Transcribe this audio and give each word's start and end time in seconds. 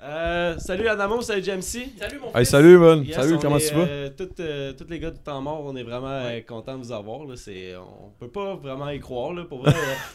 Euh, 0.00 0.56
salut 0.58 0.86
Adamo, 0.86 1.20
salut 1.22 1.42
JMC. 1.42 1.88
Salut 1.98 2.20
mon 2.20 2.28
Hey, 2.28 2.44
fils. 2.44 2.50
salut, 2.50 2.78
man. 2.78 3.02
Yes, 3.02 3.16
salut, 3.16 3.34
on 3.34 3.38
comment 3.40 3.58
tu 3.58 3.74
vas? 3.74 3.80
euh, 3.80 4.10
toutes, 4.16 4.38
euh, 4.38 4.72
tous 4.72 4.86
les 4.88 5.00
gars 5.00 5.10
du 5.10 5.18
temps 5.18 5.40
mort, 5.40 5.62
on 5.64 5.74
est 5.74 5.82
vraiment 5.82 6.06
euh, 6.08 6.40
contents 6.46 6.78
de 6.78 6.84
vous 6.84 6.92
avoir. 6.92 7.24
Là. 7.24 7.34
C'est, 7.34 7.74
on 7.76 8.10
peut 8.20 8.28
pas 8.30 8.54
vraiment 8.54 8.88
y 8.90 9.00
croire. 9.00 9.32
Là. 9.32 9.44
Pour 9.44 9.58
vrai, 9.62 9.72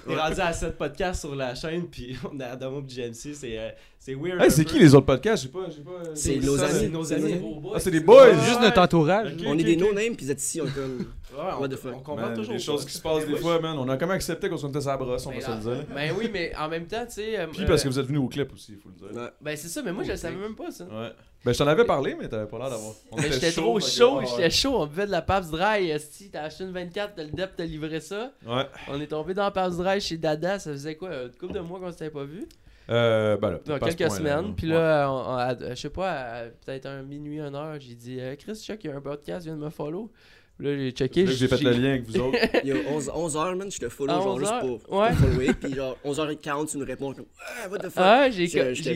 on 0.07 0.11
est 0.13 0.15
rendu 0.21 0.39
à 0.39 0.53
7 0.53 0.77
podcasts 0.77 1.19
sur 1.21 1.35
la 1.35 1.53
chaîne, 1.53 1.87
puis 1.89 2.15
on 2.33 2.39
a 2.39 2.45
Adamo 2.45 2.81
et 2.81 2.89
JMC. 2.89 3.33
C'est, 3.33 3.59
euh, 3.59 3.71
c'est 4.05 4.15
weird. 4.15 4.41
Hey, 4.41 4.51
c'est 4.51 4.65
qui 4.65 4.79
les 4.79 4.93
autres 4.93 5.05
podcasts? 5.05 5.43
J'ai 5.43 5.49
pas. 5.49 5.65
j'ai 5.69 5.81
pas 5.81 5.91
C'est 6.13 6.35
nos 6.37 6.57
ça, 6.57 6.65
amis. 6.65 6.89
Nos. 6.89 7.73
Ah, 7.73 7.79
c'est 7.79 7.91
des 7.91 8.01
boys! 8.01 8.33
Juste 8.45 8.59
notre 8.61 8.81
entourage. 8.81 9.33
On 9.45 9.57
est 9.57 9.63
des 9.63 9.77
no-names, 9.77 10.15
puis 10.15 10.25
vous 10.25 10.31
êtes 10.31 10.41
ici, 10.41 10.59
on 10.61 10.65
est 10.65 10.71
comme. 10.71 10.97
Ouais, 11.35 11.39
on, 11.57 11.61
What 11.61 11.69
the 11.69 11.75
fuck? 11.77 11.93
on 11.95 11.99
comprend 12.01 12.27
Man, 12.27 12.35
toujours 12.35 12.53
des 12.53 12.59
choses 12.59 12.85
qui 12.85 12.93
se 12.93 13.01
passent 13.01 13.25
des 13.25 13.35
fois, 13.37 13.59
man. 13.59 13.75
On 13.79 13.87
a 13.89 13.97
comment 13.97 14.13
accepté 14.13 14.49
qu'on 14.49 14.57
était 14.57 14.81
sa 14.81 14.97
brosse, 14.97 15.25
on 15.25 15.31
va 15.31 15.41
se 15.41 15.49
le 15.51 15.57
dire. 15.77 15.85
Ben 15.95 16.11
oui, 16.17 16.29
mais 16.31 16.51
en 16.55 16.69
même 16.69 16.85
temps, 16.85 17.05
tu 17.07 17.13
sais. 17.13 17.39
euh, 17.39 17.47
Puis 17.51 17.65
parce 17.65 17.81
que 17.81 17.87
euh, 17.87 17.91
vous 17.91 17.99
êtes 17.99 18.05
venu 18.05 18.19
au 18.19 18.27
clip 18.27 18.53
aussi, 18.53 18.73
il 18.73 18.77
faut 18.77 18.89
le 18.89 18.95
dire. 19.09 19.19
Ouais. 19.19 19.29
Ben 19.41 19.57
c'est 19.57 19.67
ça, 19.69 19.81
mais 19.81 19.91
moi 19.91 20.03
je 20.03 20.11
le 20.11 20.17
savais 20.17 20.35
même 20.35 20.53
pas 20.55 20.69
ça. 20.69 20.83
Ouais. 20.83 21.09
Ben, 21.45 21.51
je 21.51 21.57
t'en 21.57 21.67
avais 21.67 21.83
parlé, 21.85 22.15
mais 22.19 22.29
t'avais 22.29 22.45
pas 22.45 22.57
l'air 22.59 22.69
d'avoir. 22.69 22.93
Mais 23.17 23.31
j'étais 23.31 23.51
trop 23.51 23.77
que- 23.79 23.83
chaud, 23.83 24.21
j'étais 24.29 24.49
chaud, 24.51 24.75
on 24.75 24.85
buvait 24.85 25.07
de 25.07 25.11
la 25.11 25.21
Pabst 25.23 25.49
Dry, 25.51 25.89
esti, 25.89 26.29
t'as 26.29 26.43
acheté 26.43 26.63
une 26.65 26.71
24, 26.71 27.15
t'as 27.15 27.23
le 27.23 27.31
DEP, 27.31 27.49
t'as 27.57 27.65
livré 27.65 27.99
ça. 27.99 28.31
Ouais. 28.45 28.65
On 28.89 29.01
est 29.01 29.07
tombé 29.07 29.33
dans 29.33 29.43
la 29.43 29.51
Pabst 29.51 29.77
Dry 29.79 29.99
chez 29.99 30.17
Dada, 30.17 30.59
ça 30.59 30.71
faisait 30.71 30.95
quoi, 30.95 31.09
une 31.23 31.31
couple 31.31 31.53
de 31.53 31.59
mois 31.61 31.79
qu'on 31.79 31.91
s'était 31.91 32.09
pas 32.11 32.23
vu? 32.25 32.47
Euh, 32.89 33.37
ben 33.37 33.51
là, 33.51 33.59
Dans 33.65 33.79
quelques 33.79 34.11
semaines, 34.17 34.55
puis 34.55 34.67
là, 34.67 35.09
on- 35.09 35.13
on- 35.31 35.37
à- 35.37 35.69
je 35.69 35.75
sais 35.75 35.89
pas, 35.89 36.43
peut-être 36.65 36.85
un 36.85 37.01
minuit, 37.03 37.39
une 37.39 37.55
heure, 37.55 37.75
j'ai 37.79 37.95
dit 37.95 38.19
euh, 38.19 38.35
Chris, 38.35 38.55
check, 38.55 38.83
il 38.83 38.89
y 38.89 38.93
a 38.93 38.97
un 38.97 39.01
podcast, 39.01 39.45
viens 39.45 39.55
de 39.55 39.61
me 39.63 39.69
follow. 39.69 40.11
Là, 40.59 40.77
j'ai 40.77 40.91
checké. 40.91 41.25
J'ai 41.25 41.47
fait 41.47 41.61
le 41.61 41.71
lien 41.81 41.89
avec 41.89 42.07
vous 42.07 42.19
autres. 42.19 42.37
Il 42.63 42.69
y 42.69 42.71
a 42.71 42.75
11, 42.87 43.07
11h, 43.09 43.55
man, 43.55 43.71
je 43.71 43.79
te 43.79 43.89
follow, 43.89 44.13
genre 44.13 44.35
11 44.35 44.39
juste 44.39 44.59
pour, 44.61 44.99
Ouais. 44.99 45.11
follower, 45.13 45.53
puis 45.59 45.73
genre 45.73 45.97
11h40, 46.05 46.69
tu 46.71 46.77
nous 46.77 46.85
réponds 46.85 47.11
comme 47.13 47.25
Ah, 47.39 47.67
what 47.69 47.79
the 47.79 47.83
fuck? 47.89 47.93
Ah, 47.97 48.29
j'ai, 48.29 48.45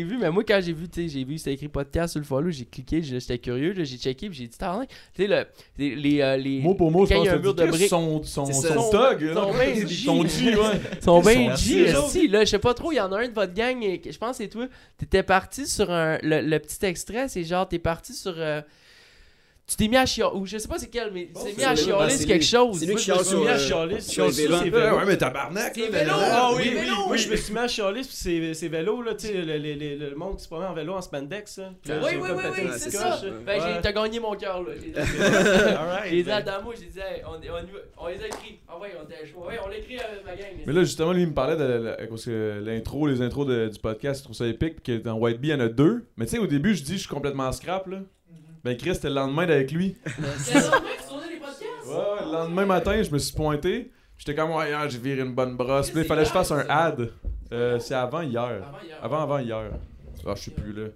vu, 0.03 0.17
mais 0.19 0.29
moi 0.29 0.43
quand 0.47 0.59
j'ai 0.63 0.71
vu, 0.71 0.87
tu 0.87 1.01
sais, 1.01 1.09
j'ai 1.09 1.23
vu 1.25 1.39
c'était 1.39 1.53
écrit 1.53 1.67
podcast 1.67 2.11
sur 2.11 2.19
le 2.19 2.25
follow, 2.27 2.51
j'ai 2.51 2.65
cliqué, 2.65 3.01
j'étais 3.01 3.39
curieux, 3.39 3.73
là, 3.73 3.83
j'ai 3.83 3.97
checké, 3.97 4.29
puis 4.29 4.37
j'ai 4.37 4.47
dit, 4.47 4.57
t'as 4.57 4.79
Tu 4.85 5.23
sais, 5.23 5.27
le, 5.27 5.45
les, 5.79 5.95
les, 5.95 6.21
euh, 6.21 6.37
les- 6.37 6.59
Mot 6.61 6.75
pour 6.75 6.91
mot, 6.91 7.07
je 7.07 7.15
pense 7.15 7.25
y 7.25 7.29
a 7.29 7.33
un 7.33 7.39
mur 7.39 7.55
de 7.55 7.65
briques. 7.65 7.89
son, 7.89 8.21
son, 8.23 8.45
son, 8.45 8.61
G. 9.17 9.33
Son 10.05 10.25
G, 10.27 10.55
ouais. 10.55 10.63
Ils 10.97 11.03
sont 11.03 11.21
bien 11.21 11.31
Ils 11.33 11.57
sont 11.57 11.57
G, 11.57 11.81
esti, 11.85 12.27
là, 12.27 12.45
je 12.45 12.51
sais 12.51 12.59
pas 12.59 12.75
trop, 12.75 12.91
il 12.91 12.95
y 12.97 13.01
en 13.01 13.11
a 13.11 13.19
un 13.21 13.27
de 13.27 13.33
votre 13.33 13.53
gang, 13.55 13.81
et 13.83 13.99
que- 13.99 14.11
je 14.11 14.17
pense 14.19 14.37
que 14.37 14.43
c'est 14.43 14.49
toi, 14.49 14.67
t'étais 14.97 15.23
parti 15.23 15.65
sur 15.65 15.89
un, 15.91 16.19
le, 16.21 16.41
le 16.41 16.59
petit 16.59 16.85
extrait, 16.85 17.27
c'est 17.29 17.43
genre, 17.43 17.67
t'es 17.67 17.79
parti 17.79 18.13
sur... 18.13 18.35
euh, 19.67 19.71
tu 19.71 19.75
t'es 19.75 19.87
mis 19.89 19.97
à 19.97 20.05
chialer, 20.05 20.31
ou 20.35 20.45
je 20.45 20.57
sais 20.57 20.67
pas 20.67 20.79
c'est 20.79 20.87
quel, 20.89 21.11
mais 21.11 21.27
tu 21.27 21.43
t'es 21.43 21.57
mis 21.57 21.63
à 21.65 21.75
chialer 21.75 22.25
quelque 22.25 22.45
chose. 22.45 22.79
C'est 22.79 22.85
lui 22.85 22.95
qui 22.95 22.99
je 23.01 23.05
chiale 23.05 23.25
sur, 23.25 23.41
mis 23.41 23.47
à 23.49 23.51
euh, 23.55 23.57
chialer 23.59 23.99
sur 23.99 24.31
ses 24.33 24.47
Ouais, 24.47 24.69
vélos. 24.69 24.95
ouais, 24.97 25.05
mais 25.05 25.17
tabarnak. 25.17 25.73
C'est 25.75 25.89
vélo, 25.89 26.11
ah 26.15 26.51
oui, 26.55 26.71
Moi, 26.73 27.07
oui. 27.11 27.17
je 27.17 27.29
me 27.29 27.35
suis 27.35 27.53
mis 27.53 27.59
à 27.59 27.67
chialer 27.67 28.03
sur 28.03 28.13
ces, 28.13 28.53
ces 28.53 28.67
vélos, 28.69 29.01
là, 29.01 29.13
tu 29.15 29.27
sais, 29.27 29.33
le, 29.33 30.15
monde 30.15 30.37
qui 30.37 30.43
se 30.43 30.47
promène 30.47 30.69
en 30.69 30.73
vélo 30.73 30.93
en 30.93 31.01
spandex, 31.01 31.57
là. 31.57 31.71
Oui, 31.87 32.17
oui, 32.21 32.29
oui, 32.35 32.69
c'est 32.77 32.91
ça. 32.91 33.19
Ben, 33.45 33.61
t'as 33.81 33.91
gagné 33.91 34.19
mon 34.19 34.35
cœur, 34.35 34.63
là. 34.63 34.69
J'ai 34.77 36.11
dit- 36.11 36.17
dit 36.17 36.23
ben. 36.23 36.33
à 36.33 36.41
Damo, 36.41 36.71
j'ai 36.73 36.85
dit, 36.87 36.99
on, 37.27 38.07
les 38.07 38.23
a 38.23 38.27
écrits. 38.27 38.59
Ah 38.67 38.79
ouais, 38.79 38.89
on 38.99 39.03
était 39.05 39.25
chaud. 39.27 39.45
Ouais, 39.47 39.57
on 39.65 39.69
l'écrit 39.69 39.99
avec 39.99 40.25
ma 40.25 40.35
gang. 40.35 40.47
Mais 40.65 40.73
là, 40.73 40.83
justement, 40.83 41.11
lui, 41.11 41.23
il 41.23 41.27
me 41.29 41.33
parlait 41.33 41.57
de 41.57 41.63
la- 41.63 42.07
parce 42.07 42.25
que 42.25 42.61
l'intro, 42.65 43.07
les 43.07 43.21
intros 43.21 43.45
de- 43.45 43.67
du 43.67 43.79
podcast, 43.79 44.21
il 44.21 44.23
trouve 44.23 44.35
ça 44.35 44.47
épique, 44.47 44.81
puis 44.81 44.97
que 44.97 45.03
dans 45.03 45.15
White 45.15 45.39
Bee, 45.39 45.49
il 45.49 45.51
y 45.51 45.53
en 45.53 45.59
a 45.59 45.67
deux. 45.67 46.05
Mais 46.17 46.25
tu 46.25 46.31
sais, 46.31 46.37
au 46.39 46.47
début, 46.47 46.73
je 46.75 46.83
dis, 46.83 46.93
je 46.93 46.99
suis 46.99 47.07
complètement 47.09 47.51
scrap, 47.51 47.87
là. 47.87 47.99
Ben, 48.67 48.77
Chris, 48.77 48.95
c'était 48.95 49.09
le 49.09 49.15
lendemain 49.15 49.43
avec 49.43 49.71
lui. 49.71 49.95
C'est 50.39 50.55
le 50.55 50.59
lendemain 50.61 50.79
que 50.79 51.01
tu 51.01 51.07
tournais 51.07 51.29
les 51.29 51.37
podcasts? 51.39 51.61
Ouais, 51.87 51.93
ouais, 51.95 52.25
le 52.25 52.31
lendemain 52.33 52.65
matin, 52.65 53.01
je 53.01 53.11
me 53.11 53.17
suis 53.17 53.33
pointé. 53.35 53.91
J'étais 54.17 54.35
comme, 54.35 54.51
ouais, 54.51 54.67
hier, 54.67 54.89
j'ai 54.89 54.97
viré 54.97 55.21
une 55.21 55.33
bonne 55.33 55.55
brosse. 55.55 55.89
Puis 55.91 56.01
il 56.01 56.05
fallait 56.05 56.23
que 56.23 56.27
je 56.27 56.33
fasse 56.33 56.51
un 56.51 56.65
ad. 56.67 57.09
Euh, 57.53 57.79
c'est 57.79 57.93
avant 57.93 58.21
hier. 58.21 58.41
Avant 58.43 58.79
hier. 58.83 58.97
Avant, 59.01 59.37
hier. 59.39 59.71
Ah, 60.25 60.33
je 60.35 60.41
sais 60.41 60.51
plus, 60.51 60.73
là. 60.73 60.87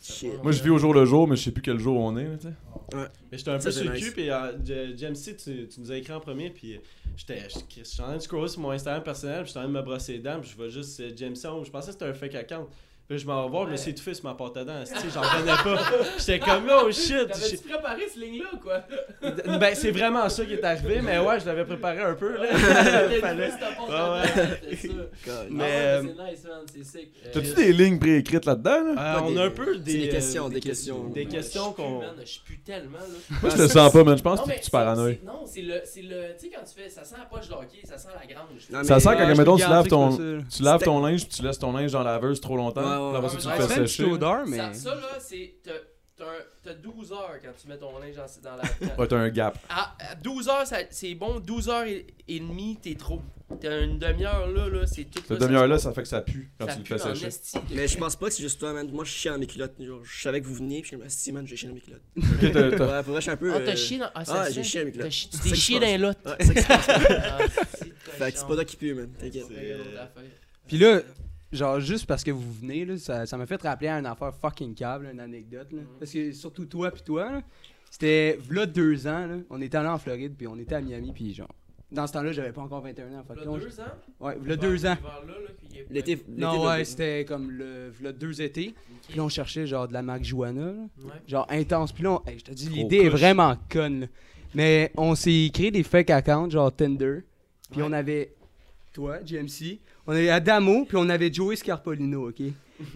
Shit. 0.00 0.40
Moi, 0.40 0.52
je 0.52 0.62
vis 0.62 0.70
au 0.70 0.78
jour 0.78 0.94
le 0.94 1.04
jour, 1.04 1.26
mais 1.26 1.34
je 1.34 1.42
sais 1.42 1.50
plus 1.50 1.62
quel 1.62 1.80
jour 1.80 1.98
on 2.00 2.16
est, 2.16 2.24
là, 2.24 2.36
sais. 2.40 2.48
Mais 3.32 3.38
j'étais 3.38 3.50
un 3.50 3.58
peu 3.58 3.70
sur 3.72 3.90
le 3.90 3.98
cul, 3.98 4.12
puis 4.12 4.30
euh, 4.30 4.52
J- 4.64 4.96
JMC, 4.96 5.36
tu, 5.36 5.66
tu 5.66 5.80
nous 5.80 5.90
as 5.90 5.96
écrit 5.96 6.12
en 6.12 6.20
premier, 6.20 6.50
puis 6.50 6.78
j'étais 7.16 7.48
j'étais- 7.48 8.00
en 8.00 8.04
train 8.04 8.16
de 8.16 8.22
scroller 8.22 8.46
sur 8.46 8.60
mon 8.60 8.70
Instagram 8.70 9.02
personnel, 9.02 9.38
puis 9.42 9.48
j'étais 9.48 9.58
en 9.58 9.62
train 9.62 9.72
de 9.72 9.76
me 9.76 9.82
brosser 9.82 10.12
les 10.12 10.18
dents, 10.20 10.38
puis 10.40 10.50
je 10.50 10.56
vois 10.56 10.68
juste 10.68 11.00
euh, 11.00 11.50
haut. 11.50 11.64
je 11.64 11.70
pensais 11.72 11.86
que 11.88 11.92
c'était 11.94 12.04
un 12.04 12.14
fake 12.14 12.36
account. 12.36 12.68
Puis 13.08 13.16
là, 13.16 13.22
je 13.22 13.26
m'en 13.28 13.44
vais 13.44 13.50
voir, 13.50 13.66
je 13.66 13.70
me 13.72 13.76
suis 13.76 13.90
étouffé 13.92 14.14
sur 14.14 14.24
ma 14.24 14.34
porte 14.34 14.56
à 14.56 14.64
dents, 14.64 14.82
tu 14.84 14.92
sais, 14.92 15.06
j'en 15.14 15.20
revenais 15.20 15.52
pas. 15.62 15.80
J'étais 16.18 16.38
comme, 16.40 16.68
oh 16.68 16.90
shit! 16.90 17.28
T'avais-tu 17.28 17.58
préparé 17.68 18.02
ce 18.12 18.18
ligne-là 18.18 18.46
ou 18.52 18.56
quoi? 18.58 18.82
Ben, 19.60 19.74
c'est 19.74 19.92
vraiment 19.92 20.28
ça 20.28 20.44
qui 20.44 20.54
est 20.54 20.64
arrivé, 20.64 21.00
mais 21.04 21.18
ouais, 21.20 21.38
je 21.38 21.46
l'avais 21.46 21.64
préparé 21.64 22.00
un 22.00 22.14
peu, 22.14 22.36
là. 22.36 22.48
Fallait. 23.20 23.46
Ouais. 23.46 23.52
Mais, 25.50 25.62
Ah 25.62 25.62
ouais, 25.62 25.66
euh, 25.70 26.02
c'est 26.02 26.08
nice, 26.08 26.44
man, 26.44 26.60
c'est 26.66 26.84
sick. 26.84 27.10
Euh, 27.24 27.30
T'as-tu 27.32 27.54
des 27.54 27.72
lignes 27.72 27.98
préécrites 27.98 28.44
là-dedans, 28.44 28.94
là? 28.94 29.16
Euh, 29.16 29.20
on 29.24 29.36
a 29.36 29.44
un 29.44 29.50
peu 29.50 29.78
des, 29.78 29.98
des 29.98 30.08
euh, 30.08 30.12
questions, 30.12 30.48
des 30.48 30.60
questions. 30.60 31.04
Des 31.08 31.26
questions 31.26 31.72
qu'on. 31.72 32.02
Je 32.24 32.40
pue 32.44 32.58
tellement, 32.58 32.98
là. 32.98 33.36
Moi, 33.40 33.50
je 33.50 33.56
te 33.56 33.68
sens 33.68 33.92
pas, 33.92 34.04
man. 34.04 34.18
Je 34.18 34.22
pense 34.22 34.40
que 34.40 34.60
tu 34.60 34.70
paranoïes. 34.70 35.20
Non, 35.24 35.44
c'est 35.46 35.62
le. 35.62 35.80
C'est 35.84 36.02
le. 36.02 36.34
Tu 36.38 36.46
sais, 36.46 36.52
quand 36.54 36.64
tu 36.64 36.82
fais. 36.82 36.88
Ça 36.90 37.04
sent 37.04 37.14
la 37.18 37.24
poche 37.26 37.48
de 37.48 37.54
hockey, 37.54 37.82
ça 37.84 37.98
sent 37.98 38.08
la 38.18 38.26
grange. 38.26 38.86
Ça 38.86 38.98
sent 38.98 39.10
quand, 39.16 39.36
mettons, 39.36 39.56
tu 40.48 40.62
laves 40.62 40.82
ton 40.82 41.00
linge 41.04 41.26
puis 41.26 41.36
tu 41.36 41.42
laisses 41.42 41.58
ton 41.58 41.72
linge 41.72 41.92
dans 41.92 42.02
la 42.02 42.12
laveuse 42.12 42.40
trop 42.40 42.56
longtemps. 42.56 42.95
Ouais, 43.00 43.16
après 43.16 43.28
ça, 43.28 43.34
ouais. 43.36 43.40
tu 43.42 43.46
Ouais, 43.48 43.56
le 43.56 43.62
Ça 43.62 43.68
fais 43.68 43.86
sécher. 43.86 44.02
petite 44.04 44.14
odeur, 44.14 44.46
mais. 44.46 44.56
Ça, 44.58 44.72
ça, 44.74 44.94
là, 44.94 45.18
c'est. 45.20 45.54
t'as- 45.62 45.72
T'as 46.18 46.24
un- 46.24 46.44
t'as 46.64 46.72
12 46.72 47.12
heures 47.12 47.36
quand 47.42 47.50
tu 47.60 47.68
mets 47.68 47.76
ton 47.76 47.98
linge 47.98 48.14
dans, 48.16 48.50
dans 48.50 48.56
la. 48.56 48.62
Ouais, 48.98 49.06
t'as 49.06 49.16
un 49.18 49.28
gap. 49.28 49.58
À, 49.68 49.94
à 50.12 50.14
12 50.14 50.48
heures, 50.48 50.64
c'est 50.88 51.14
bon. 51.14 51.40
12 51.40 51.68
heures 51.68 51.84
et, 51.84 52.06
et 52.26 52.40
demie, 52.40 52.78
t'es 52.80 52.94
trop. 52.94 53.20
T'as 53.60 53.82
une 53.84 53.98
demi-heure 53.98 54.48
là, 54.48 54.66
là, 54.70 54.86
c'est 54.86 55.04
tout. 55.04 55.18
Cette 55.20 55.32
là, 55.32 55.36
demi-heure-là, 55.46 55.76
ça, 55.76 55.90
ça 55.90 55.92
fait 55.92 56.00
que 56.04 56.08
ça 56.08 56.22
pue 56.22 56.50
quand 56.58 56.66
ça 56.68 56.76
tu 56.76 56.90
le 56.90 56.98
fais 56.98 57.30
sécher. 57.30 57.58
Mais 57.70 57.86
je 57.86 57.98
pense 57.98 58.16
pas 58.16 58.28
que 58.28 58.32
c'est 58.32 58.42
juste 58.42 58.58
toi, 58.58 58.72
man. 58.72 58.90
Moi, 58.90 59.04
je 59.04 59.10
chie 59.10 59.28
dans 59.28 59.36
mes 59.38 59.46
culottes. 59.46 59.74
Genre, 59.78 60.00
je 60.02 60.22
savais 60.22 60.40
que 60.40 60.46
vous 60.46 60.54
veniez, 60.54 60.80
puis 60.80 60.92
je 60.92 60.96
me 60.96 61.02
suis 61.02 61.10
dit, 61.18 61.22
si, 61.22 61.32
man, 61.32 61.46
j'ai 61.46 61.54
chié 61.54 61.68
dans 61.68 61.74
mes 61.74 61.82
culottes. 61.82 62.00
Ok, 62.16 62.50
t'as- 62.50 62.68
Ouais, 62.70 63.02
pour 63.02 63.12
vrai, 63.12 63.16
je 63.16 63.20
suis 63.20 63.30
un 63.30 63.36
peu. 63.36 63.52
Ah, 63.52 63.56
euh, 63.58 63.66
t'as 63.66 63.76
chié 63.76 63.98
dans. 63.98 64.10
Ah, 64.14 64.22
Ah, 64.26 64.46
j'ai 64.50 64.62
fait. 64.62 64.68
chié 64.70 64.92
T'as 64.92 65.02
là. 65.04 65.10
chi- 65.10 65.28
Tu 65.28 65.38
t'es 65.38 65.54
chié 65.54 65.78
dans 65.78 65.86
les. 65.86 66.02
Ouais, 66.02 66.14
c'est 66.40 66.60
ça 66.62 66.78
passe. 66.78 66.88
Ah, 66.88 67.38
Fait 67.48 68.32
que 68.32 68.38
c'est 68.38 68.46
pas 68.48 68.54
toi 68.54 68.64
qui 68.64 68.76
pue, 68.78 68.94
man. 68.94 69.10
T'inquiète. 69.20 69.44
Euh, 69.52 69.84
Puis 70.66 70.78
là, 70.78 71.02
genre, 71.52 71.80
juste 71.80 72.06
parce 72.06 72.22
que 72.24 72.30
vous 72.30 72.52
venez, 72.52 72.84
là, 72.84 72.96
ça 72.98 73.26
ça 73.26 73.36
m'a 73.36 73.46
fait 73.46 73.60
rappeler 73.62 73.88
à 73.88 73.98
une 73.98 74.06
affaire 74.06 74.34
fucking 74.34 74.74
câble, 74.74 75.08
une 75.12 75.20
anecdote. 75.20 75.72
Là. 75.72 75.82
Parce 75.98 76.12
que 76.12 76.32
surtout 76.32 76.66
toi 76.66 76.90
puis 76.90 77.02
toi, 77.02 77.30
là, 77.30 77.42
c'était 77.90 78.38
v'là 78.48 78.66
deux 78.66 79.06
ans, 79.06 79.26
là, 79.26 79.36
on 79.50 79.60
était 79.60 79.76
allé 79.78 79.88
en 79.88 79.98
Floride, 79.98 80.34
puis 80.36 80.46
on 80.46 80.56
était 80.58 80.74
à 80.74 80.80
Miami, 80.80 81.12
puis 81.14 81.32
genre, 81.34 81.48
dans 81.92 82.06
ce 82.06 82.12
temps-là, 82.14 82.32
j'avais 82.32 82.52
pas 82.52 82.62
encore 82.62 82.80
21 82.82 83.12
ans. 83.18 83.24
Fait 83.26 83.36
là, 83.36 83.44
deux 83.58 83.80
ans? 83.80 83.84
Ouais, 84.20 84.36
v'là 84.40 84.56
deux 84.56 84.86
ans. 84.86 84.96
L'été. 85.90 86.20
Non, 86.28 86.64
ouais, 86.66 86.84
c'était 86.84 87.24
comme 87.24 87.50
le, 87.50 87.90
v'là 87.90 88.12
deux 88.12 88.42
étés. 88.42 88.74
Puis 89.08 89.16
là, 89.16 89.22
on 89.24 89.28
cherchait 89.28 89.66
genre 89.66 89.86
de 89.86 89.92
la 89.92 90.02
marijuana, 90.02 90.64
là. 90.72 90.72
Ouais. 91.04 91.12
genre 91.28 91.46
intense. 91.48 91.92
Puis 91.92 92.02
là, 92.02 92.12
on- 92.12 92.22
hey, 92.28 92.38
je 92.40 92.44
te 92.44 92.50
dis, 92.52 92.68
l'idée 92.68 93.02
est 93.04 93.08
vraiment 93.08 93.56
conne. 93.70 94.00
là. 94.00 94.06
Mais 94.54 94.90
on 94.96 95.14
s'est 95.14 95.50
créé 95.52 95.70
des 95.70 95.82
fake 95.82 96.10
accounts, 96.10 96.50
genre 96.50 96.74
Tinder. 96.74 97.20
Puis 97.70 97.80
Ouais. 97.82 97.86
on 97.88 97.92
avait 97.92 98.32
toi, 98.92 99.18
GMC. 99.22 99.80
On 100.06 100.12
avait 100.12 100.30
Adamo, 100.30 100.84
puis 100.84 100.96
on 100.96 101.08
avait 101.08 101.32
Joey 101.32 101.56
Scarpolino, 101.56 102.28
ok? 102.28 102.42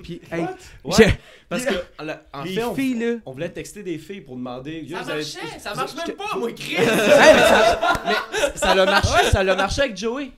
Puis, 0.02 0.20
hey, 0.32 0.42
Ouais, 0.84 1.18
parce 1.48 1.64
que, 1.64 1.74
la- 2.04 2.22
en 2.34 2.42
les 2.44 2.54
fait, 2.54 2.64
on, 2.64 2.74
filles, 2.74 2.98
là. 2.98 3.14
on 3.24 3.32
voulait 3.32 3.48
texter 3.48 3.82
des 3.82 3.96
filles 3.98 4.20
pour 4.20 4.36
demander. 4.36 4.86
Ça 4.90 5.02
vous 5.02 5.10
avez- 5.10 5.18
marchait, 5.20 5.58
ça 5.58 5.74
marche 5.74 5.94
même 5.96 6.16
pas, 6.16 6.36
moi, 6.38 6.52
Chris! 6.52 6.74
Hey, 6.76 6.86
mais 6.86 7.42
ça- 7.42 8.52
Ça 8.56 8.74
l'a 8.74 8.84
marché, 8.84 9.24
ça 9.30 9.42
l'a 9.42 9.56
marché 9.56 9.80
avec 9.82 9.96
Joey. 9.96 10.32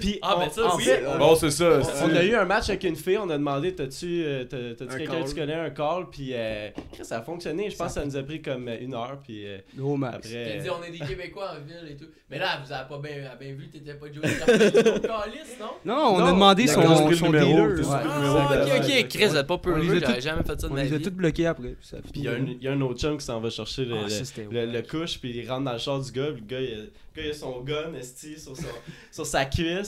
Puis, 0.00 0.18
Ah, 0.22 0.34
on- 0.36 0.40
ben 0.40 0.50
ça, 0.50 0.66
en 0.72 0.76
oui. 0.76 0.84
fait, 0.84 1.04
Bon, 1.18 1.34
c'est 1.36 1.50
ça. 1.50 1.80
on 2.04 2.14
a 2.14 2.22
eu 2.24 2.34
un 2.34 2.44
match 2.44 2.68
avec 2.68 2.84
une 2.84 2.96
fille, 2.96 3.18
on 3.18 3.28
a 3.30 3.36
demandé 3.38 3.74
t'as-tu 3.74 4.22
euh, 4.24 4.44
quelqu'un 4.44 5.22
que 5.22 5.28
tu 5.28 5.34
connais, 5.34 5.54
un 5.54 5.70
call, 5.70 6.08
puis 6.10 6.30
euh, 6.32 6.70
Chris, 6.92 7.04
ça 7.04 7.18
a 7.18 7.22
fonctionné. 7.22 7.70
Je 7.70 7.76
pense 7.76 7.88
que 7.88 8.00
ça 8.00 8.04
nous 8.04 8.16
a 8.16 8.22
pris 8.22 8.40
comme 8.42 8.68
euh, 8.68 8.76
une 8.80 8.94
heure, 8.94 9.18
puis 9.22 9.46
euh, 9.46 9.58
Gros 9.76 9.96
max. 9.96 10.16
Après. 10.16 10.58
dit, 10.60 10.70
on 10.70 10.82
est 10.84 10.90
des 10.90 10.98
Québécois 10.98 11.52
en 11.58 11.64
ville 11.64 11.90
et 11.92 11.96
tout. 11.96 12.06
Mais 12.30 12.38
là, 12.38 12.60
vous 12.64 12.72
avez 12.72 12.88
pas 12.88 12.98
bien 12.98 13.12
bien 13.38 13.52
vu, 13.54 13.68
t'étais 13.68 13.94
pas 13.94 14.06
Joey 14.12 14.22
calice, 15.02 15.56
non? 15.60 15.66
Non, 15.84 16.14
on 16.14 16.18
Non, 16.18 16.24
a 16.26 16.32
demandé 16.32 16.66
son, 16.66 16.82
son 17.14 17.26
numéro, 17.26 17.66
ouais. 17.68 17.82
Ah, 17.90 18.64
ok, 18.66 18.72
ok, 18.84 19.08
Chris, 19.08 19.26
vous 19.28 19.44
pas 19.44 19.54
a 19.54 19.80
j'avais 20.06 20.20
jamais 20.20 20.42
fait 20.42 20.60
ça 20.60 20.66
de 20.68 20.72
On 20.72 20.76
ma 20.76 20.82
les 20.84 20.92
a 20.92 20.98
vie. 20.98 21.04
tous 21.04 21.10
bloqués 21.10 21.46
après. 21.46 21.74
Puis, 22.12 22.22
il 22.22 22.22
y, 22.62 22.68
a 22.68 22.72
un- 22.72 22.80
autre 22.80 23.00
chum 23.00 23.16
qui 23.18 23.24
s'en 23.24 23.40
va 23.40 23.50
chercher 23.50 23.84
le, 23.84 23.96
Ah, 23.96 24.82
couche, 24.82 25.18
puis 25.20 25.30
il 25.36 25.48
rentre 25.48 25.64
dans 25.64 25.72
le 25.72 25.78
char 25.78 26.00
du 26.00 26.10
gars, 26.12 26.28
puis 26.32 26.40
le 26.42 26.46
gars, 26.46 26.60
il 26.60 26.72
a, 26.74 26.76
le 26.76 26.82
gars, 27.14 27.22
il 27.24 27.30
a 27.30 27.34
son 27.34 27.60
gun 27.60 27.94
esti, 27.98 28.36
sur 29.12 29.26
sa 29.26 29.44
cuisse. 29.44 29.85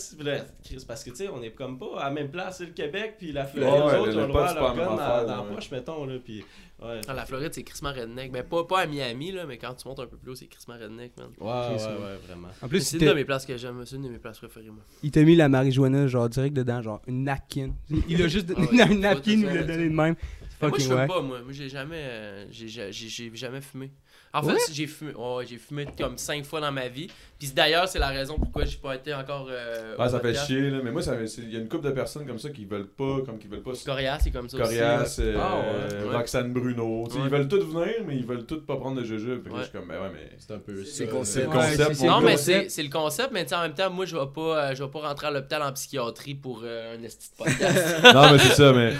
Chris, 0.64 0.84
parce 0.86 1.04
que 1.04 1.10
tu 1.10 1.16
sais, 1.16 1.28
on 1.28 1.42
est 1.42 1.50
comme 1.50 1.78
pas 1.78 2.00
à 2.00 2.04
la 2.04 2.10
même 2.10 2.30
place, 2.30 2.58
c'est 2.58 2.66
le 2.66 2.72
Québec, 2.72 3.14
puis 3.18 3.32
la 3.32 3.44
Floride, 3.44 3.72
Ouais, 3.72 3.78
les 3.78 3.92
ouais, 3.92 3.98
autres, 3.98 4.10
le- 4.12 4.18
ont 4.18 4.20
le 4.22 4.28
droit 4.28 4.44
à 4.46 4.54
leur 4.54 4.74
gun 4.74 4.96
dans, 4.96 5.26
la 5.26 5.42
poche, 5.54 5.70
mettons, 5.70 6.04
là, 6.06 6.14
puis 6.24 6.44
ouais. 6.82 7.00
Ah, 7.08 7.14
la 7.14 7.24
Floride, 7.26 7.52
c'est 7.52 7.62
Christmas 7.62 7.92
Redneck. 7.92 8.30
Mais 8.32 8.42
pas, 8.42 8.64
pas 8.64 8.80
à 8.80 8.86
Miami, 8.86 9.32
là, 9.32 9.46
mais 9.46 9.58
quand 9.58 9.74
tu 9.74 9.86
montes 9.88 10.00
un 10.00 10.06
peu 10.06 10.16
plus 10.16 10.32
haut, 10.32 10.34
c'est 10.34 10.46
Christmas 10.46 10.78
Redneck, 10.78 11.12
man. 11.18 11.28
Ouais, 11.40 11.72
ouais, 11.72 11.78
ça. 11.78 11.90
ouais, 11.98 12.16
vraiment. 12.26 12.48
En 12.62 12.68
plus, 12.68 12.80
C'est 12.82 12.98
une 12.98 13.06
de 13.08 13.12
mes 13.14 13.24
places 13.24 13.46
que 13.46 13.56
j'aime, 13.56 13.82
c'est 13.86 13.96
une 13.96 14.02
de 14.04 14.08
mes 14.08 14.18
places 14.18 14.38
préférées, 14.38 14.70
moi. 14.70 14.82
il 15.02 15.10
t'a 15.10 15.22
mis 15.22 15.36
la 15.36 15.48
marijuana, 15.48 16.06
genre 16.06 16.28
direct 16.28 16.54
dedans, 16.56 16.82
genre 16.82 17.02
une 17.06 17.24
napkin. 17.24 17.70
Il 18.08 18.22
a 18.22 18.28
juste 18.28 18.48
Ah 18.56 18.60
ouais, 18.60 18.66
donné 18.66 18.78
faut 18.86 18.92
un 18.92 18.98
napkin, 18.98 19.30
il 19.32 19.44
l'a 19.44 19.62
donné 19.62 19.88
de 19.88 19.94
même. 19.94 20.14
Moi, 20.60 20.72
je 20.76 20.82
fume 20.82 20.94
ouais. 20.96 21.06
pas, 21.06 21.20
moi. 21.22 21.38
Moi, 21.42 21.52
j'ai 21.52 21.68
jamais, 21.68 22.00
euh, 22.00 22.46
j'ai, 22.50 22.66
j'ai, 22.66 22.90
j'ai- 22.92 23.08
j'ai 23.08 23.30
jamais 23.36 23.60
fumé. 23.60 23.92
En 24.34 24.42
fait, 24.42 24.52
Ouais? 24.54 24.58
j'ai 24.72 24.86
fumé, 24.88 25.14
ouais, 25.14 25.46
j'ai 25.46 25.56
fumé 25.56 25.86
comme 25.96 26.18
cinq 26.18 26.44
fois 26.44 26.60
dans 26.60 26.72
ma 26.72 26.88
vie. 26.88 27.06
Puis 27.38 27.52
d'ailleurs, 27.54 27.86
c'est 27.88 28.00
la 28.00 28.08
raison 28.08 28.36
pourquoi 28.36 28.64
j'ai 28.64 28.78
pas 28.78 28.96
été 28.96 29.14
encore. 29.14 29.46
Euh, 29.48 29.96
Ouais, 29.96 30.06
au 30.06 30.08
ça 30.08 30.18
fait 30.18 30.34
chier, 30.34 30.70
là. 30.70 30.78
Mais 30.82 30.90
moi, 30.90 31.02
il 31.38 31.52
y 31.52 31.56
a 31.56 31.60
une 31.60 31.68
couple 31.68 31.86
de 31.86 31.92
personnes 31.92 32.26
comme 32.26 32.38
ça 32.38 32.50
qui 32.50 32.64
veulent 32.64 32.88
pas, 32.88 33.20
comme 33.24 33.38
qui 33.38 33.46
veulent 33.46 33.62
pas. 33.62 33.70
Corias, 33.84 34.18
c'est 34.20 34.30
comme 34.32 34.48
ça 34.48 34.58
Corias, 34.58 35.02
aussi. 35.02 35.22
euh, 35.22 35.38
Ah, 35.40 35.60
ouais. 35.60 36.08
Ouais. 36.08 36.16
Roxane 36.16 36.52
Bruno. 36.52 37.04
Ouais. 37.04 37.12
Ils 37.24 37.28
veulent 37.30 37.46
tous 37.46 37.60
venir, 37.64 37.94
mais 38.06 38.16
ils 38.16 38.26
veulent 38.26 38.44
tous 38.44 38.60
pas 38.66 38.76
prendre 38.76 39.00
de 39.00 39.04
jujube. 39.04 39.44
Fait 39.44 39.50
que 39.50 39.54
Ouais. 39.54 39.60
je 39.60 39.68
suis 39.68 39.72
comme, 39.78 39.86
ben 39.88 40.00
ouais, 40.02 40.10
mais. 40.12 40.30
C'est 40.38 40.52
un 40.52 40.58
peu 40.58 40.84
C'est 40.84 41.06
le 41.06 41.12
concept. 41.12 42.02
Non, 42.02 42.20
mais 42.20 42.36
c'est 42.36 42.68
c'est 42.70 42.82
le 42.82 42.90
concept, 42.90 43.30
mais 43.32 43.52
en 43.54 43.62
même 43.62 43.74
temps, 43.74 43.90
moi, 43.90 44.04
je 44.04 44.16
vais 44.16 44.26
pas, 44.34 44.70
euh, 44.70 44.74
je 44.74 44.82
vais 44.82 44.90
pas 44.90 45.00
rentrer 45.00 45.28
à 45.28 45.30
l'hôpital 45.30 45.62
en 45.62 45.72
psychiatrie 45.72 46.34
pour 46.34 46.62
euh, 46.64 46.96
un 46.98 47.02
esti 47.04 47.30
de 47.30 47.36
podcast. 47.44 48.02
non, 48.14 48.32
mais 48.32 48.38
c'est 48.38 48.54
ça, 48.54 48.72
mais. 48.72 48.92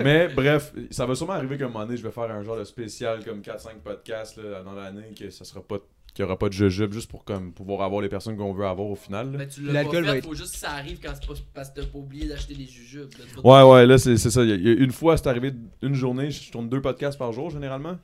Mais 0.00 0.28
bref, 0.28 0.72
ça 0.90 1.06
va 1.06 1.14
sûrement 1.14 1.34
arriver 1.34 1.56
qu'à 1.58 1.66
un 1.66 1.68
moment 1.68 1.84
donné, 1.86 1.96
je 1.96 2.02
vais 2.02 2.10
faire 2.12 2.24
un 2.30 2.42
genre 2.42 2.56
de 2.58 2.64
spécial 2.64 3.24
comme 3.24 3.40
4-5 3.40 3.76
podcasts 3.84 4.36
là, 4.38 4.62
dans 4.64 4.72
l'année, 4.72 5.14
que 5.18 5.30
ça 5.30 5.44
sera 5.44 5.60
pas. 5.62 5.76
Qu'il 6.14 6.22
y 6.22 6.26
aura 6.26 6.38
pas 6.38 6.48
de 6.48 6.52
jujube 6.52 6.92
juste 6.92 7.10
pour 7.10 7.24
comme 7.24 7.52
pouvoir 7.52 7.82
avoir 7.82 8.00
les 8.00 8.08
personnes 8.08 8.36
qu'on 8.36 8.52
veut 8.52 8.64
avoir 8.66 8.86
au 8.88 8.94
final. 8.94 9.32
là. 9.32 9.38
Mais 9.38 9.48
tu 9.48 9.62
l'as 9.62 9.82
pas 9.84 9.90
va 10.00 10.02
fait, 10.12 10.18
être- 10.18 10.24
faut 10.24 10.34
juste 10.34 10.52
que 10.52 10.58
ça 10.60 10.70
arrive 10.70 11.00
quand 11.02 11.10
c'est 11.12 11.26
pas 11.26 11.34
parce 11.52 11.70
que 11.70 11.80
t'as 11.80 11.86
pas 11.86 11.98
oublié 11.98 12.28
d'acheter 12.28 12.54
des 12.54 12.66
jujubes. 12.66 13.10
là, 13.18 13.40
Ouais, 13.66 13.72
ouais, 13.72 13.84
là, 13.86 13.98
c'est 13.98 14.16
c'est 14.16 14.30
ça. 14.30 14.44
Il 14.44 14.50
y 14.50 14.52
a- 14.52 14.54
il 14.54 14.62
y 14.64 14.68
a 14.70 14.72
une 14.74 14.92
fois, 14.92 15.16
c'est 15.16 15.26
arrivé 15.26 15.52
une 15.82 15.94
journée, 15.94 16.30
je 16.30 16.52
tourne 16.52 16.68
deux 16.68 16.80
podcasts 16.80 17.18
par 17.18 17.32
jour 17.32 17.50
généralement. 17.50 17.98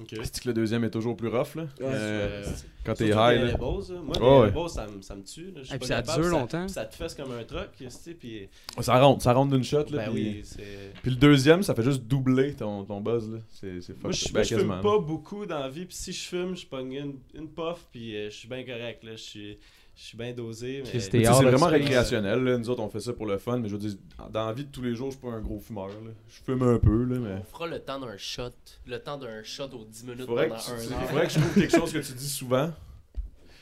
Ok. 0.00 0.08
C'est 0.22 0.40
que 0.42 0.48
le 0.48 0.54
deuxième 0.54 0.84
est 0.84 0.90
toujours 0.90 1.16
plus 1.16 1.28
rough, 1.28 1.54
là. 1.54 1.62
Ouais. 1.80 1.86
Euh, 1.86 2.44
quand 2.84 2.94
t'es 2.94 3.08
high, 3.08 3.14
là. 3.14 3.56
Moi, 3.58 3.76
Ouais, 3.78 4.40
ouais. 4.40 4.40
les 4.46 4.48
edibles, 4.48 4.68
ça, 4.70 4.86
me- 4.86 5.02
ça 5.02 5.14
me 5.14 5.22
tue. 5.22 5.50
là. 5.54 5.60
Et 5.74 5.78
puis 5.78 5.86
ça 5.86 5.96
capable, 6.02 6.22
dure 6.22 6.30
longtemps. 6.32 6.68
Ça 6.68 6.84
te 6.86 6.94
fesse 6.94 7.14
comme 7.14 7.30
un 7.32 7.44
truc, 7.44 7.68
tu 7.76 7.90
sais, 7.90 8.14
puis... 8.14 8.48
Ça 8.80 8.98
rentre, 8.98 9.22
ça 9.22 9.32
rentre 9.34 9.52
d'une 9.52 9.64
shot, 9.64 9.84
là. 9.90 10.06
Ben 10.06 10.10
puis- 10.12 10.22
oui, 10.36 10.40
c'est... 10.44 10.92
Puis 11.02 11.10
le 11.10 11.16
deuxième, 11.16 11.62
ça 11.62 11.74
fait 11.74 11.82
juste 11.82 12.02
doubler 12.04 12.54
ton, 12.54 12.84
ton 12.84 13.00
buzz, 13.00 13.30
là. 13.30 13.38
C'est 13.50 13.80
c'est 13.82 14.02
Moi, 14.02 14.12
je, 14.12 14.24
Ben, 14.26 14.30
moi, 14.34 14.42
je 14.44 14.56
fume 14.56 14.68
là. 14.70 14.80
pas 14.80 14.98
beaucoup 14.98 15.44
dans 15.46 15.58
la 15.58 15.68
vie, 15.68 15.84
puis 15.84 15.96
si 15.96 16.12
je 16.12 16.26
fume, 16.28 16.56
je 16.56 16.66
pogne 16.66 16.92
une, 16.94 17.18
une 17.34 17.48
puff, 17.48 17.86
puis 17.92 18.16
euh, 18.16 18.30
je 18.30 18.36
suis 18.36 18.48
bien 18.48 18.64
correct, 18.64 19.04
là. 19.04 19.12
Je 19.12 19.16
suis, 19.22 19.58
je 19.94 20.02
suis 20.04 20.16
bien 20.16 20.32
dosé, 20.32 20.82
mais... 20.90 21.00
C'est 21.00 21.18
vraiment 21.22 21.66
récréationnel, 21.66 22.42
là. 22.42 22.56
Nous 22.56 22.70
autres, 22.70 22.82
on 22.82 22.88
fait 22.88 23.00
ça 23.00 23.12
pour 23.12 23.26
le 23.26 23.36
fun, 23.36 23.58
mais 23.58 23.68
je 23.68 23.74
veux 23.74 23.78
dire, 23.78 23.92
dans 24.30 24.46
la 24.46 24.52
vie 24.54 24.64
de 24.64 24.70
tous 24.70 24.80
les 24.82 24.94
jours, 24.94 25.10
je 25.10 25.16
suis 25.18 25.20
pas 25.20 25.32
un 25.34 25.40
gros 25.40 25.58
fumeur, 25.58 25.88
là. 25.88 26.10
Je 26.28 26.42
fume 26.42 26.62
un 26.62 26.78
peu, 26.78 27.04
là, 27.04 27.18
mais. 27.20 27.34
On 27.40 27.44
fera 27.44 27.66
le 27.66 27.78
temps 27.78 28.00
d'un 28.00 28.16
shot. 28.16 28.48
Le 28.86 28.98
temps 28.98 29.18
d'un 29.18 29.42
shot 29.42 29.68
aux 29.82 29.86
10 29.86 30.04
minutes 30.04 30.26
Faudrait 30.26 30.48
que, 30.48 30.54
pendant 30.54 30.62
tu- 30.64 30.70
un 30.92 30.96
an. 30.96 31.06
faudrait 31.08 31.26
que 31.26 31.32
je 31.32 31.38
trouve 31.38 31.54
quelque 31.54 31.76
chose 31.76 31.92
que 31.92 31.98
tu 31.98 32.12
dis 32.12 32.28
souvent. 32.28 32.70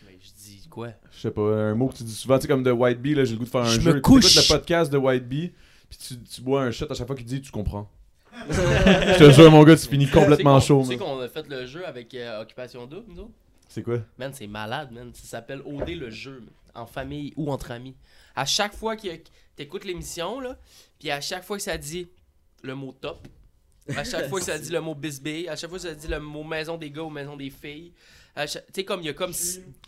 Mais 0.07 0.19
je 0.21 0.31
dis 0.43 0.69
quoi? 0.69 0.89
Je 1.13 1.21
sais 1.21 1.31
pas, 1.31 1.43
un 1.43 1.75
mot 1.75 1.89
que 1.89 1.97
tu 1.97 2.05
dis 2.05 2.15
souvent, 2.15 2.37
tu 2.39 2.43
sais, 2.43 2.49
comme 2.49 2.63
de 2.63 2.71
White 2.71 3.01
Bee, 3.01 3.15
là, 3.15 3.25
j'ai 3.25 3.33
le 3.33 3.39
goût 3.39 3.45
de 3.45 3.51
faire 3.51 3.63
un 3.63 3.65
Je 3.75 3.81
jeu. 3.81 3.95
me 3.95 4.01
couche. 4.01 4.35
T'écoutes 4.35 4.49
le 4.51 4.55
podcast 4.57 4.93
de 4.93 4.99
White 4.99 5.29
Bee, 5.29 5.53
puis 5.89 5.99
tu, 5.99 6.19
tu 6.21 6.41
bois 6.43 6.63
un 6.65 6.71
shot 6.71 6.87
à 6.91 6.95
chaque 6.95 7.07
fois 7.07 7.17
qu'il 7.17 7.27
dit, 7.27 7.41
tu 7.41 7.51
comprends. 7.51 7.89
je 8.49 9.19
te 9.19 9.31
jure, 9.33 9.51
mon 9.51 9.65
gars, 9.65 9.77
tu 9.77 9.87
finis 9.89 10.09
complètement 10.09 10.61
Tu 10.61 10.67
chaud, 10.69 10.83
Tu 10.83 10.89
sais 10.89 10.97
qu'on 10.97 11.19
a 11.21 11.29
fait 11.29 11.47
le 11.49 11.67
jeu 11.67 11.87
avec 11.87 12.15
euh, 12.15 12.41
Occupation 12.43 12.87
Double, 12.87 13.05
nous 13.13 13.21
autres? 13.21 13.31
C'est 13.69 13.83
quoi? 13.83 13.99
Man, 14.19 14.33
c'est 14.35 14.47
malade, 14.47 14.91
man. 14.93 15.11
Ça 15.15 15.25
s'appelle 15.27 15.63
OD 15.65 15.91
le 15.91 16.11
jeu, 16.11 16.41
man. 16.41 16.49
en 16.75 16.87
famille 16.87 17.33
ou 17.37 17.51
entre 17.51 17.71
amis. 17.73 17.95
À 18.35 18.45
chaque 18.45 18.75
fois 18.75 18.97
que 18.97 19.09
t'écoutes 19.57 19.85
l'émission, 19.85 20.41
là, 20.41 20.57
puis 20.99 21.11
à 21.11 21.21
chaque 21.21 21.45
fois 21.45 21.57
que 21.57 21.63
ça 21.63 21.77
dit 21.77 22.09
le 22.63 22.75
mot 22.75 22.93
top, 23.01 23.27
à 23.97 24.05
chaque 24.05 24.29
fois 24.29 24.39
que 24.41 24.47
ça 24.47 24.59
dit 24.59 24.71
le 24.71 24.81
mot 24.81 24.95
bisbee, 24.95 25.49
à 25.49 25.57
chaque 25.57 25.71
fois 25.71 25.79
que 25.79 25.85
ça 25.85 25.95
dit 25.95 26.09
le 26.09 26.19
mot 26.21 26.45
maison 26.45 26.77
des 26.77 26.91
gars 26.91 27.03
ou 27.03 27.11
maison 27.11 27.37
des 27.37 27.51
filles, 27.51 27.93
chaque- 28.37 28.67
tu 28.67 28.73
sais, 28.77 28.85
comme 28.85 29.01
il 29.01 29.07
y 29.07 29.09
a 29.11 29.13
comme. 29.15 29.33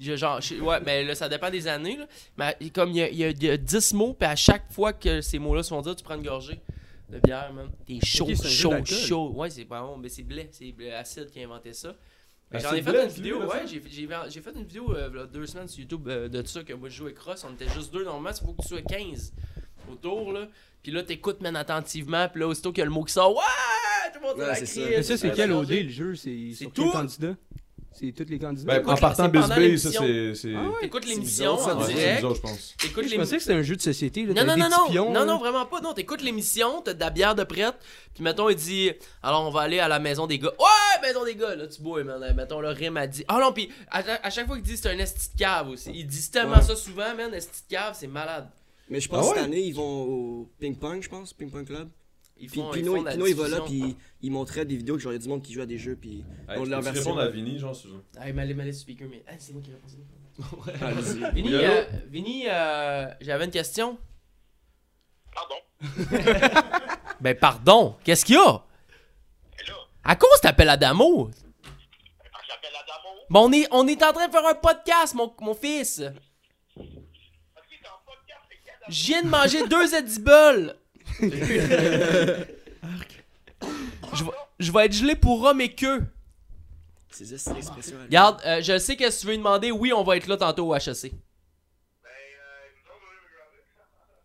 genre, 0.00 0.40
ouais, 0.62 0.80
mais 0.84 1.04
là, 1.04 1.14
ça 1.14 1.28
dépend 1.28 1.50
des 1.50 1.66
années, 1.68 1.96
là. 1.96 2.06
Mais 2.36 2.70
comme 2.70 2.90
il 2.90 2.96
y 2.96 3.02
a, 3.02 3.10
y 3.10 3.24
a- 3.24 3.30
il 3.30 3.42
y 3.42 3.50
a 3.50 3.56
10 3.56 3.94
mots, 3.94 4.14
puis 4.14 4.28
à 4.28 4.36
chaque 4.36 4.70
fois 4.72 4.92
que 4.92 5.20
ces 5.20 5.38
mots-là 5.38 5.62
sont 5.62 5.80
dits, 5.80 5.94
tu 5.96 6.02
prends 6.04 6.16
une 6.16 6.22
gorgée 6.24 6.60
de 7.08 7.18
bière, 7.18 7.52
man. 7.52 7.70
T'es 7.86 7.98
chaud, 8.04 8.24
Ok, 8.24 8.32
c'est 8.36 8.46
un 8.46 8.48
jeu 8.48 8.70
chaud, 8.70 8.84
chaud. 9.06 9.32
Ouais, 9.36 9.50
c'est 9.50 9.64
pas 9.64 9.80
bon, 9.82 9.96
mais 9.96 10.08
c'est 10.08 10.22
Blais. 10.22 10.48
C'est 10.52 10.74
Acide 10.92 11.30
qui 11.30 11.40
a 11.40 11.44
inventé 11.44 11.72
ça. 11.72 11.94
Mais 12.50 12.60
J'en 12.60 12.74
ai 12.74 12.82
fait 12.82 13.04
une 13.04 13.08
vidéo, 13.08 13.38
ouais, 13.46 13.66
j'ai 13.66 14.40
fait 14.42 14.50
une 14.54 14.64
vidéo 14.64 14.94
euh, 14.94 15.26
deux 15.26 15.46
semaines 15.46 15.68
sur 15.68 15.80
YouTube 15.80 16.06
euh, 16.08 16.28
de 16.28 16.46
ça 16.46 16.62
que 16.62 16.74
moi 16.74 16.90
je 16.90 16.96
jouais 16.96 17.06
avec 17.12 17.18
Ross, 17.20 17.46
on 17.48 17.54
était 17.54 17.68
juste 17.70 17.90
deux 17.94 18.04
normalement, 18.04 18.28
il 18.38 18.44
faut 18.46 18.52
que 18.52 18.60
tu 18.60 18.68
sois 18.68 18.82
15 18.82 19.32
autour 19.90 20.32
là. 20.32 20.46
Puis 20.82 20.92
là 20.92 21.02
t'écoutes 21.02 21.40
man 21.40 21.56
attentivement, 21.56 22.28
puis 22.28 22.40
là 22.40 22.48
aussitôt 22.48 22.72
qu'il 22.72 22.80
y 22.80 22.82
a 22.82 22.86
le 22.86 22.90
mot 22.90 23.04
qui 23.04 23.12
sort, 23.12 23.34
ouais, 23.34 23.42
tout 24.12 24.20
le 24.20 24.26
monde 24.28 24.38
Ouais, 24.38 24.46
la 24.46 24.54
c'est 24.56 24.66
ça. 24.66 24.80
Mais 24.88 25.02
ça, 25.02 25.16
c'est 25.16 25.30
tout 25.30 25.36
quel 25.36 25.50
le 25.50 25.56
OD 25.56 25.70
le 25.70 25.88
jeu? 25.88 26.14
C'est 26.16 26.36
C'est 26.52 26.64
sur 26.64 26.72
tout. 26.72 26.82
quel 26.84 26.92
candidat? 26.92 27.34
C'est 27.94 28.10
tous 28.12 28.24
les 28.30 28.38
candidats? 28.38 28.80
Ben, 28.80 28.88
en 28.88 28.96
partant 28.96 29.28
Bisbee, 29.28 29.78
ça, 29.78 29.90
c'est. 29.90 30.54
Ah 30.56 30.62
ouais? 30.64 30.80
T'écoutes 30.80 31.04
l'émission 31.06 31.52
en 31.52 31.58
ça, 31.58 31.76
c'est 31.86 31.92
direct, 31.92 32.16
bizarre, 32.16 32.34
je 32.34 32.40
pense. 32.40 32.74
t'écoutes 32.78 33.06
Je 33.06 33.16
pensais 33.16 33.36
que 33.36 33.42
c'était 33.42 33.54
un 33.54 33.62
jeu 33.62 33.76
de 33.76 33.82
société. 33.82 34.24
Là, 34.24 34.32
Non, 34.32 34.44
non, 34.46 34.56
non, 34.56 34.70
non, 34.70 34.90
pions, 34.90 35.06
non, 35.12 35.20
là. 35.20 35.24
non, 35.26 35.38
vraiment 35.38 35.66
pas. 35.66 35.82
Non, 35.82 35.92
t'écoutes 35.92 36.22
l'émission, 36.22 36.80
t'as 36.80 36.94
de 36.94 37.00
la 37.00 37.10
bière 37.10 37.34
de 37.34 37.44
prête, 37.44 37.74
puis 38.14 38.24
mettons, 38.24 38.48
il 38.48 38.56
dit, 38.56 38.90
alors 39.22 39.46
on 39.46 39.50
va 39.50 39.60
aller 39.60 39.78
à 39.78 39.88
la 39.88 39.98
maison 39.98 40.26
des 40.26 40.38
gars. 40.38 40.52
Ouais, 40.58 41.06
maison 41.06 41.22
des 41.22 41.34
gars, 41.34 41.54
là, 41.54 41.66
tu 41.66 41.82
bois, 41.82 42.02
man. 42.02 42.32
Mettons, 42.34 42.60
le 42.62 42.70
rime 42.70 42.96
a 42.96 43.06
dit. 43.06 43.24
Ah 43.28 43.38
non, 43.40 43.52
puis 43.52 43.70
à, 43.90 44.02
à 44.22 44.30
chaque 44.30 44.46
fois 44.46 44.56
qu'il 44.56 44.64
dit 44.64 44.76
c'est 44.78 44.88
un 44.88 44.98
esti 44.98 45.28
de 45.34 45.38
cave 45.38 45.68
aussi. 45.68 45.90
Il 45.94 46.06
dit 46.06 46.30
tellement 46.30 46.56
Ouais. 46.56 46.62
ça 46.62 46.74
souvent, 46.74 47.14
man, 47.14 47.32
esti 47.34 47.62
de 47.68 47.74
cave, 47.76 47.94
c'est 48.00 48.06
malade. 48.06 48.48
Mais 48.88 49.00
je 49.00 49.08
pense 49.08 49.26
Ah 49.26 49.30
que 49.32 49.36
cette 49.36 49.44
année, 49.46 49.60
ils 49.60 49.74
vont 49.74 50.02
au 50.02 50.50
ping-pong, 50.58 51.02
je 51.02 51.08
pense, 51.08 51.32
ping-pong 51.32 51.66
club. 51.66 51.88
Ils 52.38 52.50
Puis 52.50 52.60
font, 52.60 52.72
ils 52.72 52.80
Pino, 52.80 52.96
font 52.96 53.04
Pino, 53.04 53.26
il 53.26 53.34
va 53.34 53.48
là, 53.48 53.60
puis 53.60 53.96
il 54.20 54.30
montrait 54.32 54.64
des 54.64 54.76
vidéos 54.76 54.96
que 54.96 55.00
genre, 55.02 55.12
il 55.12 55.16
y 55.16 55.18
a 55.18 55.22
du 55.22 55.28
monde 55.28 55.42
qui 55.42 55.52
joue 55.52 55.60
à 55.60 55.66
des 55.66 55.78
jeux, 55.78 55.96
puis 55.96 56.24
Hey, 56.48 56.58
on 56.58 56.64
tu 56.64 56.70
leur 56.70 56.80
version. 56.80 57.02
répondre 57.12 57.20
à 57.20 57.28
Vinny, 57.28 57.58
genre, 57.58 57.74
veux? 57.86 58.02
Ah, 58.18 58.28
il 58.28 58.34
m'aller 58.34 58.72
sur 58.72 58.82
speaker, 58.82 59.08
mais. 59.08 59.22
Ah, 59.28 59.32
c'est 59.38 59.52
moi 59.52 59.62
qui 59.62 59.70
ai 59.70 59.74
répondu. 59.74 61.30
Vinny, 61.34 61.54
euh, 61.54 61.84
Vinny, 62.10 62.44
euh, 62.48 63.06
j'avais 63.20 63.44
une 63.44 63.50
question. 63.50 63.98
Pardon? 65.34 65.54
Ben, 67.20 67.36
pardon, 67.38 67.94
qu'est-ce 68.02 68.24
qu'il 68.24 68.34
y 68.34 68.38
a? 68.38 68.64
À 70.02 70.16
cause 70.16 70.40
t'appelles 70.40 70.68
Adamo? 70.70 71.30
j'appelle 72.48 72.70
Adamo, 72.82 73.08
Bon, 73.30 73.48
on 73.48 73.52
est, 73.52 73.68
on 73.70 73.86
est 73.86 74.02
en 74.02 74.12
train 74.12 74.26
de 74.26 74.32
faire 74.32 74.44
un 74.44 74.54
podcast, 74.54 75.14
mon, 75.14 75.32
mon 75.40 75.54
fils. 75.54 76.02
Je 78.92 79.06
viens 79.06 79.22
de 79.22 79.28
manger 79.28 79.66
deux 79.68 79.94
Edibles. 79.94 80.76
je, 81.20 81.26
vais, 84.24 84.30
je 84.58 84.72
vais 84.72 84.84
être 84.86 84.92
gelé 84.92 85.16
pour 85.16 85.42
homme 85.42 85.60
et 85.60 85.72
queue. 85.74 86.04
C'est 87.10 87.26
juste 87.26 87.46
cette 87.48 87.56
expression. 87.56 87.96
elle. 87.98 88.04
Regarde, 88.06 88.40
euh, 88.46 88.60
je 88.62 88.78
sais 88.78 88.96
que 88.96 89.04
tu 89.20 89.26
veux 89.26 89.32
lui 89.32 89.38
demander. 89.38 89.70
Oui, 89.70 89.92
on 89.92 90.02
va 90.02 90.16
être 90.16 90.26
là 90.26 90.36
tantôt 90.36 90.68
au 90.68 90.74
HEC. 90.74 91.10
Ben, 91.12 92.08
euh, 92.08 92.10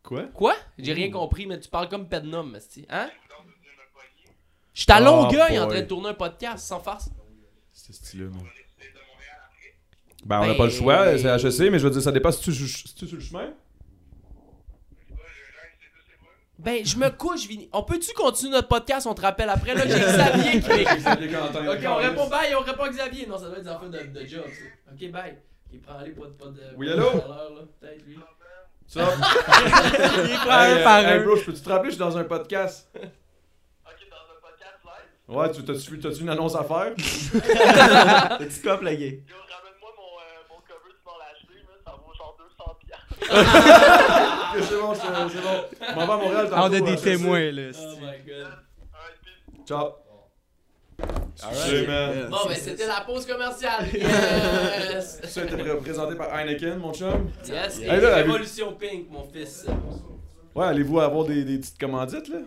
Quoi? 0.04 0.24
Quoi? 0.34 0.56
J'ai 0.78 0.94
rien 0.94 1.12
compris, 1.12 1.46
mais 1.48 1.60
tu 1.60 1.69
parles 1.69 1.90
comme 1.90 2.08
Pednum, 2.08 2.56
esti. 2.56 2.86
Hein? 2.90 3.10
Je 4.74 4.81
suis 4.84 4.92
à 4.92 5.00
Oh, 5.02 5.06
Longueuil 5.06 5.60
en 5.60 5.68
train 5.68 5.81
de 5.81 5.86
tourner 5.88 6.10
un 6.10 6.14
podcast, 6.14 6.66
sans 6.68 6.80
farce. 6.80 7.10
C'est 7.74 7.94
stylé, 7.94 8.25
man. 8.25 8.44
Ben, 10.25 10.40
on 10.40 10.42
n'a 10.42 10.48
Ben, 10.50 10.58
pas 10.58 10.66
le 10.66 10.72
choix, 10.72 11.18
c'est 11.18 11.25
HEC, 11.28 11.72
mais 11.72 11.80
je 11.80 11.86
veux 11.86 11.90
dire, 11.92 12.02
ça 12.02 12.12
dépend 12.12 12.31
si 12.31 12.42
tu 12.42 12.54
si 12.54 12.94
tu 12.96 13.06
es 13.06 13.08
sur 13.08 13.18
le 13.18 13.24
chemin. 13.24 13.46
Ouais, 13.46 13.48
je 13.50 15.12
gêne, 15.12 15.72
c'est 15.80 15.90
tout, 15.92 16.02
c'est 16.08 16.22
moi. 16.22 16.31
Ben, 16.59 16.83
je 16.86 16.98
me 16.98 17.09
couche, 17.09 17.45
Vini. 17.48 17.69
On 17.71 17.83
peut-tu 17.83 18.12
continuer 18.13 18.51
notre 18.54 18.68
podcast? 18.68 19.06
On 19.06 19.13
te 19.13 19.21
rappelle 19.21 19.50
après, 19.50 19.75
là, 19.75 19.83
j'ai 19.86 20.00
Xavier 20.00 20.59
qui 20.62 20.69
m'écrit. 20.77 20.95
Ok, 20.95 21.85
on 21.87 21.95
répond 21.95 22.28
bye, 22.28 22.56
on 22.56 22.61
répond 22.61 22.87
Xavier. 22.87 23.28
Non, 23.28 23.37
ça 23.37 23.45
doit 23.47 23.57
être 23.57 23.64
des 23.64 23.69
enfants 23.69 23.85
de, 23.87 23.99
de 23.99 24.26
job, 24.26 24.44
ça. 24.45 24.64
Ok, 24.92 25.11
bye. 25.11 25.37
Il 25.71 25.80
prend 25.81 25.99
aller, 25.99 26.11
pas 26.11 26.26
de. 26.26 26.31
Pas 26.31 26.45
de 26.45 26.61
Oui, 26.76 26.92
allô? 26.92 27.11
Peut-être 27.80 28.04
lui. 28.07 28.18
Ça? 28.87 29.02
Il 30.30 30.37
prend 30.45 30.59
un 30.59 30.83
par 30.83 31.06
un. 31.06 31.19
bro, 31.23 31.35
je 31.35 31.44
peux-tu 31.44 31.61
te 31.61 31.69
rappeler, 31.69 31.92
je 31.92 31.95
suis 31.95 31.99
dans 32.04 32.18
un 32.18 32.23
podcast. 32.23 32.90
Ok, 32.95 33.04
dans 34.09 34.16
un 34.16 34.40
podcast 34.42 34.80
live? 34.85 35.35
Ouais, 35.37 35.52
tu 35.52 35.64
t'as-tu 35.64 35.99
t'as-tu 35.99 36.21
une 36.21 36.30
annonce 36.30 36.56
à 36.56 36.64
faire? 36.64 36.94
Le 36.95 37.04
gay. 38.95 39.23
Yo, 39.28 39.35
ramène-moi 39.45 39.92
mon, 39.97 40.18
euh, 40.18 40.21
mon 40.49 40.59
cover 40.66 40.90
du 40.90 40.95
Mont 41.06 41.18
l'acheter, 41.19 41.59
là, 41.68 41.73
ça 41.85 41.92
vaut 41.92 42.14
genre 42.18 42.35
200 42.40 42.64
c'est 44.61 44.80
bon, 44.80 44.94
c'est 44.94 45.42
bon. 45.42 46.02
À 46.02 46.06
Montréal. 46.06 46.47
Ah, 46.52 46.61
on 46.64 46.66
a 46.66 46.69
tantôt, 46.80 46.85
des 46.85 46.95
témoins, 46.97 47.52
là. 47.52 47.64
Oh 47.80 47.95
my 48.02 48.18
god. 48.28 48.47
Ciao. 49.68 49.92
Man. 51.87 52.30
Bon, 52.31 52.37
ben, 52.47 52.56
c'était 52.56 52.87
la 52.87 53.02
pause 53.02 53.26
commerciale. 53.26 53.85
Yes! 53.94 55.21
Ça 55.26 55.42
a 55.42 55.44
été 55.44 55.56
pré- 55.56 55.78
présenté 55.78 56.16
par 56.16 56.33
Heineken, 56.35 56.78
mon 56.80 56.92
chum. 56.94 57.30
Yes, 57.47 57.80
et 57.80 57.83
Hey, 57.83 58.02
là, 58.02 58.09
la- 58.09 58.16
Révolution 58.18 58.73
Pink, 58.73 59.07
mon 59.11 59.23
fils. 59.23 59.66
Ouais, 60.56 60.66
allez-vous 60.66 60.99
avoir 60.99 61.26
des, 61.26 61.44
des 61.44 61.59
petites 61.59 61.80
commandites, 61.80 62.28
là? 62.30 62.40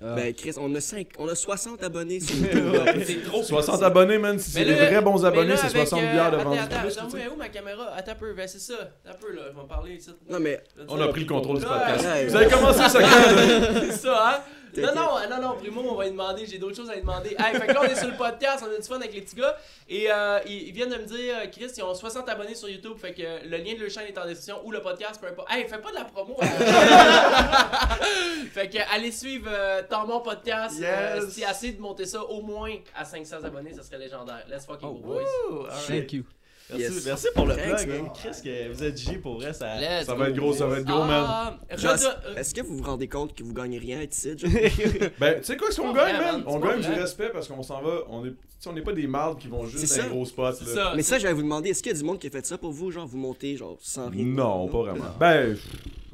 Ben, 0.00 0.32
Chris, 0.32 0.54
on 0.58 0.72
a, 0.76 0.80
5, 0.80 1.08
on 1.18 1.28
a 1.28 1.34
60 1.34 1.82
abonnés 1.82 2.20
sur 2.20 2.36
YouTube. 2.40 2.72
C'est 3.04 3.22
trop. 3.24 3.42
60 3.42 3.82
abonnés, 3.82 4.18
man. 4.18 4.38
Si 4.38 4.52
c'est 4.52 4.64
des 4.64 4.74
vrais 4.74 5.00
bons 5.02 5.24
abonnés, 5.24 5.48
là, 5.50 5.56
c'est 5.56 5.66
avec, 5.66 5.88
60 5.88 6.00
euh, 6.00 6.12
bières 6.12 6.30
de 6.30 6.36
attends, 6.36 6.50
vente. 6.50 6.58
Attends, 6.58 6.88
attends, 6.88 7.34
où 7.34 7.36
ma 7.36 7.48
caméra? 7.48 7.92
Attends 7.96 8.12
un 8.12 8.14
peu, 8.14 8.32
ben 8.32 8.46
c'est 8.46 8.60
ça. 8.60 8.74
Attends 9.04 9.16
un 9.16 9.20
peu, 9.20 9.34
là, 9.34 9.42
je 9.48 9.54
vais 9.54 9.60
en 9.60 9.66
parler 9.66 9.94
ici. 9.94 10.10
Non, 10.30 10.38
mais 10.38 10.62
On 10.88 11.00
a 11.00 11.08
pris 11.08 11.22
le 11.22 11.26
contrôle 11.26 11.58
du 11.58 11.64
podcast. 11.64 12.06
Vous 12.28 12.36
avez 12.36 12.48
commencé 12.48 12.88
ça 12.88 13.00
quand? 13.02 13.80
C'est 13.90 13.92
ça, 13.92 14.30
hein? 14.30 14.40
Non, 14.76 14.94
non, 14.94 15.28
non, 15.30 15.40
non, 15.48 15.56
Primo, 15.56 15.82
on 15.88 15.94
va 15.94 16.04
lui 16.04 16.10
demander, 16.12 16.46
j'ai 16.46 16.58
d'autres 16.58 16.76
choses 16.76 16.90
à 16.90 16.94
lui 16.94 17.00
demander. 17.00 17.30
Hey, 17.38 17.54
fait 17.58 17.66
que 17.66 17.72
là, 17.72 17.80
on 17.82 17.84
est 17.84 17.96
sur 17.96 18.08
le 18.08 18.16
podcast, 18.16 18.64
on 18.66 18.72
a 18.72 18.76
du 18.76 18.82
fun 18.86 18.96
avec 18.96 19.14
les 19.14 19.22
petits 19.22 19.36
gars. 19.36 19.56
Et 19.88 20.10
euh, 20.10 20.40
ils, 20.46 20.68
ils 20.68 20.72
viennent 20.72 20.90
de 20.90 20.96
me 20.96 21.04
dire, 21.04 21.36
euh, 21.42 21.46
Chris, 21.46 21.70
ils 21.76 21.82
ont 21.82 21.94
60 21.94 22.28
abonnés 22.28 22.54
sur 22.54 22.68
YouTube, 22.68 22.96
fait 23.00 23.12
que 23.14 23.22
euh, 23.22 23.38
le 23.44 23.56
lien 23.58 23.74
de 23.74 23.80
leur 23.80 23.90
chaîne 23.90 24.06
est 24.06 24.18
en 24.18 24.26
description 24.26 24.60
ou 24.64 24.70
le 24.72 24.82
podcast, 24.82 25.20
peu 25.20 25.28
importe. 25.28 25.50
Hey, 25.50 25.66
fais 25.68 25.78
pas 25.78 25.90
de 25.90 25.96
la 25.96 26.04
promo. 26.04 26.36
hein. 26.40 26.46
fait 28.52 28.68
que 28.68 28.78
allez 28.94 29.12
suivre 29.12 29.48
euh, 29.50 29.82
ton 29.88 30.04
bon 30.06 30.20
podcast. 30.20 30.78
Yes. 30.78 30.88
Euh, 31.24 31.28
si 31.30 31.44
assez 31.44 31.72
de 31.72 31.80
monter 31.80 32.04
ça 32.06 32.22
au 32.24 32.42
moins 32.42 32.74
à 32.96 33.04
500 33.04 33.44
abonnés, 33.44 33.72
ça 33.74 33.82
serait 33.82 33.98
légendaire. 33.98 34.44
Let's 34.50 34.66
fucking 34.66 34.88
Oh, 34.88 34.94
go, 34.94 35.00
boys. 35.00 35.22
Ouh, 35.50 35.56
alright. 35.64 35.86
Thank 35.86 36.12
you. 36.12 36.24
Merci, 36.70 36.94
Yes. 36.94 37.06
merci 37.06 37.26
pour 37.34 37.46
le 37.46 37.54
Thanks, 37.56 37.84
plug, 37.86 37.90
hein. 37.90 38.12
Chris, 38.14 38.42
que 38.44 38.72
vous 38.72 38.82
êtes 38.84 38.98
J 38.98 39.16
pour 39.16 39.36
vrai, 39.36 39.52
ça. 39.54 39.76
Let's 39.80 40.06
Ça 40.06 40.12
go. 40.12 40.18
va 40.18 40.28
être 40.28 40.36
gros, 40.36 40.52
ça 40.52 40.66
va 40.66 40.78
être 40.78 40.86
gros, 40.86 41.04
man. 41.04 41.24
Ah, 41.26 41.58
Reda- 41.70 42.20
Est-ce 42.36 42.54
que 42.54 42.60
vous 42.60 42.76
vous 42.76 42.82
rendez 42.84 43.08
compte 43.08 43.34
que 43.34 43.42
vous 43.42 43.54
gagnez 43.54 43.78
rien 43.78 43.98
à 43.98 44.02
être 44.02 44.14
ici? 44.14 44.36
genre? 44.36 44.50
Ben, 45.18 45.38
tu 45.38 45.44
sais 45.44 45.56
quoi, 45.56 45.70
ce 45.70 45.80
qu'on 45.80 45.94
pas 45.94 46.06
gagne, 46.12 46.16
vrai, 46.16 46.32
man? 46.32 46.42
On 46.46 46.58
gagne 46.58 46.80
du 46.80 46.88
respect 46.88 47.30
parce 47.32 47.48
qu'on 47.48 47.62
s'en 47.62 47.80
va. 47.80 48.00
On 48.10 48.26
est, 48.26 48.32
on 48.66 48.72
n'est 48.74 48.82
pas 48.82 48.92
des 48.92 49.06
mardes 49.06 49.38
qui 49.38 49.48
vont 49.48 49.64
juste 49.66 49.86
C'est 49.86 49.98
dans 50.00 50.04
les 50.04 50.10
gros 50.10 50.24
spots. 50.26 50.42
Là. 50.42 50.52
ça. 50.52 50.92
Mais 50.94 51.02
ça, 51.02 51.18
j'allais 51.18 51.32
vous 51.34 51.42
demander, 51.42 51.70
est-ce 51.70 51.82
qu'il 51.82 51.92
y 51.92 51.94
a 51.94 51.98
du 51.98 52.04
monde 52.04 52.18
qui 52.18 52.26
a 52.26 52.30
fait 52.30 52.44
ça 52.44 52.58
pour 52.58 52.72
vous? 52.72 52.90
Genre, 52.90 53.06
vous 53.06 53.18
montez, 53.18 53.56
genre, 53.56 53.78
sans 53.80 54.10
rien? 54.10 54.24
Non, 54.24 54.68
pas 54.68 54.78
vraiment. 54.82 55.04
Ben, 55.18 55.56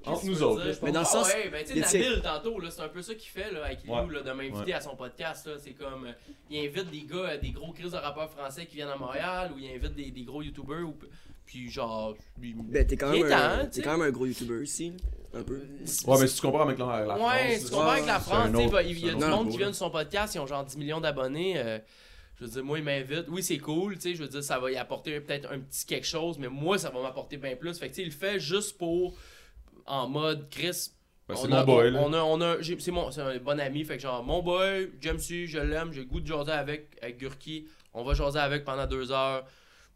entre 0.06 0.26
nous 0.26 0.42
autres, 0.42 0.64
là. 0.64 0.72
Mais 0.82 0.92
dans 0.92 1.00
le 1.00 1.06
Ah 1.06 1.10
sens- 1.10 1.28
ouais, 1.32 1.48
ben, 1.50 1.64
tu 1.64 1.82
sais, 1.82 1.98
Nabil, 1.98 2.22
tantôt, 2.22 2.58
c'est 2.70 2.82
un 2.82 2.88
peu 2.88 3.02
ça 3.02 3.14
qu'il 3.14 3.30
fait, 3.30 3.50
là, 3.52 3.64
avec 3.64 3.78
Ouais. 3.88 4.02
nous, 4.02 4.10
là, 4.10 4.22
de 4.22 4.32
m'inviter 4.32 4.74
à 4.74 4.80
son 4.80 4.96
podcast. 4.96 5.48
C'est 5.58 5.72
comme, 5.72 6.06
euh, 6.06 6.12
il 6.50 6.58
invite 6.66 6.90
des 6.90 7.02
gars, 7.02 7.30
euh, 7.30 7.38
des 7.38 7.50
gros 7.50 7.72
crises 7.72 7.92
de 7.92 7.96
rappeurs 7.96 8.30
français 8.30 8.66
qui 8.66 8.76
viennent 8.76 8.88
à 8.88 8.96
Montréal, 8.96 9.52
ou 9.54 9.58
il 9.58 9.68
invite 9.70 9.94
des, 9.94 10.10
des 10.10 10.22
gros 10.22 10.42
youtubeurs, 10.42 10.86
ou, 10.88 10.94
puis 11.46 11.70
genre, 11.70 12.14
lui- 12.40 12.54
Ben, 12.56 12.86
t'es 12.86 12.96
quand, 12.96 13.10
même 13.10 13.24
un- 13.30 13.66
quand 13.82 13.92
même 13.98 14.02
un 14.02 14.10
gros 14.10 14.26
YouTuber 14.26 14.62
ici, 14.62 14.90
là, 15.32 15.40
un 15.40 15.42
peu. 15.42 15.56
Ouais, 16.06 16.16
mais 16.20 16.26
si 16.26 16.36
tu 16.36 16.40
compares 16.42 16.62
avec 16.62 16.78
la, 16.78 17.04
la 17.04 17.16
France. 17.16 17.30
Ouais, 17.32 17.58
si 17.58 17.64
tu 17.64 17.70
compares 17.70 17.88
avec 17.90 18.06
la 18.06 18.20
France, 18.20 18.48
autre- 18.54 18.82
il 18.82 18.98
y 19.04 19.10
a 19.10 19.14
du 19.14 19.24
monde 19.24 19.50
qui 19.50 19.56
vient 19.58 19.68
de 19.70 19.74
son 19.74 19.90
podcast, 19.90 20.34
ils 20.34 20.38
ont 20.38 20.46
genre 20.46 20.64
10 20.64 20.76
millions 20.78 21.00
d'abonnés. 21.00 21.54
euh, 21.58 21.78
je 22.40 22.46
veux 22.46 22.50
dire, 22.50 22.64
moi, 22.64 22.78
il 22.78 22.84
m'invite. 22.84 23.26
Oui, 23.28 23.44
c'est 23.44 23.58
cool, 23.58 23.94
tu 23.94 24.00
sais, 24.00 24.14
je 24.16 24.22
veux 24.22 24.28
dire, 24.28 24.42
ça 24.42 24.58
va 24.58 24.68
y 24.68 24.76
apporter 24.76 25.20
peut-être 25.20 25.48
un 25.52 25.60
petit 25.60 25.86
quelque 25.86 26.06
chose, 26.06 26.36
mais 26.36 26.48
moi, 26.48 26.78
ça 26.78 26.90
va 26.90 27.00
m'apporter 27.00 27.36
bien 27.36 27.54
plus. 27.54 27.78
Fait 27.78 27.86
que, 27.88 27.94
tu 27.94 27.96
sais, 27.96 28.02
il 28.02 28.06
le 28.06 28.10
fait 28.10 28.40
juste 28.40 28.76
pour, 28.76 29.14
en 29.86 30.08
mode, 30.08 30.48
Chris. 30.50 30.90
Ben, 31.28 31.34
on 31.38 31.46
c'est 31.46 31.52
a- 31.52 31.60
mon 31.60 31.64
boy, 31.64 31.88
on, 31.88 31.90
là. 31.92 32.00
on 32.02 32.12
a, 32.12 32.22
on 32.22 32.40
a, 32.40 32.56
c'est 32.78 32.90
mon, 32.90 33.10
c'est 33.10 33.22
un 33.22 33.38
bon 33.38 33.58
ami, 33.58 33.84
fait 33.84 33.96
que 33.96 34.02
genre, 34.02 34.22
mon 34.22 34.42
boy, 34.42 34.90
j'aime 35.00 35.18
su, 35.18 35.46
je 35.46 35.58
l'aime, 35.58 35.92
j'ai 35.92 36.00
le 36.00 36.06
goût 36.06 36.20
de 36.20 36.26
jaser 36.26 36.52
avec, 36.52 36.96
avec 37.00 37.18
Gurki. 37.18 37.66
On 37.94 38.04
va 38.04 38.12
jaser 38.14 38.38
avec 38.40 38.64
pendant 38.64 38.86
deux 38.86 39.10
heures. 39.10 39.44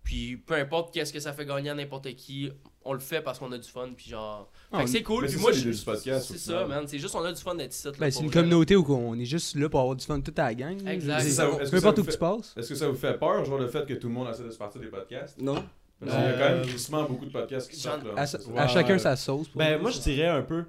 Puis 0.05 0.39
peu 0.39 0.55
importe 0.55 0.95
qu'est-ce 0.95 1.13
que 1.13 1.21
ça 1.21 1.35
fait 1.35 1.45
gagner 1.45 1.69
à 1.69 1.75
n'importe 1.75 2.15
qui, 2.15 2.51
on 2.83 2.95
le 2.95 2.99
fait 2.99 3.21
parce 3.21 3.39
qu'on 3.39 3.53
a 3.53 3.59
du 3.59 3.69
fun. 3.69 3.91
Puis 3.95 4.09
genre, 4.09 4.49
fait 4.71 4.77
Ah, 4.79 4.85
que 4.85 4.89
c'est 4.89 5.03
cool. 5.03 5.25
Puis 5.27 5.35
c'est 5.35 5.41
moi, 5.41 5.53
ça, 5.53 5.59
je- 5.59 6.19
c'est 6.21 6.39
ça, 6.39 6.67
man. 6.67 6.85
C'est 6.87 6.99
juste, 6.99 7.15
on 7.15 7.23
a 7.25 7.31
du 7.33 7.43
fun 7.43 7.55
d'être 7.57 7.75
ici. 7.75 7.87
là, 7.89 7.93
Ben, 7.99 8.11
c'est 8.11 8.21
une 8.21 8.29
vrai. 8.29 8.41
communauté 8.41 8.75
où 8.77 8.87
on 8.95 9.15
est 9.19 9.27
juste 9.27 9.55
là 9.57 9.69
pour 9.69 9.81
avoir 9.81 9.97
du 9.97 10.07
fun 10.07 10.19
toute 10.23 10.39
la 10.39 10.55
gang. 10.55 10.79
Exact. 10.89 11.71
Peu 11.71 11.77
importe 11.77 11.99
où 11.99 12.05
tu 12.07 12.17
passes. 12.17 12.55
Est-ce 12.57 12.71
que 12.71 12.75
ça 12.75 12.89
vous 12.89 12.97
fait 12.97 13.19
peur, 13.19 13.45
genre, 13.45 13.59
le 13.59 13.69
fait 13.69 13.85
que 13.87 13.93
tout 13.95 14.09
le 14.09 14.15
monde 14.15 14.29
essaie 14.31 14.45
de 14.45 14.51
se 14.51 14.57
partir 14.57 14.81
des 14.81 14.87
podcasts? 14.87 15.39
Non? 15.43 15.63
Parce 16.01 16.13
qu'il 16.17 16.25
y 16.25 16.27
a 16.29 16.33
quand 16.33 16.39
même 16.51 16.59
Euh, 16.61 16.65
crissement 16.65 17.03
beaucoup 17.05 17.27
de 17.27 17.31
podcasts 17.33 17.69
qui 17.71 17.77
sortent, 17.77 18.05
là. 18.05 18.13
À, 18.17 18.23
Ouais. 18.67 18.69
chacun 18.73 18.99
sa 18.99 19.17
sauce. 19.17 19.49
pour 19.49 19.59
Ben, 19.59 19.81
moi, 19.81 19.91
je 19.91 19.99
dirais 19.99 20.29
un 20.29 20.43
peu. 20.43 20.65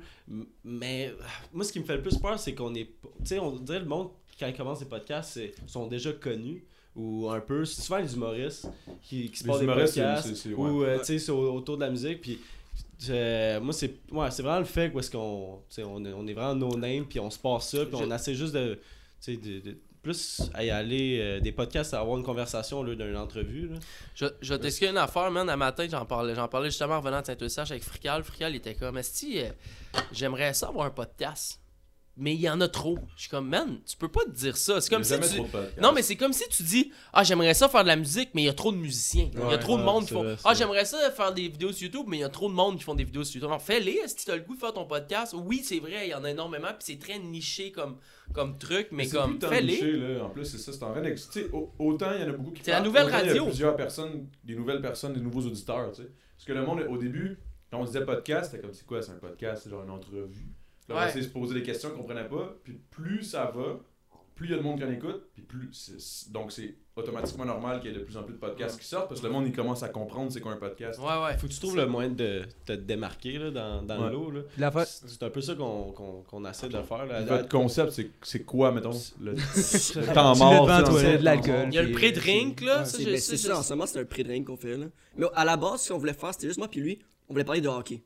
Mais 0.63 1.09
euh, 1.13 1.24
moi, 1.53 1.63
ce 1.63 1.71
qui 1.71 1.79
me 1.79 1.86
fait 1.86 1.98
le 1.98 2.01
plus 2.01 2.17
peur, 2.17 2.39
c'est 2.39 2.55
qu'on 2.55 2.74
est. 2.74 2.86
Tu 2.86 3.25
sais, 3.25 3.39
on 3.39 3.51
dirait 3.57 3.79
le 3.79 3.86
monde, 3.86 4.09
quand 4.39 4.48
ils 4.48 4.55
commencent 4.55 4.79
des 4.79 4.86
podcasts, 4.86 5.33
c'est- 5.33 5.53
sont 5.67 5.86
déjà 5.88 6.12
connus. 6.13 6.63
Ou 6.95 7.29
un 7.29 7.39
peu. 7.39 7.63
C'est 7.65 7.81
souvent 7.83 8.00
les 8.00 8.13
humoristes 8.15 8.67
qui, 9.03 9.29
qui 9.29 9.38
se 9.39 9.43
passent 9.43 9.59
des 9.59 9.63
humoristes, 9.65 9.93
c'est- 9.93 10.01
podcasts. 10.01 10.45
Ou, 10.57 10.79
ouais. 10.81 10.88
euh, 10.88 11.00
tu 11.05 11.19
sais, 11.19 11.31
autour 11.31 11.77
de 11.77 11.81
la 11.81 11.91
musique. 11.91 12.21
Puis. 12.21 12.39
moi, 13.62 13.71
c'est 13.74 13.93
ouais, 14.12 14.31
c'est 14.31 14.41
vraiment 14.41 14.59
le 14.59 14.65
fait 14.65 14.91
où 14.93 15.00
est-ce 15.00 15.12
qu'on. 15.12 15.59
tu 15.69 15.75
sais, 15.75 15.83
On, 15.83 16.03
est- 16.03 16.13
on 16.13 16.25
est 16.27 16.33
vraiment 16.33 16.55
no-name, 16.55 17.05
puis 17.05 17.19
on 17.19 17.29
se 17.29 17.38
passe 17.39 17.69
ça, 17.69 17.86
puis 17.86 17.95
on 17.95 18.12
essaie 18.13 18.33
juste 18.36 18.53
de. 18.53 18.79
tu 19.21 19.36
sais, 19.36 19.38
de, 19.38 19.59
de- 19.59 19.77
plus 20.09 20.49
à 20.53 20.63
y 20.63 20.71
aller 20.71 21.19
euh, 21.19 21.39
des 21.39 21.51
podcasts 21.51 21.93
à 21.93 21.99
avoir 21.99 22.17
une 22.17 22.23
conversation 22.23 22.81
lieu 22.81 22.95
d'une 22.95 23.15
entrevue. 23.15 23.69
Là. 23.69 23.79
Je, 24.41 24.87
une 24.87 24.97
affaire, 24.97 25.29
man. 25.29 25.49
À 25.49 25.55
matin, 25.55 25.85
j'en 25.89 26.05
parlais, 26.05 26.33
j'en 26.33 26.47
parlais 26.47 26.69
justement 26.69 26.95
en 26.95 26.99
revenant 26.99 27.21
de 27.21 27.25
Saint-Eustache 27.25 27.71
avec 27.71 27.83
Frical. 27.83 28.23
Frical 28.23 28.55
était 28.55 28.75
comme, 28.75 28.97
Esti, 28.97 29.39
euh, 29.39 29.49
j'aimerais 30.11 30.53
ça 30.53 30.69
avoir 30.69 30.87
un 30.87 30.91
podcast? 30.91 31.59
Mais 32.21 32.33
il 32.35 32.41
y 32.41 32.49
en 32.49 32.59
a 32.59 32.67
trop. 32.67 32.99
Je 33.15 33.21
suis 33.21 33.29
comme, 33.29 33.47
man, 33.47 33.79
tu 33.85 33.95
peux 33.95 34.09
pas 34.09 34.25
te 34.25 34.31
dire 34.31 34.57
ça. 34.57 34.81
C'est 34.81 34.89
comme 34.89 35.05
si 35.05 35.17
tu. 35.19 35.41
Non, 35.81 35.93
mais 35.93 36.01
c'est 36.01 36.17
comme 36.17 36.33
si 36.33 36.43
tu 36.49 36.63
dis 36.63 36.91
Ah, 37.13 37.23
j'aimerais 37.23 37.53
ça 37.53 37.69
faire 37.69 37.83
de 37.83 37.88
la 37.88 37.95
musique, 37.95 38.31
mais 38.33 38.41
il 38.41 38.45
y 38.45 38.49
a 38.49 38.53
trop 38.53 38.71
de 38.73 38.77
musiciens. 38.77 39.29
Il 39.33 39.39
y 39.39 39.41
a 39.41 39.47
Ouais, 39.47 39.57
trop 39.59 39.77
de 39.77 39.83
monde 39.83 40.05
qui 40.05 40.13
font 40.13 40.23
vrai, 40.23 40.35
Ah, 40.43 40.53
j'aimerais 40.53 40.83
ça 40.83 41.09
faire 41.11 41.33
des 41.33 41.47
vidéos 41.47 41.71
sur 41.71 41.85
YouTube, 41.85 42.05
mais 42.07 42.17
il 42.17 42.19
y 42.19 42.23
a 42.25 42.29
trop 42.29 42.49
de 42.49 42.53
monde 42.53 42.77
qui 42.77 42.83
font 42.83 42.93
des 42.95 43.05
vidéos 43.05 43.23
sur 43.23 43.35
YouTube. 43.35 43.49
Alors, 43.49 43.61
fais-les, 43.61 44.01
si 44.07 44.17
tu 44.17 44.31
as 44.31 44.35
le 44.35 44.41
goût 44.41 44.53
de 44.55 44.59
faire 44.59 44.73
ton 44.73 44.85
podcast? 44.85 45.33
Oui, 45.38 45.61
c'est 45.63 45.79
vrai, 45.79 46.07
il 46.07 46.09
y 46.09 46.13
en 46.13 46.23
a 46.25 46.29
énormément, 46.31 46.67
puis 46.67 46.77
c'est 46.93 46.99
très 46.99 47.17
niché 47.19 47.71
comme, 47.71 47.97
comme 48.33 48.57
truc, 48.57 48.89
mais 48.91 49.05
c'est 49.05 49.15
comme, 49.15 49.39
fais-les. 49.39 49.73
niché, 49.73 49.91
là. 49.93 50.25
En 50.25 50.29
plus, 50.29 50.43
c'est 50.45 50.57
ça, 50.57 50.73
c'est 50.73 50.83
en 50.83 50.91
train 50.91 51.01
Autant 51.79 52.11
il 52.15 52.21
y 52.21 52.23
en 52.25 52.29
a 52.29 52.31
beaucoup 52.33 52.51
qui 52.51 52.63
C'est 52.65 52.71
la 52.71 52.81
nouvelle 52.81 53.05
autant 53.07 53.17
Il 53.19 53.25
y 53.25 53.29
radio. 53.29 53.43
a 53.43 53.47
plusieurs 53.47 53.75
personnes, 53.77 54.27
des 54.43 54.55
nouvelles 54.55 54.81
personnes, 54.81 55.13
des 55.13 55.21
nouveaux 55.21 55.41
auditeurs, 55.41 55.91
tu 55.93 56.01
sais. 56.01 56.09
Parce 56.35 56.45
que 56.45 56.53
le 56.53 56.65
monde, 56.65 56.85
au 56.89 56.97
début, 56.97 57.39
quand 57.71 57.79
on 57.79 57.85
disait 57.85 58.03
podcast, 58.03 58.51
c'était 58.51 58.61
comme, 58.63 58.73
c'est 58.73 58.85
quoi, 58.85 59.01
c'est 59.01 59.11
un 59.11 59.15
podcast, 59.15 59.61
c'est 59.63 59.69
genre 59.69 59.83
une 59.83 59.89
entrevue? 59.91 60.47
On 60.89 60.96
Ouais. 60.96 61.08
essayait 61.08 61.22
de 61.22 61.27
se 61.27 61.34
poser 61.34 61.53
des 61.55 61.63
questions 61.63 61.89
qu'on 61.91 61.98
comprenait 61.98 62.27
pas, 62.27 62.55
puis 62.63 62.79
plus 62.91 63.24
ça 63.24 63.51
va, 63.55 63.79
plus 64.36 64.48
il 64.48 64.51
y 64.51 64.53
a 64.53 64.58
de 64.58 64.63
monde 64.63 64.77
qui 64.79 64.86
en 64.86 64.91
écoute, 64.91 65.24
puis 65.34 65.41
plus. 65.43 65.69
c'est- 65.74 66.00
c'est- 66.00 66.31
donc 66.31 66.51
c'est 66.53 66.74
automatiquement 66.96 67.43
normal 67.46 67.79
qu'il 67.81 67.91
y 67.91 67.93
ait 67.93 67.98
de 67.98 68.03
plus 68.03 68.15
en 68.17 68.24
plus 68.24 68.34
de 68.34 68.39
podcasts 68.39 68.79
qui 68.79 68.86
sortent, 68.86 69.08
parce 69.10 69.19
que 69.22 69.25
le 69.27 69.31
monde, 69.34 69.46
il 69.48 69.53
commence 69.53 69.84
à 69.84 69.89
comprendre 69.89 70.31
c'est 70.31 70.39
quoi 70.41 70.51
un 70.53 70.58
podcast. 70.58 70.98
Ouais, 71.00 71.05
ouais. 71.24 71.38
Faut 71.38 71.48
que 71.48 71.51
tu 71.53 71.60
trouves 71.60 71.75
le 71.77 71.86
moyen 71.88 72.10
de 72.10 72.43
te 72.65 72.72
démarquer 72.74 73.38
là, 73.38 73.51
dans, 73.51 73.81
dans 73.84 74.00
Ouais. 74.01 74.08
le 74.08 74.13
lot. 74.13 74.31
Là. 74.31 74.41
Puis 74.51 74.62
la 74.62 74.72
fa- 74.72 74.86
C'est 74.86 75.24
un 75.24 75.29
peu 75.29 75.41
ça 75.41 75.55
qu'on 75.55 75.91
qu'on 75.91 76.24
qu'on 76.24 76.46
essaie 76.50 76.67
de 76.69 76.81
faire. 76.81 77.05
Là. 77.05 77.22
Votre 77.24 77.50
concept, 77.50 77.91
c'est- 77.91 78.10
c'est 78.24 78.43
quoi, 78.43 78.72
mettons? 78.72 78.91
Le, 79.22 79.36
temps 80.13 80.36
mort. 80.38 80.67
le 80.67 80.84
toi, 80.86 81.17
de 81.17 81.24
l'alcool. 81.24 81.67
Il 81.67 81.74
y 81.74 81.77
a 81.77 81.81
le 81.81 81.88
puis, 81.89 81.96
pré-drink, 81.96 82.62
là. 82.62 82.79
ouais. 82.79 82.86
ça, 82.86 82.98
C'est 82.98 83.03
je- 83.03 83.10
ben, 83.10 83.19
ça, 83.19 83.60
en 83.60 83.63
ce 83.63 83.74
moment, 83.74 83.86
c'est 83.86 84.00
un 84.00 84.05
pré-drink 84.05 84.48
qu'on 84.48 84.58
fait, 84.58 84.77
là. 84.77 84.86
Mais 85.17 85.25
à 85.36 85.46
la 85.46 85.58
base, 85.58 85.81
ce 85.84 85.91
qu'on 85.93 86.00
voulait 86.00 86.13
faire, 86.13 86.34
c'était 86.34 86.48
juste 86.48 86.60
moi 86.60 86.67
puis 86.69 86.79
lui, 86.81 87.00
on 87.27 87.34
voulait 87.34 87.43
parler 87.46 87.62
de 87.62 87.67
hockey. 87.67 88.01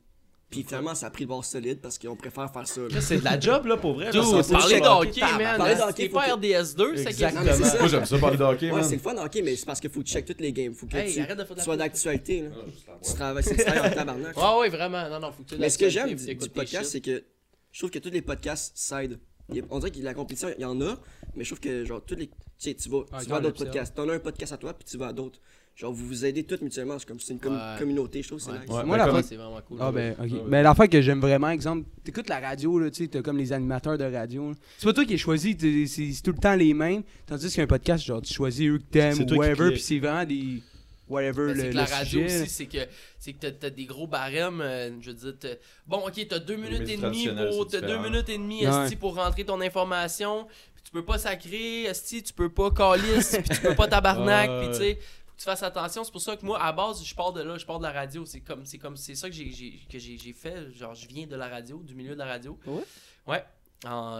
Puis 0.54 0.64
finalement, 0.64 0.94
ça 0.94 1.06
a 1.06 1.10
pris 1.10 1.24
le 1.24 1.28
bord 1.28 1.44
solide 1.44 1.80
parce 1.80 1.98
qu'on 1.98 2.16
préfère 2.16 2.50
faire 2.52 2.66
ça, 2.66 2.80
là. 2.82 2.88
Là, 2.88 3.00
C'est 3.00 3.18
de 3.18 3.24
la 3.24 3.38
job 3.40 3.66
là, 3.66 3.76
pour 3.76 3.94
vrai. 3.94 4.06
là. 4.06 4.10
Dude, 4.12 4.22
c'est 4.42 4.52
parler 4.52 4.80
de 4.80 4.86
hockey, 4.86 5.20
man. 5.20 5.56
Parler 5.58 5.74
de 5.74 5.80
hockey, 5.80 6.08
pas 6.08 6.26
que- 6.26 6.32
RDS2, 6.32 6.96
c'est 6.96 7.08
Exactement. 7.08 7.42
Moi, 7.80 7.88
j'aime 7.88 8.04
ça 8.04 8.18
parler 8.18 8.36
de 8.36 8.42
hockey, 8.44 8.66
Ouais, 8.70 8.72
man. 8.80 8.84
c'est 8.84 8.94
le 8.96 9.00
fun 9.00 9.16
hockey, 9.16 9.42
mais 9.42 9.56
c'est 9.56 9.66
parce 9.66 9.80
qu'il 9.80 9.90
faut 9.90 10.00
que 10.00 10.04
tu 10.06 10.12
checkes 10.12 10.26
toutes 10.26 10.40
les 10.40 10.52
games. 10.52 10.74
Faut 10.74 10.86
que 10.86 10.96
Hey, 10.96 11.12
tu 11.14 11.62
sois 11.62 11.76
d'actualité, 11.76 12.42
là. 12.42 12.48
Boîte. 12.50 12.66
Tu 13.04 13.12
travailles, 13.14 13.44
c'est 13.44 13.56
travailles 13.56 13.90
en 13.92 13.94
tabarnak. 13.94 14.36
Ouais, 14.36 14.58
ouais, 14.60 14.68
vraiment. 14.68 15.08
Non, 15.10 15.20
non, 15.20 15.32
faut 15.32 15.42
que 15.42 15.48
tu 15.50 15.56
Mais 15.58 15.68
ce 15.70 15.78
que 15.78 15.88
j'aime 15.88 16.14
du, 16.14 16.48
podcast, 16.50 16.90
c'est 16.90 17.00
que 17.00 17.24
je 17.72 17.78
trouve 17.80 17.90
que 17.90 17.98
tous 17.98 18.10
les 18.10 18.22
podcasts 18.22 18.72
s'aident. 18.76 19.18
Il 19.50 19.56
y 19.56 19.60
a- 19.60 19.64
On 19.70 19.78
dirait 19.78 19.90
que 19.90 19.98
la 20.00 20.14
compétition, 20.14 20.48
il 20.56 20.62
y 20.62 20.64
en 20.64 20.80
a, 20.80 20.96
mais 21.34 21.44
je 21.44 21.50
trouve 21.50 21.60
que 21.60 21.84
genre 21.84 22.02
tous 22.04 22.14
les. 22.14 22.28
Tu 22.28 22.34
sais, 22.58 22.74
tu 22.74 22.88
vas, 22.88 23.00
Ah, 23.12 23.18
à 23.18 23.40
d'autres 23.40 23.64
podcasts. 23.64 23.94
T'en 23.94 24.08
as 24.08 24.14
un 24.14 24.18
podcast 24.18 24.52
à 24.52 24.56
toi, 24.56 24.72
puis 24.72 24.86
tu 24.90 24.96
vas 24.96 25.08
à 25.08 25.12
d'autres. 25.12 25.38
Genre, 25.76 25.92
vous 25.92 26.06
vous 26.06 26.24
aidez 26.24 26.44
tous 26.44 26.60
mutuellement. 26.60 26.96
C'est 27.00 27.08
comme 27.08 27.18
c'est 27.18 27.32
une 27.32 27.40
com- 27.40 27.52
Ouais. 27.52 27.78
communauté, 27.80 28.22
je 28.22 28.28
trouve, 28.28 28.38
c'est 28.40 28.50
Ouais. 28.52 28.58
nice. 28.60 28.68
Ouais, 28.68 28.84
Moi, 28.84 28.96
ben, 28.96 28.96
la 28.96 29.04
comme- 29.06 29.12
fois- 29.14 29.22
c'est 29.24 29.34
vraiment 29.36 29.60
cool. 29.66 29.78
Ah 29.80 29.90
ben 29.90 30.12
ok. 30.12 30.18
Ouais, 30.24 30.32
ouais. 30.32 30.40
Ben 30.48 30.62
l'affaire 30.62 30.88
que 30.88 31.00
j'aime 31.02 31.20
vraiment, 31.20 31.50
exemple, 31.50 31.84
t'écoutes 32.04 32.28
la 32.28 32.38
radio 32.38 32.78
là, 32.78 32.90
tu 32.92 33.02
sais, 33.04 33.08
t'as 33.10 33.22
comme 33.22 33.38
les 33.38 33.52
animateurs 33.52 33.98
de 33.98 34.04
radio. 34.04 34.52
C'est 34.78 34.86
pas 34.86 34.92
toi 34.92 35.04
qui 35.04 35.14
es 35.14 35.18
choisi, 35.18 35.56
c'est 35.88 36.22
tout 36.22 36.30
le 36.30 36.38
temps 36.38 36.54
les 36.54 36.72
mêmes. 36.74 37.02
Tandis 37.26 37.52
qu'un 37.52 37.66
podcast, 37.66 38.04
genre 38.04 38.22
tu 38.22 38.32
choisis 38.32 38.68
eux 38.68 38.78
que 38.78 38.84
t'aimes 38.84 39.18
ou 39.20 39.34
whatever, 39.34 39.70
puis 39.72 39.80
c'est 39.80 39.98
vraiment 39.98 40.24
des 40.24 40.62
whatever 41.08 41.52
Ben, 41.52 41.56
le, 41.64 41.70
que 41.70 41.74
la 41.76 41.84
radio 41.86 42.20
sujet, 42.22 42.42
aussi, 42.42 42.50
c'est 42.50 42.66
que 42.66 42.78
c'est 43.18 43.32
que 43.32 43.38
t'as- 43.40 43.50
t'as 43.52 43.70
des 43.70 43.84
gros 43.84 44.06
barèmes. 44.06 44.60
euh, 44.60 44.90
je 45.00 45.10
veux 45.10 45.16
dire, 45.32 45.56
bon, 45.88 45.98
ok, 46.06 46.24
t'as 46.28 46.38
deux 46.38 46.56
minutes 46.56 46.88
et 46.88 46.96
demie 46.96 47.28
pour, 47.50 47.66
t'as 47.66 47.80
deux 47.80 47.98
minutes 47.98 48.28
et 48.28 48.38
demie, 48.38 48.64
pour 49.00 49.16
rentrer 49.16 49.44
ton 49.44 49.60
information. 49.60 50.46
Puis 50.74 50.84
tu 50.84 50.92
peux 50.92 51.04
pas 51.04 51.18
sacrer, 51.18 51.82
esti, 51.86 52.22
tu 52.22 52.32
peux 52.32 52.48
pas 52.48 52.70
calice, 52.70 53.38
puis 53.44 53.56
tu 53.56 53.60
peux 53.60 53.74
pas 53.74 53.88
tabarnak, 53.88 54.48
puis 54.60 54.68
tu 54.70 54.74
sais. 54.78 54.98
Que 55.36 55.40
Tu 55.40 55.44
fasses 55.44 55.62
attention, 55.62 56.04
c'est 56.04 56.12
pour 56.12 56.20
ça 56.20 56.36
que 56.36 56.44
moi 56.44 56.62
à 56.62 56.72
base 56.72 57.04
je 57.04 57.14
pars 57.14 57.32
de 57.32 57.42
là, 57.42 57.58
je 57.58 57.66
pars 57.66 57.78
de 57.78 57.84
la 57.84 57.92
radio, 57.92 58.24
c'est 58.24 58.40
comme 58.40 58.64
c'est 58.64 58.78
comme 58.78 58.96
c'est 58.96 59.14
ça 59.14 59.28
que 59.28 59.34
j'ai 59.34 59.80
que 59.90 59.98
j'ai 59.98 60.32
fait, 60.32 60.70
genre 60.72 60.94
je 60.94 61.06
viens 61.08 61.26
de 61.26 61.36
la 61.36 61.48
radio, 61.48 61.82
du 61.82 61.94
milieu 61.94 62.14
de 62.14 62.18
la 62.18 62.26
radio. 62.26 62.58
Ouais? 62.66 62.82
Ouais. 63.26 63.44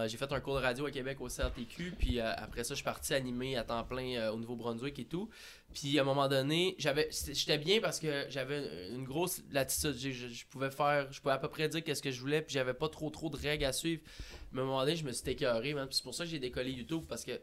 J'ai 0.06 0.16
fait 0.18 0.30
un 0.30 0.40
cours 0.40 0.56
de 0.56 0.60
radio 0.62 0.86
à 0.86 0.90
Québec 0.90 1.18
au 1.20 1.28
CRTQ, 1.28 1.94
puis 1.98 2.20
euh, 2.20 2.32
après 2.36 2.64
ça, 2.64 2.74
je 2.74 2.76
suis 2.76 2.84
parti 2.84 3.14
animer 3.14 3.56
à 3.56 3.64
temps 3.64 3.82
plein 3.84 4.16
euh, 4.16 4.32
au 4.32 4.36
Nouveau-Brunswick 4.36 4.98
et 4.98 5.06
tout. 5.06 5.30
Puis 5.72 5.98
à 5.98 6.02
un 6.02 6.04
moment 6.04 6.28
donné, 6.28 6.74
j'avais, 6.78 7.08
j'étais 7.10 7.56
bien 7.56 7.80
parce 7.80 7.98
que 7.98 8.26
j'avais 8.28 8.90
une 8.90 9.04
grosse 9.04 9.42
latitude. 9.50 9.94
Je, 9.96 10.28
je 10.28 10.46
pouvais 10.46 10.70
faire, 10.70 11.10
je 11.10 11.20
pouvais 11.20 11.34
à 11.34 11.38
peu 11.38 11.48
près 11.48 11.68
dire 11.68 11.82
qu'est-ce 11.82 12.02
que 12.02 12.10
je 12.10 12.20
voulais, 12.20 12.42
puis 12.42 12.52
j'avais 12.52 12.74
pas 12.74 12.88
trop 12.88 13.08
trop 13.08 13.30
de 13.30 13.36
règles 13.36 13.64
à 13.64 13.72
suivre. 13.72 14.02
Mais 14.52 14.60
à 14.60 14.64
un 14.64 14.66
moment 14.66 14.80
donné, 14.80 14.96
je 14.96 15.04
me 15.04 15.12
suis 15.12 15.28
écœuré. 15.30 15.72
Puis 15.72 15.86
c'est 15.92 16.02
pour 16.02 16.14
ça 16.14 16.24
que 16.24 16.30
j'ai 16.30 16.38
décollé 16.38 16.70
YouTube 16.70 17.04
parce 17.08 17.24
que 17.24 17.40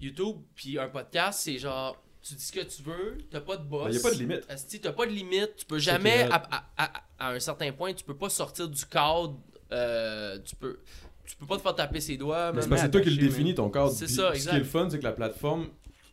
YouTube 0.00 0.36
puis 0.54 0.78
un 0.78 0.88
podcast, 0.88 1.40
c'est 1.40 1.58
genre 1.58 2.00
tu 2.22 2.34
dis 2.34 2.42
ce 2.44 2.52
que 2.52 2.60
tu 2.60 2.82
veux, 2.82 3.18
t'as 3.30 3.40
pas 3.40 3.56
de 3.56 3.64
boss. 3.64 3.86
Il 3.90 3.96
n'y 3.96 4.02
Ben, 4.02 4.06
a 4.06 4.10
pas 4.10 4.14
de 4.16 4.20
limite. 4.20 4.44
Asti, 4.48 4.80
t'as 4.80 4.92
pas 4.92 5.06
de 5.06 5.10
limite, 5.12 5.56
tu 5.56 5.64
peux 5.66 5.78
jamais, 5.78 6.22
à, 6.30 6.34
à- 6.50 6.64
à- 6.76 6.92
à 7.18 7.32
un 7.32 7.40
certain 7.40 7.72
point, 7.72 7.92
tu 7.94 8.04
peux 8.04 8.16
pas 8.16 8.28
sortir 8.28 8.68
du 8.68 8.84
cadre, 8.86 9.38
euh, 9.72 10.38
tu 10.44 10.56
peux 10.56 10.78
tu 11.26 11.36
peux 11.36 11.46
pas 11.46 11.56
te 11.58 11.62
faire 11.62 11.76
taper 11.76 12.00
ses 12.00 12.16
doigts. 12.16 12.50
Mais 12.52 12.66
man. 12.66 12.76
c'est 12.82 12.90
toi 12.90 13.00
qui 13.00 13.10
le 13.10 13.16
définis, 13.16 13.54
ton 13.54 13.70
cadre. 13.70 13.92
C'est 13.92 14.08
ça, 14.08 14.30
Ce 14.30 14.34
exact. 14.34 14.50
qui 14.50 14.56
est 14.56 14.60
le 14.60 14.64
fun, 14.64 14.88
c'est 14.90 14.98
que 14.98 15.04
la 15.04 15.12
plateforme 15.12 15.68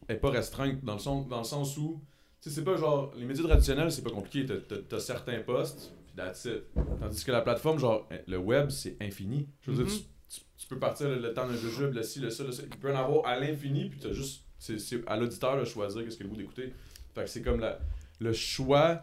est 0.07 0.15
pas 0.15 0.29
restreinte 0.29 0.83
dans 0.85 0.93
le, 0.93 0.99
son- 0.99 1.21
dans 1.23 1.39
le 1.39 1.43
sens 1.43 1.75
où, 1.77 1.99
tu 2.39 2.49
sais, 2.49 2.55
c'est 2.55 2.63
pas 2.63 2.77
genre, 2.77 3.11
les 3.17 3.25
médias 3.25 3.43
traditionnels, 3.43 3.91
c'est 3.91 4.03
pas 4.03 4.11
compliqué. 4.11 4.45
T'as- 4.45 4.77
t'as 4.87 4.99
certains 4.99 5.39
postes, 5.39 5.91
puis 6.05 6.15
that's 6.15 6.45
it. 6.45 6.65
Tandis 7.01 7.23
que 7.25 7.31
la 7.31 7.41
plateforme, 7.41 7.79
genre, 7.79 8.07
le 8.27 8.37
web, 8.37 8.69
c'est 8.69 8.95
infini. 9.01 9.49
Je 9.63 9.71
veux 9.71 9.83
dire, 9.83 9.91
Mhm. 9.91 9.99
tu, 10.29 10.35
tu- 10.35 10.45
tu 10.55 10.67
peux 10.67 10.77
partir 10.77 11.09
le, 11.09 11.33
temps 11.33 11.47
d'un 11.47 11.57
jujube, 11.57 11.93
le 11.95 12.03
ci, 12.03 12.19
le 12.19 12.29
ça, 12.29 12.43
le 12.43 12.51
ça. 12.51 12.61
Il 12.63 12.77
peut 12.77 12.93
en 12.93 12.99
avoir 12.99 13.25
à 13.25 13.39
l'infini, 13.39 13.89
puis 13.89 13.99
t'as 13.99 14.13
juste, 14.13 14.43
c'est 14.59 14.79
c'est 14.79 15.01
à 15.07 15.17
l'auditeur 15.17 15.59
de 15.59 15.65
choisir 15.65 16.03
qu'est-ce 16.03 16.17
qu'il 16.17 16.25
a 16.25 16.29
le 16.29 16.35
goût 16.35 16.41
d'écouter. 16.41 16.73
Fait 17.15 17.23
que 17.23 17.29
c'est 17.29 17.41
comme 17.41 17.59
la, 17.59 17.79
le 18.19 18.33
choix 18.33 19.01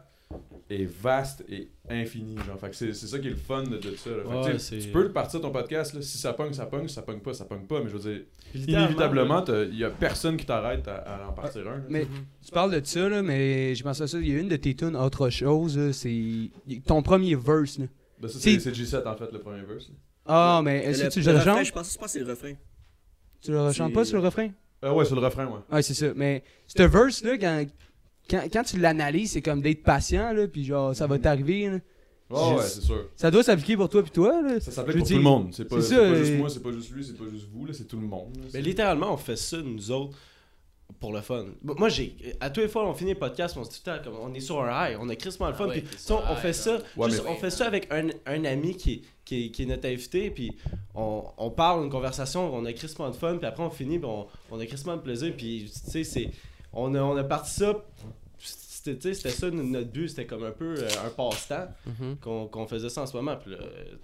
est 0.71 0.85
vaste 0.85 1.45
et 1.49 1.69
infini. 1.89 2.37
Genre. 2.47 2.59
Fait 2.59 2.71
que 2.71 2.77
c'est 2.77 2.93
c'est 2.95 3.07
ça 3.07 3.19
qui 3.19 3.27
est 3.29 3.31
le 3.31 3.37
fun 3.37 3.63
de, 3.65 3.77
de 3.77 3.95
ça. 3.95 4.11
là. 4.11 4.17
Fait 4.45 4.53
que, 4.53 4.75
Ouais, 4.75 4.81
tu 4.81 4.89
peux 4.89 5.13
partir 5.13 5.41
ton 5.41 5.51
podcast, 5.51 5.95
là, 5.95 6.03
si 6.03 6.19
ça 6.19 6.33
pogne, 6.33 6.53
ça 6.55 6.67
pogne, 6.67 6.89
si 6.89 6.95
ça 6.95 7.03
pogne 7.03 7.21
pas, 7.21 7.35
ça 7.35 7.45
pogne 7.45 7.67
pas. 7.67 7.81
Mais 7.83 7.89
je 7.91 7.97
veux 7.97 8.13
dire, 8.13 8.23
inévitablement, 8.55 9.45
il 9.71 9.77
y 9.79 9.85
a 9.85 9.91
personne 9.91 10.37
qui 10.37 10.47
t'arrête 10.47 10.89
à, 10.89 10.97
à 10.97 11.29
en 11.29 11.33
partir 11.33 11.63
un. 11.69 11.77
là. 11.77 11.83
Mais 11.89 12.07
tu 12.45 12.51
parles 12.51 12.73
de 12.81 12.85
ça, 12.85 13.09
là, 13.09 13.23
mais 13.23 13.75
je 13.75 13.83
pense 13.85 14.01
à 14.01 14.07
ça. 14.09 14.19
Il 14.19 14.29
y 14.29 14.35
a 14.37 14.41
une 14.41 14.49
de 14.49 14.57
tes 14.57 14.75
tunes, 14.75 14.97
autre 14.97 15.29
chose, 15.31 15.93
c'est 15.93 16.51
ton 16.87 17.03
premier 17.03 17.35
verse. 17.37 17.79
Là. 17.79 17.87
Ben, 18.21 18.29
ça, 18.29 18.39
Si- 18.39 18.61
c'est 18.61 18.73
c'est 18.75 18.83
G7 18.99 19.07
en 19.07 19.17
fait, 19.17 19.31
le 19.33 19.39
premier 19.41 19.63
verse. 19.63 19.89
là. 19.89 19.95
Ah, 20.27 20.63
mais 20.65 20.85
est-ce 20.85 21.05
que 21.05 21.09
tu 21.13 21.21
le 21.21 21.33
le 21.33 21.39
refrain, 21.39 21.63
Je 21.63 21.73
pense, 21.73 21.93
je 21.93 21.99
pense 21.99 22.07
que 22.07 22.13
c'est 22.13 22.25
le 22.25 22.31
refrain. 22.31 22.55
Tu 23.43 23.51
le 23.53 23.73
chantes 23.73 23.93
pas 23.93 24.05
sur 24.07 24.17
le 24.19 24.25
refrain? 24.25 24.49
Euh, 24.85 24.93
ouais, 24.93 25.05
sur 25.05 25.17
le 25.19 25.25
refrain, 25.25 25.47
ouais. 25.47 25.61
Ouais, 25.73 25.83
c'est 25.83 25.95
ça. 25.95 26.07
Mais 26.15 26.43
ce 26.67 26.83
verse-là, 26.83 27.39
quand, 27.39 27.65
quand, 28.29 28.43
quand 28.53 28.63
tu 28.65 28.79
l'analyses, 28.79 29.33
c'est 29.33 29.43
comme 29.43 29.63
d'être 29.63 29.83
patient, 29.83 30.33
là, 30.33 30.47
puis 30.47 30.65
genre, 30.65 30.95
ça 30.95 31.07
va 31.07 31.19
t'arriver. 31.19 31.69
là. 31.71 31.79
Ouais, 32.31 32.63
c'est 32.63 32.81
sûr. 32.83 33.09
Ça 33.17 33.31
doit 33.31 33.43
s'appliquer 33.43 33.77
pour 33.77 33.89
toi 33.89 34.03
puis 34.03 34.11
toi. 34.11 34.41
Là. 34.43 34.59
Ça 34.61 34.73
s'applique 34.73 34.99
pour 34.99 35.07
tout 35.09 35.15
le 35.15 35.21
monde. 35.21 35.49
C'est 35.53 35.65
pas, 35.67 35.77
c'est 35.81 35.89
c'est 35.89 35.95
ça, 35.95 36.01
pas 36.01 36.15
juste 36.17 36.37
moi, 36.39 36.49
c'est 36.51 36.63
pas 36.63 36.73
juste 36.73 36.91
lui, 36.91 37.05
c'est 37.05 37.17
pas 37.17 37.25
juste 37.31 37.47
vous, 37.53 37.67
là, 37.67 37.73
c'est 37.75 37.85
tout 37.85 38.01
le 38.01 38.07
monde. 38.07 38.37
là. 38.37 38.43
Mais 38.55 38.61
littéralement, 38.63 39.13
on 39.13 39.17
fait 39.17 39.37
ça, 39.37 39.59
nous 39.63 39.91
autres, 39.91 40.17
pour 41.01 41.13
le 41.13 41.21
fun. 41.21 41.47
Bon, 41.63 41.75
Moi, 41.79 41.89
j'ai. 41.89 42.17
À 42.41 42.51
tous 42.51 42.61
les 42.61 42.69
fois, 42.69 42.89
on 42.89 42.95
finit 42.95 43.13
le 43.13 43.19
podcast, 43.19 43.57
on 43.57 43.65
se 43.65 43.71
dit 43.71 43.83
comme, 44.03 44.17
on 44.21 44.33
est 44.35 44.41
sur 44.41 44.61
un 44.63 44.91
high, 44.91 44.97
on 45.01 45.09
a 45.09 45.17
crissement 45.17 45.49
le 45.49 45.55
fun. 45.55 45.65
Ah 45.67 45.69
ouais, 45.69 45.81
puis, 45.83 45.97
on, 46.11 46.37
fait 46.37 46.53
ça. 46.53 46.79
Ouais, 46.97 47.11
juste, 47.11 47.23
mais- 47.25 47.31
on 47.31 47.37
fait 47.37 47.51
ça 47.51 47.67
avec 47.67 47.93
un, 47.93 48.09
un 48.27 48.45
ami 48.45 48.77
qui, 48.77 49.03
qui, 49.25 49.51
qui 49.53 49.63
est 49.63 49.67
notre 49.67 49.87
invité, 49.89 50.31
puis 50.31 50.53
on, 50.95 51.25
on 51.37 51.51
parle, 51.51 51.85
une 51.85 51.91
conversation, 51.91 52.55
on 52.55 52.65
a 52.65 52.73
crissement 52.73 53.11
de 53.11 53.17
fun, 53.17 53.37
puis 53.37 53.47
après, 53.47 53.63
on 53.63 53.71
finit, 53.71 53.99
puis 53.99 54.09
on, 54.09 54.27
on 54.51 54.59
a 54.61 54.67
crissement 54.67 54.97
de 54.97 55.03
plaisir, 55.03 55.33
puis 55.37 55.71
tu 55.85 55.91
sais, 55.91 56.05
c'est. 56.05 56.31
On 56.73 56.95
a, 56.95 57.01
on 57.01 57.17
a 57.17 57.25
parti 57.25 57.53
ça. 57.53 57.85
C'était 58.85 58.99
tu 58.99 59.09
sais, 59.09 59.15
c'était 59.15 59.31
ça 59.31 59.51
notre 59.51 59.91
but, 59.91 60.09
c'était 60.11 60.27
comme 60.27 60.45
un 60.45 60.51
peu 60.51 60.75
euh, 60.77 60.89
un 61.07 61.09
passe-temps 61.09 61.69
Mhm. 61.87 62.17
qu'on 62.21 62.47
qu'on 62.49 62.67
faisait 62.67 62.91
ça 62.91 63.01
en 63.01 63.07
ce 63.07 63.17
moment. 63.17 63.35
Puis 63.37 63.53
là, 63.53 63.57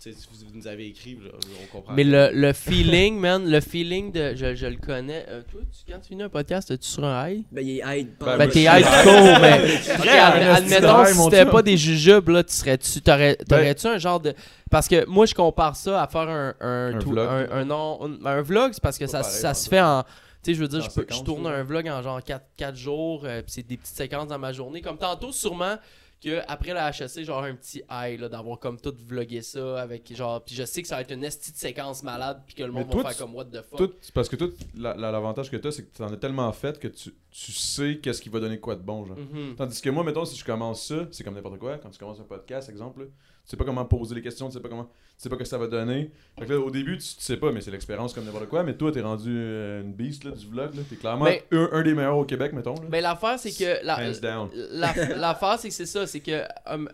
tu 0.03 0.11
sais, 0.11 0.19
si 0.19 0.27
vous 0.47 0.57
nous 0.59 0.67
avez 0.67 0.87
écrit, 0.87 1.17
là, 1.23 1.33
on 1.63 1.67
comprend. 1.77 1.93
Mais 1.93 2.03
le, 2.05 2.31
le 2.33 2.53
feeling, 2.55 3.19
man, 3.19 3.47
le 3.47 3.61
feeling 3.61 4.11
de. 4.11 4.35
Je, 4.35 4.55
je 4.55 4.67
le 4.67 4.77
connais. 4.79 5.27
Euh, 5.29 5.43
toi, 5.51 5.61
tu- 5.71 5.93
quand 5.93 5.99
tu 6.01 6.09
finis 6.09 6.23
un 6.23 6.29
podcast, 6.31 6.71
es-tu 6.71 6.89
sur 6.89 7.05
un 7.05 7.29
high? 7.29 7.45
Ben, 7.53 7.61
il 7.61 7.79
est 7.79 7.83
high. 7.85 8.09
Ben, 8.19 8.39
Ben, 8.39 8.49
t'es 8.49 8.63
high 8.63 8.85
cool, 9.03 9.41
mais. 9.43 10.09
Admettons, 10.19 11.05
si 11.05 11.15
c'était 11.25 11.45
pas 11.47 11.63
des 11.63 11.77
jujubes, 11.77 12.29
là, 12.31 12.43
tu 12.43 12.55
serais-tu. 12.55 13.03
T'aurais- 13.03 13.37
Ben- 13.41 13.45
T'aurais-tu 13.47 13.87
un 13.87 13.99
genre 13.99 14.21
de. 14.21 14.33
Parce 14.71 14.89
que 14.89 15.05
moi, 15.07 15.27
je 15.27 15.35
compare 15.35 15.77
ça 15.77 16.03
à 16.03 16.07
faire 16.07 16.23
un. 16.29 16.55
Un, 16.61 16.95
Un 16.95 16.99
tout- 16.99 17.11
vlog. 17.11 17.29
un, 17.29 17.49
un, 17.53 17.65
non- 17.67 17.99
un- 18.03 18.27
un 18.27 18.41
vlog, 18.43 18.71
c'est 18.73 18.83
parce 18.83 18.97
que 18.99 19.07
ça, 19.07 19.21
pareil, 19.21 19.37
ça 19.41 19.53
se 19.55 19.65
fait. 19.69 19.77
fait 19.77 19.83
en. 19.83 20.05
Tu 20.43 20.51
sais, 20.53 20.55
je 20.55 20.61
veux 20.63 20.69
dire, 20.69 20.81
je, 20.81 20.89
peux- 20.91 21.07
je 21.09 21.23
tourne 21.23 21.47
un 21.47 21.63
vlog 21.63 21.89
en 21.89 22.01
genre 22.03 22.21
4, 22.23 22.75
jours, 22.77 23.25
euh, 23.25 23.43
puis 23.43 23.53
c'est 23.53 23.63
des 23.67 23.77
petites 23.77 23.95
séquences 23.97 24.29
dans 24.29 24.39
ma 24.39 24.53
journée. 24.53 24.81
Comme 24.81 24.97
tantôt, 24.99 25.33
sûrement 25.33 25.77
que 26.23 26.41
après 26.49 26.75
la 26.75 26.91
HSC, 26.93 27.25
genre 27.25 27.43
un 27.45 27.55
petit 27.55 27.83
high, 27.91 28.21
là, 28.21 28.29
d'avoir 28.29 28.59
comme 28.59 28.79
tout 28.79 28.95
vlogué 29.07 29.41
ça 29.43 29.81
avec 29.81 30.15
genre. 30.15 30.43
Puis 30.45 30.55
je 30.55 30.65
sais 30.65 30.83
que 30.83 30.89
ça 30.89 30.97
va 30.97 31.01
être 31.03 31.13
une 31.13 31.25
estie 31.25 31.51
de 31.53 31.57
séquence 31.57 32.03
malade, 32.03 32.43
puis 32.47 32.55
que 32.55 32.63
le 32.63 32.73
Mais 32.73 32.81
monde 32.81 32.91
toi, 32.91 33.03
va 33.05 33.09
faire 33.11 33.19
comme 33.27 33.35
what 33.35 33.47
the 33.47 33.63
fuck. 33.63 33.91
Parce 34.15 34.29
que 34.29 34.37
tout, 34.37 34.53
la- 34.77 34.95
la- 34.95 35.11
l'avantage 35.11 35.51
que 35.51 35.57
t'as, 35.57 35.71
c'est 35.71 35.85
que 35.91 35.97
t'en 35.97 36.13
as 36.13 36.17
tellement 36.19 36.51
fait 36.53 36.79
que 36.79 36.89
tu, 36.89 37.15
tu 37.31 37.53
sais 37.53 37.99
qu'est-ce 38.03 38.21
qui 38.23 38.29
va 38.29 38.39
donner 38.41 38.59
quoi 38.61 38.77
de 38.77 38.83
bon, 38.83 39.05
genre. 39.07 39.17
Mhm. 39.19 39.57
Tandis 39.57 39.81
que 39.81 39.89
moi, 39.91 40.05
mettons, 40.05 40.25
si 40.27 40.37
je 40.39 40.45
commence 40.45 40.87
ça, 40.87 41.07
c'est 41.11 41.25
comme 41.25 41.35
n'importe 41.35 41.59
quoi. 41.59 41.79
Quand 41.79 41.89
tu 41.91 41.99
commences 41.99 42.21
un 42.21 42.25
podcast, 42.25 42.69
exemple, 42.69 43.01
là, 43.01 43.07
tu 43.45 43.51
sais 43.51 43.57
pas 43.57 43.65
comment 43.65 43.85
poser 43.85 44.15
les 44.15 44.23
questions, 44.23 44.49
tu 44.49 44.55
sais 44.55 44.61
pas 44.61 44.69
comment, 44.69 44.85
tu 44.85 44.91
sais 45.17 45.29
pas 45.29 45.37
que 45.37 45.45
ça 45.45 45.59
va 45.59 45.67
donner. 45.67 46.11
Fait 46.39 46.47
que 46.47 46.53
là, 46.53 46.59
au 46.61 46.71
début, 46.71 46.97
tu, 46.99 47.05
tu 47.17 47.23
sais 47.23 47.37
pas, 47.37 47.51
mais 47.53 47.61
c'est 47.61 47.71
l'expérience 47.71 48.13
comme 48.15 48.25
n'importe 48.25 48.49
quoi. 48.49 48.63
Mais 48.63 48.77
toi, 48.77 48.93
t'es 48.93 49.01
rendu 49.01 49.31
euh, 49.35 49.83
une 49.83 49.93
beast 49.93 50.25
là, 50.25 50.31
du 50.31 50.47
vlog, 50.47 50.75
là. 50.75 50.83
T'es 50.89 50.97
clairement 50.97 51.25
Mais- 51.25 51.45
un, 51.53 51.69
un 51.73 51.83
des 51.83 51.95
meilleurs 51.95 52.17
au 52.19 52.25
Québec, 52.25 52.53
mettons. 52.53 52.75
Là. 52.75 52.83
Ben 52.89 53.03
l'affaire 53.03 53.39
c'est 53.39 53.53
que 53.53 53.85
la, 53.85 53.99
Hands 53.99 54.21
down. 54.21 54.51
la- 54.55 54.95
l'affaire 55.17 55.59
c'est 55.59 55.69
que 55.69 55.75
c'est 55.75 55.87
ça, 55.87 56.07
c'est 56.07 56.21
que 56.21 56.43
um, 56.67 56.89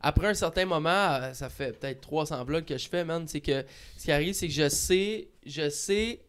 après 0.00 0.26
un 0.28 0.34
certain 0.34 0.66
moment, 0.66 0.90
euh, 0.90 1.32
ça 1.32 1.48
fait 1.48 1.78
peut-être 1.78 2.00
300 2.00 2.44
vlogs 2.44 2.64
que 2.64 2.76
je 2.76 2.88
fais, 2.88 3.04
man, 3.04 3.26
c'est 3.26 3.40
que 3.40 3.64
ce 3.96 4.04
qui 4.04 4.12
arrive 4.12 4.34
c'est 4.34 4.48
que 4.48 4.52
je 4.54 4.68
sais, 4.68 5.28
je 5.46 5.68
sais, 5.70 6.20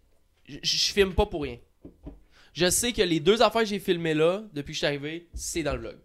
je, 0.47 0.57
je 0.61 0.91
filme 0.93 1.13
pas 1.13 1.25
pour 1.25 1.43
rien. 1.43 1.57
Je 2.53 2.69
sais 2.69 2.93
que 2.93 3.01
les 3.01 3.19
deux 3.19 3.41
affaires 3.41 3.63
que 3.63 3.67
j'ai 3.67 3.79
filmées 3.79 4.13
là 4.13 4.43
depuis 4.53 4.71
que 4.71 4.73
je 4.73 4.77
suis 4.77 4.85
arrivé, 4.87 5.27
c'est 5.33 5.63
dans 5.63 5.73
le 5.73 5.79
vlog. 5.79 5.97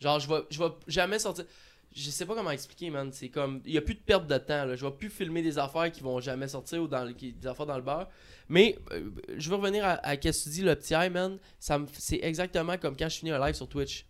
Genre 0.00 0.18
je 0.18 0.28
vais 0.28 0.40
je 0.50 0.58
vais 0.58 0.70
jamais 0.88 1.18
sortir 1.18 1.44
je 1.94 2.10
sais 2.10 2.26
pas 2.26 2.34
comment 2.34 2.50
expliquer, 2.50 2.90
man. 2.90 3.10
C'est 3.12 3.28
comme. 3.28 3.60
Il 3.64 3.72
y 3.72 3.78
a 3.78 3.82
plus 3.82 3.94
de 3.94 4.00
perte 4.00 4.26
de 4.26 4.38
temps, 4.38 4.64
là. 4.64 4.76
Je 4.76 4.84
vais 4.84 4.92
plus 4.92 5.10
filmer 5.10 5.42
des 5.42 5.58
affaires 5.58 5.90
qui 5.92 6.02
vont 6.02 6.20
jamais 6.20 6.48
sortir 6.48 6.82
ou 6.82 6.88
dans 6.88 7.04
le- 7.04 7.12
des 7.12 7.46
affaires 7.46 7.66
dans 7.66 7.76
le 7.76 7.82
beurre. 7.82 8.08
Mais 8.48 8.78
euh, 8.92 9.10
je 9.38 9.48
veux 9.50 9.56
revenir 9.56 9.84
à, 9.84 9.92
à 10.06 10.12
ce 10.14 10.16
que 10.20 10.42
tu 10.44 10.48
dis, 10.50 10.62
le 10.62 10.74
petit 10.74 10.94
eye, 10.94 11.10
man. 11.10 11.38
Ça 11.58 11.78
me- 11.78 11.86
c'est 11.92 12.20
exactement 12.22 12.76
comme 12.78 12.96
quand 12.96 13.08
je 13.08 13.16
finis 13.18 13.30
un 13.30 13.44
live 13.44 13.54
sur 13.54 13.68
Twitch. 13.68 14.06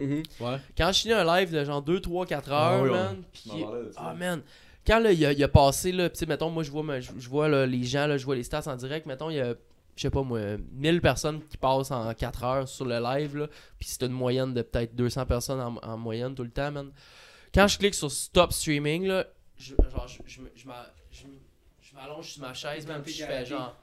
Mhm. 0.00 0.22
Ouais. 0.40 0.56
Quand 0.76 0.90
je 0.92 1.00
finis 1.00 1.14
un 1.14 1.24
live 1.24 1.52
de 1.52 1.64
genre 1.64 1.82
2, 1.82 2.00
3, 2.00 2.26
4 2.26 2.50
heures, 2.50 2.58
Ah 2.58 2.82
oui, 2.82 2.90
man. 2.90 3.22
Ça. 3.34 3.52
ah, 3.96 4.14
man. 4.14 4.42
Quand 4.86 4.98
là, 4.98 5.12
il 5.12 5.24
a, 5.24 5.32
il 5.32 5.44
a 5.44 5.48
passé, 5.48 5.92
là, 5.92 6.08
pis 6.08 6.14
tu 6.14 6.18
sais, 6.20 6.26
mettons, 6.26 6.50
moi, 6.50 6.62
je 6.64 6.70
vois, 6.70 7.00
je, 7.00 7.12
je 7.18 7.28
vois 7.28 7.48
là, 7.48 7.66
les 7.66 7.84
gens, 7.84 8.06
là, 8.06 8.16
je 8.16 8.24
vois 8.24 8.34
les 8.34 8.42
stats 8.42 8.64
en 8.66 8.74
direct. 8.76 9.06
Mettons, 9.06 9.30
il 9.30 9.36
y 9.36 9.40
a, 9.40 9.54
je 9.94 10.02
sais 10.02 10.10
pas 10.10 10.22
moi, 10.22 10.40
1000 10.72 11.00
personnes 11.00 11.40
qui 11.48 11.56
passent 11.56 11.90
en 11.92 12.12
4 12.14 12.42
heures 12.44 12.68
sur 12.68 12.84
le 12.86 12.98
live, 12.98 13.36
là. 13.36 13.46
Puis 13.78 13.88
c'est 13.90 14.02
une 14.02 14.12
moyenne 14.12 14.52
de 14.54 14.62
peut-être 14.62 14.96
200 14.96 15.26
personnes 15.26 15.60
en, 15.60 15.76
en 15.88 15.96
moyenne 15.98 16.34
tout 16.34 16.42
le 16.42 16.50
temps, 16.50 16.72
man. 16.72 16.90
Quand 17.54 17.66
je 17.68 17.78
clique 17.78 17.94
sur 17.94 18.10
Stop 18.10 18.52
Streaming, 18.52 19.06
là, 19.06 19.26
je, 19.58 19.74
genre, 19.90 20.08
je, 20.08 20.18
je, 20.26 20.40
je 20.56 21.94
m'allonge 21.94 22.30
sur 22.32 22.42
ma 22.42 22.54
chaise, 22.54 22.86
man, 22.86 23.02
puis 23.02 23.12
je 23.12 23.24
fais 23.24 23.44
genre. 23.44 23.76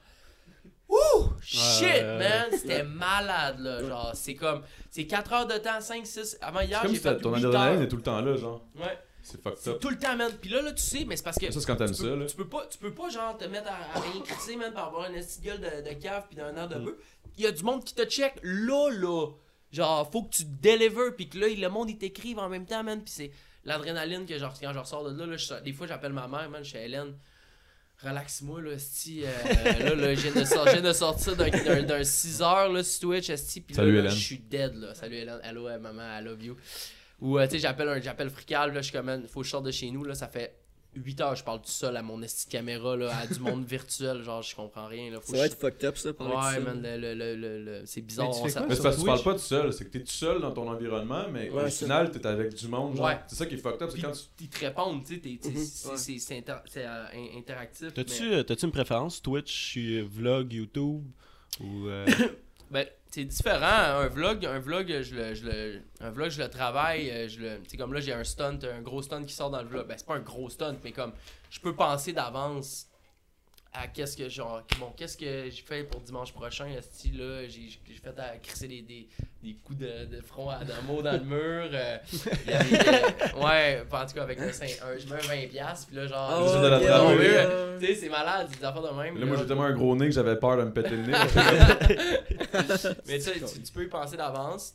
Wouh! 0.88 1.30
Shit, 1.40 2.02
man! 2.02 2.46
C'était 2.50 2.82
malade, 2.82 3.60
là. 3.60 3.84
Genre, 3.86 4.10
c'est 4.14 4.34
comme. 4.34 4.62
C'est 4.90 5.06
4 5.06 5.32
heures 5.32 5.46
de 5.46 5.56
temps, 5.58 5.80
5, 5.80 6.04
6. 6.04 6.38
Avant 6.40 6.60
hier, 6.60 6.80
j'ai 6.82 6.94
si 6.94 7.00
fait 7.00 7.16
ton 7.18 7.34
8 7.36 7.44
adrénaline 7.44 7.82
est 7.82 7.88
tout 7.88 7.96
le 7.96 8.02
temps 8.02 8.20
là, 8.20 8.36
genre. 8.36 8.64
Ouais. 8.76 8.98
C'est 9.22 9.40
fucked 9.40 9.68
up. 9.68 9.80
tout 9.80 9.90
le 9.90 9.98
temps, 9.98 10.16
man. 10.16 10.32
Puis 10.40 10.50
là, 10.50 10.62
là, 10.62 10.72
tu 10.72 10.82
sais, 10.82 11.04
mais 11.04 11.16
c'est 11.16 11.22
parce 11.22 11.38
que. 11.38 11.48
Ça, 11.52 11.60
c'est 11.60 11.66
quand 11.66 11.76
t'aimes 11.76 11.94
ça, 11.94 12.02
peux, 12.02 12.16
là. 12.16 12.26
Tu 12.26 12.34
peux 12.36 12.48
pas, 12.48 12.66
tu 12.66 12.78
peux 12.78 12.92
pas 12.92 13.08
genre 13.10 13.38
te 13.38 13.44
mettre 13.44 13.68
à, 13.70 13.96
à 13.96 14.00
rien 14.00 14.20
crisser, 14.22 14.56
man, 14.56 14.72
pour 14.72 14.82
avoir 14.82 15.08
une 15.08 15.14
petite 15.14 15.42
gueule 15.42 15.60
de, 15.60 15.88
de 15.88 15.94
cave 15.94 16.24
puis 16.28 16.36
d'un 16.36 16.56
air 16.56 16.66
Mm. 16.66 16.72
de 16.74 16.78
bœuf. 16.86 16.94
Il 17.38 17.44
y 17.44 17.46
a 17.46 17.52
du 17.52 17.62
monde 17.62 17.84
qui 17.84 17.94
te 17.94 18.04
check 18.04 18.34
là, 18.42 18.90
là. 18.90 19.28
Genre, 19.70 20.10
faut 20.10 20.24
que 20.24 20.30
tu 20.30 20.42
deliver 20.44 21.12
puis 21.16 21.28
que 21.28 21.38
là, 21.38 21.46
le 21.48 21.68
monde 21.68 21.88
il 21.90 21.98
t'écrive 21.98 22.40
en 22.40 22.48
même 22.48 22.66
temps, 22.66 22.82
man. 22.82 23.00
Puis 23.04 23.12
c'est 23.14 23.30
l'adrénaline 23.64 24.26
que 24.26 24.38
genre, 24.38 24.54
quand 24.60 24.72
je 24.72 24.78
ressors 24.78 25.10
de 25.10 25.18
là, 25.18 25.26
là 25.26 25.36
je 25.36 25.54
des 25.62 25.72
fois 25.72 25.86
j'appelle 25.86 26.12
ma 26.12 26.28
mère, 26.28 26.48
man, 26.50 26.62
je 26.64 26.70
suis 26.70 26.78
Hélène. 26.78 27.14
Relaxe-moi, 28.02 28.62
là, 28.62 28.70
esti. 28.72 29.24
euh, 29.26 29.30
là, 29.80 29.94
là, 29.94 30.14
je 30.14 30.20
viens 30.20 30.80
de, 30.80 30.92
sortir 30.94 31.36
d'un- 31.36 31.50
d'un 31.50 31.82
d'un 31.82 32.02
6 32.02 32.40
heures, 32.40 32.72
là, 32.72 32.82
sur 32.82 33.08
Twitch, 33.10 33.28
esti. 33.28 33.60
Puis 33.60 33.76
là, 33.76 33.84
là, 33.84 34.08
je 34.08 34.14
suis 34.14 34.38
dead, 34.38 34.74
là. 34.74 34.94
Salut, 34.94 35.16
Hélène. 35.16 35.38
Hello, 35.44 35.68
euh, 35.68 35.78
maman, 35.78 36.18
I 36.18 36.24
love 36.24 36.42
you. 36.42 36.56
Ou, 37.20 37.38
euh, 37.38 37.44
tu 37.46 37.52
sais, 37.52 37.58
j'appelle 37.58 38.02
j'appelle 38.02 38.30
Frical, 38.30 38.72
là, 38.72 38.80
je 38.80 38.84
suis 38.86 38.92
comme, 38.96 39.04
man, 39.04 39.26
faut 39.28 39.40
que 39.40 39.44
je 39.46 39.50
sorte 39.50 39.66
de 39.66 39.70
chez 39.70 39.90
nous, 39.90 40.02
là, 40.04 40.14
ça 40.14 40.28
fait 40.28 40.59
8 40.96 41.20
heures, 41.20 41.36
je 41.36 41.44
parle 41.44 41.60
tout 41.60 41.70
seul 41.70 41.96
à 41.96 42.02
mon 42.02 42.20
esti 42.22 42.46
de 42.46 42.50
caméra, 42.52 42.96
là, 42.96 43.16
à 43.16 43.26
du 43.26 43.38
monde 43.38 43.64
virtuel, 43.68 44.22
genre, 44.22 44.42
je 44.42 44.54
comprends 44.56 44.86
rien, 44.86 45.10
là. 45.10 45.20
Faut 45.20 45.32
Ça 45.32 45.38
va 45.38 45.46
je- 45.46 45.52
être 45.52 45.58
fucked 45.60 45.84
up, 45.84 45.96
ça, 45.96 46.12
de 46.12 46.16
Ouais, 46.18 46.60
man, 46.60 46.82
le, 46.82 46.96
le, 46.98 47.14
le, 47.14 47.36
le- 47.36 47.64
le- 47.64 47.82
c'est 47.86 48.00
bizarre. 48.00 48.26
Mais 48.28 48.32
tu 48.34 48.38
on 48.40 48.44
fais 48.44 48.50
s'a- 48.50 48.60
quoi, 48.60 48.68
Mais 48.68 48.74
c'est 48.76 48.82
parce 48.82 48.96
que 48.96 49.00
tu 49.00 49.06
parles 49.06 49.22
pas 49.22 49.32
tout 49.34 49.38
seul, 49.38 49.72
c'est 49.72 49.84
que 49.84 49.90
t'es 49.90 50.00
tout 50.00 50.06
seul 50.10 50.40
dans 50.40 50.50
ton 50.52 50.68
environnement, 50.68 51.26
mais 51.32 51.48
Ouais, 51.50 51.64
au 51.64 51.70
final, 51.70 52.10
t'es 52.10 52.26
avec 52.26 52.54
du 52.54 52.66
monde, 52.68 52.96
genre. 52.96 53.06
Ouais. 53.06 53.18
C'est 53.28 53.36
ça 53.36 53.46
qui 53.46 53.54
est 53.54 53.58
fucked 53.58 53.82
up, 53.82 53.90
c'est 53.94 54.00
quand 54.00 54.12
tu. 54.12 54.20
ils 54.40 54.48
te 54.48 54.58
répondent, 54.64 55.04
tu 55.04 55.14
sais, 55.14 55.38
c'est 55.42 55.88
ouais. 55.90 55.96
c'est- 55.96 56.18
c'est 56.18 56.38
inter- 56.38 56.56
c'est, 56.66 56.84
euh, 56.86 57.04
in- 57.14 57.38
interactif. 57.38 57.94
T'as-tu 57.94 58.22
mais- 58.28 58.34
euh, 58.36 58.42
t'as-tu 58.42 58.64
une 58.64 58.72
préférence 58.72 59.22
Twitch, 59.22 59.76
euh, 59.78 60.02
vlog, 60.10 60.52
YouTube 60.52 61.04
ou 61.60 61.86
euh, 61.86 62.06
Ben, 62.70 62.86
c'est 63.10 63.24
différent. 63.24 63.66
Un 64.00 64.08
vlog, 64.08 64.44
un 64.46 64.58
vlog, 64.58 64.86
je 65.02 65.14
le, 65.14 65.34
je 65.34 65.44
le, 65.44 65.82
un 66.00 66.10
vlog, 66.10 66.30
je 66.30 66.42
le 66.42 66.48
travaille. 66.48 67.10
euh, 67.10 67.28
Je 67.28 67.40
le, 67.40 67.60
comme 67.78 67.92
là, 67.92 68.00
j'ai 68.00 68.12
un 68.12 68.24
stunt, 68.24 68.58
un 68.62 68.80
gros 68.82 69.02
stunt 69.02 69.24
qui 69.24 69.34
sort 69.34 69.50
dans 69.50 69.62
le 69.62 69.68
vlog. 69.68 69.86
Ben, 69.86 69.96
c'est 69.96 70.06
pas 70.06 70.16
un 70.16 70.20
gros 70.20 70.48
stunt, 70.50 70.76
mais 70.84 70.92
comme 70.92 71.12
je 71.50 71.60
peux 71.60 71.74
penser 71.74 72.12
d'avance 72.12 72.86
à 73.72 73.86
qu'est-ce 73.86 74.16
que 74.16 74.28
genre, 74.28 74.62
bon, 74.80 74.92
qu'est-ce 74.96 75.16
que 75.16 75.44
j'ai 75.48 75.62
fait 75.62 75.84
pour 75.84 76.00
dimanche 76.00 76.32
prochain, 76.32 76.66
style 76.82 77.18
là, 77.18 77.42
j'ai 77.48 77.68
j'ai 77.68 77.94
fait 77.94 78.18
à 78.18 78.36
crisser 78.42 78.66
des, 78.66 78.82
des, 78.82 79.08
des 79.44 79.54
coups 79.64 79.78
de, 79.78 80.06
de 80.06 80.20
front 80.20 80.50
à 80.50 80.56
Adamo 80.56 81.00
dans 81.02 81.12
le 81.12 81.20
mur. 81.20 81.68
euh, 81.72 81.96
il 82.46 82.50
y 82.50 82.54
avait, 82.54 82.88
euh, 82.88 83.40
ouais, 83.44 83.82
en 83.92 84.06
tout 84.06 84.14
cas 84.14 84.22
avec 84.24 84.40
un, 84.40 84.48
un- 84.48 84.98
je 84.98 85.06
mets 85.06 85.20
un 85.22 85.42
20 85.42 85.48
piastres, 85.50 85.86
puis 85.86 85.96
là 85.96 86.06
genre, 86.08 86.18
Ah, 86.18 87.04
ouais, 87.06 87.16
ouais, 87.16 87.46
tu 87.78 87.86
sais, 87.86 87.94
c'est 87.94 88.08
malade, 88.08 88.48
c'est 88.50 88.58
des 88.58 88.64
affaires 88.64 88.82
de 88.82 88.88
même. 89.00 89.16
Là, 89.18 89.24
moi, 89.26 89.36
là. 89.36 89.42
j'ai 89.42 89.46
tellement 89.48 89.64
un 89.64 89.72
gros 89.72 89.94
nez 89.94 90.06
que 90.06 90.12
j'avais 90.14 90.36
peur 90.36 90.56
de 90.56 90.64
me 90.64 90.72
péter 90.72 90.90
le 90.90 91.06
nez. 91.06 91.12
Mais 93.06 93.18
tu, 93.18 93.24
sais, 93.24 93.32
tu, 93.34 93.62
tu 93.62 93.72
peux 93.72 93.84
y 93.84 93.88
penser 93.88 94.16
d'avance. 94.16 94.74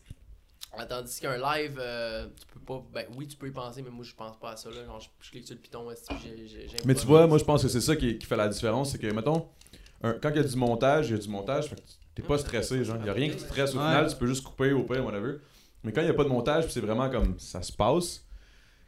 Tandis 0.89 1.21
qu'un 1.21 1.37
live, 1.37 1.77
euh, 1.79 2.27
tu 2.37 2.45
peux 2.53 2.59
pas. 2.59 2.83
Ben 2.93 3.05
oui, 3.15 3.27
tu 3.27 3.37
peux 3.37 3.47
y 3.47 3.51
penser, 3.51 3.81
mais 3.81 3.89
moi 3.89 4.03
je 4.03 4.13
pense 4.13 4.37
pas 4.37 4.51
à 4.51 4.55
ça. 4.57 4.69
Là. 4.69 4.83
Genre, 4.85 4.99
je, 4.99 5.07
je 5.21 5.31
clique 5.31 5.45
sur 5.45 5.55
le 5.55 5.61
piton, 5.61 5.85
j'ai- 6.21 6.67
Mais 6.85 6.93
tu 6.95 7.05
vois, 7.05 7.27
moi, 7.27 7.37
je 7.37 7.45
pense 7.45 7.61
que 7.63 7.69
c'est 7.69 7.79
ça 7.81 7.95
qui, 7.95 8.17
qui 8.17 8.25
fait 8.25 8.35
la 8.35 8.49
différence. 8.49 8.91
C'est 8.91 8.97
que, 8.97 9.07
mettons, 9.07 9.47
un- 10.03 10.13
quand 10.13 10.29
il 10.31 10.35
y 10.35 10.39
a 10.39 10.43
du 10.43 10.55
montage, 10.57 11.07
il 11.09 11.15
y 11.15 11.15
a 11.15 11.21
du 11.21 11.29
montage, 11.29 11.69
fait 11.69 11.75
que 11.75 11.81
t'es 12.13 12.23
pas 12.23 12.37
stressé, 12.37 12.83
genre. 12.83 12.97
Il 12.99 13.05
y 13.05 13.09
a 13.09 13.13
rien 13.13 13.29
qui 13.29 13.37
te 13.37 13.41
stresse. 13.43 13.73
Au 13.73 13.77
Ouais. 13.77 13.85
final, 13.85 14.09
tu 14.09 14.17
peux 14.17 14.27
juste 14.27 14.43
couper 14.43 14.73
au 14.73 14.83
pire, 14.83 15.05
whatever. 15.05 15.35
Mais 15.83 15.93
quand 15.93 16.01
il 16.01 16.07
y 16.07 16.09
a 16.09 16.13
pas 16.13 16.23
de 16.25 16.29
montage, 16.29 16.65
puis 16.65 16.73
c'est 16.73 16.81
vraiment 16.81 17.09
comme 17.09 17.39
ça 17.39 17.61
se 17.61 17.71
passe, 17.71 18.25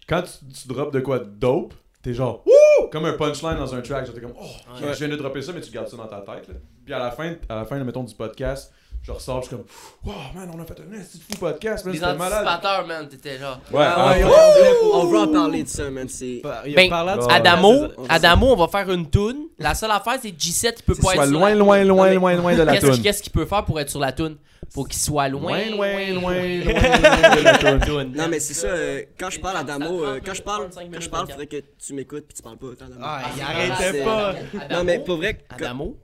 quand 0.09 0.23
tu, 0.23 0.45
tu 0.53 0.67
drops 0.67 0.91
de 0.91 0.99
quoi 0.99 1.19
de 1.19 1.25
dope, 1.29 1.73
t'es 2.01 2.13
genre, 2.13 2.43
wouh! 2.45 2.87
Comme 2.89 3.05
un 3.05 3.13
punchline 3.13 3.57
dans 3.57 3.73
un 3.73 3.81
track. 3.81 4.05
Genre, 4.07 4.13
t'es 4.15 4.21
comme, 4.21 4.33
oh, 4.37 4.43
Ouais. 4.83 4.93
je 4.93 4.97
viens 4.99 5.07
de 5.09 5.15
dropper 5.15 5.41
ça, 5.41 5.53
mais 5.53 5.61
tu 5.61 5.71
gardes 5.71 5.87
ça 5.87 5.95
dans 5.97 6.07
ta 6.07 6.19
tête, 6.21 6.49
là. 6.49 6.55
Puis 6.83 6.93
à 6.93 6.99
la 6.99 7.11
fin, 7.11 7.35
à 7.47 7.55
la 7.55 7.65
fin, 7.65 7.81
mettons, 7.83 8.03
du 8.03 8.13
podcast, 8.13 8.73
je 9.03 9.11
ressors, 9.11 9.41
je 9.43 9.47
suis 9.47 9.55
comme, 9.55 9.65
wow, 10.03 10.13
man, 10.35 10.51
on 10.53 10.61
a 10.61 10.65
fait 10.65 10.79
un 10.81 10.83
petit 11.01 11.19
fou 11.19 11.37
podcast, 11.39 11.85
man, 11.85 11.93
Les 11.93 11.99
c'était 11.99 12.13
malade. 12.15 12.45
anticipateurs, 12.45 12.87
man, 12.87 13.07
t'étais 13.07 13.37
là. 13.37 13.59
Ouais, 13.71 13.79
Ah, 13.83 13.95
ah, 13.97 14.13
on, 14.17 14.19
veut, 14.27 14.93
on 14.93 15.05
veut 15.05 15.17
en 15.19 15.27
parler 15.31 15.63
de 15.63 15.69
ça, 15.69 15.89
man. 15.89 16.09
C'est. 16.09 16.41
Il 16.65 16.75
Ben, 16.75 16.91
Ouais. 16.91 17.31
Adamo, 17.31 17.71
Ouais. 17.83 17.89
Adamo, 18.09 18.47
on 18.51 18.55
va 18.55 18.67
faire 18.67 18.91
une 18.91 19.09
toune. 19.09 19.47
La 19.59 19.73
seule 19.75 19.91
affaire, 19.91 20.17
c'est 20.21 20.29
G7, 20.37 20.73
il 20.79 20.83
peut 20.83 20.93
pas 20.95 21.13
être 21.13 21.15
soit 21.15 21.23
sur 21.27 21.33
loin, 21.33 21.49
la 21.49 21.55
loin, 21.55 21.77
toune. 21.79 21.87
loin, 21.87 22.13
loin, 22.13 22.35
loin 22.35 22.55
de 22.55 22.61
la 22.63 22.73
Qu'est-ce 22.73 22.85
qu'il- 22.85 22.93
toune. 22.95 23.03
qu'est-ce 23.03 23.23
qu'il 23.23 23.31
peut 23.31 23.45
faire 23.45 23.63
pour 23.65 23.79
être 23.79 23.89
sur 23.89 23.99
la 24.01 24.11
toune? 24.11 24.37
Faut 24.69 24.83
qu'il 24.83 24.99
soit 24.99 25.29
loin, 25.29 25.57
Loin, 25.69 25.69
loin, 25.77 26.13
loin, 26.13 26.13
loin, 26.13 26.33
loin, 26.33 26.73
loin 26.73 27.35
de 27.37 27.41
la 27.43 27.57
toune. 27.57 27.79
toune. 27.79 28.13
Non, 28.13 28.27
mais 28.27 28.39
c'est 28.41 28.53
ça, 28.53 28.67
euh, 28.67 29.03
quand 29.17 29.29
je 29.29 29.39
parle 29.39 29.57
à 29.57 29.63
Damo, 29.63 30.03
euh, 30.03 30.19
quand 30.23 30.33
je 30.33 30.41
parle, 30.41 30.63
35 30.69 30.91
quand 30.91 30.99
je 30.99 31.09
parle, 31.09 31.29
faudrait 31.29 31.47
que 31.47 31.63
tu 31.79 31.93
m'écoutes 31.93 32.25
puis 32.27 32.35
tu 32.35 32.43
parles 32.43 32.57
pas 32.57 32.67
autant. 32.67 32.85
Ah, 33.01 33.21
il 33.33 33.37
c'est 33.39 33.43
arrêtait 33.79 34.03
pas. 34.03 34.33
Non, 34.69 34.83
mais 34.83 34.99
pour 34.99 35.17
vrai, 35.17 35.37
Adamo, 35.49 35.95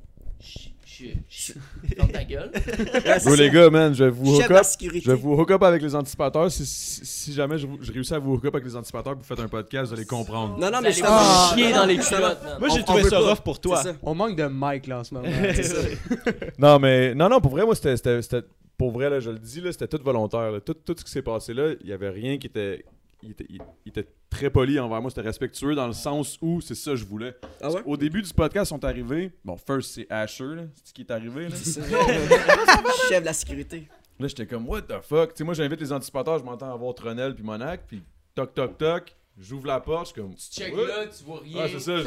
je- 1.00 1.06
je- 1.30 1.54
je- 1.54 1.96
ferme 1.96 2.12
ta 2.12 2.24
gueule. 2.24 2.52
Ça. 3.20 3.36
les 3.36 3.50
gars, 3.50 3.70
man, 3.70 3.94
je 3.94 4.04
vais 4.04 4.10
vous 4.10 4.36
hook 4.36 4.52
up. 4.52 4.64
Je 4.82 5.10
vais 5.12 5.16
vous 5.16 5.34
hook 5.34 5.52
up 5.52 5.64
avec 5.64 5.82
les 5.82 5.96
anticipateurs. 5.96 6.52
Si, 6.52 6.66
si, 6.66 7.06
si 7.06 7.34
jamais 7.34 7.58
je, 7.58 7.68
je 7.82 7.92
réussis 7.92 8.14
à 8.14 8.20
vous 8.20 8.34
hook 8.34 8.46
up 8.46 8.56
avec 8.56 8.66
les 8.68 8.76
anticipateurs, 8.76 9.16
vous 9.16 9.24
faites 9.24 9.40
un 9.40 9.48
podcast, 9.48 9.88
vous 9.92 9.94
allez 9.98 10.06
comprendre. 10.06 10.58
Non, 10.60 10.70
non, 10.72 10.78
Vous 10.78 10.84
mais 10.84 10.92
justement, 10.92 11.18
vous 11.18 11.56
chier 11.58 11.74
dans 11.74 11.86
les 11.86 11.98
culottes. 11.98 12.40
Moi, 12.60 12.70
j'ai 12.70 12.84
trouvé 12.84 13.04
ça 13.04 13.20
rough 13.20 13.42
pour 13.42 13.60
toi. 13.60 13.82
On 14.02 14.14
manque 14.16 14.36
de 14.36 14.46
Mike 14.46 14.88
là 14.88 15.00
en 15.00 15.04
ce 15.04 15.14
moment. 15.14 15.28
Ça. 15.64 15.76
Non, 16.58 16.80
mais 16.80 17.14
non, 17.16 17.30
non, 17.30 17.40
pour 17.42 17.52
vrai, 17.52 17.66
moi, 17.66 17.76
c'était, 17.76 17.96
c'était, 17.98 18.22
c'était- 18.22 18.48
pour 18.78 18.92
vrai, 18.92 19.10
là, 19.10 19.20
je 19.20 19.30
le 19.30 19.38
dis, 19.40 19.62
là, 19.62 19.72
c'était 19.72 19.88
tout 19.88 20.00
volontaire. 20.04 20.52
là. 20.52 20.60
Tout, 20.60 20.74
tout 20.74 20.96
ce 20.98 21.04
qui 21.06 21.12
s'est 21.12 21.22
passé 21.22 21.54
là, 21.54 21.74
il 21.82 21.88
y 21.90 21.94
avait 21.94 22.10
rien 22.10 22.38
qui 22.38 22.48
était. 22.48 22.84
Il 23.24 23.32
était, 23.32 23.46
il- 23.50 23.62
il 23.86 23.90
était 23.90 24.08
très 24.30 24.50
poli 24.50 24.80
envers 24.80 25.02
moi, 25.02 25.10
c'était 25.10 25.22
respectueux 25.22 25.76
dans 25.76 25.88
le 25.88 25.94
sens 25.94 26.38
où 26.42 26.60
c'est 26.62 26.76
ça 26.76 26.92
que 26.92 26.98
je 26.98 27.06
voulais. 27.06 27.34
Ah 27.62 27.72
ouais? 27.72 27.82
Au 27.86 27.96
début 27.98 28.22
du 28.22 28.34
podcast, 28.34 28.70
ils 28.72 28.76
sont 28.76 28.84
arrivés. 28.86 29.32
Bon, 29.46 29.56
first, 29.58 29.92
c'est 29.94 30.08
Asher, 30.12 30.56
là, 30.56 30.64
c'est 30.76 30.90
ce 30.90 30.94
qui 30.94 31.02
est 31.02 31.12
arrivé. 31.12 31.48
Là, 31.50 31.56
C'est. 31.56 31.82
Chef 33.10 33.22
de 33.22 33.26
la 33.26 33.34
sécurité. 33.34 33.88
Là, 34.20 34.28
j'étais 34.28 34.46
comme, 34.46 34.68
what 34.68 34.82
the 34.84 35.02
fuck? 35.02 35.30
Tu 35.34 35.38
sais, 35.40 35.44
moi, 35.44 35.54
j'invite 35.54 35.80
les 35.80 35.92
anticipateurs, 35.92 36.40
je 36.40 36.44
m'entends 36.44 36.72
avoir 36.74 36.94
Tronel 36.94 37.34
puis 37.36 37.44
Monac, 37.44 37.82
puis 37.88 38.04
toc, 38.36 38.54
toc, 38.54 38.78
toc, 38.78 39.16
j'ouvre 39.40 39.68
la 39.68 39.80
porte, 39.80 40.08
je 40.10 40.14
suis 40.14 40.22
comme. 40.22 40.36
Tu 40.36 40.52
check 40.52 40.74
là, 40.76 41.08
tu 41.08 41.24
vois 41.24 41.40
rien. 41.44 41.62
Ah, 41.64 41.68
c'est 41.68 41.80
ça, 41.80 41.98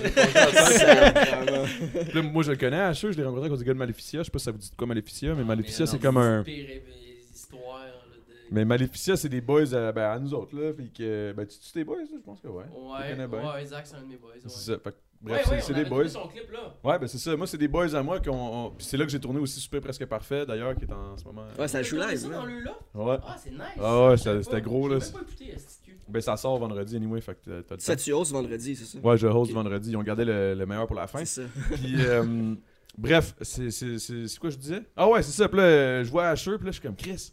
j'ai 2.13 2.23
moi, 2.23 2.43
je 2.43 2.51
le 2.53 2.57
connais, 2.57 2.81
Asher, 2.81 3.13
je 3.13 3.17
l'ai 3.19 3.25
rencontré 3.25 3.49
quand 3.49 3.57
du 3.57 3.65
gars 3.65 3.73
de 3.75 3.79
Maleficia. 3.79 4.21
Je 4.21 4.25
sais 4.25 4.31
pas 4.31 4.39
si 4.39 4.45
ça 4.45 4.51
vous 4.53 4.59
dit 4.59 4.71
de 4.71 4.77
quoi 4.77 4.87
Maleficia, 4.87 5.35
mais 5.35 5.45
Maleficia, 5.45 5.85
Mais 5.85 5.91
c'est 5.91 5.99
comme 5.99 6.17
un. 6.19 6.43
pire, 6.43 6.67
euh, 6.71 7.35
histoire, 7.35 7.83
Mais 8.51 8.65
Maleficia, 8.65 9.17
c'est 9.17 9.29
des 9.29 9.41
boys 9.41 9.75
à, 9.75 9.93
ben, 9.93 10.11
à 10.11 10.19
nous 10.19 10.35
autres, 10.35 10.57
là. 10.59 10.73
Puis 10.73 10.91
que. 10.93 11.33
Ben, 11.37 11.47
tu 11.47 11.59
tu 11.59 11.73
tes 11.73 11.85
boys, 11.85 11.97
là? 11.99 12.05
Je 12.13 12.23
pense 12.25 12.41
que 12.41 12.49
ouais. 12.49 12.65
Ouais, 12.75 13.27
ouais, 13.55 13.65
Zach, 13.65 13.87
c'est 13.87 13.97
un 13.97 14.03
de 14.03 14.07
mes 14.07 14.17
boys. 14.17 14.31
Ouais. 14.33 14.41
C'est 14.47 14.73
ça. 14.73 14.79
Fait 14.79 14.91
que, 14.91 14.97
bref, 15.21 15.43
c'est- 15.45 15.51
ouais, 15.51 15.61
c'est 15.61 15.73
on 15.73 15.77
des 15.77 15.85
boys. 15.85 16.09
son 16.09 16.29
clip 16.29 16.51
là. 16.53 16.75
Ouais, 16.85 16.99
ben 16.99 17.07
c'est 17.07 17.19
ça. 17.19 17.37
Moi, 17.37 17.47
c'est 17.47 17.59
des 17.59 17.69
boys 17.69 17.95
à 17.95 18.03
moi. 18.03 18.21
qui 18.21 18.29
ont- 18.31 18.67
on- 18.67 18.71
Puis 18.71 18.87
c'est 18.87 18.97
là 18.97 19.05
que 19.05 19.11
j'ai 19.11 19.21
tourné 19.21 19.41
aussi 19.41 19.61
Super 19.61 19.81
Presque 19.81 20.07
Parfait, 20.07 20.47
d'ailleurs, 20.47 20.75
qui 20.77 20.85
est 20.85 20.93
en 20.93 21.17
ce 21.17 21.25
moment. 21.25 21.43
Ouais, 21.59 21.69
ça 21.69 21.83
joue 21.83 21.97
live. 21.97 22.17
ça 22.19 22.29
dans 22.29 22.45
le 22.47 22.61
là? 22.61 22.79
Ouais. 22.95 23.17
Ah, 23.27 23.37
c'est 23.43 23.51
nice. 23.51 23.61
Ah 23.81 24.09
ouais, 24.09 24.17
c'était 24.17 24.43
pas. 24.51 24.61
gros, 24.61 24.89
là. 24.89 24.99
Pas 24.99 25.21
écouté, 25.23 25.55
Ben, 26.09 26.23
ça 26.23 26.37
sort 26.37 26.59
vendredi, 26.59 26.95
anyway. 26.97 27.21
Fait 27.21 27.35
que 27.45 27.61
t'as- 27.63 27.79
Ça, 27.79 27.97
tu 27.97 28.13
oses 28.13 28.33
vendredi, 28.33 28.77
c'est 28.77 28.85
ça? 28.85 28.99
Ouais, 29.05 29.17
je 29.19 29.27
host 29.27 29.51
vendredi. 29.53 29.91
Ils 29.91 29.97
ont 29.97 30.03
gardé 30.05 30.25
le, 30.25 30.55
le 30.55 30.67
meilleur 30.67 30.87
pour 30.87 30.95
la 30.97 31.09
fin. 31.09 31.25
C'est 31.25 31.43
ça. 31.43 31.49
Puis, 31.75 31.97
euh, 31.99 32.55
bref, 32.99 33.35
c'est 33.41 33.71
c'est- 33.71 33.99
c'est- 33.99 34.29
c'est 34.29 34.39
quoi 34.39 34.51
je 34.51 34.57
disais? 34.57 34.83
Ah 34.97 35.09
ouais, 35.09 35.23
c'est 35.23 35.33
ça. 35.33 35.49
Puis 35.49 35.59
là, 35.59 36.05
je 36.05 36.11
vois 36.11 36.29
Asher, 36.29 36.57
puis 36.59 36.67
là, 36.67 36.71
je 36.71 36.79
suis 36.79 36.83
comme, 36.87 36.95
Chris, 36.97 37.33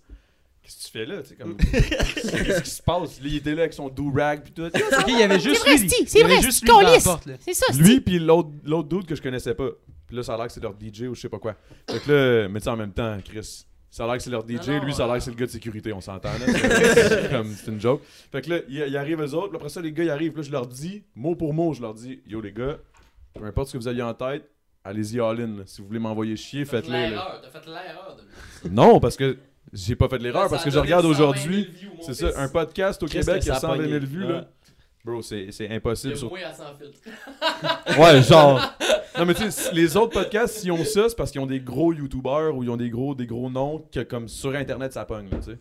qu'est-ce 0.64 0.78
que 0.78 0.84
tu 0.84 0.92
fais 0.92 1.06
là? 1.06 1.22
Tu 1.22 1.30
sais, 1.30 1.36
comme, 1.36 1.56
qu'est-ce 1.72 2.62
qui 2.64 2.70
se 2.70 2.82
passe? 2.82 3.20
Là, 3.22 3.28
il 3.28 3.36
était 3.36 3.54
là 3.54 3.62
avec 3.62 3.74
son 3.74 3.90
do-rag, 3.90 4.42
puis 4.44 4.54
tout. 4.54 4.64
Ok, 4.66 5.06
il 5.08 5.20
y 5.20 5.24
avait 5.24 5.40
juste 5.40 5.62
vrai, 5.62 5.78
lui. 5.78 5.90
C'est 5.90 6.20
y 6.20 6.24
avait 6.24 6.34
vrai, 6.36 6.44
juste 6.44 6.60
c'est 6.60 6.66
lui 6.66 6.70
devant 6.72 6.82
la 6.82 6.88
câlisse. 6.90 7.04
porte, 7.04 7.26
là. 7.26 7.34
C'est 7.40 7.54
ça, 7.54 7.66
Lui, 7.78 8.00
puis 8.02 8.20
l'autre 8.20 8.50
l'autre 8.64 8.90
dude 8.90 9.06
que 9.06 9.16
je 9.16 9.22
connaissais 9.22 9.54
pas. 9.54 9.70
Puis 10.08 10.16
là, 10.16 10.24
ça 10.24 10.34
a 10.34 10.38
l'air 10.38 10.48
que 10.48 10.54
c'est 10.54 10.62
leur 10.64 10.74
DJ 10.74 11.04
ou 11.04 11.16
je 11.16 11.22
sais 11.22 11.30
pas 11.30 11.40
quoi. 11.40 11.56
Fait 11.90 12.00
que 12.00 12.12
là, 12.12 12.48
mais 12.50 12.60
tu 12.60 12.64
sais, 12.66 12.70
en 12.70 12.78
même 12.78 12.92
temps, 12.94 13.18
Chris, 13.24 13.66
ça 13.90 14.04
a 14.04 14.08
l'air 14.08 14.18
que 14.18 14.24
c'est 14.24 14.30
leur 14.30 14.44
DJ, 14.48 14.68
Non, 14.70 14.78
non, 14.80 14.84
lui, 14.86 14.94
ça 14.94 15.04
a 15.04 15.08
l'air 15.08 15.14
euh, 15.16 15.18
que 15.20 15.24
c'est 15.24 15.30
le 15.32 15.36
gars 15.38 15.46
de 15.46 15.52
sécurité, 15.52 15.94
on 15.94 16.02
s'entend 16.02 16.30
là. 16.34 16.46
C'est- 16.48 17.10
C'est 17.24 17.30
comme, 17.32 17.54
c'est 17.54 17.72
une 17.72 17.80
joke. 17.82 18.02
Fait 18.32 18.42
que 18.42 18.50
là, 18.50 18.60
il, 18.68 18.76
il 18.76 18.98
arrive 18.98 19.22
eux 19.22 19.34
autres, 19.34 19.50
puis 19.50 19.58
après 19.58 19.70
ça, 19.70 19.82
les 19.82 19.92
gars, 19.92 20.04
ils 20.04 20.10
arrivent, 20.10 20.36
là, 20.36 20.42
je 20.44 20.52
leur 20.52 20.66
dis, 20.68 21.04
mot 21.16 21.36
pour 21.36 21.54
mot, 21.54 21.74
je 21.74 21.82
leur 21.82 21.94
dis, 21.94 22.22
yo 22.28 22.42
les 22.42 22.52
gars, 22.52 22.78
peu 23.34 23.46
importe 23.46 23.68
ce 23.70 23.74
que 23.74 23.78
vous 23.78 23.88
aviez 23.88 24.02
en 24.04 24.14
tête, 24.14 24.50
allez-y 24.84 25.20
all-in. 25.20 25.58
là. 25.58 25.64
Si 25.66 25.82
vous 25.82 25.88
voulez 25.88 26.00
m'envoyer 26.00 26.36
chier, 26.36 26.66
T'as 26.66 26.82
fait 26.82 26.88
faites-le. 26.88 27.16
T'as 27.16 27.50
fait 27.60 27.66
l'erreur 27.68 28.18
de 28.64 28.70
Non, 28.70 29.00
parce 29.00 29.16
que 29.16 29.38
j'ai 29.74 29.96
pas 29.96 30.08
fait 30.08 30.20
l'erreur, 30.20 30.50
parce 30.50 30.64
que 30.64 30.70
je 30.70 30.80
regarde 30.80 31.04
120 31.04 31.16
000 31.18 31.30
aujourd'hui, 31.30 31.70
c'est 32.02 32.14
ça, 32.14 32.30
un 32.42 32.48
podcast 32.48 33.02
au 33.04 33.08
Québec, 33.08 33.44
y 33.46 33.50
a 33.50 33.56
ça 33.60 33.68
a 33.72 33.76
120 33.76 33.76
000 33.78 33.86
pogné. 33.90 34.00
vues, 34.06 34.28
là. 34.28 34.50
Bro, 35.04 35.22
c'est 35.22 35.50
impossible. 35.70 36.14
y 36.14 36.16
a 36.16 36.18
sur- 36.20 36.34
à 36.38 36.54
sans 36.54 36.76
filtre. 36.78 37.00
Ouais, 38.00 38.22
genre. 38.24 38.62
Non, 39.18 39.26
mais 39.28 39.36
tu 39.36 39.52
sais, 39.52 39.72
les 39.76 39.96
autres 39.96 40.14
podcasts, 40.14 40.58
s'ils 40.58 40.72
ont 40.72 40.84
ça, 40.84 41.08
c'est 41.08 41.16
parce 41.16 41.30
qu'ils 41.30 41.40
ont 41.40 41.46
des 41.46 41.60
gros 41.60 41.94
YouTubers 41.94 42.56
ou 42.58 42.64
ils 42.64 42.70
ont 42.72 42.78
des 42.78 42.90
gros, 42.90 43.14
des 43.14 43.28
gros 43.28 43.48
noms 43.48 43.86
que, 43.92 44.00
comme 44.00 44.28
sur 44.28 44.56
Internet, 44.56 44.92
ça 44.94 45.06
pogne, 45.06 45.30
là, 45.30 45.38
tu 45.38 45.52
sais. 45.52 45.60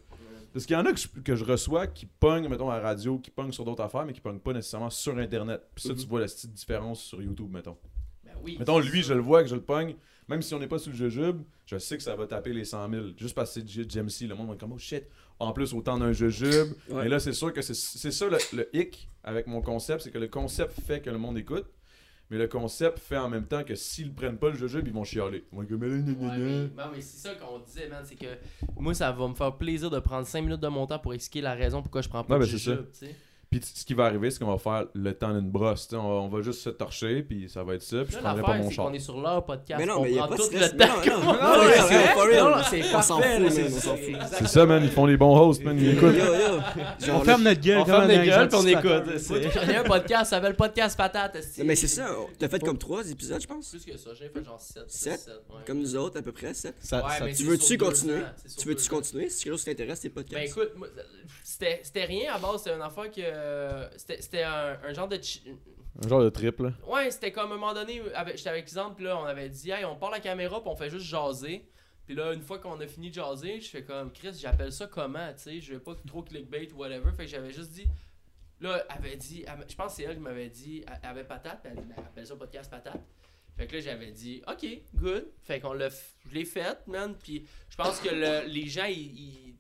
Parce 0.55 0.65
qu'il 0.65 0.75
y 0.75 0.79
en 0.79 0.87
a 0.87 0.93
que 0.93 0.99
je, 0.99 1.09
que 1.23 1.35
je 1.37 1.45
reçois 1.45 1.87
qui 1.87 2.07
pognent, 2.07 2.49
mettons, 2.49 2.71
à 2.71 2.77
la 2.79 2.83
radio, 2.83 3.19
qui 3.19 3.31
pognent 3.31 3.53
sur 3.53 3.67
d'autres 3.67 3.83
affaires, 3.83 4.07
mais 4.07 4.15
qui 4.15 4.23
pognent 4.23 4.39
pas 4.39 4.55
nécessairement 4.55 4.89
sur 4.89 5.19
Internet. 5.19 5.61
Puis 5.75 5.87
ça, 5.87 5.95
tu 5.95 6.07
vois 6.07 6.21
la 6.21 6.27
petite 6.27 6.53
différence 6.55 7.03
sur 7.03 7.21
YouTube, 7.21 7.51
mettons. 7.53 7.77
Ben 8.25 8.33
oui. 8.43 8.57
Mettons, 8.59 8.79
lui, 8.79 9.03
ça. 9.03 9.09
je 9.11 9.15
le 9.15 9.21
vois, 9.21 9.43
que 9.43 9.51
je 9.51 9.55
le 9.55 9.61
pogne, 9.63 9.97
même 10.29 10.43
si 10.43 10.55
on 10.55 10.59
n'est 10.59 10.67
pas 10.69 10.79
sur 10.79 10.91
le 10.91 10.97
jujube, 10.97 11.43
je 11.67 11.79
sais 11.79 11.97
que 11.97 12.03
ça 12.03 12.15
va 12.17 12.27
taper 12.27 12.53
les 12.53 12.65
100 12.65 12.91
000. 12.91 13.05
Juste 13.17 13.35
parce 13.35 13.55
que 13.55 13.61
c'est 13.61 13.69
JMC, 13.91 14.29
le 14.29 14.35
monde 14.35 14.49
va 14.49 14.55
être 14.55 14.61
comme, 14.61 14.73
oh 14.73 14.79
shit. 14.79 15.05
En 15.39 15.53
plus, 15.53 15.75
autant 15.75 15.99
d'un 15.99 16.13
jujube. 16.13 16.73
Ouais. 16.89 17.03
Mais 17.05 17.09
là, 17.09 17.19
c'est 17.19 17.33
sûr 17.33 17.53
que 17.53 17.63
c'est 17.63 17.75
ça 17.75 18.27
le, 18.29 18.39
le 18.57 18.69
hic 18.77 19.09
avec 19.25 19.47
mon 19.47 19.61
concept, 19.61 20.03
c'est 20.03 20.11
que 20.11 20.19
le 20.19 20.29
concept 20.29 20.81
fait 20.81 21.01
que 21.01 21.11
le 21.11 21.19
monde 21.19 21.37
écoute. 21.39 21.67
Mais 22.31 22.39
le 22.39 22.49
concept 22.49 22.99
fait 22.99 23.19
en 23.19 23.29
même 23.29 23.47
temps 23.47 23.63
que 23.63 23.75
s'ils 23.75 24.15
prennent 24.15 24.39
pas 24.39 24.49
le 24.49 24.57
jujube, 24.57 24.87
ils 24.87 24.93
vont 24.93 25.05
chialer. 25.05 25.45
Ils 25.53 25.57
vont 25.57 25.67
Mais 25.79 26.83
Ouais, 26.83 27.01
c'est 27.01 27.29
ça 27.29 27.35
qu'on 27.35 27.59
disait, 27.59 27.89
man. 27.89 28.03
C'est 28.07 28.15
que 28.15 28.39
moi, 28.79 28.95
ça 28.95 29.13
va 29.13 29.29
me 29.29 29.35
faire 29.35 29.55
plaisir 29.57 29.91
de 29.91 29.99
prendre 29.99 30.27
5 30.27 30.41
minutes 30.41 30.61
de 30.61 30.69
mon 30.69 30.87
temps 30.87 30.99
pour 30.99 31.13
expliquer 31.13 31.43
la 31.43 31.53
raison 31.55 31.83
pourquoi 31.83 32.01
je 32.01 32.09
prends 32.09 32.25
pas 32.25 32.35
Ouais, 32.39 32.41
de 32.41 32.45
ben, 32.47 32.51
jujube. 32.51 32.87
Puis 33.53 33.61
ce 33.63 33.85
qui 33.85 33.93
va 33.93 34.07
arriver, 34.07 34.31
c'est 34.31 34.39
qu'on 34.39 34.51
va 34.51 34.57
faire 34.59 34.87
le 34.95 35.13
temps 35.13 35.33
d'une 35.35 35.51
brosse. 35.51 35.87
On 35.93 35.97
va, 35.97 36.03
on 36.03 36.29
va 36.29 36.41
juste 36.41 36.63
se 36.63 36.71
torcher, 36.71 37.23
puis 37.23 37.49
ça 37.51 37.63
va 37.63 37.75
être 37.75 37.83
ça. 37.83 38.03
Puis 38.03 38.15
je 38.15 38.19
prendrai 38.19 38.43
pas 38.43 38.57
mon 38.57 38.71
char. 38.71 38.87
qu'on 38.87 38.95
est 38.95 38.99
sur 38.99 39.21
leur 39.21 39.45
podcast. 39.45 39.79
Mais 39.79 39.85
non, 39.87 39.99
on 39.99 40.03
mais 40.05 40.13
y 40.13 40.19
a 40.19 40.27
pas 40.27 40.37
tout 40.37 40.43
stress. 40.45 40.73
le 40.73 40.79
temps. 40.79 40.87
non, 40.87 40.95
non, 40.97 41.21
qu'on- 41.21 41.27
non, 41.27 41.33
non, 41.33 42.63
c'est 42.67 42.81
non, 42.81 42.83
c'est 42.83 42.83
On 42.83 42.91
c'est- 42.91 42.95
on 42.97 43.03
s'en 43.03 43.21
fout. 43.97 44.17
C'est 44.39 44.47
ça, 44.49 44.65
man. 44.67 44.83
Ils 44.83 44.91
font 44.91 45.05
les 45.07 45.17
bons 45.19 45.39
hosts, 45.39 45.63
man. 45.63 45.79
Ils 45.79 45.91
écoutent. 45.91 46.15
On 47.13 47.21
ferme 47.21 47.43
notre 47.43 47.61
gueule 47.61 47.79
On 47.81 47.85
ferme 47.85 48.09
les 48.09 48.17
dans 48.19 48.25
gueules 48.25 48.49
puis 48.49 48.59
on 48.59 48.67
écoute. 48.67 49.53
J'en 49.55 49.69
ai 49.71 49.77
un 49.77 49.85
podcast, 49.85 50.31
ça 50.31 50.37
s'appelle 50.37 50.57
Podcast 50.57 50.97
Patate. 50.97 51.37
Mais 51.65 51.77
c'est 51.77 51.89
ça, 51.89 52.09
t'as 52.39 52.49
fait 52.49 52.59
comme 52.61 52.79
trois 52.79 53.09
épisodes, 53.11 53.41
je 53.41 53.47
pense? 53.47 53.69
Plus 53.69 53.85
que 53.85 53.97
ça, 53.99 54.11
j'ai 54.19 54.29
fait 54.31 54.43
genre 54.45 54.59
7. 54.61 54.85
Sept? 54.89 55.21
7 55.21 55.29
ouais. 55.51 55.57
Comme 55.67 55.79
nous 55.81 55.95
autres, 55.97 56.19
à 56.19 56.23
peu 56.23 56.33
près, 56.33 56.55
sept. 56.55 56.75
Tu 57.37 57.45
veux-tu 57.45 57.77
continuer? 57.77 58.23
Tu 58.59 58.67
veux-tu 58.67 58.89
continuer? 58.89 59.29
Si 59.29 59.45
quelque 59.45 59.53
chose 59.55 59.65
t'intéresse, 59.65 60.01
tes 60.01 60.09
podcasts? 60.09 60.57
Ben 60.57 60.65
écoute, 60.65 60.73
c'était 61.43 62.05
rien 62.05 62.33
à 62.35 62.39
base, 62.39 62.63
c'était 62.63 62.77
une 62.77 62.83
affaire 62.83 63.11
que. 63.11 63.21
Euh, 63.43 63.89
C'était 63.97 64.21
c'était 64.23 64.43
un, 64.43 64.79
un 64.85 64.93
genre 64.93 65.09
de. 65.09 65.19
Un 66.03 66.09
genre 66.09 66.23
de 66.23 66.31
triple. 66.31 66.73
Ouais, 66.87 67.11
c'était 67.11 67.33
comme 67.33 67.51
à 67.53 67.55
un 67.55 67.59
moment 67.59 67.75
donné, 67.75 68.01
j'étais 68.35 68.49
avec 68.49 68.63
exemple, 68.63 69.03
là, 69.03 69.19
on 69.19 69.25
avait 69.25 69.49
dit, 69.51 69.71
hey, 69.71 69.85
on 69.85 69.97
part 69.97 70.11
la 70.11 70.21
caméra, 70.21 70.61
puis 70.61 70.71
on 70.71 70.77
fait 70.77 70.89
juste 70.91 71.05
jaser. 71.07 71.69
Puis 72.07 72.15
là, 72.15 72.33
une 72.33 72.41
fois 72.43 72.59
qu'on 72.59 72.81
a 72.81 72.87
fini 72.87 73.11
de 73.11 73.15
jaser, 73.15 73.61
je 73.61 73.69
fais 73.69 73.85
comme, 73.85 74.11
Chris, 74.11 74.33
j'appelle 74.41 74.73
ça 74.73 74.87
comment, 74.87 75.33
tu 75.35 75.43
sais, 75.43 75.61
je 75.61 75.75
vais 75.75 75.81
pas 75.81 75.95
trop 76.07 76.23
clickbait 76.23 76.71
ou 76.73 76.79
whatever. 76.79 77.13
Fait 77.13 77.25
que 77.25 77.31
j'avais 77.31 77.53
juste 77.53 77.71
dit, 77.73 77.87
là, 78.61 78.83
elle 78.89 78.97
avait 78.97 79.17
dit, 79.17 79.45
elle- 79.47 79.67
je 79.69 79.75
pense 79.77 79.93
que 79.93 79.97
c'est 79.99 80.03
elle 80.05 80.15
qui 80.17 80.21
m'avait 80.23 80.49
dit, 80.49 80.83
elle 81.03 81.09
avait 81.11 81.25
patate, 81.25 81.61
elle 81.65 81.77
dit, 81.77 81.87
ben, 81.87 82.03
appelle 82.03 82.27
ça 82.27 82.37
podcast 82.37 82.71
patate. 82.71 83.01
Fait 83.57 83.67
que 83.67 83.77
là, 83.77 83.81
j'avais 83.83 84.11
dit, 84.13 84.43
ok, 84.49 84.67
good. 84.95 85.27
Fait 85.43 85.61
qu'on 85.61 85.75
l'a, 85.75 85.91
je 85.91 86.35
l'ai 86.35 86.47
fait, 86.47 86.79
man. 86.87 87.15
Puis 87.23 87.47
je 87.69 87.77
pense 87.77 88.01
que 88.01 88.09
le- 88.09 88.49
les 88.51 88.67
gens, 88.67 88.87
ils, 88.87 88.97
ils- 88.97 89.57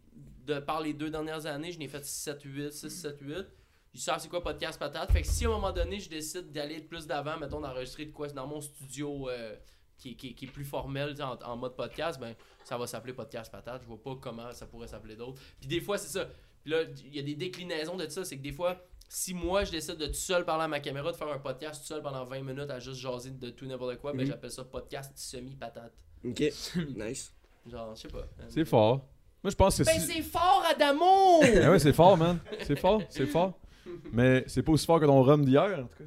de 0.46 0.58
par 0.58 0.80
les 0.80 0.94
deux 0.94 1.10
dernières 1.10 1.44
années, 1.46 1.70
je 1.72 1.78
n'ai 1.78 1.88
fait 1.88 2.02
7-8, 2.04 2.72
6-7-8. 2.72 3.46
Ils 3.94 4.00
savent 4.00 4.20
c'est 4.20 4.28
quoi 4.28 4.42
podcast 4.42 4.78
patate. 4.78 5.10
Fait 5.12 5.20
que 5.22 5.28
si 5.28 5.44
à 5.44 5.48
un 5.48 5.52
moment 5.52 5.72
donné, 5.72 6.00
je 6.00 6.08
décide 6.08 6.50
d'aller 6.50 6.80
plus 6.80 7.06
d'avant, 7.06 7.36
mettons, 7.38 7.60
d'enregistrer 7.60 8.06
de 8.06 8.12
quoi 8.12 8.28
dans 8.28 8.46
mon 8.46 8.60
studio 8.60 9.28
euh, 9.28 9.54
qui, 9.98 10.12
est- 10.12 10.14
qui 10.14 10.28
est- 10.30 10.34
qui 10.34 10.44
est 10.46 10.48
plus 10.48 10.64
formel, 10.64 11.14
en, 11.22 11.36
en 11.44 11.56
mode 11.56 11.76
podcast, 11.76 12.18
ben 12.18 12.34
ça 12.64 12.78
va 12.78 12.86
s'appeler 12.86 13.12
podcast 13.12 13.52
patate. 13.52 13.82
Je 13.82 13.86
vois 13.88 14.02
pas 14.02 14.16
comment 14.20 14.50
ça 14.52 14.66
pourrait 14.66 14.88
s'appeler 14.88 15.16
d'autre. 15.16 15.40
Puis 15.60 15.68
des 15.68 15.80
fois, 15.80 15.98
c'est 15.98 16.08
ça. 16.18 16.26
Puis 16.62 16.70
là, 16.72 16.82
il 17.04 17.14
y 17.14 17.18
a 17.18 17.22
des 17.22 17.34
déclinaisons 17.34 17.96
de 17.96 18.08
ça. 18.08 18.24
C'est 18.24 18.36
que 18.38 18.42
des 18.42 18.52
fois, 18.52 18.78
si 19.08 19.34
moi 19.34 19.64
je 19.64 19.72
décide 19.72 19.96
de 19.96 20.06
tout 20.06 20.14
seul 20.14 20.44
parler 20.46 20.64
à 20.64 20.68
ma 20.68 20.80
caméra, 20.80 21.12
de 21.12 21.16
faire 21.16 21.28
un 21.28 21.38
podcast 21.38 21.82
tout 21.82 21.86
seul 21.88 22.00
pendant 22.02 22.24
20 22.24 22.40
minutes 22.40 22.70
à 22.70 22.78
juste 22.80 22.98
jaser 23.00 23.30
de 23.32 23.50
tout 23.50 23.66
n'importe 23.66 23.98
quoi, 23.98 24.12
ben 24.12 24.22
Mhm. 24.22 24.26
j'appelle 24.28 24.50
ça 24.50 24.64
podcast 24.64 25.12
semi-patate. 25.16 25.92
Ok, 26.24 26.40
nice. 26.96 27.34
Genre, 27.70 27.94
je 27.94 28.00
sais 28.00 28.08
pas. 28.08 28.26
C'est 28.48 28.64
fort. 28.64 29.04
Moi, 29.42 29.50
je 29.50 29.56
pense 29.56 29.76
que 29.76 29.82
Ben 29.84 30.00
si- 30.00 30.06
c'est 30.12 30.22
fort, 30.22 30.64
Adamo! 30.70 31.40
Ah 31.62 31.70
ouais, 31.72 31.78
c'est 31.78 31.92
fort, 31.92 32.16
man. 32.16 32.38
C'est 32.62 32.78
fort, 32.78 33.02
c'est 33.10 33.26
fort. 33.26 33.58
Mais 34.12 34.44
c'est 34.46 34.62
pas 34.62 34.72
aussi 34.72 34.86
fort 34.86 35.00
que 35.00 35.06
ton 35.06 35.22
rhum 35.22 35.44
d'hier, 35.44 35.78
en 35.80 35.82
tout 35.84 35.96
cas. 35.98 36.04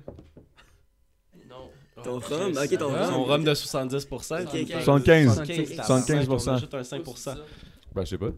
non. 1.50 1.70
Ton 2.04 2.18
Oh, 2.18 2.20
rhum, 2.20 2.52
ok, 2.58 2.78
ton 2.78 2.88
rhum. 2.90 3.06
Son 3.14 3.24
rhum 3.24 3.44
de 3.44 3.54
70%. 3.54 4.44
Ok, 4.44 4.50
ok. 4.54 4.82
75. 4.84 5.36
75. 5.36 6.28
75%. 6.28 6.50
On 6.50 6.54
ajoute 6.54 6.74
un 6.74 6.82
5%. 6.82 7.36
Ben, 7.94 8.04
je 8.04 8.10
sais 8.10 8.18
pas. 8.18 8.30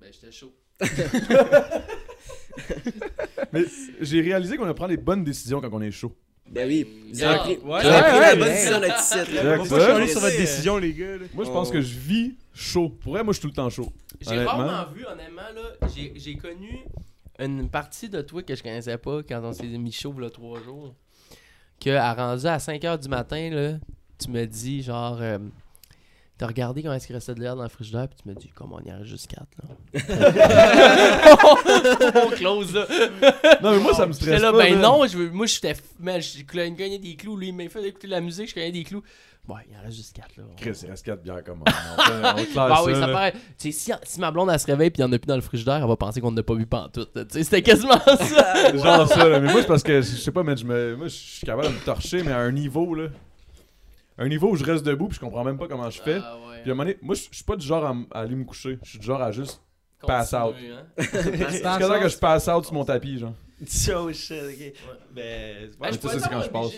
Ben 0.00 0.10
j'étais 0.12 0.32
chaud. 0.32 0.52
Mais 3.52 3.64
j'ai 4.00 4.20
réalisé 4.20 4.56
qu'on 4.56 4.72
prend 4.74 4.88
des 4.88 4.96
bonnes 4.96 5.24
décisions 5.24 5.60
quand 5.60 5.70
on 5.72 5.80
est 5.80 5.90
chaud. 5.90 6.14
Ben 6.50 6.66
oui, 6.68 6.86
vous 7.12 7.22
avez 7.22 7.38
pris, 7.38 7.56
ouais, 7.64 7.82
la 7.82 8.36
bonne 8.36 8.48
décision 8.48 8.82
ici. 8.82 9.32
là. 9.34 9.64
Ça. 9.64 9.76
pas 9.76 9.86
chialer 9.86 10.08
sur 10.08 10.20
votre 10.20 10.36
décision, 10.36 10.76
les 10.76 10.92
gars. 10.92 11.16
Moi, 11.34 11.44
je 11.44 11.50
pense 11.50 11.70
que 11.70 11.80
je 11.80 11.98
vis 11.98 12.34
chaud. 12.52 12.90
Pour 12.90 13.12
vrai, 13.14 13.24
moi, 13.24 13.32
je 13.32 13.38
suis 13.38 13.42
tout 13.42 13.48
le 13.48 13.54
temps 13.54 13.70
chaud. 13.70 13.90
J'ai 14.20 14.44
rarement 14.44 14.90
vu, 14.92 15.06
honnêtement, 15.06 15.42
là, 15.54 15.88
j'ai 16.14 16.36
connu 16.36 16.84
une 17.44 17.68
partie 17.68 18.08
de 18.08 18.20
toi 18.22 18.42
que 18.42 18.54
je 18.54 18.62
connaissais 18.62 18.98
pas 18.98 19.22
quand 19.22 19.40
on 19.42 19.52
s'est 19.52 19.66
mis 19.66 19.92
chaud 19.92 20.14
a 20.22 20.30
trois 20.30 20.60
jours. 20.62 20.94
Que 21.80 21.90
à 21.90 22.14
rendu 22.14 22.46
à 22.46 22.58
5h 22.58 23.00
du 23.00 23.08
matin, 23.08 23.50
là, 23.50 23.78
tu 24.18 24.30
me 24.30 24.44
dis 24.46 24.82
genre 24.82 25.18
euh, 25.20 25.38
T'as 26.42 26.48
regardé 26.48 26.82
comment 26.82 26.94
est-ce 26.94 27.06
qu'il 27.06 27.14
restait 27.14 27.36
de 27.36 27.40
l'air 27.40 27.54
dans 27.54 27.62
le 27.62 27.68
frigidaire 27.68 28.08
puis 28.08 28.18
tu 28.20 28.28
me 28.28 28.34
dis 28.34 28.50
comment 28.52 28.80
on 28.82 28.84
y 28.84 28.90
arrive 28.90 29.04
juste 29.06 29.28
4 29.28 29.46
là. 29.62 29.68
on 32.26 32.30
close 32.30 32.74
là. 32.74 32.84
Non, 33.62 33.70
mais 33.70 33.78
moi, 33.78 33.94
ça 33.94 34.06
me 34.06 34.12
stresse 34.12 34.42
là, 34.42 34.50
pas. 34.50 34.58
ben 34.58 34.80
non, 34.80 35.06
je 35.06 35.18
veux, 35.18 35.30
moi 35.30 35.46
j'étais. 35.46 35.74
Je 36.04 36.42
cognais 36.42 36.98
des 36.98 37.14
clous, 37.14 37.36
lui 37.36 37.50
il 37.50 37.54
m'a 37.54 37.68
fait 37.68 37.86
écouter 37.86 38.08
de 38.08 38.12
la 38.12 38.20
musique, 38.20 38.48
je 38.48 38.54
cognais 38.54 38.72
des 38.72 38.82
clous. 38.82 39.04
Bon, 39.46 39.54
il 39.70 39.76
en 39.76 39.82
reste 39.82 39.98
juste 39.98 40.16
4 40.16 40.36
là. 40.36 40.42
Chris, 40.56 40.72
il 40.82 40.90
reste 40.90 41.06
4 41.06 41.22
bières 41.22 41.44
comme 41.44 41.60
on, 41.66 41.70
on, 41.70 42.22
Bah 42.56 42.82
oui, 42.84 42.94
ça 42.94 43.06
paraît. 43.06 43.34
Tu 43.56 43.70
sais, 43.70 43.72
si, 43.72 43.92
si 44.02 44.18
ma 44.18 44.32
blonde 44.32 44.50
elle 44.50 44.58
se 44.58 44.66
réveille 44.66 44.90
puis 44.90 45.00
il 45.00 45.06
y 45.06 45.08
en 45.08 45.12
a 45.12 45.18
plus 45.20 45.28
dans 45.28 45.36
le 45.36 45.42
frigidaire, 45.42 45.76
elle 45.76 45.86
va 45.86 45.96
penser 45.96 46.20
qu'on 46.20 46.32
n'a 46.32 46.42
pas 46.42 46.54
vu 46.54 46.66
pantoute. 46.66 47.14
là. 47.14 47.24
Tu 47.24 47.34
sais, 47.34 47.44
c'était 47.44 47.62
quasiment 47.62 48.00
ça. 48.00 48.16
C'est 48.16 48.78
genre 48.82 49.06
ça, 49.06 49.28
là. 49.28 49.38
Mais 49.38 49.52
moi, 49.52 49.60
c'est 49.60 49.68
parce 49.68 49.84
que, 49.84 50.00
je 50.00 50.16
sais 50.16 50.32
pas, 50.32 50.42
mais 50.42 50.56
je 50.56 50.64
me, 50.64 50.96
moi, 50.96 51.06
je 51.06 51.14
suis 51.14 51.46
capable 51.46 51.68
de 51.68 51.74
me 51.74 51.84
torcher, 51.84 52.24
mais 52.24 52.32
à 52.32 52.38
un 52.38 52.50
niveau, 52.50 52.96
là. 52.96 53.10
Un 54.18 54.28
niveau 54.28 54.50
où 54.50 54.56
je 54.56 54.64
reste 54.64 54.84
debout, 54.84 55.08
puis 55.08 55.16
je 55.16 55.20
comprends 55.20 55.44
même 55.44 55.58
pas 55.58 55.68
comment 55.68 55.88
je 55.90 56.00
fais. 56.02 56.18
Ah 56.22 56.36
ouais. 56.48 56.60
Puis 56.62 56.70
à 56.70 56.74
un 56.74 56.76
moment 56.76 56.84
donné, 56.84 56.98
moi, 57.02 57.14
je 57.14 57.22
je 57.30 57.36
suis 57.36 57.44
pas 57.44 57.56
du 57.56 57.66
genre 57.66 57.84
à, 57.84 58.18
aller 58.18 58.34
me 58.34 58.44
coucher. 58.44 58.78
Je 58.82 58.90
suis 58.90 58.98
du 58.98 59.06
genre 59.06 59.22
à 59.22 59.32
juste. 59.32 59.62
pass 60.06 60.32
out. 60.34 60.54
Continue, 60.54 60.72
hein? 60.72 60.86
Jusqu'à 61.50 61.78
temps 61.78 62.00
que 62.00 62.08
je 62.08 62.18
passe 62.18 62.48
out 62.48 62.64
sur 62.64 62.74
mon 62.74 62.84
tapis, 62.84 63.18
genre. 63.18 63.34
So 63.66 64.12
shit, 64.12 64.42
ok. 64.42 64.72
Ben, 65.14 65.70
Ah, 65.80 65.88
tu 65.88 65.88
je 65.88 65.92
sais, 65.92 65.98
pourrais 66.00 66.18
c'est 66.20 66.28
quand 66.28 66.42
je 66.42 66.50
passe? 66.50 66.72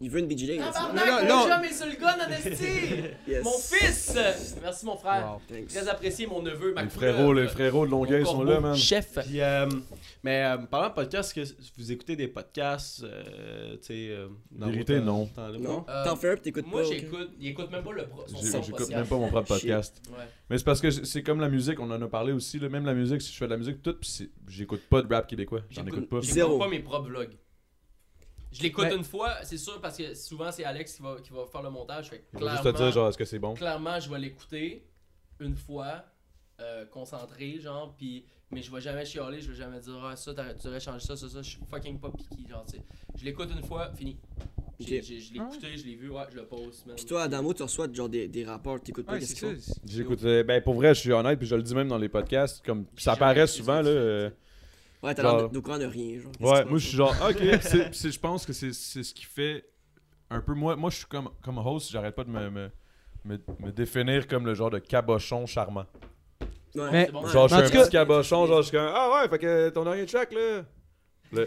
Il 0.00 0.10
veut 0.10 0.20
une 0.20 0.26
BJ. 0.28 0.56
là, 0.56 0.70
Tabarnak, 0.72 0.94
Non, 0.94 1.12
non, 1.12 1.22
mon 1.22 1.28
non. 1.48 1.54
chum 1.54 1.64
est 1.64 1.72
sur 1.74 1.86
le 1.86 1.92
gun! 1.92 2.10
Yes. 3.28 3.44
Mon 3.44 3.52
fils! 3.58 4.16
Merci 4.62 4.86
mon 4.86 4.96
frère. 4.96 5.38
Wow. 5.50 5.66
Très 5.68 5.88
apprécié 5.88 6.26
mon 6.26 6.42
neveu, 6.42 6.72
ma 6.74 6.82
Les 6.84 6.88
frérots, 6.90 7.32
les 7.32 7.48
frérots 7.48 7.86
de 7.86 7.90
Longueuil 7.90 8.24
sont 8.24 8.42
là, 8.42 8.60
man. 8.60 8.74
Chef. 8.74 9.18
Puis, 9.26 9.40
euh, 9.40 9.66
mais 10.22 10.42
euh, 10.44 10.56
parlant 10.58 10.88
de 10.88 10.94
podcast, 10.94 11.36
est-ce 11.36 11.52
que 11.52 11.54
vous 11.78 11.92
écoutez 11.92 12.16
des 12.16 12.28
podcasts, 12.28 13.02
euh, 13.04 13.74
tu 13.76 13.78
sais, 13.88 14.08
euh, 14.10 14.28
dans 14.50 14.66
Vérité, 14.68 14.98
temps- 14.98 15.04
non. 15.04 15.28
Non, 15.60 15.84
t'en 16.04 16.16
fais 16.16 16.30
un 16.30 16.36
pis 16.36 16.42
t'écoutes 16.42 16.64
pas. 16.64 16.70
Moi 16.70 16.82
j'écoute, 16.84 17.30
il 17.38 17.48
écoute 17.48 17.70
même 17.70 17.82
pas 17.84 17.92
le 17.92 18.06
pro. 18.06 18.22
son 18.26 18.38
J'ai- 18.38 18.46
son 18.46 18.62
J'écoute 18.62 18.88
même 18.90 19.06
pas 19.06 19.16
mon 19.16 19.28
propre 19.28 19.48
podcast. 19.48 20.00
Ouais. 20.10 20.24
Mais 20.48 20.58
c'est 20.58 20.64
parce 20.64 20.80
que 20.80 20.90
c'est 20.90 21.22
comme 21.22 21.40
la 21.40 21.48
musique, 21.48 21.78
on 21.78 21.90
en 21.90 22.00
a 22.02 22.08
parlé 22.08 22.32
aussi, 22.32 22.58
là, 22.58 22.68
même 22.68 22.86
la 22.86 22.94
musique, 22.94 23.20
si 23.22 23.32
je 23.32 23.38
fais 23.38 23.46
de 23.46 23.50
la 23.50 23.56
musique 23.58 23.82
toute, 23.82 24.00
puis 24.00 24.30
j'écoute 24.48 24.80
pas 24.88 25.02
de 25.02 25.12
rap 25.14 25.26
québécois, 25.28 25.60
j'en 25.70 25.84
J'écoute- 25.84 25.98
écoute 25.98 26.08
pas. 26.10 26.20
J'écoute 26.22 26.58
pas 26.58 26.68
mes 26.68 26.80
propres 26.80 27.08
vlogs. 27.08 27.30
Je 28.52 28.62
l'écoute 28.62 28.86
Mais- 28.88 28.96
une 28.96 29.04
fois, 29.04 29.36
c'est 29.44 29.58
sûr, 29.58 29.80
parce 29.80 29.96
que 29.96 30.14
souvent 30.14 30.50
c'est 30.50 30.64
Alex 30.64 30.94
qui 30.96 31.02
va, 31.02 31.16
qui 31.22 31.30
va 31.32 31.46
faire 31.46 31.62
le 31.62 31.70
montage. 31.70 32.10
Fait 32.10 32.18
que 32.18 32.24
Je 32.32 32.38
vais 32.38 32.50
juste 32.50 32.60
clairement, 32.62 32.78
te 32.78 32.82
dire, 32.84 32.92
genre, 32.92 33.08
est-ce 33.08 33.18
que 33.18 33.24
c'est 33.24 33.38
bon? 33.38 33.54
clairement, 33.54 34.00
je 34.00 34.10
vais 34.10 34.18
l'écouter 34.18 34.86
une 35.38 35.56
fois, 35.56 36.04
euh, 36.60 36.84
concentré, 36.86 37.58
genre, 37.60 37.94
puis 37.96 38.24
mais 38.52 38.62
je 38.62 38.74
vais 38.74 38.80
jamais 38.80 39.04
chialer, 39.04 39.40
je 39.40 39.52
vais 39.52 39.56
jamais 39.56 39.78
dire, 39.78 40.04
ah, 40.04 40.16
ça, 40.16 40.34
tu 40.34 40.64
devrais 40.64 40.80
changer 40.80 41.06
ça, 41.06 41.16
ça, 41.16 41.28
ça, 41.28 41.40
je 41.40 41.50
suis 41.50 41.60
fucking 41.70 42.00
pas 42.00 42.10
piqué, 42.10 42.48
genre, 42.48 42.64
tu 42.66 42.78
sais. 42.78 42.82
Je 43.16 43.24
l'écoute 43.24 43.48
une 43.56 43.62
fois, 43.62 43.92
fini. 43.94 44.16
Je 44.80 44.86
l'ai 44.88 44.96
écouté, 44.96 45.76
je 45.76 45.84
l'ai 45.84 45.94
vu, 45.94 46.10
ouais, 46.10 46.22
je 46.30 46.36
le 46.36 46.46
pose. 46.46 46.84
Pis 46.96 47.04
toi, 47.04 47.22
Adamo, 47.24 47.52
tu 47.54 47.62
reçois 47.62 47.86
genre 47.92 48.08
des, 48.08 48.26
des 48.26 48.44
rapports, 48.44 48.80
t'écoutes 48.80 49.06
pas, 49.06 49.12
Ouais, 49.12 49.18
qu'est-ce? 49.20 49.72
J'écoute, 49.86 50.22
ben 50.22 50.60
pour 50.62 50.74
vrai, 50.74 50.94
je 50.94 51.00
suis 51.00 51.12
honnête, 51.12 51.38
puis 51.38 51.46
je 51.46 51.54
le 51.54 51.62
dis 51.62 51.74
même 51.74 51.86
dans 51.88 51.98
les 51.98 52.08
podcasts, 52.08 52.64
comme 52.64 52.86
ça 52.96 53.12
apparaît 53.12 53.46
souvent, 53.46 53.82
là. 53.82 54.30
Ouais, 55.02 55.14
t'as 55.14 55.22
l'air 55.22 55.48
de- 55.48 55.54
d'au 55.54 55.62
courant 55.62 55.78
de 55.78 55.86
rien, 55.86 56.18
genre. 56.20 56.32
Ouais, 56.40 56.64
moi 56.66 56.78
je 56.78 56.86
suis 56.86 56.96
genre, 56.96 57.14
ok, 57.28 57.38
c'est- 57.62 57.92
c'est- 57.94 58.10
je 58.12 58.20
pense 58.20 58.44
que 58.44 58.52
c'est 58.52 58.72
c'est 58.74 59.02
ce 59.02 59.14
qui 59.14 59.24
fait 59.24 59.64
un 60.30 60.40
peu. 60.40 60.52
Moi, 60.54 60.76
moi 60.76 60.90
je 60.90 60.96
suis 60.96 61.06
comme, 61.06 61.30
comme 61.42 61.58
host, 61.58 61.90
j'arrête 61.90 62.14
pas 62.14 62.24
de 62.24 62.30
me, 62.30 62.50
me, 62.50 62.70
me, 63.24 63.38
me 63.60 63.70
définir 63.72 64.26
comme 64.28 64.44
le 64.46 64.54
genre 64.54 64.70
de 64.70 64.78
cabochon 64.78 65.46
charmant. 65.46 65.86
Ouais. 66.74 66.88
Mais- 66.92 67.06
C'est 67.06 67.12
bon, 67.12 67.26
Genre, 67.26 67.48
je 67.48 67.54
suis 67.54 67.64
un 67.64 67.68
cas- 67.70 67.80
petit 67.82 67.90
cabochon, 67.90 68.46
genre, 68.46 68.58
je 68.62 68.68
suis 68.68 68.76
comme, 68.76 68.90
ah 68.94 69.10
ouais, 69.22 69.28
fait 69.28 69.38
que 69.38 69.68
ton 69.70 69.90
rien 69.90 70.04
de 70.04 70.08
chaque 70.08 70.32
là. 70.32 70.62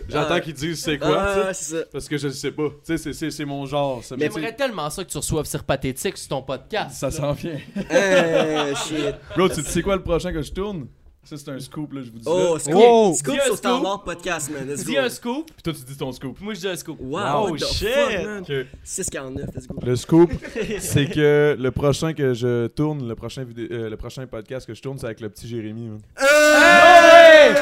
J'attends 0.07 0.35
Ah. 0.35 0.39
qu'ils 0.39 0.53
disent 0.53 0.81
c'est 0.81 0.97
quoi, 0.97 1.17
Ah, 1.21 1.37
ouais, 1.47 1.53
c'est 1.53 1.75
ça. 1.77 1.85
parce 1.91 2.07
que 2.07 2.17
je 2.17 2.29
sais 2.29 2.51
pas. 2.53 2.69
Tu 2.69 2.75
sais, 2.83 2.97
c'est- 2.97 3.13
c'est 3.13 3.31
c'est 3.31 3.43
mon 3.45 3.65
genre. 3.65 4.01
ça- 4.03 4.15
mais 4.17 4.29
J'aimerais 4.33 4.55
tellement 4.55 4.89
ça 4.89 5.03
que 5.03 5.09
tu 5.09 5.17
reçoives 5.17 5.45
Sir 5.45 5.63
Pathétique 5.65 6.17
sur 6.17 6.29
ton 6.29 6.41
podcast. 6.41 6.95
Ça 6.95 7.11
s'en 7.11 7.33
vient. 7.33 7.59
Eh, 7.75 8.73
shit. 8.75 9.15
Bro, 9.35 9.49
tu 9.49 9.61
sais 9.61 9.81
quoi 9.81 9.95
le 9.97 10.01
prochain 10.03 10.31
que 10.31 10.41
je 10.41 10.51
tourne? 10.53 10.87
Ça, 11.25 11.37
c'est 11.37 11.49
un 11.51 11.59
scoop, 11.59 11.93
là, 11.93 12.01
je 12.03 12.11
vous 12.11 12.17
dis. 12.19 12.25
Oh, 12.25 12.53
là. 12.55 12.59
scoop. 12.59 12.75
Oh! 12.75 13.13
Scoop 13.17 13.35
sur 13.35 13.43
scoop. 13.45 13.57
Standard 13.57 14.03
Podcast, 14.03 14.51
man. 14.51 14.67
Let's 14.67 14.83
Dis 14.83 14.93
go. 14.95 14.99
un 14.99 15.09
scoop, 15.09 15.45
Puis 15.53 15.63
toi, 15.63 15.73
tu 15.73 15.81
dis 15.85 15.97
ton 15.97 16.11
scoop. 16.11 16.41
moi 16.41 16.53
je 16.53 16.59
dis 16.59 16.67
un 16.67 16.75
scoop. 16.75 16.97
Wow, 16.99 17.47
Oh, 17.49 17.57
shit. 17.57 17.87
fuck, 17.87 18.23
man? 18.25 18.41
Ok. 18.41 18.51
649, 18.83 19.49
let's 19.55 19.67
go. 19.67 19.75
Le 19.81 19.95
scoop, 19.95 20.31
c'est 20.79 21.05
que 21.09 21.55
le 21.57 21.71
prochain 21.71 22.13
que 22.13 22.33
je 22.33 22.67
tourne, 22.67 23.07
le 23.07 23.15
prochain, 23.15 23.43
vidéo, 23.45 23.67
euh, 23.71 23.89
le 23.89 23.95
prochain 23.95 24.27
podcast 24.27 24.67
que 24.67 24.73
je 24.73 24.81
tourne, 24.81 24.97
c'est 24.99 25.05
avec 25.05 25.21
le 25.21 25.29
petit 25.29 25.47
Jérémy. 25.47 25.87
Man. 25.87 26.01
Ben 26.19 27.55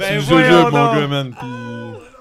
C'est 0.00 0.18
voyons 0.18 0.46
jujube, 0.46 0.72
mon 0.72 0.94
gars, 0.94 1.06
man. 1.08 1.34
Puis... 1.38 2.13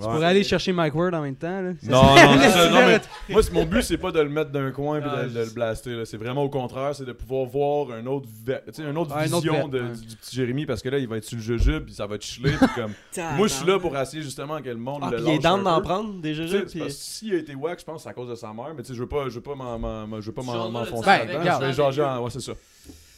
Tu 0.00 0.04
pourrais 0.04 0.26
aller 0.26 0.44
chercher 0.44 0.72
Mike 0.72 0.94
Ward 0.94 1.14
en 1.14 1.22
même 1.22 1.36
temps. 1.36 1.60
Là. 1.60 1.72
Non, 1.82 2.02
non, 2.02 2.40
ça, 2.50 2.70
non, 2.70 2.86
mais 2.86 3.00
moi, 3.30 3.42
c'est- 3.42 3.52
mon 3.52 3.64
but, 3.64 3.82
c'est 3.82 3.98
pas 3.98 4.12
de 4.12 4.20
le 4.20 4.28
mettre 4.28 4.50
d'un 4.50 4.70
coin 4.70 5.00
et 5.00 5.02
Ah, 5.04 5.24
de, 5.24 5.28
de 5.30 5.38
le 5.40 5.50
blaster. 5.50 5.90
là. 5.94 6.04
C'est 6.04 6.16
vraiment 6.16 6.42
au 6.44 6.48
contraire, 6.48 6.94
c'est 6.94 7.04
de 7.04 7.12
pouvoir 7.12 7.46
voir 7.46 7.90
un 7.92 8.06
autre, 8.06 8.28
ve- 8.46 8.62
tu 8.66 8.74
sais, 8.74 8.82
une 8.82 8.96
autre 8.96 9.12
autre 9.14 9.22
vision 9.22 9.52
verte, 9.52 9.70
de- 9.70 9.94
du, 9.94 10.06
du 10.06 10.16
petit 10.16 10.36
Jérémy 10.36 10.66
parce 10.66 10.82
que 10.82 10.88
là, 10.88 10.98
il 10.98 11.08
va 11.08 11.16
être 11.16 11.24
sur 11.24 11.36
le 11.36 11.42
jujube 11.42 11.84
puis 11.84 11.94
ça 11.94 12.06
va 12.06 12.14
être 12.16 12.24
chiller. 12.24 12.52
puis 12.58 12.68
comme... 12.74 12.92
moi, 13.36 13.46
je 13.48 13.52
suis 13.54 13.66
là 13.66 13.78
pour 13.78 13.96
essayer 13.98 14.22
justement 14.22 14.60
que 14.62 14.68
le 14.68 14.76
monde 14.76 15.00
Ah, 15.04 15.10
le 15.10 15.16
puis 15.16 15.26
il 15.26 15.30
est 15.34 15.42
lâche 15.42 15.52
un 15.52 15.58
d'en 15.62 15.76
peu. 15.78 15.82
prendre 15.82 16.20
des 16.20 16.34
c'est 16.34 16.62
Puis... 16.66 16.82
S'il 16.90 17.34
a 17.34 17.38
été 17.38 17.54
wack, 17.54 17.80
je 17.80 17.84
pense 17.84 17.96
que 17.96 18.02
c'est 18.04 18.08
à 18.08 18.12
cause 18.14 18.28
de 18.28 18.34
sa 18.34 18.52
mère, 18.52 18.72
mais 18.76 18.82
tu 18.82 18.88
sais, 18.88 18.94
je 18.94 19.00
veux 19.00 19.08
pas, 19.08 19.24
je 19.28 19.34
veux 19.34 19.40
pas 19.42 19.54
m'en- 19.54 19.78
m'en- 19.78 20.06
m'en- 20.06 20.20
je 20.20 20.26
veux 20.26 20.32
pas 20.34 20.42
m'en- 20.42 20.52
Genre, 20.52 20.70
m'enfoncer 20.70 21.06
là-dedans. 21.08 21.38
regarde. 21.40 21.64
Je 21.72 22.00
vais 22.00 22.04
en- 22.06 22.22
ouais, 22.22 22.30
c'est 22.30 22.40
ça. 22.40 22.52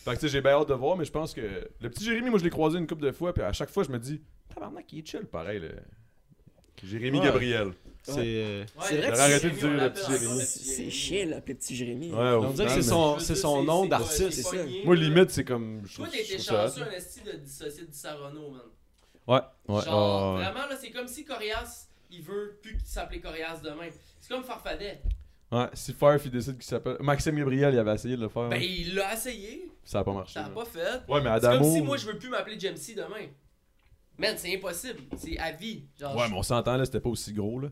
Fait 0.04 0.12
que 0.12 0.16
tu 0.16 0.20
sais, 0.22 0.28
j'ai 0.28 0.40
bien 0.40 0.52
hâte 0.52 0.68
de 0.68 0.74
voir, 0.74 0.96
mais 0.96 1.04
je 1.04 1.12
pense 1.12 1.34
que 1.34 1.42
le 1.42 1.90
petit 1.90 2.04
Jérémy, 2.04 2.30
moi, 2.30 2.38
je 2.38 2.44
l'ai 2.44 2.50
croisé 2.50 2.78
une 2.78 2.86
couple 2.86 3.02
de 3.02 3.12
fois, 3.12 3.34
puis 3.34 3.42
à 3.42 3.52
chaque 3.52 3.68
fois, 3.70 3.82
je 3.84 3.90
me 3.90 3.98
dis, 3.98 4.22
tabarnak, 4.54 4.90
il 4.92 5.00
est 5.00 5.06
chill, 5.06 5.26
pareil, 5.26 5.60
Jérémy 6.86 7.18
Ouais. 7.18 7.24
Gabriel. 7.26 7.72
C'est. 8.02 8.14
euh, 8.18 8.64
C'est 8.80 8.96
vrai 8.98 9.10
que 9.12 9.18
arrêté 9.18 9.50
de 9.50 9.54
dire 9.56 9.68
le 9.70 9.92
petit 9.92 10.10
Jérémy. 10.10 10.38
le 10.38 10.44
C'est 10.44 10.90
chiant, 10.90 11.26
l'appeler 11.28 11.54
petit 11.54 11.76
Jérémy. 11.76 12.10
Ouais, 12.12 12.18
On 12.32 12.50
dirait 12.50 12.66
que 12.68 12.72
c'est 12.72 12.82
son, 12.82 13.18
c'est 13.18 13.34
son 13.34 13.62
nom 13.62 13.86
d'artiste. 13.86 14.54
Moi, 14.84 14.96
limite, 14.96 15.30
c'est 15.30 15.44
comme. 15.44 15.82
Je 15.84 15.96
Toi, 15.96 16.08
ça 16.38 16.68
chanceux, 16.68 16.82
un 16.82 16.90
esti 16.92 17.20
de 17.20 17.32
dissocier 17.32 17.84
de 17.86 17.92
Sarano, 17.94 18.50
man. 18.50 18.60
Ouais, 19.26 19.40
ouais. 19.74 19.84
Genre, 19.84 20.34
ouais. 20.36 20.42
vraiment, 20.44 20.66
là, 20.66 20.76
c'est 20.80 20.90
comme 20.90 21.06
si 21.06 21.24
Corias, 21.24 21.88
il 22.10 22.22
veut 22.22 22.58
plus 22.62 22.76
qu'il 22.78 22.86
s'appelait 22.86 23.20
Corias 23.20 23.60
demain. 23.62 23.88
C'est 24.20 24.32
comme 24.32 24.42
Farfadet. 24.44 25.02
Ouais, 25.52 25.66
si 25.74 25.92
Farf, 25.92 26.22
il 26.24 26.30
décide 26.30 26.54
qu'il 26.56 26.64
s'appelle. 26.64 26.96
Maxime 27.00 27.36
Gabriel, 27.36 27.74
il 27.74 27.78
avait 27.78 27.94
essayé 27.94 28.16
de 28.16 28.22
le 28.22 28.28
faire. 28.28 28.48
Ben, 28.48 28.56
hein. 28.56 28.64
il 28.64 28.94
l'a 28.94 29.12
essayé, 29.14 29.68
Ça 29.84 29.98
a 29.98 30.04
pas 30.04 30.12
marché. 30.12 30.34
ça 30.34 30.46
a 30.46 30.48
pas 30.48 30.64
fait. 30.64 30.78
Ouais, 31.08 31.20
mais 31.20 31.28
C'est 31.34 31.40
comme 31.40 31.50
Adamo. 31.50 31.74
si 31.74 31.82
moi, 31.82 31.96
je 31.96 32.06
veux 32.06 32.16
plus 32.18 32.28
m'appeler 32.28 32.58
Jamesy 32.58 32.94
demain. 32.94 33.26
Man, 34.20 34.34
c'est 34.36 34.54
impossible. 34.54 35.00
C'est 35.16 35.38
à 35.38 35.50
vie. 35.52 35.84
Genre, 35.98 36.14
Ouais, 36.14 36.28
mais 36.28 36.36
on 36.36 36.42
s'entend 36.42 36.76
là, 36.76 36.84
c'était 36.84 37.00
pas 37.00 37.08
aussi 37.08 37.32
gros 37.32 37.58
là. 37.58 37.68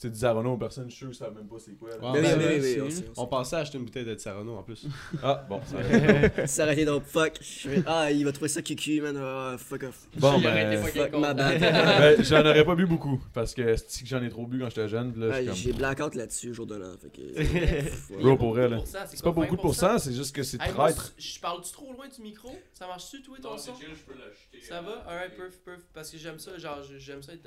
Tu 0.00 0.06
sais, 0.06 0.12
Dizarono, 0.12 0.56
personne, 0.56 0.88
je 0.88 0.94
suis 0.94 1.00
sûr, 1.00 1.10
que 1.10 1.14
savent 1.14 1.34
même 1.34 1.46
pas 1.46 1.56
c'est 1.58 1.72
quoi. 1.72 1.90
Ouais, 1.90 2.22
Mais 2.22 2.34
oui, 2.34 2.78
oui, 2.80 3.02
on 3.14 3.22
on 3.22 3.26
pensait 3.26 3.56
acheter 3.56 3.76
une 3.76 3.84
bouteille 3.84 4.06
de 4.06 4.16
Sarano 4.16 4.56
en 4.56 4.62
plus. 4.62 4.86
Ah, 5.22 5.44
bon, 5.46 5.60
ça 6.46 6.62
aurait 6.62 6.72
été 6.72 6.86
donc 6.86 7.04
fuck. 7.04 7.38
Ah, 7.84 8.10
il 8.10 8.24
va 8.24 8.32
trouver 8.32 8.48
ça 8.48 8.62
cucu, 8.62 9.02
man. 9.02 9.18
Ah, 9.20 9.56
fuck 9.58 9.82
off. 9.82 10.06
Bon, 10.16 10.40
ben. 10.40 10.82
Fuck 10.82 11.10
con. 11.10 11.20
ma 11.20 11.34
bad. 11.34 11.60
ben, 11.60 12.24
j'en 12.24 12.40
aurais 12.40 12.64
pas 12.64 12.74
bu 12.74 12.86
beaucoup. 12.86 13.22
Parce 13.34 13.52
que 13.52 13.76
c'est 13.76 14.04
que 14.04 14.08
j'en 14.08 14.22
ai 14.22 14.30
trop 14.30 14.46
bu 14.46 14.60
quand 14.60 14.70
j'étais 14.70 14.88
jeune. 14.88 15.12
Là, 15.20 15.42
suis 15.52 15.64
J'ai 15.64 15.70
comme. 15.72 15.78
blackout 15.80 16.14
là-dessus, 16.14 16.50
au 16.50 16.54
jour 16.54 16.66
de 16.66 16.76
l'an. 16.76 16.94
Fait 16.98 17.10
que. 17.10 18.22
Bro, 18.22 18.38
pour 18.38 18.54
vrai, 18.54 18.70
là. 18.70 18.76
Pourcent, 18.78 18.98
C'est 19.06 19.22
pas 19.22 19.32
beaucoup 19.32 19.56
de 19.56 19.60
20%? 19.60 19.62
pourcents, 19.62 19.98
c'est 19.98 20.14
juste 20.14 20.34
que 20.34 20.42
c'est 20.42 20.56
traître. 20.56 21.12
Je 21.18 21.40
parle-tu 21.40 21.72
trop 21.72 21.92
loin 21.92 22.08
du 22.08 22.22
micro? 22.22 22.48
Ça 22.72 22.86
marche-tu, 22.86 23.20
toi, 23.20 23.36
ton 23.42 23.58
son? 23.58 23.74
Ça 24.66 24.80
va? 24.80 25.04
Alright, 25.06 25.36
perf, 25.36 25.58
perf. 25.62 25.82
Parce 25.92 26.10
que 26.10 26.16
j'aime 26.16 26.38
ça, 26.38 26.56
genre, 26.56 26.78
j'aime 26.96 27.22
ça 27.22 27.34
être. 27.34 27.46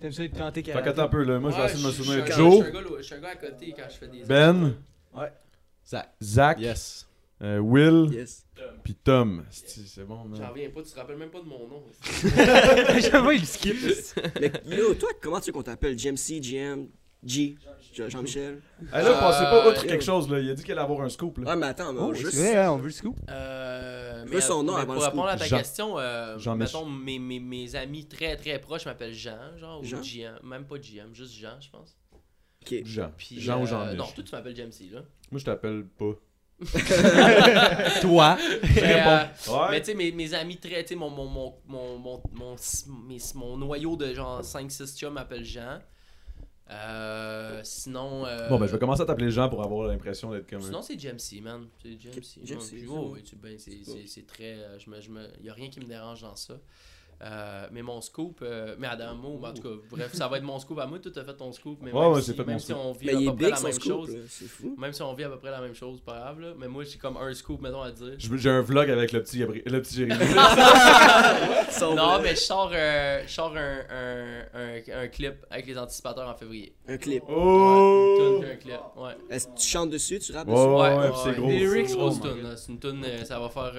T'aimes 0.00 0.12
ça 0.12 0.24
être 0.24 0.36
canté 0.36 0.62
Fait 0.62 0.72
qu'attends 0.82 1.04
un 1.04 1.08
peu 1.08 1.22
là, 1.22 1.38
moi 1.38 1.50
je 1.50 1.56
vais 1.56 1.62
Ouais, 1.62 1.68
essayer 1.68 1.82
de 1.82 1.88
me 1.88 1.92
souvenir. 1.92 2.26
Joe, 2.26 2.64
Je 2.98 3.02
suis 3.02 3.14
un 3.14 3.20
gars 3.20 3.28
à 3.30 3.36
côté 3.36 3.74
quand 3.76 3.84
je 3.88 3.94
fais 3.96 4.08
des. 4.08 4.24
Ben, 4.24 4.74
Zach. 5.86 6.10
Zach, 6.22 6.60
Yes. 6.60 7.06
euh, 7.42 7.58
Will, 7.58 8.10
Yes. 8.12 8.46
puis 8.82 8.94
Tom. 8.94 9.44
C'est 9.50 9.86
c'est 9.86 10.04
bon, 10.04 10.22
J'en 10.34 10.40
man. 10.40 10.50
reviens 10.50 10.70
pas, 10.70 10.82
tu 10.82 10.90
te 10.90 10.96
rappelles 10.96 11.16
même 11.18 11.30
pas 11.30 11.40
de 11.40 11.46
mon 11.46 11.68
nom. 11.68 11.82
J'avoue, 13.00 13.32
il 13.32 13.46
skip. 13.46 13.76
Mais 14.66 14.76
yo, 14.78 14.94
toi, 14.94 15.10
comment 15.20 15.40
tu 15.40 15.46
veux 15.46 15.52
qu'on 15.52 15.62
t'appelle? 15.62 15.96
GMC, 15.96 16.40
GM, 16.40 16.86
G, 17.24 17.56
Je- 17.92 18.08
Jean-Michel? 18.08 18.60
Hey, 18.92 19.04
là, 19.04 19.12
pensez 19.20 19.44
pas 19.44 19.68
outre 19.68 19.84
Euh, 19.84 19.88
quelque 19.88 20.04
chose 20.04 20.28
là. 20.30 20.40
Il 20.40 20.50
a 20.50 20.54
dit 20.54 20.62
qu'il 20.62 20.72
allait 20.72 20.80
avoir 20.80 21.00
un 21.02 21.08
scoop 21.08 21.38
là. 21.38 21.44
Ah, 21.48 21.56
mais 21.56 21.66
attends, 21.66 21.92
mais 21.92 22.00
on 22.00 22.04
Oh, 22.06 22.08
veut 22.08 22.14
juste. 22.16 22.36
vrai, 22.36 22.56
hein, 22.56 22.72
on 22.72 22.76
veut 22.78 22.86
le 22.86 22.90
scoop. 22.90 23.16
Euh, 23.30 24.24
veux 24.26 24.40
son 24.40 24.62
nom 24.62 24.74
mais 24.74 24.80
avant 24.80 24.94
pour 24.94 25.02
le 25.02 25.08
répondre 25.08 25.28
à 25.28 25.36
ta 25.36 25.44
Jean- 25.46 25.56
question, 25.58 25.98
euh, 25.98 26.38
Jean 26.38 26.56
mettons, 26.56 26.84
mes, 26.86 27.18
mes, 27.18 27.38
mes 27.40 27.74
amis 27.76 28.06
très 28.06 28.36
très 28.36 28.58
proches 28.58 28.84
m'appellent 28.86 29.14
Jean, 29.14 29.56
genre, 29.58 29.82
Jean? 29.84 29.98
ou 29.98 30.02
GM, 30.02 30.38
même 30.42 30.64
pas 30.66 30.76
GM, 30.78 31.14
juste 31.14 31.34
Jean, 31.34 31.60
je 31.60 31.70
pense. 31.70 31.96
Ok. 32.62 32.74
Jean. 32.84 33.12
Puis, 33.16 33.40
Jean 33.40 33.60
ou 33.60 33.64
euh, 33.64 33.66
Jean 33.66 33.94
Non, 33.94 34.04
toi 34.06 34.24
tu 34.24 34.32
m'appelles 34.34 34.56
Jamesy, 34.56 34.88
là. 34.90 35.00
Moi 35.30 35.38
je 35.38 35.44
t'appelle 35.44 35.84
pas. 35.98 36.14
Toi. 38.00 38.36
Mais, 38.76 39.02
euh, 39.06 39.24
Ouais. 39.48 39.66
Mais 39.70 39.80
tu 39.80 39.86
sais, 39.86 39.94
mes, 39.94 40.12
mes 40.12 40.32
amis 40.34 40.56
très. 40.56 40.82
Tu 40.82 40.90
sais, 40.90 40.94
mon, 40.94 41.10
mon, 41.10 41.26
mon, 41.26 41.54
mon, 41.66 41.98
mon, 41.98 42.22
mon, 42.32 42.56
mes- 43.08 43.18
mon 43.34 43.56
noyau 43.56 43.96
de 43.96 44.14
genre 44.14 44.40
5-6 44.42 44.96
chums 44.98 45.12
m'appelle 45.14 45.44
Jean. 45.44 45.80
Euh, 46.70 47.60
sinon. 47.62 48.24
euh, 48.26 48.48
Bon, 48.48 48.58
ben, 48.58 48.66
je 48.66 48.72
vais 48.72 48.78
commencer 48.78 49.02
à 49.02 49.04
t'appeler 49.04 49.30
Jean 49.30 49.48
pour 49.48 49.62
avoir 49.62 49.86
l'impression 49.86 50.30
d'être 50.30 50.48
comme. 50.48 50.62
Sinon, 50.62 50.80
c'est 50.82 50.98
Jamesy, 50.98 51.40
man. 51.42 51.66
C'est 51.82 51.90
Ouais, 51.90 52.60
c'est 52.60 52.86
oh, 52.88 53.10
oui, 53.14 53.22
tu- 53.22 53.36
ben, 53.36 53.58
c'est- 53.58 53.84
c'est 53.84 54.06
c'est 54.06 54.26
très. 54.26 54.54
euh, 54.54 54.78
je 54.78 54.88
me, 54.88 55.00
je 55.00 55.10
me, 55.10 55.26
y 55.42 55.50
a 55.50 55.52
rien 55.54 55.68
qui 55.68 55.80
me 55.80 55.84
dérange 55.86 56.22
dans 56.22 56.36
ça. 56.36 56.54
Euh, 57.22 57.66
mais 57.72 57.82
mon 57.82 58.00
scoop, 58.00 58.40
euh, 58.42 58.74
mais 58.78 58.86
Adamo, 58.86 59.40
en 59.44 59.52
tout 59.52 59.62
cas, 59.62 59.68
bref, 59.90 60.12
ça 60.12 60.28
va 60.28 60.36
être 60.38 60.42
mon 60.44 60.58
scoop 60.58 60.78
à 60.78 60.86
moi. 60.86 60.98
Tout 60.98 61.12
a 61.16 61.24
fait 61.24 61.34
ton 61.34 61.52
scoop, 61.52 61.78
mais 61.82 61.92
Ouais, 61.92 62.00
même, 62.00 62.12
ouais, 62.12 62.22
si, 62.22 62.34
même 62.36 62.46
mon 62.50 62.58
si 62.58 62.66
scoop. 62.66 62.76
on 62.84 62.92
vit 62.92 63.06
Mais 63.06 63.12
à 63.12 63.30
peu 63.30 63.36
près 63.36 63.50
la 63.50 63.60
même 63.60 63.72
scoop, 63.72 63.84
chose, 63.92 64.14
là, 64.14 64.20
c'est 64.28 64.44
fou. 64.48 64.74
même 64.78 64.92
si 64.92 65.02
on 65.02 65.14
vit 65.14 65.24
à 65.24 65.28
peu 65.28 65.38
près 65.38 65.50
la 65.50 65.60
même 65.60 65.74
chose, 65.74 66.00
pas 66.00 66.18
grave, 66.18 66.40
là. 66.40 66.48
Mais 66.58 66.68
moi, 66.68 66.84
j'ai 66.84 66.98
comme 66.98 67.16
un 67.16 67.32
scoop, 67.34 67.60
mettons, 67.62 67.82
à 67.82 67.90
dire. 67.92 68.14
J'ai 68.18 68.50
un 68.50 68.60
vlog 68.62 68.90
avec 68.90 69.12
le 69.12 69.22
petit, 69.22 69.38
Gabri- 69.38 69.62
le 69.64 69.80
petit 69.82 69.94
Jérémy. 69.96 70.20
Non, 71.80 71.94
vrai- 71.94 72.20
mais 72.22 72.30
je 72.34 72.40
sors, 72.40 72.70
euh, 72.74 73.22
je 73.26 73.32
sors 73.32 73.54
un, 73.56 73.78
un, 73.90 74.42
un, 74.54 75.02
un 75.04 75.08
clip 75.08 75.34
avec 75.50 75.66
les 75.66 75.76
anticipateurs 75.78 76.28
en 76.28 76.34
février. 76.34 76.74
Un 76.88 76.96
clip. 76.96 77.22
Oh! 77.28 78.16
Ouais, 78.18 78.24
une 78.26 78.40
tune 78.40 78.50
un 78.50 78.56
clip, 78.56 78.80
ouais. 78.96 79.16
Est-ce 79.30 79.48
que 79.48 79.56
tu 79.58 79.66
chantes 79.66 79.90
dessus, 79.90 80.18
tu 80.18 80.32
rappes 80.32 80.48
Ouais, 80.48 80.54
dessus? 80.54 80.66
ouais, 80.68 80.96
ouais, 80.98 81.10
puis 81.10 81.18
c'est 81.24 81.32
gros. 81.40 81.48
Lyrics, 81.48 81.88
c'est 81.88 81.96
grosse 81.96 82.20
gros. 82.20 82.28
tune. 82.32 82.54
C'est 82.56 82.72
une 82.72 82.78
tune, 82.78 83.04
euh, 83.04 83.24
ça 83.24 83.38
va 83.38 83.48
faire. 83.48 83.72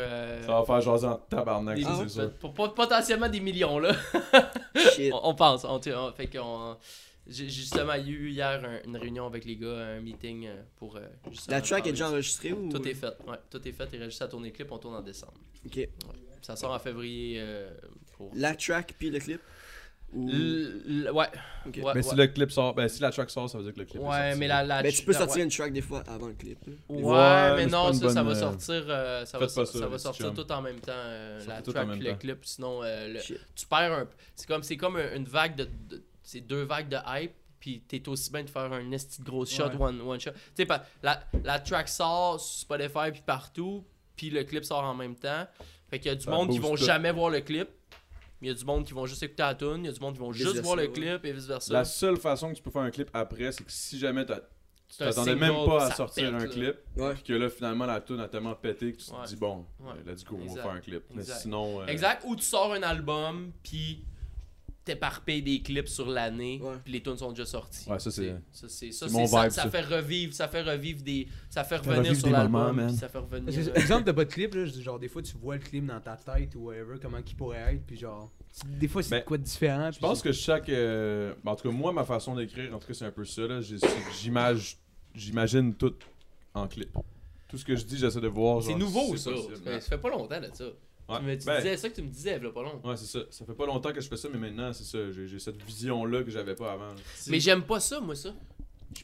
Ça 0.45 0.51
va 0.51 0.63
faire 0.63 0.81
jaser 0.81 1.07
en 1.07 1.15
tabarnak, 1.29 1.79
c'est 1.79 2.09
sûr. 2.09 2.31
pour- 2.39 2.53
des 3.29 3.39
millions, 3.39 3.79
là. 3.79 3.95
Shit. 4.95 5.11
on, 5.13 5.29
on 5.29 5.35
pense. 5.35 5.63
On, 5.65 5.79
on- 5.85 6.11
fait 6.13 6.27
qu'on. 6.27 6.77
J'ai 7.27 7.49
justement 7.49 7.95
eu 7.95 8.29
hier 8.29 8.63
un- 8.63 8.87
une 8.87 8.97
réunion 8.97 9.25
avec 9.25 9.45
les 9.45 9.55
gars, 9.55 9.75
un 9.95 9.99
meeting 9.99 10.45
euh, 10.45 10.61
pour. 10.77 10.95
euh, 10.97 11.01
La 11.47 11.59
track 11.61 11.87
est 11.87 11.91
déjà 11.91 12.09
enregistrée 12.09 12.53
ou? 12.53 12.69
Tout 12.71 12.87
est 12.87 12.93
fait, 12.93 13.07
ouais. 13.27 13.37
Tout 13.49 13.67
est 13.67 13.71
fait. 13.71 13.87
Il 13.93 13.97
reste 13.99 14.11
juste 14.11 14.21
à 14.21 14.27
tourner 14.27 14.49
le 14.49 14.53
clip, 14.55 14.71
on 14.71 14.77
tourne 14.77 14.95
en 14.95 15.01
décembre. 15.01 15.33
Ok. 15.65 15.87
Ça 16.43 16.55
sort 16.55 16.71
en 16.71 16.77
février 16.79 17.37
euh, 17.39 17.71
pour. 18.15 18.31
La 18.35 18.55
track 18.55 18.93
puis 18.99 19.09
le 19.09 19.17
clip? 19.19 19.41
Ou- 20.15 20.29
L- 20.29 20.81
l- 20.87 21.11
ouais. 21.13 21.25
Mais 21.75 21.83
ouais. 21.83 22.01
si 22.03 22.15
le 22.15 22.27
clip 22.27 22.51
sort, 22.51 22.73
ben 22.73 22.87
si 22.87 23.01
la 23.01 23.11
track 23.11 23.29
sort, 23.29 23.49
ça 23.49 23.57
veut 23.57 23.65
dire 23.65 23.73
que 23.73 23.79
le 23.79 23.85
clip 23.85 24.01
est 24.01 24.05
Ouais, 24.05 24.23
sorti. 24.27 24.39
mais 24.39 24.47
la. 24.47 24.63
la 24.63 24.81
Ben, 24.83 24.91
tu 24.91 25.03
peux 25.03 25.11
la- 25.11 25.17
sortir 25.19 25.37
ouais. 25.37 25.43
une 25.43 25.49
track 25.51 25.73
des 25.73 25.81
fois 25.81 26.03
avant 26.07 26.27
le 26.27 26.33
clip. 26.33 26.57
là. 26.65 26.73
Ouais, 26.89 27.03
Ouais, 27.03 27.49
mais 27.51 27.55
mais 27.65 27.71
non, 27.71 27.91
ça, 27.93 28.07
va 28.07 28.23
bonne, 28.23 28.35
sortir, 28.35 28.83
euh, 28.87 29.25
ça, 29.25 29.37
va, 29.37 29.47
ça, 29.49 29.65
ça, 29.65 29.87
va 29.87 29.97
sortir 29.97 30.33
tout 30.33 30.51
en 30.51 30.61
même 30.61 30.79
temps, 30.79 30.91
euh, 30.95 31.39
la 31.47 31.61
track 31.61 31.89
puis 31.91 31.99
le 31.99 32.11
temps. 32.11 32.17
clip, 32.17 32.45
sinon 32.45 32.81
euh, 32.83 33.13
le- 33.13 33.19
tu 33.21 33.65
perds 33.69 33.91
un... 33.93 34.07
C'est 34.35 34.47
comme, 34.47 34.63
c'est 34.63 34.77
comme 34.77 34.95
un- 34.95 35.15
une 35.15 35.25
vague 35.25 35.55
de... 35.55 35.65
de- 35.89 36.03
c'est 36.23 36.41
deux 36.41 36.63
vagues 36.63 36.87
de 36.89 36.97
hype, 37.07 37.33
puis 37.59 37.81
t'es 37.87 38.07
aussi 38.07 38.31
bien 38.31 38.43
de 38.43 38.49
faire 38.49 38.71
un 38.71 38.91
esti 38.91 39.21
de 39.21 39.25
grosse 39.25 39.51
shot, 39.51 39.65
Ouais. 39.69 39.75
one, 39.81 40.01
one 40.01 40.19
shot. 40.19 40.31
Tu 40.31 40.39
sais, 40.57 40.65
pas- 40.65 40.85
la, 41.03 41.23
la 41.43 41.59
track 41.59 41.89
sort 41.89 42.39
sur 42.39 42.61
Spotify 42.61 43.11
puis 43.11 43.21
partout, 43.25 43.83
puis 44.15 44.29
le 44.29 44.43
clip 44.43 44.63
sort 44.63 44.83
en 44.83 44.93
même 44.95 45.15
temps. 45.15 45.45
Fait 45.89 45.99
qu'il 45.99 46.07
y 46.09 46.11
a 46.11 46.15
du 46.15 46.23
Ça 46.25 46.31
monde 46.31 46.49
qui 46.49 46.57
vont 46.57 46.75
tout. 46.75 46.83
jamais 46.83 47.11
voir 47.11 47.29
le 47.29 47.41
clip. 47.41 47.67
Il 48.45 48.49
y 48.49 48.51
a 48.51 48.53
du 48.53 48.63
monde 48.63 48.85
qui 48.85 48.93
vont 48.93 49.07
juste 49.07 49.23
écouter 49.23 49.41
la 49.41 49.55
tune, 49.55 49.77
il 49.79 49.85
y 49.85 49.89
a 49.89 49.91
du 49.91 49.99
monde 49.99 50.13
qui 50.13 50.19
vont 50.19 50.31
juste 50.31 50.45
Vice-versa, 50.49 50.61
voir 50.61 50.75
le 50.75 50.87
clip 50.87 51.25
et 51.25 51.31
vice 51.33 51.47
versa. 51.47 51.73
La 51.73 51.83
seule 51.83 52.17
façon 52.17 52.51
que 52.51 52.55
tu 52.55 52.61
peux 52.61 52.69
faire 52.69 52.83
un 52.83 52.91
clip 52.91 53.09
après, 53.11 53.51
c'est 53.51 53.63
que 53.63 53.71
si 53.71 53.97
jamais 53.97 54.23
t'as- 54.23 54.41
tu 54.87 54.97
t'attendais 54.99 55.35
même 55.35 55.55
pas 55.65 55.85
à 55.87 55.91
sortir 55.91 56.25
pète, 56.31 56.41
un 56.41 56.45
là. 56.45 56.51
clip, 56.51 56.75
Ouais. 56.95 57.13
puis 57.15 57.23
que 57.23 57.33
là 57.33 57.49
finalement 57.49 57.87
la 57.87 57.99
tune 58.01 58.19
a 58.19 58.27
tellement 58.27 58.53
pété 58.53 58.93
que 58.93 59.01
tu 59.01 59.09
Ouais. 59.11 59.23
te 59.23 59.29
dis 59.29 59.35
bon, 59.35 59.65
Ouais. 59.79 59.93
euh, 60.07 60.11
let's 60.11 60.23
go, 60.23 60.37
on 60.39 60.43
Exact. 60.43 60.57
va 60.57 60.61
faire 60.61 60.71
un 60.73 60.79
clip. 60.79 61.03
Mais 61.09 61.21
Exact. 61.23 61.39
sinon. 61.39 61.81
euh, 61.81 61.87
Exact. 61.87 62.23
Ou 62.27 62.35
tu 62.35 62.43
sors 62.43 62.71
un 62.71 62.83
album, 62.83 63.51
puis 63.63 64.05
t'éparpilles 64.85 65.41
des 65.41 65.61
clips 65.61 65.87
sur 65.89 66.07
l'année, 66.07 66.61
puis 66.83 66.93
les 66.93 67.01
tunes 67.01 67.17
sont 67.17 67.31
déjà 67.31 67.45
sorties. 67.45 67.89
Ouais, 67.89 67.97
ça, 67.99 68.11
c'est- 68.11 68.29
ça, 68.51 68.67
c'est 68.69 68.91
ça, 68.91 69.07
c'est 69.07 69.11
c'est 69.11 69.11
mon 69.19 69.25
ça, 69.25 69.41
vibe, 69.43 69.51
ça 69.51 69.63
ça. 69.63 69.69
fait 69.71 69.81
revivre, 69.81 70.33
ça 70.33 70.47
fait 70.47 70.61
revivre 70.61 71.01
des, 71.01 71.27
ça 71.49 71.63
fait 71.63 71.77
revenir 71.77 72.15
sur 72.15 72.27
des 72.27 72.31
moments, 72.33 72.65
l'album, 72.71 72.89
ça 72.91 73.09
fait 73.09 73.17
revenir. 73.17 73.53
Euh, 73.67 73.73
exemple, 73.73 74.13
de 74.13 74.23
clip, 74.23 74.53
là, 74.53 74.65
genre 74.67 74.99
des 74.99 75.07
fois 75.09 75.21
tu 75.23 75.35
vois 75.37 75.55
le 75.55 75.61
clip 75.61 75.85
dans 75.87 75.99
ta 75.99 76.15
tête 76.15 76.53
ou 76.55 76.65
whatever, 76.67 76.97
comment 77.01 77.17
il 77.17 77.35
pourrait 77.35 77.73
être, 77.73 77.83
puis 77.85 77.97
genre, 77.97 78.31
des 78.65 78.87
fois 78.87 79.01
c'est 79.03 79.09
Ben, 79.09 79.23
quoi 79.23 79.37
de 79.39 79.43
différent. 79.43 79.91
Je 79.91 79.99
pense 79.99 80.21
que 80.21 80.31
chaque. 80.31 80.69
euh, 80.69 81.33
ben, 81.43 81.51
En 81.51 81.55
tout 81.55 81.67
cas, 81.67 81.75
moi, 81.75 81.91
ma 81.91 82.03
façon 82.03 82.35
d'écrire, 82.35 82.73
en 82.75 82.79
tout 82.79 82.87
cas, 82.87 82.93
c'est 82.93 83.05
un 83.05 83.11
peu 83.11 83.25
ça. 83.25 83.41
là. 83.47 83.59
J'imagine 85.13 85.73
tout 85.73 85.93
en 86.53 86.67
clip. 86.67 86.89
Tout 87.47 87.57
ce 87.57 87.65
que 87.65 87.75
je 87.75 87.85
dis, 87.85 87.97
j'essaie 87.97 88.19
de 88.21 88.27
voir. 88.27 88.61
c'est 88.63 88.73
nouveau 88.75 89.15
ça. 89.17 89.31
possible. 89.31 89.55
Ça 89.55 89.61
fait- 89.63 89.81
ça 89.81 89.89
fait 89.89 89.97
pas 89.97 90.09
longtemps 90.09 90.39
de 90.39 90.49
ça. 90.53 90.65
Ouais. 91.07 91.17
Tu 91.19 91.23
me 91.25 91.37
tu 91.37 91.45
Ben, 91.45 91.57
disais 91.57 91.77
ça 91.77 91.89
que 91.89 91.95
tu 91.95 92.01
me 92.01 92.09
disais, 92.09 92.39
là, 92.39 92.49
pas 92.49 92.63
long. 92.63 92.81
Ouais, 92.83 92.97
c'est 92.97 93.05
ça. 93.05 93.19
Ça 93.29 93.45
fait 93.45 93.53
pas 93.53 93.65
longtemps 93.65 93.91
que 93.93 94.01
je 94.01 94.07
fais 94.09 94.17
ça, 94.17 94.27
mais 94.31 94.39
maintenant, 94.39 94.73
c'est 94.73 94.83
ça. 94.83 95.11
J'ai 95.11 95.27
j'ai 95.27 95.39
cette 95.39 95.61
vision-là 95.61 96.23
que 96.23 96.31
j'avais 96.31 96.55
pas 96.55 96.71
avant. 96.71 96.93
Mais 97.27 97.39
j'aime 97.39 97.63
pas 97.63 97.79
ça, 97.79 97.99
moi, 97.99 98.15
ça. 98.15 98.33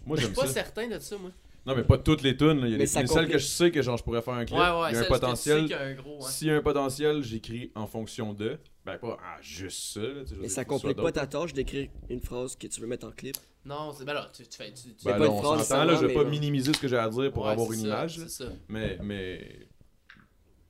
Moi, 0.05 0.17
Je 0.17 0.21
j'aime 0.23 0.33
suis 0.33 0.41
pas 0.41 0.47
certain 0.47 0.87
de 0.87 0.97
ça, 0.99 1.17
moi. 1.17 1.31
Non, 1.65 1.75
mais 1.75 1.83
pas 1.83 1.99
toutes 1.99 2.23
les 2.23 2.35
tunes. 2.35 2.59
là. 2.59 2.67
Il 2.67 2.71
y 2.71 2.75
a 2.75 2.77
Mais 2.77 2.85
des, 2.85 2.87
celles 2.87 3.27
que 3.29 3.37
je 3.37 3.45
sais 3.45 3.69
que 3.69 3.81
genre, 3.83 3.95
je 3.97 4.03
pourrais 4.03 4.23
faire 4.23 4.33
un 4.33 4.45
clip. 4.45 4.57
Ouais, 4.57 4.63
ouais, 4.65 4.91
Il 4.91 4.93
y 4.93 4.95
a 4.95 4.99
un 4.99 5.01
tu 5.01 5.03
sais 5.03 5.07
potentiel. 5.07 5.61
qu'il 5.61 5.69
y 5.69 5.73
a 5.75 5.81
un 5.81 5.93
gros, 5.93 6.15
ouais. 6.17 6.31
S'il 6.31 6.47
y 6.47 6.51
a 6.51 6.55
un 6.55 6.61
potentiel, 6.61 7.21
j'écris 7.21 7.71
en 7.75 7.85
fonction 7.85 8.33
de. 8.33 8.57
Ben, 8.83 8.97
pas 8.97 9.17
ah, 9.23 9.37
juste 9.41 9.93
ça. 9.93 9.99
Là, 9.99 10.23
je 10.25 10.35
Mais 10.41 10.47
ça 10.47 10.65
complique 10.65 10.97
pas 10.97 11.11
ta 11.11 11.27
tâche 11.27 11.53
d'écrire 11.53 11.87
une 12.09 12.19
phrase 12.21 12.55
que 12.55 12.65
tu 12.65 12.81
veux 12.81 12.87
mettre 12.87 13.05
en 13.05 13.11
clip. 13.11 13.37
Non, 13.63 13.93
c'est 13.95 14.05
ben 14.05 14.15
là, 14.15 14.27
tu, 14.35 14.41
tu 14.47 14.57
fais. 14.57 14.73
Tu, 14.73 14.95
tu- 14.95 15.05
Ben, 15.05 15.11
pas 15.11 15.19
là, 15.19 15.25
une 15.27 15.31
on 15.33 15.41
phrase 15.41 15.69
là, 15.69 15.95
je 15.95 16.05
vais 16.07 16.13
pas 16.15 16.23
minimiser 16.23 16.73
ce 16.73 16.79
que 16.79 16.87
j'ai 16.87 16.97
à 16.97 17.07
dire 17.09 17.31
pour 17.31 17.47
avoir 17.47 17.71
une 17.71 17.81
image. 17.81 18.17
là. 18.17 18.23
C'est 18.27 18.43
ça. 18.45 18.49
Mais, 18.67 18.97
mais. 19.03 19.67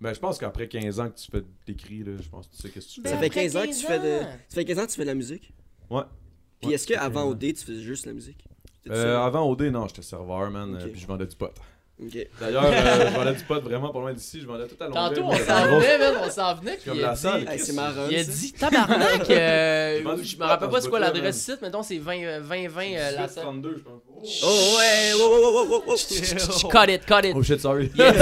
Ben, 0.01 0.13
je 0.15 0.19
pense 0.19 0.37
qu'après 0.39 0.67
15 0.67 0.99
ans 0.99 1.09
que 1.09 1.17
tu 1.19 1.29
fais 1.31 1.43
d'écrit, 1.67 1.99
là, 2.03 2.13
je 2.19 2.27
pense 2.27 2.47
que 2.47 2.55
tu 2.55 2.61
sais 2.61 2.69
qu'est-ce 2.69 2.87
que 2.87 2.93
tu 2.95 3.01
Ben, 3.01 3.11
Ça 3.11 3.17
fais. 3.17 3.23
fait 3.25 3.29
15 3.29 3.55
ans 3.57 3.61
que 3.61 3.67
tu 3.67 3.85
fais 3.85 3.99
de. 3.99 4.19
Ça 4.49 4.55
fait 4.55 4.65
15 4.65 4.79
ans 4.79 4.85
que 4.85 4.89
tu 4.89 4.95
fais 4.95 5.01
de 5.03 5.07
la 5.07 5.13
musique? 5.15 5.53
Ouais. 5.91 6.01
Puis 6.59 6.69
Ouais, 6.69 6.73
est-ce 6.75 6.87
que 6.87 6.93
ça 6.95 6.99
fait 7.01 7.05
avant 7.05 7.21
15 7.21 7.27
ans. 7.27 7.31
OD 7.33 7.39
tu 7.53 7.65
faisais 7.65 7.81
juste 7.81 8.05
la 8.07 8.13
musique? 8.13 8.43
Euh, 8.89 9.19
avant 9.19 9.47
OD, 9.47 9.61
non, 9.63 9.87
j'étais 9.87 10.01
serveur, 10.01 10.49
man, 10.49 10.73
Ok. 10.75 10.81
euh, 10.81 10.87
puis 10.87 10.99
je 10.99 11.05
vendais 11.07 11.27
du 11.27 11.35
pot. 11.35 11.51
D'ailleurs, 12.39 12.65
euh, 12.65 12.71
je 13.11 13.15
vendais 13.15 13.35
du 13.35 13.43
pot 13.43 13.61
vraiment 13.61 13.89
pas 13.91 13.99
loin 13.99 14.11
d'ici, 14.13 14.41
je 14.41 14.47
vendais 14.47 14.65
tout 14.67 14.83
à 14.83 14.87
Longueuil. 14.87 15.13
Tantôt, 15.21 15.21
on 15.27 15.35
s'en 15.37 15.65
venait, 15.77 15.97
man, 15.99 16.13
on 16.25 16.29
s'en 16.31 16.55
venait. 16.55 16.75
puis 16.77 16.85
Comme 16.85 16.95
il 16.95 17.01
la 17.01 17.11
a 17.11 17.15
salle. 17.15 17.47
Hey, 17.47 17.59
c'est 17.59 17.73
marrant. 17.73 18.07
Il 18.09 18.17
a 18.17 18.23
dit 18.23 18.53
tabarnak. 18.53 19.29
euh, 19.29 20.17
je 20.23 20.35
me 20.35 20.43
rappelle 20.43 20.69
pas 20.69 20.77
ce 20.77 20.85
c'est 20.85 20.89
quoi 20.89 20.99
l'adresse 20.99 21.39
site, 21.43 21.61
mettons 21.61 21.83
c'est 21.83 21.99
20 21.99 22.39
20 22.39 22.67
20 22.69 22.81
euh, 22.93 23.11
la 23.11 23.27
18, 23.27 23.41
32, 23.41 23.75
je 23.77 23.83
pense. 23.83 24.01
Oh 24.43 24.77
ouais, 24.77 25.13
wow, 25.15 25.81
wow. 25.87 25.95
Cut 26.69 26.89
it, 26.91 27.05
cut 27.05 27.25
it. 27.25 27.33
Oh 27.35 27.41
shit, 27.41 27.59
sorry. 27.59 27.91
Il 27.95 28.01
a 28.01 28.11
dit, 28.11 28.19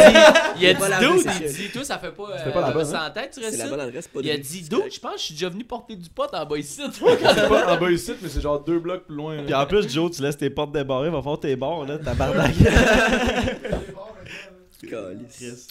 il 0.59 0.65
a 0.67 0.73
dit, 0.73 0.79
dude, 0.99 1.19
c'est 1.29 1.45
il 1.45 1.51
sûr. 1.51 1.63
dit, 1.65 1.69
toi 1.71 1.83
ça 1.83 1.99
fait 1.99 2.11
pas 2.11 2.37
C'était 2.37 2.51
pas 2.51 2.61
la 2.61 2.69
euh, 2.69 2.73
bonne, 2.73 2.85
ça 2.85 3.07
en 3.07 3.11
tête, 3.11 3.31
tu 3.33 3.39
restes 3.41 3.57
C'est 3.57 3.63
la 3.63 3.69
bonne 3.69 3.79
adresse, 3.81 4.07
pas 4.07 4.21
de 4.21 4.25
Il 4.25 4.31
a 4.31 4.37
dit, 4.37 4.61
dude, 4.61 4.91
je 4.91 4.99
pense 4.99 5.13
que 5.13 5.19
je 5.19 5.23
suis 5.25 5.33
déjà 5.33 5.49
venu 5.49 5.63
porter 5.65 5.95
du 5.95 6.09
pot 6.09 6.33
en 6.33 6.45
bas 6.45 6.57
ici. 6.57 6.81
C'est 6.93 7.49
pas 7.49 7.73
en 7.75 7.77
bas 7.77 7.91
ici, 7.91 8.13
mais 8.21 8.29
c'est 8.29 8.41
genre 8.41 8.63
deux 8.63 8.79
blocs 8.79 9.05
plus 9.05 9.15
loin. 9.15 9.43
Puis 9.43 9.53
en 9.53 9.65
plus, 9.65 9.89
Joe, 9.89 10.11
tu 10.11 10.21
laisses 10.21 10.37
tes 10.37 10.49
portes 10.49 10.71
débarrées, 10.71 11.09
va 11.09 11.21
faire 11.21 11.39
tes 11.39 11.55
bords, 11.55 11.85
là. 11.85 11.97
Chris, 14.79 14.87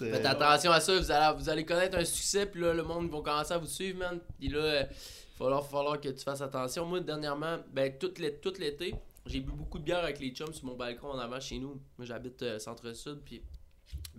euh, 0.03 0.13
Faites 0.13 0.27
attention 0.27 0.71
à 0.71 0.81
ça, 0.81 0.99
vous 0.99 1.11
allez, 1.11 1.39
vous 1.39 1.49
allez 1.49 1.65
connaître 1.65 1.97
un 1.97 2.05
succès, 2.05 2.45
puis 2.45 2.61
là, 2.61 2.75
le 2.75 2.83
monde 2.83 3.11
va 3.11 3.21
commencer 3.21 3.55
à 3.55 3.59
vous 3.59 3.67
suivre, 3.67 3.99
man. 3.99 4.19
Puis 4.39 4.51
là, 4.51 4.59
euh, 4.59 4.83
il 4.83 5.39
va 5.39 5.45
falloir, 5.45 5.67
falloir 5.67 6.01
que 6.01 6.09
tu 6.11 6.23
fasses 6.23 6.43
attention. 6.43 6.85
Moi, 6.85 7.01
dernièrement, 7.01 7.57
ben, 7.73 7.91
tout 7.99 8.13
l'été, 8.59 8.95
j'ai 9.29 9.41
bu 9.41 9.53
beaucoup 9.53 9.79
de 9.79 9.85
bière 9.85 10.01
avec 10.05 10.19
les 10.21 10.31
chums 10.31 10.53
sur 10.53 10.65
mon 10.67 10.75
balcon 10.75 11.09
en 11.11 11.19
avant 11.19 11.41
chez 11.41 11.59
nous. 11.59 11.81
Moi, 11.97 12.07
j'habite 12.07 12.43
euh, 12.43 12.59
centre-sud, 12.59 13.21
puis 13.25 13.43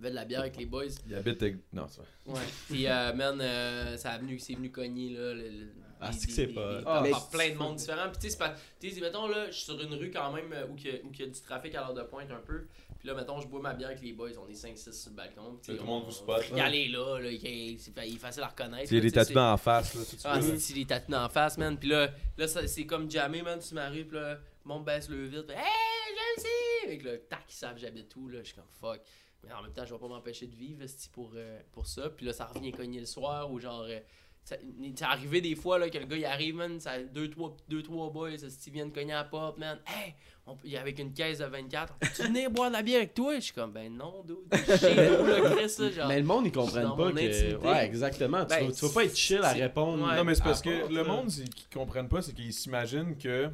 je 0.02 0.08
de 0.08 0.14
la 0.14 0.24
bière 0.24 0.40
avec 0.40 0.56
les 0.56 0.66
boys. 0.66 0.84
Il 1.06 1.14
habite. 1.14 1.42
avec- 1.42 1.56
Non, 1.72 1.86
c'est 1.88 1.98
vrai. 2.00 2.08
Ouais. 2.26 2.46
Puis, 2.68 2.86
euh, 2.86 3.12
man, 3.14 3.38
euh, 3.40 3.96
ça 3.96 4.12
a 4.12 4.18
venu, 4.18 4.38
c'est 4.38 4.54
venu 4.54 4.70
cogner, 4.70 5.10
là. 5.10 5.34
le- 5.34 5.42
le- 5.48 5.66
Ah, 6.02 6.10
des- 6.10 6.16
c'est 6.18 6.20
que 6.22 6.26
des- 6.28 6.34
c'est 6.34 6.46
des- 6.46 6.52
pas- 6.54 6.78
des- 6.78 6.84
Ah, 6.86 7.02
par 7.10 7.28
mais- 7.32 7.38
plein 7.38 7.50
de 7.54 7.58
monde 7.58 7.76
différent. 7.76 8.08
Puis, 8.08 8.16
tu 8.16 8.20
sais, 8.22 8.30
c'est 8.30 8.38
pas. 8.38 8.54
Tu 8.80 8.90
sais, 8.90 9.00
mettons, 9.02 9.28
là, 9.28 9.46
je 9.48 9.52
suis 9.52 9.64
sur 9.66 9.78
une 9.80 9.92
rue 9.94 10.10
quand 10.10 10.32
même 10.32 10.50
euh, 10.52 10.66
où 10.68 10.76
il 10.78 10.86
y, 10.86 10.88
a- 10.90 10.94
où 11.04 11.10
il 11.12 11.20
y 11.20 11.22
a 11.22 11.26
du 11.26 11.40
trafic 11.42 11.74
à 11.74 11.80
l'heure 11.80 11.92
de 11.94 12.02
pointe 12.02 12.30
un 12.30 12.40
peu. 12.40 12.66
Puis 12.98 13.06
là, 13.08 13.14
mettons, 13.14 13.38
je 13.40 13.46
bois 13.46 13.60
ma 13.60 13.74
bière 13.74 13.90
avec 13.90 14.02
les 14.02 14.12
boys. 14.14 14.30
On 14.42 14.48
est 14.50 14.54
5-6 14.54 14.92
sur 14.98 15.10
le 15.10 15.16
balcon. 15.16 15.58
tu 15.62 15.72
Tout 15.72 15.78
le 15.78 15.84
monde 15.84 16.02
on- 16.02 16.06
vous 16.06 16.12
spot. 16.12 16.42
Il 16.52 16.56
y 16.56 16.60
a 16.60 16.68
les 16.70 16.88
là, 16.88 17.18
là, 17.18 17.30
il 17.30 17.46
est, 17.46 18.16
facile 18.18 18.42
à 18.42 18.48
reconnaître. 18.48 18.90
Il 18.90 18.94
y 18.96 18.98
a 18.98 19.00
des 19.02 19.08
tu 19.10 19.14
tatouages 19.14 19.52
en 19.52 19.56
face, 19.58 19.94
là. 19.94 20.00
tout 20.10 20.16
Ah, 20.24 20.40
c'est 20.58 20.74
les 20.74 20.84
tatous 20.86 21.14
en 21.14 21.28
face, 21.28 21.58
man? 21.58 21.78
Puis 21.78 21.88
là, 21.90 22.10
là 22.38 22.48
ça- 22.48 22.66
c'est 22.66 22.86
comme 22.86 23.10
jamais, 23.10 23.42
man, 23.42 23.60
sur 23.60 23.74
ma 23.74 23.88
rue. 23.90 24.04
Puis 24.06 24.16
là, 24.18 24.38
le 24.64 24.68
monde 24.68 24.84
baisse 24.84 25.08
le 25.08 25.26
vite. 25.26 25.46
Puis, 25.46 25.56
hey, 25.56 25.62
j'aime 26.08 26.44
si! 26.44 26.86
Avec 26.86 27.02
le 27.02 27.18
tac, 27.20 27.44
ils 27.48 27.52
savent 27.54 27.78
j'habite 27.78 28.14
où, 28.16 28.28
là. 28.28 28.38
Je 28.40 28.46
suis 28.46 28.54
comme 28.54 28.64
fuck. 28.80 29.00
Mais 29.44 29.52
en 29.52 29.62
même 29.62 29.72
temps, 29.72 29.84
je 29.86 29.94
vais 29.94 30.00
pas 30.00 30.08
m'empêcher 30.08 30.46
de 30.46 30.54
vivre, 30.54 30.84
pour, 31.12 31.32
euh, 31.34 31.60
pour 31.72 31.86
ça. 31.86 32.10
Puis 32.10 32.26
là, 32.26 32.32
ça 32.32 32.44
revient 32.46 32.72
cogner 32.72 33.00
le 33.00 33.06
soir 33.06 33.50
ou 33.50 33.58
genre. 33.58 33.82
euh, 33.88 33.98
ça- 34.44 34.56
c'est 34.96 35.04
arrivé 35.04 35.40
des 35.40 35.54
fois 35.54 35.78
là, 35.78 35.88
que 35.90 35.98
le 35.98 36.06
gars 36.06 36.16
il 36.16 36.24
arrive, 36.24 36.54
man, 36.56 36.78
ça, 36.80 36.98
deux, 37.02 37.28
trois, 37.30 37.54
deux, 37.68 37.82
trois 37.82 38.10
boys, 38.10 38.32
esti, 38.32 38.70
viennent 38.70 38.92
cogner 38.92 39.12
à 39.12 39.18
la 39.18 39.24
porte, 39.24 39.58
man. 39.58 39.78
Hey! 39.86 40.14
On, 40.46 40.56
il 40.64 40.70
y 40.72 40.76
avec 40.76 40.98
une 40.98 41.12
caisse 41.12 41.38
de 41.38 41.44
24. 41.44 41.94
Tu 42.16 42.22
venir 42.24 42.50
boire 42.50 42.68
de 42.70 42.74
la 42.76 42.82
bière 42.82 42.98
avec 42.98 43.14
toi? 43.14 43.34
Je 43.36 43.40
suis 43.40 43.52
comme, 43.54 43.72
ben 43.72 43.94
non, 43.94 44.22
dude. 44.26 44.36
Je 44.52 44.76
chez 44.76 44.94
nous, 45.10 45.26
là, 45.26 45.40
Chris, 45.56 45.74
là, 45.78 45.90
genre. 45.90 46.08
Mais 46.08 46.18
le 46.18 46.24
monde, 46.26 46.46
ils 46.46 46.52
comprennent 46.52 46.86
mon 46.88 46.96
pas 46.96 47.12
que. 47.12 47.18
intimité. 47.18 47.56
Ouais, 47.56 47.84
exactement. 47.86 48.42
Tu, 48.42 48.48
Ben, 48.48 48.66
vas, 48.66 48.72
tu 48.72 48.86
vas 48.86 48.92
pas 48.92 49.04
être 49.04 49.16
chill 49.16 49.42
à 49.42 49.52
répondre. 49.52 50.06
ouais. 50.08 50.16
Non, 50.16 50.24
mais 50.24 50.34
c'est 50.34 50.42
parce 50.44 50.60
que 50.62 50.80
part, 50.80 50.90
le 50.90 51.04
monde, 51.04 51.30
c'est 51.30 51.44
qu'ils 51.48 51.68
comprennent 51.78 52.08
pas, 52.08 52.20
c'est 52.22 52.32
qu'ils 52.34 52.52
s'imaginent 52.52 53.16
que 53.16 53.48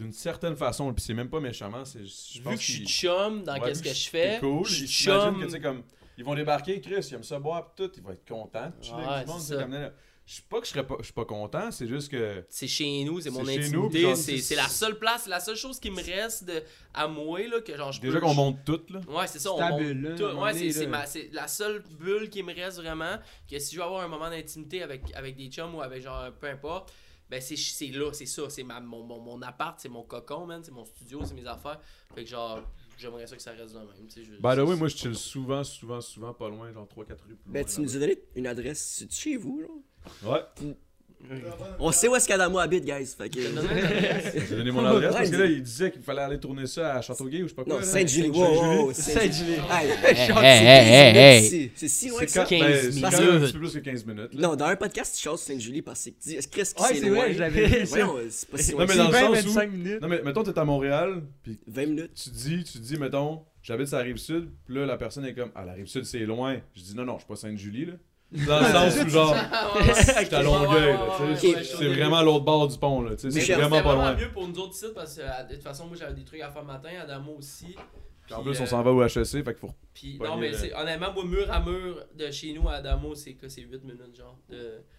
d'une 0.00 0.12
certaine 0.12 0.56
façon, 0.56 0.92
puis 0.94 1.04
c'est 1.04 1.14
même 1.14 1.28
pas 1.30 1.40
méchamment, 1.40 1.84
c'est. 1.84 2.04
Je 2.04 2.38
Vu 2.38 2.42
pense 2.42 2.54
que 2.56 2.60
je 2.62 2.72
suis 2.72 2.86
chum 2.86 3.42
dans 3.44 3.54
Ouais, 3.54 3.60
qu'est-ce 3.60 3.82
vu 3.82 3.88
que 3.90 3.94
je 3.94 4.00
C'est 4.02 4.10
fais, 4.10 4.38
cool. 4.40 4.66
je 4.66 4.72
Ils 4.84 4.88
suis 4.88 5.04
chum. 5.04 5.38
que, 5.40 5.44
tu 5.44 5.50
sais, 5.50 5.60
comme. 5.60 5.82
Ils 6.16 6.24
vont 6.24 6.34
débarquer, 6.34 6.80
Chris, 6.80 6.94
ils 7.10 7.14
aiment 7.14 7.22
ça 7.22 7.38
boire, 7.38 7.72
pis 7.74 7.82
tout, 7.82 7.90
ils 7.96 8.02
vont 8.02 8.10
être 8.10 8.26
contents. 8.28 8.72
chiller 8.82 8.96
Ouais, 8.96 9.24
Je 10.26 10.34
suis 10.34 10.42
pas 10.42 10.60
que 10.60 10.66
je 10.66 10.70
serais 10.70 10.86
pas, 10.86 10.96
je 11.00 11.04
suis 11.04 11.12
pas 11.12 11.24
content, 11.24 11.70
c'est 11.72 11.88
juste 11.88 12.08
que. 12.10 12.44
C'est 12.48 12.68
chez 12.68 13.02
nous, 13.04 13.20
c'est 13.20 13.30
mon 13.30 13.46
intimité, 13.48 14.02
genre, 14.02 14.16
c'est 14.16 14.36
c'est- 14.36 14.38
c'est 14.38 14.54
la 14.54 14.68
seule 14.68 14.96
place, 14.98 15.26
la 15.26 15.40
seule 15.40 15.56
chose 15.56 15.80
qui 15.80 15.90
me 15.90 16.02
reste 16.02 16.44
de, 16.44 16.62
à 16.94 17.08
moi, 17.08 17.40
là, 17.48 17.60
que 17.60 17.76
genre 17.76 17.90
je 17.90 18.00
Déjà 18.00 18.14
peux- 18.20 18.26
qu'on 18.26 18.34
monte 18.34 18.58
tout, 18.64 18.80
là. 18.90 19.00
Ouais, 19.08 19.26
c'est 19.26 19.38
ça, 19.40 19.52
on 19.52 19.60
monte 19.60 19.80
bulle, 19.80 20.14
tout. 20.16 20.24
Ouais, 20.24 20.52
c'est 21.06 21.30
la 21.32 21.48
seule 21.48 21.82
bulle 21.98 22.28
qui 22.30 22.42
me 22.44 22.54
reste 22.54 22.78
vraiment. 22.80 23.16
Que 23.50 23.58
si 23.58 23.74
je 23.74 23.80
veux 23.80 23.84
avoir 23.86 24.02
un 24.04 24.08
moment 24.08 24.30
d'intimité 24.30 24.82
avec, 24.82 25.02
avec 25.14 25.36
des 25.36 25.48
chums 25.48 25.74
ou 25.74 25.82
avec 25.82 26.02
genre 26.02 26.30
peu 26.40 26.46
importe, 26.48 26.92
ben 27.30 27.40
c'est 27.40 27.56
c'est 27.56 27.86
là, 27.88 28.12
c'est 28.12 28.26
ça. 28.26 28.50
C'est 28.50 28.62
ma- 28.64 28.80
mon, 28.80 29.02
mon, 29.04 29.20
mon 29.20 29.40
appart, 29.42 29.78
c'est 29.80 29.88
mon 29.88 30.02
cocon, 30.02 30.46
man. 30.46 30.62
C'est 30.64 30.72
mon 30.72 30.84
studio, 30.84 31.20
c'est 31.24 31.34
mes 31.34 31.46
affaires. 31.46 31.80
Fait 32.14 32.24
que 32.24 32.28
genre, 32.30 32.60
j'aimerais 32.98 33.26
ça 33.26 33.36
que 33.36 33.42
ça 33.42 33.52
reste 33.52 33.72
de 33.72 33.78
même. 33.78 33.88
tu 34.08 34.14
sais, 34.14 34.24
je- 34.24 34.32
By 34.32 34.40
the 34.40 34.42
way, 34.42 34.66
c'est- 34.66 34.76
moi 34.76 34.88
je 34.88 34.96
chill 34.96 35.14
souvent, 35.14 35.62
souvent, 35.64 36.00
souvent 36.00 36.34
pas 36.34 36.48
loin, 36.48 36.72
genre 36.72 36.88
3-4 36.88 37.22
rues 37.24 37.36
plus 37.36 37.52
Ben, 37.52 37.60
loin. 37.64 37.72
tu 37.74 37.80
nous 37.80 37.96
as 37.96 38.00
donné 38.00 38.18
une 38.34 38.46
adresse. 38.46 38.80
C'est 38.98 39.12
chez 39.12 39.36
vous, 39.36 39.60
là? 39.60 40.28
Ouais, 40.30 40.74
On 41.78 41.92
sait 41.92 42.08
où 42.08 42.16
est-ce 42.16 42.26
qu'Adamo 42.26 42.58
habite, 42.58 42.84
guys. 42.84 43.06
Fait 43.16 43.28
que. 43.28 43.38
J'ai 43.40 44.56
donné 44.56 44.70
mon 44.72 44.84
adresse 44.84 45.10
Ouais, 45.12 45.16
parce 45.18 45.30
que 45.30 45.36
là 45.36 45.44
il 45.46 45.62
disait 45.62 45.90
qu'il 45.90 46.02
fallait 46.02 46.22
aller 46.22 46.38
tourner 46.40 46.66
ça 46.66 46.94
à 46.96 47.02
Châteauguay 47.02 47.42
ou 47.42 47.44
je 47.44 47.48
sais 47.50 47.54
pas 47.54 47.64
quoi. 47.64 47.76
Non. 47.78 47.82
Sainte-Julie. 47.82 48.30
Wow, 48.30 48.92
Sainte-Julie. 48.92 49.50
Hey, 49.70 49.88
c'est 50.02 50.32
hey, 50.32 50.34
hey, 50.40 51.06
hey, 51.06 51.12
15 51.12 51.16
hey. 51.16 51.52
minutes, 51.52 51.72
C'est 51.76 51.88
si 51.88 52.08
loin 52.08 52.18
C'est 52.20 52.26
que 52.26 52.32
ça. 52.32 52.42
quand, 52.42 52.48
15 52.48 52.90
c'est 52.90 53.00
quand 53.00 53.10
minutes. 53.10 53.20
même 53.20 53.36
un 53.36 53.40
petit 53.46 53.52
peu 53.52 53.58
plus 53.60 53.72
que 53.74 53.78
15 53.78 54.06
minutes. 54.06 54.34
là. 54.34 54.48
Non, 54.48 54.56
dans 54.56 54.64
un 54.66 54.76
podcast, 54.76 55.14
tu 55.16 55.22
chantes 55.22 55.38
Sainte-Julie 55.38 55.82
parce 55.82 56.04
que 56.04 56.10
c'est. 56.18 56.32
Est-ce 56.34 56.48
que 56.48 56.60
Ouais, 56.60 56.94
c'est 56.94 57.08
loin? 57.08 57.84
ça. 57.84 57.84
Voyons, 57.86 58.16
c'est 58.30 58.48
pas 58.50 58.58
si 58.58 58.72
loin. 58.72 58.80
Non, 58.80 58.86
mais 58.88 58.92
que 58.94 58.98
dans 58.98 59.12
ça. 59.12 59.20
le 59.22 59.26
20, 59.28 59.34
sens 59.36 59.44
où- 59.44 59.48
25 59.54 59.70
minutes. 59.72 60.00
Non 60.02 60.08
mais 60.08 60.22
mettons 60.22 60.42
t'es 60.42 60.58
à 60.58 60.64
Montréal, 60.64 61.22
puis 61.42 61.58
20 61.66 61.86
minutes. 61.86 62.10
tu 62.14 62.30
dis, 62.30 62.64
tu 62.64 62.78
dis 62.78 62.96
mettons, 62.96 63.42
j'habite 63.62 63.86
sur 63.88 63.98
la 63.98 64.02
rive 64.04 64.16
sud, 64.16 64.48
puis 64.66 64.74
là 64.74 64.86
la 64.86 64.96
personne 64.96 65.24
est 65.24 65.34
comme 65.34 65.50
ah 65.54 65.64
la 65.64 65.72
rive 65.74 65.86
sud 65.86 66.04
c'est 66.04 66.18
loin. 66.20 66.56
Je 66.74 66.82
dis 66.82 66.94
non 66.96 67.04
non, 67.04 67.14
je 67.14 67.18
suis 67.20 67.28
pas 67.28 67.36
Sainte-Julie 67.36 67.86
là. 67.86 67.92
Dans 68.32 68.60
le 68.60 68.66
sens 68.66 69.04
où 69.04 69.08
genre 69.08 69.34
Ah, 69.52 69.70
j'étais 70.20 70.34
à 70.36 70.42
Longueuil, 70.42 70.92
là, 70.92 71.16
tu 71.18 71.36
sais, 71.36 71.64
c'est 71.64 71.88
vraiment 71.88 72.18
à 72.18 72.22
l'autre 72.22 72.44
bord 72.44 72.68
du 72.68 72.78
pont 72.78 73.02
là, 73.02 73.16
tu 73.16 73.30
sais, 73.30 73.36
Mais 73.36 73.44
c'est 73.44 73.54
vraiment 73.54 73.82
pas 73.82 73.94
loin. 73.94 74.14
mieux 74.14 74.30
pour 74.30 74.46
nous 74.46 74.58
autres 74.58 74.74
sites 74.74 74.94
parce 74.94 75.16
que 75.16 75.22
euh, 75.22 75.42
de 75.48 75.54
toute 75.54 75.64
façon, 75.64 75.86
moi 75.86 75.96
j'avais 75.98 76.14
des 76.14 76.24
trucs 76.24 76.40
à 76.40 76.50
faire 76.50 76.62
le 76.62 76.68
matin, 76.68 76.90
Adamo 77.02 77.32
aussi. 77.38 77.74
Puis 78.26 78.34
en 78.34 78.42
plus 78.42 78.60
on 78.60 78.62
euh, 78.62 78.66
s'en 78.66 78.82
va 78.82 78.92
au 78.92 79.02
HEC, 79.02 79.24
fait 79.26 79.42
qu'il 79.42 79.54
faut 79.56 79.74
Puis 79.92 80.18
non, 80.22 80.36
mais 80.36 80.52
là. 80.52 80.58
c'est 80.58 80.72
honnêtement, 80.74 81.12
moi, 81.12 81.24
mur 81.24 81.50
à 81.52 81.58
mur 81.60 82.04
de 82.14 82.30
chez 82.30 82.52
nous 82.52 82.68
à 82.68 82.74
Adamo, 82.74 83.16
c'est 83.16 83.32
que 83.34 83.48
c'est 83.48 83.62
8 83.62 83.82
minutes, 83.82 84.16
genre. 84.16 84.38
De... 84.48 84.56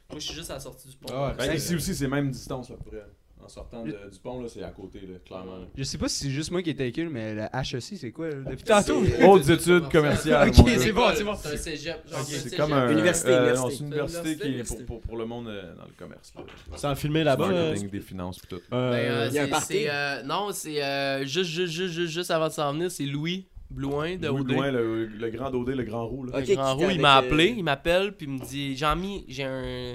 Moi, 0.10 0.20
je 0.20 0.26
suis 0.26 0.34
juste 0.34 0.52
à 0.52 0.56
la 0.56 0.60
sortie 0.60 0.90
du 0.90 0.98
pont. 0.98 1.08
Ah 1.14 1.28
ouais, 1.30 1.34
Ben, 1.38 1.46
c'est- 1.52 1.56
ici 1.56 1.76
aussi 1.76 1.96
c'est 1.96 2.10
même 2.10 2.30
distance 2.32 2.70
à 2.72 2.74
peu 2.74 2.90
près. 2.90 3.06
En 3.44 3.50
sortant 3.50 3.84
de- 3.84 3.89
du 3.92 4.20
pont 4.24 4.42
là, 4.42 4.48
c'est 4.48 4.64
à 4.64 4.70
côté 4.70 5.00
là, 5.02 5.18
clairement. 5.26 5.58
là. 5.58 5.66
Je 5.76 5.84
sais 5.84 5.98
pas 5.98 6.08
si 6.08 6.24
c'est 6.24 6.30
juste 6.30 6.52
moi 6.52 6.62
qui 6.62 6.70
étais 6.70 6.92
cul, 6.92 7.10
mais 7.10 7.34
le 7.34 7.42
HEC, 7.54 7.82
c'est 7.98 8.12
quoi? 8.12 8.30
là? 8.30 8.36
Depuis 8.50 8.64
tantôt? 8.64 9.02
Hautes 9.24 9.50
études 9.50 9.89
commerciales. 9.89 10.50
Ok, 10.50 10.56
c'est 10.78 10.92
bon, 10.92 11.04
c'est 11.16 11.24
bon. 11.24 11.36
C'est 11.36 11.54
un 11.54 11.58
cégep, 11.58 12.08
genre. 12.10 12.20
C'est 12.24 12.56
comme 12.56 12.74
un 12.74 12.92
Université, 12.92 13.30
euh, 13.32 13.54
université. 13.54 13.62
non, 13.64 13.70
c'est 13.70 13.80
une 13.84 13.88
université 13.88 14.36
qui 14.36 14.42
est 14.44 14.48
Université. 14.48 14.84
pour, 14.84 15.00
pour, 15.00 15.02
pour 15.10 15.18
le 15.18 15.26
monde 15.26 15.48
euh, 15.48 15.76
dans 15.76 15.86
le 15.86 15.94
commerce. 15.98 16.34
Là. 16.38 16.44
Sans 16.78 16.96
filmer 16.96 17.24
là-bas. 17.24 17.48
euh, 17.50 17.64
Marketing, 17.70 17.89
des 17.89 18.00
finances 18.02 18.39
pis 18.39 18.48
tout. 18.48 18.62
Ben, 18.70 18.78
euh, 18.78 19.28
Il 19.30 19.36
y 19.36 19.39
a 19.39 19.44
un 19.44 19.48
party? 19.48 19.86
euh, 19.89 20.24
non, 20.24 20.50
c'est 20.54 20.84
euh, 20.84 21.26
juste, 21.26 21.50
juste, 21.50 21.74
juste, 21.74 21.94
juste, 21.94 22.12
juste 22.14 22.32
avant 22.32 22.48
de 22.48 22.54
s'en 22.54 22.72
venir, 22.74 22.92
c'est 22.92 23.06
Louis 23.06 23.48
Blouin 23.70 24.18
de 24.18 24.28
Louis. 24.28 24.44
Blouin, 24.44 24.72
le, 24.72 25.06
le 25.06 25.30
grand 25.30 25.50
Dodé, 25.50 25.76
le 25.76 25.84
grand 25.84 26.06
roux. 26.06 26.26
Là. 26.26 26.39
Ok, 26.39 26.48
Le 26.48 26.56
grand 26.56 26.76
roux, 26.76 26.89
il 26.89 27.00
m'a 27.00 27.16
appelé, 27.16 27.52
euh, 27.52 27.56
il 27.58 27.64
m'appelle, 27.64 28.12
puis 28.12 28.28
il 28.28 28.34
me 28.34 28.39
dit 28.46 28.76
Jean-Mi, 28.76 29.24
j'ai 29.30 29.44
un. 29.46 29.94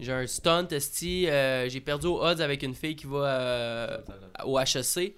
J'ai 0.00 0.12
un 0.12 0.26
stunt, 0.26 0.66
esti, 0.70 1.28
euh, 1.28 1.68
j'ai 1.68 1.80
perdu 1.80 2.06
au 2.06 2.22
odds 2.22 2.40
avec 2.42 2.62
une 2.62 2.74
fille 2.74 2.96
qui 2.96 3.06
va 3.06 3.18
euh, 3.26 3.98
au 4.44 4.58
HEC, 4.58 5.14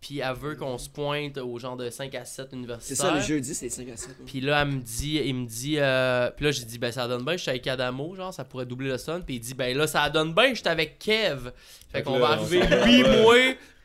puis 0.00 0.20
elle 0.20 0.34
veut 0.36 0.54
qu'on 0.54 0.78
se 0.78 0.88
pointe 0.88 1.38
au 1.38 1.58
genre 1.58 1.76
de 1.76 1.90
5 1.90 2.14
à 2.14 2.24
7 2.24 2.48
C'est 2.50 2.56
universitaires. 2.56 2.96
ça, 2.96 3.14
le 3.14 3.20
jeudi, 3.20 3.54
c'est 3.54 3.68
5 3.68 3.88
à 3.88 3.96
7. 3.96 4.10
Puis 4.26 4.40
là, 4.40 4.62
elle 4.62 4.68
me 4.68 4.80
dit, 4.80 5.20
il 5.24 5.34
me 5.34 5.46
dit, 5.46 5.76
euh, 5.78 6.30
puis 6.36 6.44
là, 6.44 6.50
j'ai 6.52 6.64
dit, 6.64 6.78
ben 6.78 6.92
ça 6.92 7.08
donne 7.08 7.24
bien, 7.24 7.32
je 7.36 7.42
suis 7.42 7.50
avec 7.50 7.66
Adamo, 7.66 8.14
genre, 8.14 8.32
ça 8.32 8.44
pourrait 8.44 8.66
doubler 8.66 8.88
le 8.88 8.98
stunt. 8.98 9.22
Puis 9.22 9.36
il 9.36 9.40
dit, 9.40 9.54
ben 9.54 9.76
là, 9.76 9.86
ça 9.86 10.08
donne 10.10 10.34
bien, 10.34 10.50
je 10.50 10.60
suis 10.60 10.68
avec 10.68 10.98
Kev. 10.98 11.50
Fait 11.90 11.98
Fait 11.98 12.02
qu'on 12.04 12.18
va 12.18 12.28
arriver, 12.30 12.60
lui, 12.84 13.02
moi, 13.22 13.34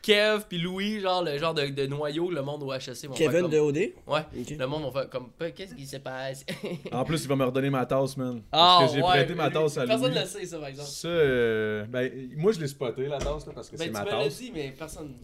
Kev, 0.04 0.44
puis 0.48 0.58
Louis, 0.58 1.00
genre, 1.00 1.22
le 1.24 1.38
genre 1.38 1.54
de, 1.54 1.66
de 1.66 1.86
noyau, 1.86 2.30
le 2.30 2.42
monde 2.42 2.62
au 2.62 2.72
HEC. 2.72 3.06
vont 3.06 3.14
faire 3.14 3.30
Kevin 3.30 3.42
comme- 3.42 3.50
de 3.50 3.58
OD. 3.58 3.76
Ouais. 4.06 4.20
Le 4.58 4.66
monde 4.66 4.84
va 4.84 5.00
faire 5.02 5.10
comme, 5.10 5.28
qu'est-ce 5.54 5.74
qui 5.74 5.86
se 5.86 5.96
passe? 5.96 6.44
En 6.92 7.04
plus, 7.04 7.22
il 7.24 7.28
va 7.28 7.36
me 7.36 7.44
redonner 7.44 7.70
ma 7.70 7.86
tasse, 7.86 8.16
man. 8.16 8.42
Ah, 8.52 8.78
Parce 8.80 8.92
que 8.92 8.98
j'ai 8.98 9.02
ouais, 9.04 9.10
prêté 9.10 9.34
ma 9.34 9.50
tasse 9.50 9.78
à 9.78 9.86
Personne 9.86 10.08
Louis. 10.08 10.14
ne 10.16 10.20
le 10.20 10.26
sait, 10.26 10.44
ça, 10.46 10.58
par 10.58 10.68
exemple. 10.68 10.88
Ça, 10.88 11.08
euh, 11.08 11.84
ben, 11.86 12.10
moi, 12.36 12.52
je 12.52 12.60
l'ai 12.60 12.68
spoté, 12.68 13.06
la 13.06 13.18
tasse, 13.18 13.46
là, 13.46 13.52
parce 13.54 13.68
que 13.70 13.76
Ben, 13.76 13.84
c'est 13.84 13.86
tu 13.86 13.92
ma 13.92 14.04
me 14.04 14.10
l'as 14.10 14.24
tasse. 14.24 14.38
dit, 14.38 14.52
mais 14.54 14.74
personne. 14.78 15.14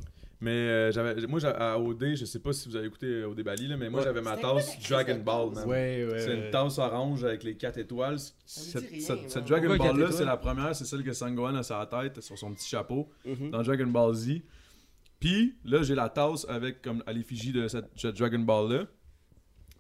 Mais 0.43 0.51
euh, 0.53 0.91
j'avais, 0.91 1.27
moi, 1.27 1.39
j'avais- 1.39 1.59
à 1.63 1.79
OD, 1.79 2.15
je 2.15 2.25
sais 2.25 2.39
pas 2.39 2.55
si 2.55 2.67
vous 2.67 2.75
avez 2.75 2.87
écouté 2.87 3.05
euh, 3.07 3.29
OD 3.29 3.43
Bali, 3.43 3.69
là, 3.69 3.77
mais 3.77 3.91
moi, 3.91 4.01
Ouais. 4.01 4.07
j'avais 4.07 4.23
ma 4.23 4.39
tasse 4.39 4.79
Dragon 4.89 5.19
Ball, 5.23 5.49
tasse? 5.53 5.59
man. 5.59 5.69
Ouais, 5.69 6.07
ouais. 6.11 6.19
C'est 6.21 6.35
une 6.35 6.51
tasse 6.51 6.79
orange 6.79 7.23
avec 7.25 7.43
les 7.45 7.55
4 7.57 7.77
étoiles. 7.77 8.17
Cette, 8.47 8.83
dit 8.85 8.89
rien, 8.97 9.01
cette- 9.07 9.21
moi. 9.21 9.25
cette 9.29 9.45
Dragon 9.45 9.69
Pourquoi 9.69 9.85
quatre 9.87 9.93
Ball 9.97 10.01
là, 10.01 10.07
étoiles? 10.07 10.19
c'est 10.19 10.25
la 10.25 10.37
première, 10.39 10.75
c'est 10.75 10.87
celle 10.87 11.03
que 11.05 11.13
Sangohan 11.13 11.57
a 11.57 11.63
sur 11.63 11.79
la 11.79 11.85
tête, 11.85 12.23
sur 12.23 12.39
son 12.39 12.55
petit 12.55 12.67
chapeau, 12.71 13.11
Mhm. 13.27 13.51
dans 13.51 13.63
Dragon 13.63 13.87
Ball 13.89 14.15
Z. 14.15 14.41
Puis 15.21 15.55
là, 15.65 15.83
j'ai 15.83 15.95
la 15.95 16.09
tasse 16.09 16.47
avec 16.49 16.83
comme 16.83 17.03
à 17.07 17.13
l'effigie 17.13 17.53
de 17.53 17.69
cette, 17.69 17.91
cette 17.97 18.17
Dragon 18.17 18.39
Ball 18.41 18.73
là. 18.73 18.87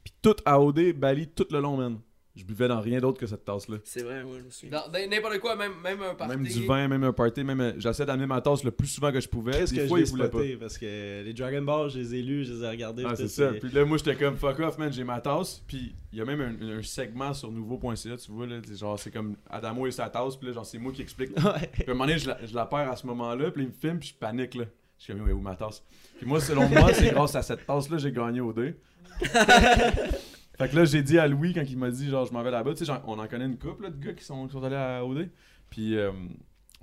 Puis 0.04 0.12
tout 0.22 0.36
à 0.44 0.60
OD, 0.60 0.92
Bali, 0.94 1.28
tout 1.28 1.46
le 1.50 1.60
long, 1.60 1.76
man. 1.76 1.98
Je 2.36 2.44
buvais 2.44 2.68
dans 2.68 2.80
rien 2.80 3.00
d'autre 3.00 3.18
que 3.18 3.26
cette 3.26 3.44
tasse 3.44 3.68
là. 3.68 3.78
C'est 3.84 4.02
vrai, 4.02 4.22
ouais, 4.22 4.38
je 4.38 4.44
me 4.44 4.50
souviens. 4.50 4.78
Dans, 4.80 4.88
dans 4.92 5.10
n'importe 5.10 5.40
quoi, 5.40 5.56
même, 5.56 5.72
même 5.82 6.00
un 6.00 6.14
party. 6.14 6.36
Même 6.36 6.46
du 6.46 6.64
vin, 6.64 6.86
même 6.88 7.02
un 7.02 7.12
party, 7.12 7.42
même 7.42 7.60
euh, 7.60 7.72
j'essaie 7.76 8.06
d'amener 8.06 8.26
ma 8.26 8.40
tasse 8.40 8.62
le 8.62 8.70
plus 8.70 8.86
souvent 8.86 9.10
que 9.10 9.20
je 9.20 9.28
pouvais. 9.28 9.50
Qu'est-ce 9.50 9.74
Des 9.74 9.80
que 9.82 9.88
fois, 9.88 9.98
je 9.98 10.02
ils 10.04 10.06
l'ai 10.06 10.10
voulaient 10.28 10.54
pas. 10.54 10.60
parce 10.60 10.78
que 10.78 11.22
les 11.24 11.32
Dragon 11.34 11.60
Ball, 11.62 11.90
je 11.90 11.98
les 11.98 12.14
ai 12.14 12.22
lus, 12.22 12.44
je 12.44 12.52
les 12.54 12.62
ai 12.62 12.68
regardés. 12.68 13.02
Ah, 13.04 13.08
puis 13.14 13.16
c'est 13.16 13.28
ça. 13.28 13.52
Puis 13.52 13.70
là, 13.72 13.84
moi, 13.84 13.98
j'étais 13.98 14.14
comme 14.14 14.36
fuck 14.36 14.58
off, 14.60 14.78
man, 14.78 14.92
j'ai 14.92 15.04
ma 15.04 15.20
tasse. 15.20 15.62
Puis 15.66 15.92
il 16.12 16.18
y 16.18 16.22
a 16.22 16.24
même 16.24 16.40
un, 16.40 16.78
un 16.78 16.82
segment 16.82 17.34
sur 17.34 17.50
nouveau.ca, 17.50 18.16
tu 18.16 18.30
vois, 18.30 18.46
là. 18.46 18.60
c'est 18.64 18.76
Genre, 18.78 18.98
c'est 18.98 19.10
comme 19.10 19.36
Adamo 19.50 19.86
et 19.88 19.90
sa 19.90 20.08
tasse. 20.08 20.36
Puis 20.36 20.46
là, 20.46 20.52
genre, 20.54 20.64
c'est 20.66 20.78
moi 20.78 20.92
qui 20.92 21.02
explique. 21.02 21.34
Puis 21.34 21.44
Ouais. 21.44 21.50
à 21.50 21.90
un 21.90 21.94
moment 21.94 22.06
donné, 22.06 22.18
je 22.18 22.28
la, 22.28 22.46
je 22.46 22.54
la 22.54 22.64
perds 22.64 22.90
à 22.92 22.96
ce 22.96 23.06
moment-là. 23.08 23.50
Puis 23.50 23.64
il 23.64 23.68
me 23.68 23.72
filme, 23.74 23.98
puis 23.98 24.10
je 24.10 24.14
panique, 24.14 24.54
là. 24.54 24.64
Je 25.00 25.04
suis 25.04 25.14
comme, 25.14 25.28
où 25.28 25.40
ma 25.40 25.56
tasse? 25.56 25.82
Puis 26.18 26.26
moi, 26.26 26.40
selon 26.40 26.68
moi, 26.68 26.92
c'est 26.94 27.10
grâce 27.12 27.34
à 27.34 27.42
cette 27.42 27.66
tasse-là, 27.66 27.98
j'ai 27.98 28.12
gagné 28.12 28.40
au 28.40 28.52
dé. 28.52 28.76
fait 29.20 30.68
que 30.68 30.76
là, 30.76 30.84
j'ai 30.84 31.02
dit 31.02 31.18
à 31.18 31.26
Louis, 31.26 31.52
quand 31.52 31.64
il 31.66 31.78
m'a 31.78 31.90
dit, 31.90 32.08
genre, 32.08 32.26
je 32.26 32.32
m'en 32.32 32.42
vais 32.42 32.50
là-bas, 32.50 32.74
tu 32.74 32.84
sais, 32.84 32.92
on 33.06 33.18
en 33.18 33.26
connaît 33.26 33.46
une 33.46 33.58
couple, 33.58 33.84
là, 33.84 33.90
de 33.90 33.98
gars 33.98 34.12
qui 34.12 34.24
sont, 34.24 34.46
qui 34.46 34.52
sont 34.52 34.62
allés 34.62 34.76
à 34.76 35.04
OD. 35.04 35.28
Puis. 35.70 35.96
euh, 35.96 36.12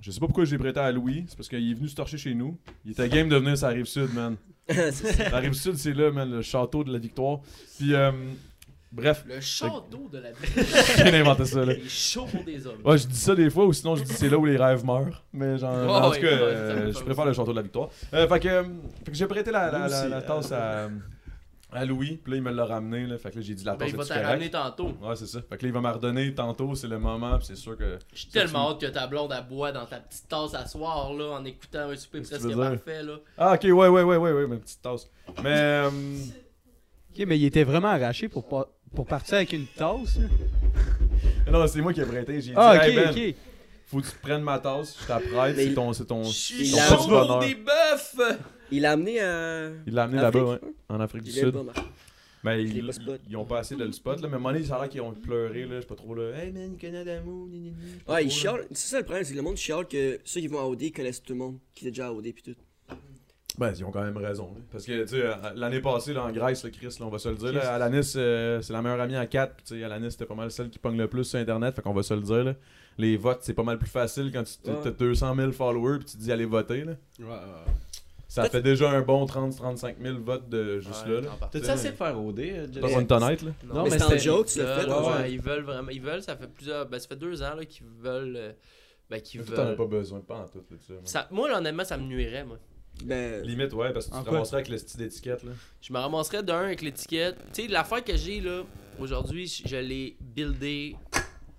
je 0.00 0.12
sais 0.12 0.20
pas 0.20 0.26
pourquoi 0.26 0.44
j'ai 0.44 0.58
prêté 0.58 0.78
à 0.78 0.92
Louis, 0.92 1.24
c'est 1.26 1.36
parce 1.36 1.48
qu'il 1.48 1.70
est 1.70 1.74
venu 1.74 1.88
se 1.88 1.96
torcher 1.96 2.18
chez 2.18 2.32
nous. 2.34 2.56
Il 2.84 2.92
était 2.92 3.08
game 3.08 3.28
de 3.28 3.36
venir 3.36 3.58
sur 3.58 3.66
la 3.66 3.74
rive 3.74 3.86
sud, 3.86 4.14
man. 4.14 4.36
La 4.68 5.38
rive 5.38 5.54
sud, 5.54 5.76
c'est 5.76 5.94
là, 5.94 6.12
man, 6.12 6.30
le 6.30 6.42
château 6.42 6.84
de 6.84 6.92
la 6.92 6.98
victoire. 6.98 7.40
Puis, 7.78 7.94
euh, 7.94 8.12
bref, 8.92 9.24
Le 9.26 9.40
château 9.40 10.08
de 10.10 10.18
la 10.18 10.30
vie. 10.32 10.38
j'ai 10.96 11.16
inventé 11.16 11.44
ça, 11.44 11.64
là. 11.64 11.72
Il 11.74 11.86
est 11.86 11.88
chaud 11.88 12.26
pour 12.26 12.44
des 12.44 12.66
hommes. 12.66 12.80
Ouais, 12.84 12.98
je 12.98 13.06
dis 13.06 13.16
ça 13.18 13.34
des 13.34 13.50
fois, 13.50 13.66
ou 13.66 13.72
sinon 13.72 13.96
je 13.96 14.04
dis 14.04 14.12
c'est 14.12 14.28
là 14.28 14.38
où 14.38 14.44
les 14.44 14.56
rêves 14.56 14.84
meurent. 14.84 15.24
Mais 15.32 15.58
genre, 15.58 15.72
Ouais, 15.74 15.90
en 15.92 16.10
ouais, 16.10 16.16
tout 16.16 16.22
cas, 16.22 16.32
ouais, 16.32 16.40
euh, 16.42 16.92
je 16.92 17.00
préfère 17.04 17.24
le 17.26 17.32
château 17.32 17.50
de 17.52 17.56
la 17.56 17.62
victoire. 17.62 17.88
Euh, 18.14 18.26
fait 18.28 18.40
que, 18.40 18.48
euh, 18.48 18.62
que 19.04 19.14
j'ai 19.14 19.26
prêté 19.26 19.50
la, 19.50 19.70
la, 19.70 19.78
Moi 19.78 19.88
la, 19.88 20.00
aussi, 20.00 20.08
la 20.10 20.16
euh, 20.16 20.20
tasse 20.22 20.52
à, 20.52 20.88
à 21.70 21.84
Louis, 21.84 22.16
puis 22.22 22.30
là 22.32 22.36
il 22.38 22.42
me 22.42 22.50
l'a 22.50 22.64
ramené, 22.64 23.06
là. 23.06 23.18
Fait 23.18 23.30
que 23.30 23.36
là 23.36 23.42
j'ai 23.42 23.54
dit 23.54 23.62
la 23.64 23.72
Ben, 23.72 23.80
tasse 23.84 23.90
il 23.90 23.96
va 23.96 24.04
correcte? 24.06 24.26
ramener 24.26 24.50
tantôt. 24.50 24.86
Ouais, 25.02 25.16
c'est 25.16 25.26
ça. 25.26 25.40
Fait 25.42 25.58
que 25.58 25.62
là 25.64 25.68
il 25.68 25.72
va 25.72 25.80
me 25.82 25.90
redonner 25.90 26.34
tantôt, 26.34 26.74
c'est 26.74 26.88
le 26.88 26.98
moment, 26.98 27.36
puis 27.36 27.46
c'est 27.46 27.56
sûr 27.56 27.76
que. 27.76 27.98
Je 28.14 28.18
suis 28.20 28.28
tellement 28.28 28.70
hâte 28.70 28.80
que 28.80 28.86
ta 28.86 29.06
blonde 29.06 29.32
à 29.32 29.42
boit 29.42 29.70
dans 29.70 29.84
ta 29.84 29.98
petite 30.00 30.26
tasse 30.28 30.54
à 30.54 30.66
soir 30.66 31.12
là 31.12 31.32
en 31.38 31.44
écoutant 31.44 31.90
un 31.90 31.96
souper 31.96 32.22
presque 32.22 32.56
parfait 32.56 33.02
là. 33.02 33.16
Ah, 33.36 33.52
ok, 33.54 33.64
ouais, 33.64 33.72
ouais, 33.72 33.88
ouais, 34.02 34.16
ouais, 34.16 34.32
ouais, 34.32 34.46
ma 34.46 34.56
petite 34.56 34.80
tasse. 34.80 35.10
Mais. 35.42 35.82
Ok, 37.10 37.24
mais 37.26 37.38
il 37.38 37.44
était 37.46 37.64
vraiment 37.64 37.88
arraché 37.88 38.28
pour, 38.28 38.46
pas- 38.46 38.68
pour 38.94 39.06
partir 39.06 39.34
avec 39.34 39.52
une 39.52 39.66
tasse. 39.66 40.18
là. 40.18 41.50
non, 41.50 41.66
c'est 41.66 41.80
moi 41.80 41.92
qui 41.92 42.00
ai 42.00 42.04
prêté. 42.04 42.34
J'ai 42.34 42.50
dit, 42.50 42.52
Ah, 42.56 42.76
ok, 42.76 42.82
hey, 42.88 42.94
ben, 42.96 43.10
ok. 43.10 43.34
faut 43.86 44.00
que 44.00 44.06
tu 44.06 44.16
prennes 44.22 44.42
ma 44.42 44.58
tasse, 44.58 44.96
je 45.00 45.06
t'apprête, 45.06 45.56
c'est 45.56 45.74
ton. 45.74 45.92
C'est 45.92 46.04
ton. 46.06 46.22
Il 46.22 46.78
a- 46.78 46.96
petit 46.96 47.08
bonheur. 47.08 47.38
des 47.40 47.54
bœufs. 47.54 48.38
Il 48.70 48.82
l'a 48.82 48.92
amené 48.92 49.20
à. 49.20 49.68
Il 49.86 49.94
l'a 49.94 50.02
amené 50.04 50.20
là-bas, 50.22 50.42
ouais, 50.44 50.60
en 50.88 51.00
Afrique 51.00 51.22
du 51.24 51.30
Il 51.30 51.34
Sud. 51.36 51.54
Mais 52.44 52.62
est 52.62 52.66
ils, 52.66 52.88
ils 53.30 53.36
ont 53.36 53.44
pas 53.44 53.58
assez 53.58 53.74
de 53.74 53.82
le 53.84 53.90
spot, 53.90 54.20
là. 54.20 54.28
Mais 54.28 54.34
à 54.34 54.36
un 54.36 54.38
moment 54.38 54.52
donné, 54.52 54.64
ça 54.64 54.76
a 54.76 54.80
l'air 54.82 54.88
qu'ils 54.88 55.00
ont 55.00 55.12
pleuré, 55.12 55.64
là. 55.64 55.76
Je 55.76 55.80
sais 55.80 55.86
pas 55.86 55.96
trop, 55.96 56.14
là. 56.14 56.36
Hey 56.38 56.52
man, 56.52 56.70
il 56.72 56.78
connaît 56.80 57.04
d'amour, 57.04 57.48
Ouais, 57.48 57.58
il 57.58 58.06
trop, 58.06 58.14
là. 58.22 58.28
chiale. 58.30 58.66
C'est 58.70 58.88
ça 58.90 58.98
le 58.98 59.04
problème, 59.04 59.24
c'est 59.24 59.32
que 59.32 59.36
le 59.38 59.42
monde 59.42 59.56
chiale 59.56 59.88
que 59.88 60.20
ceux 60.24 60.40
qui 60.40 60.46
vont 60.46 60.60
à 60.60 60.64
OD 60.66 60.92
connaissent 60.94 61.20
tout 61.22 61.32
le 61.32 61.38
monde, 61.40 61.58
qui 61.74 61.86
est 61.86 61.90
déjà 61.90 62.06
à 62.08 62.12
OD 62.12 62.32
pis 62.32 62.42
tout. 62.42 62.54
Ben, 63.58 63.72
ils 63.76 63.84
ont 63.84 63.90
quand 63.90 64.02
même 64.02 64.16
raison. 64.16 64.52
là. 64.54 64.60
Parce 64.70 64.84
que, 64.86 65.02
tu 65.02 65.08
sais, 65.08 65.22
euh, 65.22 65.34
l'année 65.56 65.80
passée, 65.80 66.12
là, 66.14 66.24
en 66.24 66.30
Grèce, 66.30 66.62
là, 66.64 66.70
Chris, 66.70 66.86
là, 67.00 67.06
on 67.06 67.08
va 67.08 67.18
se 67.18 67.28
le 67.28 67.34
dire, 67.34 67.52
là, 67.52 67.74
Alanis, 67.74 68.12
euh, 68.16 68.60
c'est 68.62 68.72
la 68.72 68.80
meilleure 68.82 69.00
amie 69.00 69.16
à 69.16 69.26
4. 69.26 69.54
Puis, 69.56 69.64
tu 69.66 69.74
sais, 69.78 69.84
Alanis, 69.84 70.12
c'était 70.12 70.26
pas 70.26 70.34
mal 70.34 70.50
celle 70.50 70.70
qui 70.70 70.78
pogne 70.78 70.96
le 70.96 71.08
plus 71.08 71.24
sur 71.24 71.38
Internet. 71.38 71.74
Fait 71.74 71.82
qu'on 71.82 71.92
va 71.92 72.02
se 72.02 72.14
le 72.14 72.20
dire, 72.20 72.44
là. 72.44 72.54
Les 72.98 73.16
votes, 73.16 73.40
c'est 73.42 73.54
pas 73.54 73.62
mal 73.62 73.78
plus 73.78 73.88
facile 73.90 74.30
quand 74.32 74.42
tu 74.44 74.70
Ouais. 74.70 74.86
as 74.86 74.90
200 74.90 75.34
000 75.36 75.52
followers 75.52 75.98
puis 75.98 76.06
tu 76.06 76.16
te 76.16 76.22
dis 76.22 76.32
aller 76.32 76.44
voter, 76.46 76.84
là. 76.84 76.92
Ouais, 77.20 77.26
ouais. 77.26 77.72
Ça 78.30 78.44
fait 78.50 78.60
déjà 78.60 78.90
un 78.90 79.00
bon 79.00 79.24
30-35 79.24 79.96
000 80.02 80.18
votes 80.18 80.48
de 80.50 80.80
juste 80.80 81.06
là, 81.06 81.20
là. 81.22 81.28
T'as-tu 81.50 81.66
assez 81.70 81.92
faire 81.92 82.20
OD, 82.22 82.40
euh, 82.40 82.66
Jess? 82.70 82.82
Pas 82.82 82.90
une 83.00 83.12
honnête, 83.12 83.42
là. 83.42 83.50
Non, 83.64 83.84
mais 83.84 83.90
mais 83.90 83.98
c'est 83.98 84.04
c'était- 84.04 84.18
joke, 84.18 84.46
tu 84.46 84.58
l'as 84.58 84.76
fait. 84.80 84.86
veulent, 84.86 84.90
ouais, 85.20 85.32
ils 85.32 85.40
veulent 85.40 85.62
vraiment, 85.62 85.88
ils 85.90 86.02
veulent, 86.02 86.22
ça 86.22 86.36
fait 86.36 86.46
plusieurs, 86.46 86.86
ben 86.86 86.98
ça 86.98 87.08
fait 87.08 87.16
deux 87.16 87.42
ans 87.42 87.54
là 87.54 87.64
qu'ils 87.64 87.86
veulent, 87.86 88.36
euh, 88.36 88.52
ben 89.08 89.20
qu'ils 89.22 89.42
Toi, 89.44 89.56
t'en 89.56 89.62
as 89.62 89.64
veulent. 89.66 89.76
pas 89.76 89.86
besoin, 89.86 90.20
pas 90.20 90.40
en 90.40 90.46
tout, 90.46 90.58
là, 90.70 90.76
ça, 90.86 90.92
moi. 90.92 91.02
Ça- 91.04 91.28
moi 91.30 91.48
là, 91.48 91.58
honnêtement, 91.58 91.84
ça 91.84 91.96
me 91.96 92.02
nuirait 92.02 92.44
moi. 92.44 92.58
Ben. 93.04 93.42
Limite, 93.42 93.72
ouais, 93.72 93.92
parce 93.92 94.06
que 94.06 94.16
tu 94.16 94.24
te 94.24 94.30
ramasserais 94.30 94.56
avec 94.58 94.68
le 94.68 94.78
style 94.78 95.00
d'étiquette, 95.00 95.42
là. 95.44 95.52
Je 95.80 95.92
me 95.92 95.98
ramasserais 95.98 96.42
d'un 96.42 96.64
avec 96.64 96.82
l'étiquette. 96.82 97.36
Tu 97.54 97.62
sais, 97.62 97.68
l'affaire 97.68 98.02
que 98.04 98.16
j'ai 98.16 98.40
là 98.40 98.62
aujourd'hui, 98.98 99.46
je 99.66 99.76
l'ai 99.76 100.16
buildé 100.20 100.96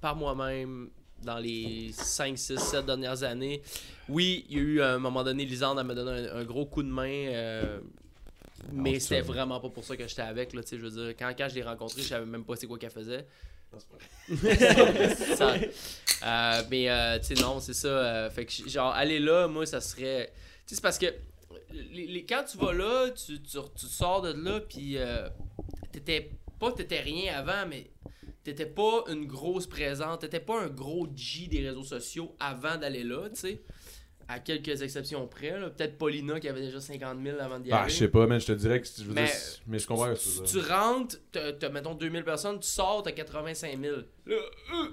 par 0.02 0.16
moi-même 0.16 0.90
dans 1.24 1.38
les 1.38 1.92
5, 1.94 2.38
6, 2.38 2.58
7 2.58 2.86
dernières 2.86 3.24
années. 3.24 3.62
Oui, 4.08 4.46
il 4.50 4.58
y 4.58 4.60
a 4.60 4.64
eu 4.64 4.82
à 4.82 4.94
un 4.94 5.00
moment 5.00 5.24
donné, 5.24 5.46
Lisande, 5.46 5.78
elle 5.80 5.86
m'a 5.86 5.94
donné 5.96 6.30
un, 6.30 6.38
un 6.38 6.44
gros 6.44 6.66
coup 6.66 6.84
de 6.84 6.88
main. 6.90 7.08
euh, 7.10 7.80
mais 8.74 8.94
c'est 8.96 9.00
c'était 9.00 9.22
vraiment 9.22 9.60
pas 9.60 9.70
pour 9.70 9.84
ça 9.84 9.96
que 9.96 10.08
j'étais 10.08 10.22
avec. 10.22 10.54
Là, 10.54 10.62
tu 10.64 10.70
sais, 10.70 10.78
je 10.78 10.86
veux 10.86 10.92
dire, 11.06 11.16
quand, 11.18 11.32
quand 11.38 11.48
je 11.50 11.56
l'ai 11.56 11.64
rencontré, 11.64 12.02
je 12.02 12.08
savais 12.08 12.26
même 12.26 12.44
pas 12.44 12.56
c'est 12.56 12.68
quoi 12.68 12.78
qu'elle 12.78 12.90
faisait. 12.92 13.26
Ça- 15.36 15.56
euh, 16.26 16.64
mais 16.70 16.90
euh, 16.90 17.20
tu 17.20 17.36
sais, 17.36 17.42
non, 17.42 17.60
c'est 17.60 17.74
ça. 17.74 17.88
euh, 17.88 18.30
fait 18.30 18.46
que 18.46 18.52
genre, 18.70 18.94
aller 18.94 19.20
là, 19.20 19.48
moi, 19.48 19.66
ça 19.66 19.80
serait. 19.82 20.32
Tu 20.66 20.70
sais, 20.70 20.76
c'est 20.76 20.82
parce 20.82 20.98
que 20.98 21.06
les, 21.72 22.08
les- 22.08 22.26
quand 22.26 22.44
tu 22.50 22.58
vas 22.58 22.74
là, 22.74 23.10
tu, 23.12 23.42
tu, 23.42 23.58
tu 23.76 23.86
sors 23.88 24.22
de 24.22 24.32
là, 24.34 24.60
puis 24.62 24.98
euh, 24.98 25.28
t'étais 25.92 26.32
pas, 26.60 26.72
t'étais 26.72 27.00
rien 27.02 27.34
avant, 27.38 27.66
mais 27.68 27.90
t'étais 28.44 28.66
pas 28.66 29.04
une 29.10 29.26
grosse 29.26 29.68
présence, 29.68 30.20
t'étais 30.20 30.40
pas 30.40 30.62
un 30.62 30.68
gros 30.68 31.08
G 31.16 31.48
des 31.48 31.68
réseaux 31.68 31.84
sociaux 31.84 32.36
avant 32.40 32.78
d'aller 32.78 33.04
là, 33.04 33.30
tu 33.30 33.36
sais. 33.40 33.62
À 34.32 34.38
quelques 34.40 34.84
exceptions 34.84 35.28
près. 35.28 35.54
Peut-être 35.76 35.98
Paulina 35.98 36.40
qui 36.40 36.48
avait 36.48 36.62
déjà 36.62 36.80
50 36.80 37.18
000 37.24 37.40
avant 37.40 37.60
d'y 37.60 37.72
Ah, 37.72 37.82
aller. 37.82 37.92
je 37.92 37.98
sais 37.98 38.08
pas, 38.10 38.28
man, 38.28 38.40
je 38.40 38.46
te 38.46 38.52
dirais 38.52 38.80
que 38.80 38.88
je 38.96 39.04
veux 39.04 39.14
Mais- 39.16 39.26
dire, 39.26 39.34
mais 39.66 39.80
je 39.80 39.88
comprends 39.88 40.14
tu 40.14 40.30
veux 40.30 40.46
Tu, 40.46 40.60
rentres, 40.60 41.16
t'as, 41.32 41.70
mettons 41.70 41.96
2000 41.96 42.24
personnes, 42.24 42.60
tu 42.60 42.68
sors, 42.68 43.02
t'as 43.02 43.12
85 43.12 43.80
000. 43.82 43.96
Là, 43.96 44.04
euh, 44.36 44.92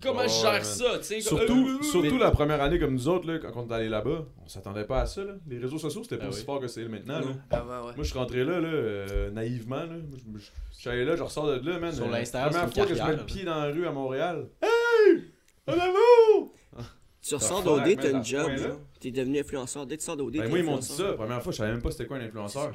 comment 0.00 0.22
je 0.22 0.28
gère 0.42 0.52
man. 0.52 0.64
ça, 0.64 0.98
tu 0.98 1.04
sais? 1.04 1.20
Surtout, 1.20 1.68
euh, 1.80 1.82
surtout 1.82 2.18
la 2.18 2.30
première 2.30 2.60
année 2.62 2.78
comme 2.78 2.92
nous 2.94 3.08
autres, 3.08 3.26
là, 3.30 3.38
quand 3.38 3.52
on 3.56 3.68
est 3.68 3.74
allé 3.74 3.88
là-bas, 3.88 4.26
on 4.44 4.48
s'attendait 4.48 4.84
pas 4.84 5.00
à 5.02 5.06
ça. 5.06 5.22
Là. 5.24 5.34
Les 5.48 5.58
réseaux 5.58 5.78
sociaux, 5.78 6.02
c'était 6.02 6.16
pas 6.18 6.24
Ah 6.26 6.28
aussi 6.28 6.40
oui. 6.40 6.46
fort 6.46 6.60
que 6.60 6.68
c'est 6.68 6.84
maintenant. 6.88 7.20
Là. 7.20 7.26
Ah 7.50 7.62
ouais. 7.64 7.82
Moi, 7.82 7.92
je 7.98 8.02
suis 8.04 8.18
rentré 8.18 8.44
là, 8.44 8.60
là 8.60 8.68
euh, 8.68 9.30
naïvement. 9.30 9.76
Là. 9.76 9.96
Je, 10.12 10.38
je- 10.38 10.44
je 10.72 10.78
suis 10.80 10.90
allé 10.90 11.04
là, 11.04 11.14
je 11.16 11.22
ressors 11.22 11.46
de 11.46 11.68
là, 11.70 11.78
man. 11.78 11.92
Sur 11.92 12.06
Euh, 12.06 12.10
l'Instagram, 12.10 12.50
première 12.50 12.68
c'est 12.74 12.80
une 12.80 12.86
fois 12.86 12.86
que 12.86 13.00
je 13.00 13.16
mets 13.16 13.16
le 13.16 13.26
pied 13.26 13.44
dans 13.44 13.54
la 13.62 13.70
rue 13.70 13.86
à 13.86 13.92
Montréal. 13.92 14.48
Hey! 14.60 15.22
En 15.68 15.72
amour! 15.74 16.54
Tu 17.24 17.36
ressors 17.36 17.62
d'OD, 17.62 17.96
t'as 18.00 18.10
une 18.10 18.24
job. 18.24 18.50
T'es 18.98 19.12
devenu 19.12 19.38
influenceur. 19.38 19.86
Dès 19.86 19.94
que 19.96 20.00
tu 20.00 20.06
sors 20.06 20.16
d'OD, 20.16 20.32
Ben, 20.38 20.48
moi, 20.48 20.58
ils 20.58 20.64
m'ont 20.64 20.78
dit 20.78 20.86
ça. 20.88 21.12
Première 21.12 21.40
fois, 21.40 21.52
je 21.52 21.58
savais 21.58 21.70
même 21.70 21.80
pas 21.80 21.92
c'était 21.92 22.06
quoi 22.06 22.16
un 22.16 22.22
influenceur. 22.22 22.72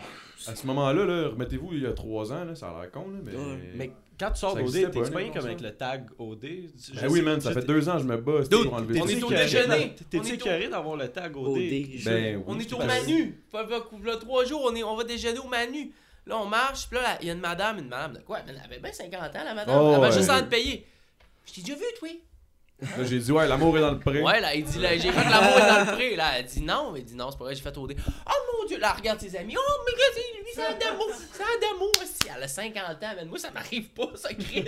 À 0.48 0.56
ce 0.56 0.66
moment-là, 0.68 1.04
là, 1.04 1.28
remettez-vous 1.28 1.74
il 1.74 1.84
y 1.84 1.86
a 1.86 1.92
3 1.92 2.32
ans, 2.32 2.46
là, 2.46 2.56
ça 2.56 2.70
a 2.70 2.82
l'air 2.82 2.92
con, 2.92 3.10
là, 3.10 3.20
mais. 3.26 3.36
Ouais. 3.36 3.74
Mais 3.76 3.92
quand 4.20 4.32
tu 4.32 4.40
sors 4.40 4.58
existait 4.58 4.90
t'es 4.90 5.02
pas, 5.02 5.20
un 5.20 5.30
comme 5.30 5.46
avec 5.46 5.62
le 5.62 5.76
tag 5.76 6.08
OD. 6.18 6.40
Ben 6.42 7.08
oui, 7.10 7.22
man, 7.22 7.40
ça 7.40 7.52
fait 7.52 7.66
2 7.66 7.90
ans 7.90 7.94
que 7.94 8.00
je 8.00 8.04
me 8.06 8.18
bats 8.18 8.42
pour 8.50 8.74
enlever 8.74 9.02
on 9.02 9.08
est 9.08 9.24
au 9.24 9.30
T'es-tu 9.30 9.44
déjeuner. 9.44 9.96
T'es-tu 10.10 10.38
carré 10.38 10.68
d'avoir 10.68 10.96
le 10.96 11.08
tag 11.10 11.36
OD? 11.36 11.48
OD. 11.48 12.04
Ben, 12.06 12.44
On 12.48 12.60
est 12.60 12.74
au 12.74 12.80
Manu. 12.80 13.44
Là, 13.54 14.18
trois 14.18 14.46
jours, 14.46 14.62
on, 14.66 14.76
est, 14.76 14.84
on 14.84 14.96
va 14.96 15.04
déjeuner 15.04 15.40
au 15.40 15.48
Manu. 15.48 15.92
Là, 16.26 16.38
on 16.40 16.46
marche, 16.46 16.88
puis 16.90 16.98
là, 16.98 17.18
il 17.22 17.28
y 17.28 17.30
a 17.30 17.34
une 17.34 17.40
madame, 17.40 17.78
une 17.80 17.88
madame 17.88 18.14
de 18.14 18.20
quoi? 18.20 18.40
Elle 18.46 18.62
avait 18.64 18.80
bien 18.80 18.92
50 18.92 19.14
ans, 19.22 19.44
la 19.46 19.54
madame. 19.54 19.80
Oh, 19.80 19.90
elle 19.90 19.96
avait 19.96 20.08
ouais. 20.08 20.12
juste 20.12 20.30
en 20.30 20.40
te 20.42 20.50
payer. 20.50 20.86
Je 21.46 21.54
t'ai 21.54 21.62
déjà 21.62 21.76
vu, 21.76 21.86
toi? 21.98 22.10
Là, 22.80 23.04
j'ai 23.06 23.18
dit, 23.20 23.32
ouais, 23.32 23.48
l'amour 23.48 23.76
est 23.78 23.82
dans 23.82 23.92
le 23.92 24.00
pré. 24.00 24.22
Ouais, 24.22 24.40
là, 24.40 24.54
il 24.54 24.64
dit, 24.64 24.78
là, 24.80 24.96
j'ai 24.98 25.12
fait 25.12 25.30
l'amour 25.30 25.58
dans 25.60 25.80
le 25.92 25.96
pré. 25.96 26.16
Là, 26.16 26.38
elle 26.38 26.46
dit 26.46 26.62
non. 26.62 26.94
Elle 26.96 27.04
dit 27.06 27.16
non, 27.16 27.32
c'est 27.32 27.38
pas 27.40 27.46
vrai, 27.46 27.56
j'ai 27.56 27.62
fait 27.64 27.76
OD. 27.76 27.96
Oh 27.98 28.32
mon 28.62 28.68
dieu, 28.68 28.78
là, 28.78 28.92
elle 28.94 29.00
regarde 29.00 29.20
ses 29.20 29.36
amis. 29.36 29.56
Oh, 29.58 29.72
mais 29.86 29.94
c'est 30.14 30.20
lui, 30.40 30.48
c'est 30.54 30.62
un 30.62 30.78
d'amour. 30.78 31.08
C'est 31.32 31.42
un 31.42 31.60
d'amour. 31.74 31.92
Si 32.06 32.30
elle 32.36 32.44
a 32.44 32.48
50 32.48 32.76
ans, 33.04 33.16
man, 33.16 33.28
moi, 33.28 33.40
ça 33.40 33.50
m'arrive 33.52 33.90
pas, 33.90 34.10
ça 34.16 34.32
crie. 34.34 34.66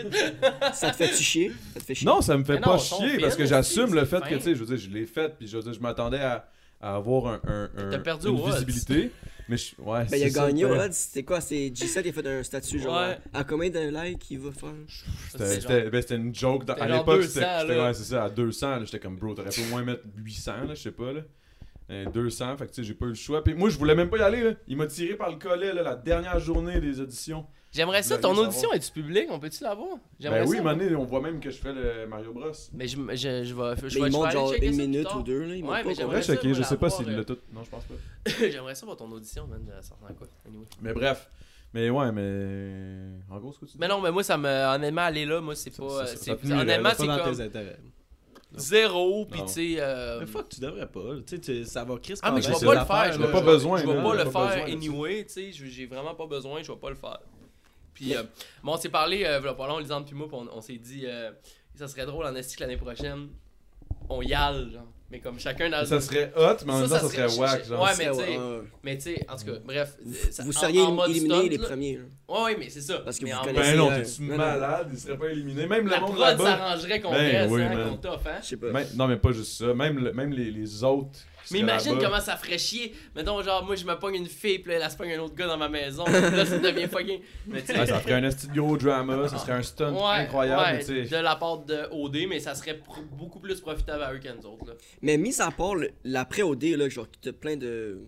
Ça 0.73 0.89
te 0.89 0.95
fait-tu 0.95 1.21
chier? 1.23 1.51
Ça 1.73 1.79
te 1.81 1.85
fait 1.85 1.95
chier? 1.95 2.07
Non, 2.07 2.21
ça 2.21 2.35
me 2.35 2.43
fait 2.43 2.53
Mais 2.55 2.61
pas 2.61 2.71
non, 2.71 2.77
chier 2.79 3.19
parce 3.19 3.35
que 3.35 3.45
j'assume 3.45 3.93
le 3.93 4.05
fait 4.05 4.19
fin. 4.19 4.27
que, 4.27 4.35
tu 4.35 4.41
sais, 4.41 4.55
je 4.55 4.63
veux 4.63 4.75
dire, 4.75 4.77
je 4.77 4.89
l'ai 4.93 5.05
fait, 5.05 5.35
puis 5.37 5.47
je 5.47 5.57
veux 5.57 5.63
dire, 5.63 5.73
je 5.73 5.79
m'attendais 5.79 6.19
à, 6.19 6.47
à 6.81 6.95
avoir 6.95 7.27
un, 7.27 7.41
un, 7.47 7.69
un- 7.77 7.89
T'as 7.91 7.99
perdu 7.99 8.27
une 8.27 8.39
au 8.39 8.45
visibilité. 8.45 9.11
Mais 9.49 9.57
je, 9.57 9.73
ouais, 9.81 10.05
Ben, 10.09 10.17
il 10.17 10.23
a 10.23 10.27
c'est 10.29 10.35
gagné 10.35 10.63
au 10.65 10.69
ouais. 10.69 10.79
odds. 10.85 10.91
C'était 10.93 11.23
quoi? 11.23 11.41
C'est 11.41 11.69
G7 11.71 12.03
qui 12.03 12.09
a 12.09 12.13
fait 12.13 12.27
un 12.27 12.43
statut, 12.43 12.79
genre. 12.79 12.95
Ouais. 13.01 13.17
À 13.33 13.43
combien 13.43 13.69
de 13.69 13.79
likes 13.79 14.29
il 14.31 14.39
va 14.39 14.51
faire? 14.51 14.69
C'était- 15.31 15.45
C'est 15.45 15.61
C'était 15.61 15.89
ben, 15.89 16.01
c'était 16.01 16.15
une 16.15 16.33
joke. 16.35 16.65
dans- 16.65 16.75
à 16.75 16.87
l'époque, 16.87 17.21
200, 17.21 17.39
c'était 17.61 17.79
ouais, 17.81 17.93
c'est 17.95 18.03
ça, 18.03 18.23
à 18.25 18.29
200. 18.29 18.69
là, 18.77 18.85
J'étais 18.85 18.99
comme, 18.99 19.17
bro, 19.17 19.33
t'aurais 19.33 19.49
pu 19.49 19.61
au 19.61 19.65
moins 19.71 19.83
mettre 19.83 20.03
800, 20.17 20.51
là, 20.67 20.75
je 20.75 20.81
sais 20.81 20.91
pas. 20.91 21.11
Là. 21.11 21.21
Euh, 21.91 22.05
200, 22.05 22.55
fait 22.57 22.65
que 22.67 22.69
tu 22.71 22.75
sais, 22.75 22.83
j'ai 22.87 22.93
pas 22.93 23.07
eu 23.07 23.09
le 23.09 23.15
choix. 23.15 23.43
Puis 23.43 23.55
moi, 23.55 23.69
je 23.69 23.77
voulais 23.79 23.95
même 23.95 24.09
pas 24.11 24.17
y 24.19 24.21
aller. 24.21 24.43
Là. 24.43 24.51
Il 24.67 24.77
m'a 24.77 24.85
tiré 24.85 25.15
par 25.15 25.31
le 25.31 25.37
collet 25.37 25.73
là, 25.73 25.81
la 25.81 25.95
dernière 25.95 26.39
journée 26.39 26.79
des 26.79 26.99
auditions. 27.01 27.47
J'aimerais 27.71 28.01
ça, 28.01 28.17
ton 28.17 28.35
audition 28.35 28.71
est-tu 28.73 28.91
public? 28.91 29.27
On 29.29 29.39
peut-tu 29.39 29.63
l'avoir? 29.63 29.97
Ben 30.19 30.45
oui, 30.47 30.59
donné, 30.61 30.95
on 30.95 31.05
voit 31.05 31.21
même 31.21 31.39
que 31.39 31.51
je 31.51 31.57
fais 31.57 31.71
le 31.71 32.07
Mario 32.07 32.33
Bros. 32.33 32.51
Mais 32.73 32.87
je, 32.87 32.97
je, 32.97 33.43
je 33.43 33.53
vais, 33.53 33.75
je, 33.89 33.99
Mais 33.99 34.05
vais, 34.05 34.09
il 34.09 34.11
monte 34.11 34.31
genre 34.31 34.51
checker 34.51 34.67
une 34.67 34.77
minute 34.77 35.07
ou 35.15 35.21
deux, 35.21 35.45
là. 35.45 35.55
Il 35.55 35.63
Ouais, 35.63 35.83
mais 35.83 35.93
j'aimerais 35.93 36.21
ça, 36.23 36.35
je 36.41 36.63
sais 36.63 36.77
pas 36.77 36.89
s'il 36.89 37.09
euh, 37.09 37.17
l'a 37.17 37.23
tout. 37.23 37.37
Non, 37.53 37.63
je 37.63 37.69
pense 37.69 37.83
pas. 37.83 37.93
J'aimerais 38.49 38.75
ça 38.75 38.85
voir 38.85 38.97
ton 38.97 39.11
audition, 39.11 39.45
man. 39.47 39.61
Ça 39.67 39.77
ressemble 39.77 40.09
à 40.09 40.13
quoi? 40.13 40.27
Anyway. 40.47 40.65
Mais 40.81 40.93
bref. 40.93 41.29
Mais 41.73 41.89
ouais, 41.91 42.11
mais. 42.11 43.19
En 43.29 43.37
gros, 43.37 43.53
ce 43.53 43.59
que 43.59 43.65
tu 43.65 43.73
dis. 43.73 43.77
Mais 43.79 43.87
non, 43.87 44.01
mais 44.01 44.11
moi, 44.11 44.23
ça 44.23 44.37
me. 44.37 44.47
Honnêtement, 44.47 45.01
aller 45.01 45.25
là, 45.25 45.39
moi, 45.39 45.55
c'est 45.55 45.75
pas. 45.75 45.83
euh, 45.83 46.05
nuirait, 46.43 46.61
honnêtement, 46.61 46.89
c'est 46.97 47.05
pas 47.05 47.17
dans 47.17 47.23
comme 47.23 47.35
tes 47.35 47.43
intérêts. 47.43 47.77
zéro, 48.55 49.25
pis 49.25 49.41
tu 49.43 49.47
sais. 49.47 49.75
euh, 49.77 50.19
Mais 50.21 50.25
fuck, 50.25 50.49
tu 50.49 50.59
devrais 50.59 50.87
pas. 50.87 51.01
Tu 51.27 51.37
sais, 51.41 51.63
ça 51.65 51.83
va 51.83 51.97
crisper. 51.97 52.27
Ah, 52.27 52.31
mais 52.31 52.41
je 52.41 52.49
vais 52.49 52.65
pas 52.65 52.73
le 52.79 52.85
faire. 52.85 53.13
je 53.13 53.19
vais- 53.21 53.31
Pas 53.31 53.39
je- 53.39 53.45
besoin, 53.45 53.77
Je 53.77 53.85
vais 53.87 54.01
pas 54.01 54.15
le 54.23 54.29
faire 54.31 54.65
anyway, 54.65 55.25
tu 55.25 55.33
sais. 55.33 55.51
je- 55.51 55.65
J'ai 55.67 55.85
vraiment 55.85 56.15
pas 56.15 56.25
besoin, 56.25 56.63
je 56.63 56.71
vais 56.71 56.77
pas 56.79 56.89
le 56.89 56.95
faire. 56.95 57.19
Puis, 57.99 58.15
euh, 58.15 58.23
bon, 58.63 58.73
on 58.73 58.77
s'est 58.77 58.89
parlé, 58.89 59.25
euh, 59.25 59.39
voilà 59.39 59.53
pas 59.55 59.67
long, 59.67 59.77
Lisande 59.79 60.05
puis 60.05 60.15
moi, 60.15 60.27
on, 60.31 60.47
on 60.55 60.61
s'est 60.61 60.77
dit, 60.77 61.01
euh, 61.05 61.31
ça 61.75 61.87
serait 61.87 62.05
drôle 62.05 62.25
en 62.25 62.35
esti 62.35 62.55
que 62.55 62.61
l'année 62.61 62.77
prochaine, 62.77 63.27
on 64.09 64.21
y 64.21 64.33
aille, 64.33 64.71
genre. 64.71 64.87
Mais 65.11 65.19
comme 65.19 65.39
chacun 65.39 65.71
dans 65.71 65.83
Ça 65.85 65.99
serait 65.99 66.31
hot, 66.37 66.57
mais 66.67 66.71
en 66.71 66.79
même 66.81 66.87
temps, 66.87 66.95
ça 66.95 66.99
ça 67.01 67.09
serait 67.09 67.27
serait- 67.29 67.39
whack. 67.41 67.65
Genre. 67.67 67.81
Ouais, 67.83 67.89
mais 67.97 68.09
tu 68.11 68.13
sais- 68.15 68.37
ouais. 68.37 68.61
Mais 68.83 68.95
tu 68.97 69.01
sais, 69.05 69.25
en 69.27 69.35
tout 69.37 69.45
cas, 69.45 69.59
bref. 69.65 69.97
euh, 70.05 70.11
ça- 70.31 70.43
Vous 70.43 70.55
en- 70.55 70.61
seriez 70.61 70.81
en 70.83 70.91
mode 70.91 71.09
éliminés 71.09 71.33
stunt, 71.35 71.49
les 71.49 71.57
là. 71.57 71.67
premiers. 71.67 71.97
là. 71.97 72.03
Ouais, 72.27 72.43
ouais, 72.43 72.55
mais 72.59 72.69
c'est 72.69 72.81
ça. 72.81 72.99
Parce 72.99 73.17
que 73.17 73.25
mais 73.25 73.31
vous 73.31 73.37
en 73.39 73.41
connaissez- 73.41 73.71
Ben 73.71 73.77
non, 73.77 73.89
t'es-tu 73.89 74.21
malade? 74.21 74.89
Il 74.93 74.99
serait 74.99 75.17
pas 75.17 75.29
éliminé. 75.31 75.65
Même 75.65 75.85
le 75.85 75.89
La 75.91 75.99
monde 75.99 76.15
prod 76.15 76.37
s'arrangerait 76.39 77.01
qu'on 77.01 77.11
Ben 77.11 77.37
reste, 77.37 77.51
oui, 77.51 77.61
hein, 77.63 77.89
qu'on 77.89 77.97
t'offre, 77.97 78.27
hein. 78.27 78.37
Je 78.43 78.47
sais 78.49 78.57
pas. 78.57 78.71
Même- 78.71 78.87
non, 78.95 79.07
mais 79.07 79.17
pas 79.17 79.31
juste 79.31 79.51
ça. 79.57 79.73
Même, 79.73 79.97
le- 79.97 80.13
même 80.13 80.31
les, 80.31 80.51
les 80.51 80.83
autres. 80.83 81.19
Mais 81.51 81.59
imagine 81.59 81.97
comment 81.99 82.19
ça 82.19 82.35
ferait 82.37 82.57
chier. 82.57 82.93
Mettons, 83.15 83.41
genre, 83.41 83.65
moi, 83.65 83.75
je 83.75 83.85
me 83.85 83.95
pogne 83.97 84.15
une 84.15 84.27
fille, 84.27 84.59
puis 84.59 84.71
là, 84.71 84.79
elle 84.83 84.91
se 84.91 84.97
pogne 84.97 85.13
un 85.13 85.19
autre 85.19 85.35
gars 85.35 85.47
dans 85.47 85.57
ma 85.57 85.69
maison. 85.69 86.03
là, 86.07 86.45
ça 86.45 86.59
devient 86.59 86.87
fucking. 86.87 87.21
Mais. 87.47 87.61
Ouais, 87.69 87.85
ça 87.85 87.99
ferait 87.99 88.13
un 88.13 88.23
esti 88.23 88.47
gros 88.47 88.77
drama. 88.77 89.27
Ça 89.27 89.37
serait 89.37 89.53
un 89.53 89.61
stunt 89.63 89.93
Ouais, 89.93 90.21
incroyable. 90.23 90.61
ouais, 90.61 90.85
mais 90.89 91.07
de 91.07 91.17
la 91.17 91.35
part 91.35 91.59
de 91.59 91.87
OD, 91.91 92.27
mais 92.27 92.39
ça 92.39 92.55
serait 92.55 92.79
beaucoup 93.11 93.39
plus 93.39 93.59
profitable 93.61 94.03
à 94.03 94.13
eux 94.13 94.19
qu'à 94.19 94.33
nous 94.33 94.45
autres. 94.45 94.65
Là. 94.67 94.73
Mais 95.01 95.17
mis 95.17 95.39
à 95.41 95.51
part 95.51 95.75
l'après-OD, 96.03 96.63
là, 96.77 96.89
genre, 96.89 97.07
t'as 97.21 97.31
plein 97.31 97.55
de. 97.57 97.99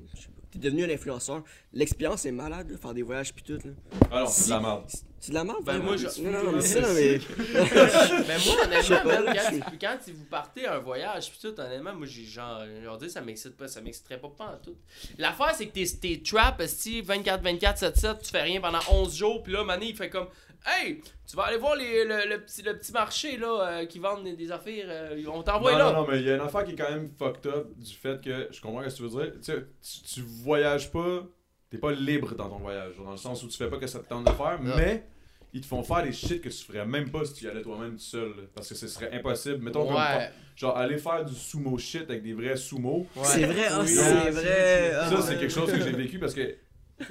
T'es 0.52 0.60
devenu 0.60 0.84
un 0.84 0.90
influenceur. 0.90 1.44
L'expérience 1.74 2.26
est 2.26 2.32
malade, 2.32 2.70
là, 2.72 2.78
faire 2.78 2.94
des 2.94 3.04
voyages 3.04 3.34
pis 3.34 3.44
tout. 3.44 3.54
Là. 3.64 3.72
Ah 4.12 4.20
non, 4.22 4.28
c'est 4.28 4.48
de 4.50 4.50
la 4.56 4.60
merde. 4.60 4.84
C'est 5.24 5.30
de 5.30 5.36
la 5.36 5.44
merde, 5.44 5.60
Ben, 5.64 5.74
vraiment? 5.74 5.86
moi, 5.86 5.98
je- 5.98 6.22
Non, 6.24 6.32
non, 6.32 6.44
non, 6.46 6.52
mais 6.54 6.62
c'est 6.62 6.82
mais. 6.82 7.20
Mais 8.28 8.38
moi, 8.46 8.56
honnêtement, 8.66 9.34
quand, 9.34 9.52
suis- 9.52 9.60
tu- 9.72 9.78
quand 9.80 9.98
tu- 10.04 10.12
vous 10.14 10.26
partez 10.26 10.66
à 10.66 10.76
un 10.76 10.80
voyage, 10.80 11.30
puis 11.32 11.40
tout, 11.42 11.60
honnêtement, 11.62 11.94
moi, 11.94 12.08
j'ai 12.08 12.24
genre, 12.26 12.64
leur 12.84 12.98
dire, 12.98 13.10
ça 13.12 13.22
m'excite 13.22 13.56
pas, 13.56 13.68
ça 13.68 13.82
m'exciterait 13.82 14.18
pas, 14.20 14.30
pas 14.36 14.46
en 14.46 14.58
tout. 14.66 14.76
L'affaire, 15.20 15.54
c'est 15.56 15.68
que 15.68 15.74
t'es, 15.74 15.86
t'es 16.02 16.22
trap, 16.28 16.62
si 16.66 17.02
24-24, 17.04 17.78
7-7, 17.78 18.18
tu 18.24 18.30
fais 18.32 18.42
rien 18.42 18.60
pendant 18.60 18.80
11 18.92 19.16
jours, 19.16 19.44
puis 19.44 19.54
là, 19.54 19.64
Mané, 19.64 19.90
il 19.90 19.96
fait 19.96 20.10
comme, 20.10 20.28
hey, 20.66 21.02
tu 21.30 21.36
vas 21.36 21.44
aller 21.44 21.58
voir 21.58 21.76
les- 21.76 22.04
le, 22.04 22.28
le 22.28 22.42
petit, 22.42 22.64
le 22.64 22.76
petit 22.78 22.92
marché, 22.92 23.38
là, 23.38 23.68
euh, 23.82 23.86
qui 23.86 24.00
vendent 24.00 24.24
des, 24.24 24.36
des 24.36 24.52
affaires, 24.52 24.86
euh, 24.90 25.24
on 25.32 25.44
t'envoie 25.44 25.74
non, 25.74 25.78
là. 25.78 25.92
non, 25.94 26.02
non, 26.02 26.08
mais 26.10 26.20
il 26.20 26.26
y 26.26 26.32
a 26.32 26.36
une 26.36 26.42
affaire 26.42 26.66
qui 26.66 26.72
est 26.72 26.76
quand 26.76 26.90
même 26.90 27.10
fucked 27.20 27.46
up 27.46 27.68
du 27.78 27.94
fait 27.94 28.20
que 28.24 28.48
je 28.52 28.60
comprends 28.60 28.82
ce 28.90 28.90
que 28.90 28.96
tu 28.98 29.04
veux 29.04 29.10
dire. 29.24 29.34
Tu 29.36 29.44
sais, 29.44 29.66
tu, 29.84 30.16
tu 30.16 30.22
voyages 30.44 30.92
pas, 30.92 31.24
t'es 31.72 31.78
pas 31.80 31.92
libre 31.94 32.36
dans 32.36 32.50
ton 32.50 32.58
voyage. 32.58 32.94
Dans 33.04 33.12
le 33.12 33.18
sens 33.18 33.42
où 33.44 33.48
tu 33.48 33.58
fais 33.58 33.70
pas 33.70 33.78
que 33.78 33.88
ça 33.88 34.00
te 34.00 34.08
tente 34.08 34.26
de 34.28 34.32
faire, 34.32 34.60
mais 34.62 35.06
ils 35.54 35.62
te 35.62 35.66
font 35.66 35.82
faire 35.84 36.04
des 36.04 36.12
shit 36.14 36.42
que 36.42 36.50
tu 36.50 36.64
ferais 36.64 36.86
même 36.86 37.10
pas 37.10 37.26
si 37.26 37.34
tu 37.34 37.46
y 37.46 37.48
allais 37.48 37.62
toi-même 37.64 37.94
tout 37.94 38.00
seul. 38.00 38.30
là. 38.30 38.44
parce 38.54 38.70
que 38.70 38.76
ce 38.76 38.88
serait 38.88 39.12
impossible. 39.14 39.58
Mettons 39.64 39.86
comme 39.86 39.96
Ouais, 39.96 40.30
genre 40.56 40.78
aller 40.78 40.98
faire 40.98 41.26
du 41.26 41.34
sumo 41.36 41.78
shit 41.78 42.04
avec 42.10 42.22
des 42.24 42.34
vrais 42.34 42.56
sumo. 42.58 43.08
ouais. 43.16 43.24
C'est 43.26 43.46
vrai, 43.46 43.66
ah, 43.70 43.80
Oui. 43.82 43.88
c'est 43.88 44.30
vrai. 44.32 44.92
Ça, 45.10 45.22
c'est 45.22 45.38
quelque 45.40 45.54
chose 45.54 45.72
que 45.72 45.82
j'ai 45.82 45.92
vécu 45.94 46.20
parce 46.20 46.34
que. 46.34 46.56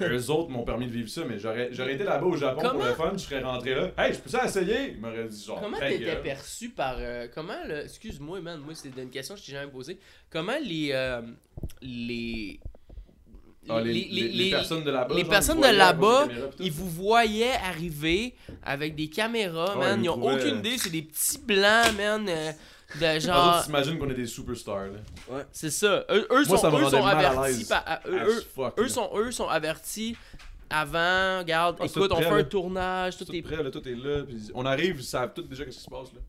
Eux 0.01 0.31
autres 0.31 0.51
m'ont 0.51 0.63
permis 0.63 0.87
de 0.87 0.93
vivre 0.93 1.09
ça, 1.09 1.23
mais 1.29 1.37
j'aurais 1.41 1.71
j'aurais 1.73 1.95
été 1.95 2.05
là-bas 2.05 2.25
au 2.25 2.37
Japon 2.37 2.61
Comment? 2.63 2.75
pour 2.79 2.85
le 2.85 2.95
fun, 2.95 3.11
je 3.15 3.19
serais 3.25 3.41
rentré 3.43 3.75
là. 3.75 3.91
Hey, 3.99 4.15
je 4.15 4.21
peux 4.21 4.31
ça 4.31 4.45
essayer? 4.45 4.93
Ils 4.93 5.01
m'auraient 5.01 5.27
dit 5.27 5.45
genre. 5.45 5.61
Comment 5.61 5.77
ta 5.81 5.89
t'étais 5.89 6.05
gueule. 6.05 6.23
perçu 6.23 6.69
par. 6.69 6.95
euh, 7.01 7.27
comment 7.35 7.57
le. 7.67 7.83
Excuse-moi, 7.87 8.41
man, 8.41 8.61
moi, 8.61 8.73
c'est 8.77 8.97
une 8.97 9.11
question 9.11 9.35
que 9.35 9.41
je 9.41 9.47
t'ai 9.47 9.51
jamais 9.53 9.69
posée. 9.73 9.99
Comment 10.31 10.59
les. 10.63 10.91
euh, 10.93 11.23
les. 11.83 12.61
Ah, 13.77 13.81
les, 13.81 13.93
les- 13.93 14.29
les 14.29 14.51
personnes 14.51 14.85
de 14.85 14.91
là-bas. 14.91 15.15
les 15.15 15.21
genre, 15.23 15.31
personnes 15.31 15.59
ils 15.59 15.71
de 15.73 15.77
là-bas. 15.77 16.29
Ils 16.59 16.73
vous 16.73 16.89
voyaient 16.89 17.55
arriver 17.65 18.35
avec 18.63 18.95
des 18.95 19.09
caméras, 19.09 19.77
Ouais, 19.79 19.87
man. 19.87 20.01
ils 20.01 20.05
Ils 20.05 20.09
ont 20.11 20.19
trouvaient- 20.19 20.35
aucune 20.35 20.59
idée. 20.59 20.79
C'est 20.79 20.91
des 20.91 21.03
petits 21.03 21.39
blancs, 21.39 21.97
man. 21.97 22.27
euh, 22.29 22.53
de 23.01 23.17
Eux 23.17 23.21
genre. 23.21 23.49
autres 23.57 23.65
s'imagine 23.67 23.99
qu'on 23.99 24.11
est 24.11 24.15
des 24.15 24.27
superstars. 24.27 24.87
Là. 25.31 25.45
C'est 25.53 25.71
ça. 25.71 26.05
Eux, 26.11 26.27
eux 26.31 26.45
Moi, 26.45 26.45
sont, 26.45 26.57
ça 26.59 26.69
eux 26.71 26.85
avertis. 27.07 27.65
par- 27.67 27.85
à- 27.87 28.01
eux, 28.09 28.27
eux, 28.29 28.45
fuck, 28.55 28.75
eux 28.79 28.83
là. 28.83 28.89
sont, 28.89 29.11
eux 29.17 29.31
sont 29.31 29.49
avertis 29.49 30.17
avant. 30.69 31.39
Regarde, 31.39 31.77
Ah, 31.81 31.85
écoute, 31.87 32.11
on 32.13 32.17
prêt, 32.17 32.25
fait 32.25 32.31
un 32.41 32.45
tournage. 32.45 33.17
Tout 33.17 33.25
Tout 33.27 33.33
est 33.35 33.39
est 33.39 33.43
prêt, 33.43 33.63
là, 33.63 33.71
tout 33.71 33.87
est 33.89 33.95
là. 33.95 34.23
puis 34.25 34.37
on 34.55 34.67
arrive, 34.67 34.97
ils 34.99 35.05
savent 35.05 35.33
tout 35.35 35.43
déjà 35.43 35.65
qu'est-ce 35.65 35.77
qui 35.79 35.85
se 35.85 35.91
passe. 35.91 36.09
Là. 36.15 36.21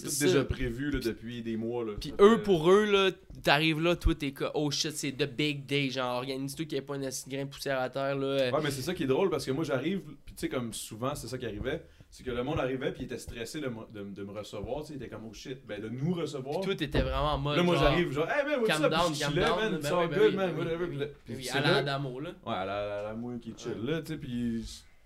C'est 0.00 0.06
tout 0.06 0.10
ça. 0.12 0.24
déjà 0.26 0.44
prévu 0.44 0.90
là, 0.90 0.98
depuis 1.00 1.42
des 1.42 1.56
mois. 1.56 1.84
Là. 1.84 1.92
Puis 2.00 2.14
eux, 2.20 2.42
pour 2.42 2.70
eux, 2.70 2.84
là, 2.84 3.10
t'arrives 3.42 3.80
là, 3.80 3.96
toi, 3.96 4.14
t'es 4.14 4.32
comme, 4.32 4.50
oh 4.54 4.70
shit, 4.70 4.92
c'est 4.92 5.12
the 5.12 5.24
big 5.30 5.66
day. 5.66 5.90
Genre, 5.90 6.16
organise-toi 6.16 6.64
qu'il 6.66 6.74
n'y 6.78 6.82
ait 6.82 6.86
pas 6.86 6.96
une 6.96 7.08
grain 7.28 7.44
de 7.44 7.50
poussière 7.50 7.80
à 7.80 7.88
terre, 7.90 8.16
là. 8.16 8.50
Ouais, 8.50 8.60
mais 8.62 8.70
c'est 8.70 8.82
ça 8.82 8.94
qui 8.94 9.04
est 9.04 9.06
drôle 9.06 9.30
parce 9.30 9.44
que 9.44 9.50
moi 9.50 9.64
j'arrive, 9.64 10.00
puis 10.24 10.34
tu 10.34 10.40
sais, 10.40 10.48
comme 10.48 10.72
souvent, 10.72 11.14
c'est 11.14 11.28
ça 11.28 11.38
qui 11.38 11.46
arrivait. 11.46 11.84
C'est 12.08 12.22
que 12.24 12.30
le 12.30 12.42
monde 12.44 12.60
arrivait, 12.60 12.92
puis 12.92 13.02
il 13.02 13.06
était 13.06 13.18
stressé 13.18 13.60
de, 13.60 13.66
me- 13.68 13.92
de, 13.92 14.08
de 14.08 14.22
me 14.24 14.30
recevoir. 14.32 14.82
Tu 14.82 14.86
sais, 14.88 14.92
il 14.94 14.96
était 15.02 15.08
comme, 15.08 15.26
oh 15.28 15.34
shit, 15.34 15.58
ben 15.66 15.82
de 15.82 15.88
nous 15.88 16.14
recevoir. 16.14 16.60
Puis 16.60 16.66
toi, 16.66 16.74
t'étais 16.76 17.02
vraiment 17.02 17.34
en 17.34 17.38
mode. 17.38 17.56
là, 17.56 17.62
moi 17.62 17.74
genre, 17.74 17.84
j'arrive, 17.84 18.12
genre, 18.12 18.28
hey 18.30 18.44
man, 18.46 18.60
what's 18.60 18.80
up? 18.80 18.90
down, 18.90 19.14
je 19.14 19.24
man, 19.24 19.34
ben 19.34 19.76
it's 19.76 19.90
oui, 19.90 19.96
all 19.96 20.08
ben 20.08 20.18
good, 20.18 20.30
oui, 20.30 20.36
man, 20.36 20.52
ben 20.54 20.58
whatever. 20.58 20.86
oui, 20.86 21.06
Puis 21.24 21.34
oui, 21.36 21.48
à 21.50 21.60
la 21.60 21.82
là-. 21.82 21.98
Ouais, 22.46 22.54
à 22.54 22.64
la, 22.64 23.02
la 23.02 23.38
qui 23.40 23.52
chill 23.56 23.84
là, 23.84 24.00
tu 24.00 24.12
sais, 24.12 24.18
puis. 24.18 24.64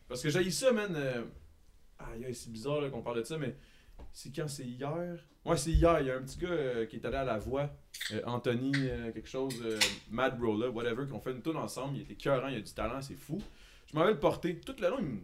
Parce 0.09 0.23
que 0.23 0.29
j'ai 0.31 0.51
ça, 0.51 0.73
man. 0.73 0.95
Aïe, 1.99 2.25
aïe, 2.27 2.35
c'est 2.35 2.51
bizarre 2.53 2.91
qu'on 2.91 3.03
parle 3.03 3.19
de 3.21 3.25
ça, 3.25 3.37
mais 3.39 3.55
c'est 4.13 4.35
quand 4.35 4.49
c'est 4.49 4.65
hier? 4.65 5.19
Ouais, 5.45 5.57
c'est 5.57 5.71
hier. 5.71 6.01
Il 6.01 6.07
y 6.07 6.11
a 6.11 6.17
un 6.17 6.23
petit 6.23 6.39
gars 6.39 6.49
euh, 6.51 6.87
qui 6.87 6.97
est 6.97 7.05
allé 7.07 7.17
à 7.17 7.25
la 7.25 7.39
voix, 7.39 7.71
euh, 8.13 8.21
Anthony, 8.27 8.73
euh, 8.77 9.11
quelque 9.13 9.29
chose, 9.29 9.55
Mad 10.11 10.39
Bro, 10.39 10.59
là, 10.59 10.69
whatever, 10.71 11.07
qu'on 11.07 11.21
fait 11.21 11.33
une 11.33 11.43
tune 11.43 11.57
ensemble. 11.57 11.97
Il 11.97 12.03
était 12.03 12.15
cœurant, 12.15 12.49
il 12.49 12.57
a 12.57 12.61
du 12.61 12.73
talent, 12.73 13.01
c'est 13.03 13.15
fou. 13.15 13.39
Je 13.91 13.97
m'avais 13.99 14.13
le 14.13 14.21
porté. 14.21 14.61
Tout 14.61 14.77
le 14.81 14.89
long, 14.89 14.97
il 14.99 15.05
me. 15.07 15.21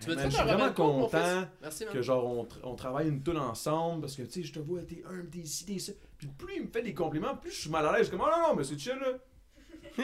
Tu 0.00 0.08
Man, 0.08 0.30
je 0.30 0.34
suis 0.34 0.44
vraiment 0.44 0.72
content? 0.72 1.44
Merci, 1.60 1.84
que 1.92 2.00
genre 2.00 2.24
on, 2.26 2.44
tra- 2.44 2.60
on 2.62 2.74
travaille 2.74 3.08
une 3.08 3.22
tune 3.22 3.36
ensemble 3.36 4.00
parce 4.00 4.16
que 4.16 4.22
tu 4.22 4.30
sais 4.30 4.42
je 4.44 4.52
te 4.54 4.58
vois 4.58 4.80
t'es 4.80 5.02
un 5.06 5.26
t'es 5.26 5.40
ici 5.40 5.66
t'es 5.66 5.78
ça 5.78 5.92
puis 6.16 6.26
plus 6.38 6.54
il 6.56 6.62
me 6.62 6.68
fait 6.68 6.80
des 6.80 6.94
compliments 6.94 7.36
plus 7.36 7.50
je 7.50 7.60
suis 7.62 7.70
mal 7.70 7.84
à 7.84 7.92
l'aise 7.92 8.02
Je 8.02 8.08
suis 8.08 8.16
comme 8.16 8.26
oh 8.26 8.30
non 8.34 8.48
non 8.48 8.54
mais 8.54 8.64
c'est 8.64 8.78
chill 8.78 8.94
là 8.94 9.18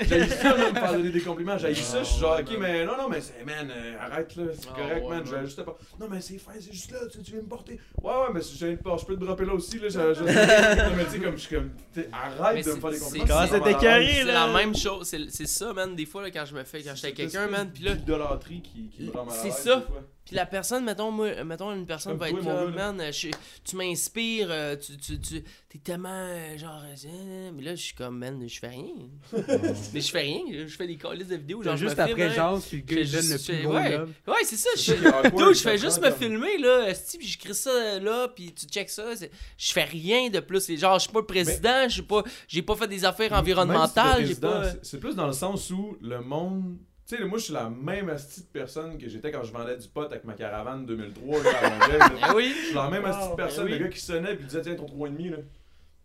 j'ai 0.02 0.26
ça 0.26 0.56
là, 0.56 0.70
me 0.70 0.74
faire 0.74 0.92
donner 0.92 1.10
des 1.10 1.20
compliments 1.20 1.58
j'ai 1.58 1.74
ça 1.74 2.02
je 2.02 2.08
suis 2.08 2.20
genre 2.20 2.38
ok 2.40 2.56
mais 2.60 2.84
non 2.84 2.96
non 2.96 3.08
mais 3.08 3.20
c'est 3.20 3.44
man 3.44 3.70
euh, 3.70 3.94
arrête 4.00 4.34
là 4.36 4.44
c'est 4.52 4.68
Ah, 4.72 4.78
correct 4.80 5.02
ouais, 5.04 5.16
man 5.16 5.22
je 5.26 5.34
vais 5.34 5.44
juste 5.44 5.62
pas 5.62 5.76
non 6.00 6.06
mais 6.10 6.20
c'est 6.20 6.38
fin 6.38 6.52
c'est 6.58 6.72
juste 6.72 6.90
là 6.92 6.98
tu, 7.10 7.18
tu 7.22 7.32
viens 7.32 7.42
me 7.42 7.46
porter 7.48 7.78
ouais 8.02 8.10
ouais 8.12 8.26
mais 8.34 8.42
si 8.42 8.56
je, 8.58 8.66
viens 8.66 8.76
te 8.76 8.82
por- 8.82 8.98
je 8.98 9.06
peux 9.06 9.16
te 9.16 9.24
dropper 9.24 9.44
là 9.44 9.54
aussi 9.54 9.78
là 9.78 9.88
je, 9.88 10.14
je- 10.14 10.22
non, 10.22 10.96
mais 10.96 11.04
tu 11.04 11.10
sais 11.12 11.18
comme 11.20 11.32
je 11.36 11.40
suis 11.40 11.54
comme 11.56 11.70
t'sais, 11.92 12.08
arrête 12.12 12.54
Mais 12.56 12.62
de 12.62 12.68
me 12.68 12.74
c'est- 12.74 12.80
faire 12.80 12.90
des 12.90 12.96
c'est- 12.98 13.04
compliments 13.04 13.26
Comment 13.26 13.46
c'est 13.46 13.54
c'était 13.58 13.74
carré, 13.74 14.10
C'est 14.14 14.24
là? 14.24 14.46
la 14.46 14.52
même 14.52 14.74
chose. 14.76 15.06
C'est 15.06 15.30
c'est 15.30 15.46
ça, 15.46 15.72
man. 15.72 15.94
Des 15.96 16.06
fois, 16.06 16.22
là, 16.22 16.30
quand 16.30 16.44
je 16.44 16.54
me 16.54 16.64
fais, 16.64 16.82
quand 16.82 16.94
j'étais 16.94 17.06
avec 17.06 17.16
quelqu'un, 17.16 17.46
man. 17.48 17.70
Puis 17.72 17.84
là, 17.84 17.92
l'idolâtrie 17.94 18.60
qui, 18.62 18.88
qui 18.88 19.04
me 19.04 19.10
rend 19.12 19.26
C'est 19.30 19.50
ça. 19.50 19.82
Puis 20.26 20.34
la 20.34 20.44
personne, 20.44 20.84
mettons, 20.84 21.12
moi, 21.12 21.44
mettons 21.44 21.72
une 21.72 21.86
personne 21.86 22.18
Comme 22.18 22.20
va 22.20 22.30
être 22.30 22.44
là, 22.44 22.66
man, 22.66 23.00
euh, 23.00 23.12
je- 23.12 23.28
tu 23.64 23.76
m'inspires, 23.76 24.48
euh, 24.50 24.74
tu, 24.76 24.96
tu, 24.96 25.20
tu, 25.20 25.42
t'es 25.68 25.78
tellement, 25.78 26.08
euh, 26.10 26.58
genre, 26.58 26.82
euh, 26.84 27.50
mais 27.54 27.62
là, 27.62 27.74
je 27.76 27.82
suis 27.82 27.94
comme, 27.94 28.18
man, 28.18 28.42
je 28.46 28.58
fais 28.58 28.66
rien. 28.68 28.88
mais 29.94 30.00
je 30.00 30.10
fais 30.10 30.20
rien, 30.22 30.42
je 30.66 30.76
fais 30.76 30.86
des 30.88 30.96
calices 30.96 31.28
de 31.28 31.36
vidéos, 31.36 31.62
genre, 31.62 31.76
je 31.76 31.84
me 31.84 31.88
juste 31.90 32.02
filme, 32.02 32.10
après 32.20 32.24
hein. 32.30 32.34
Jean, 32.34 32.60
puis 32.60 32.84
le 32.96 33.04
Je- 33.04 33.12
donne 33.16 33.28
le 33.28 33.38
je- 33.38 33.44
plus 33.44 33.66
ouais. 33.66 33.98
Ouais, 34.26 34.42
c'est 34.44 34.56
ça, 34.56 34.70
je 34.76 35.52
je 35.54 35.60
fais 35.62 35.78
juste 35.78 36.02
me 36.02 36.10
filmer, 36.10 36.58
là, 36.58 36.88
esti, 36.90 37.18
puis 37.18 37.26
j'écris 37.28 37.54
ça 37.54 37.98
là, 38.00 38.26
puis 38.34 38.52
tu 38.52 38.66
check 38.66 38.90
ça. 38.90 39.04
Je 39.56 39.72
fais 39.72 39.84
rien 39.84 40.28
de 40.28 40.40
plus. 40.40 40.76
Genre, 40.76 40.98
je 40.98 41.04
suis 41.04 41.12
pas 41.12 41.20
le 41.20 41.26
président, 41.26 41.84
je 41.88 41.92
suis 41.94 42.02
pas, 42.02 42.24
j'ai 42.48 42.62
pas 42.62 42.74
fait 42.74 42.88
des 42.88 43.04
affaires 43.04 43.32
environnementales, 43.32 44.26
j'ai 44.26 44.34
pas. 44.34 44.64
C'est 44.82 44.98
plus 44.98 45.14
dans 45.14 45.26
le 45.28 45.32
sens 45.32 45.70
où 45.70 45.96
le 46.00 46.20
monde. 46.20 46.78
Tu 47.06 47.16
sais, 47.16 47.24
moi, 47.24 47.38
je 47.38 47.44
suis 47.44 47.52
la 47.52 47.70
même 47.70 48.08
asti 48.08 48.40
de 48.40 48.46
personne 48.46 48.98
que 48.98 49.08
j'étais 49.08 49.30
quand 49.30 49.44
je 49.44 49.52
vendais 49.52 49.76
du 49.76 49.86
pot 49.86 50.02
avec 50.02 50.24
ma 50.24 50.32
caravane 50.34 50.84
2003 50.86 51.42
là, 51.44 51.50
à 51.56 51.70
Longueuil, 51.70 51.98
là. 51.98 52.08
Ben 52.28 52.34
oui. 52.34 52.52
Je 52.58 52.64
suis 52.66 52.74
la 52.74 52.90
même 52.90 53.04
asti 53.04 53.30
de 53.30 53.34
personne, 53.36 53.64
ben 53.66 53.72
oui. 53.72 53.78
le 53.78 53.84
gars 53.84 53.90
qui 53.90 54.00
sonnait 54.00 54.34
puis 54.34 54.44
disait 54.46 54.62
tiens 54.62 54.74
ton 54.74 54.86
3,5 54.86 55.30
là. 55.30 55.36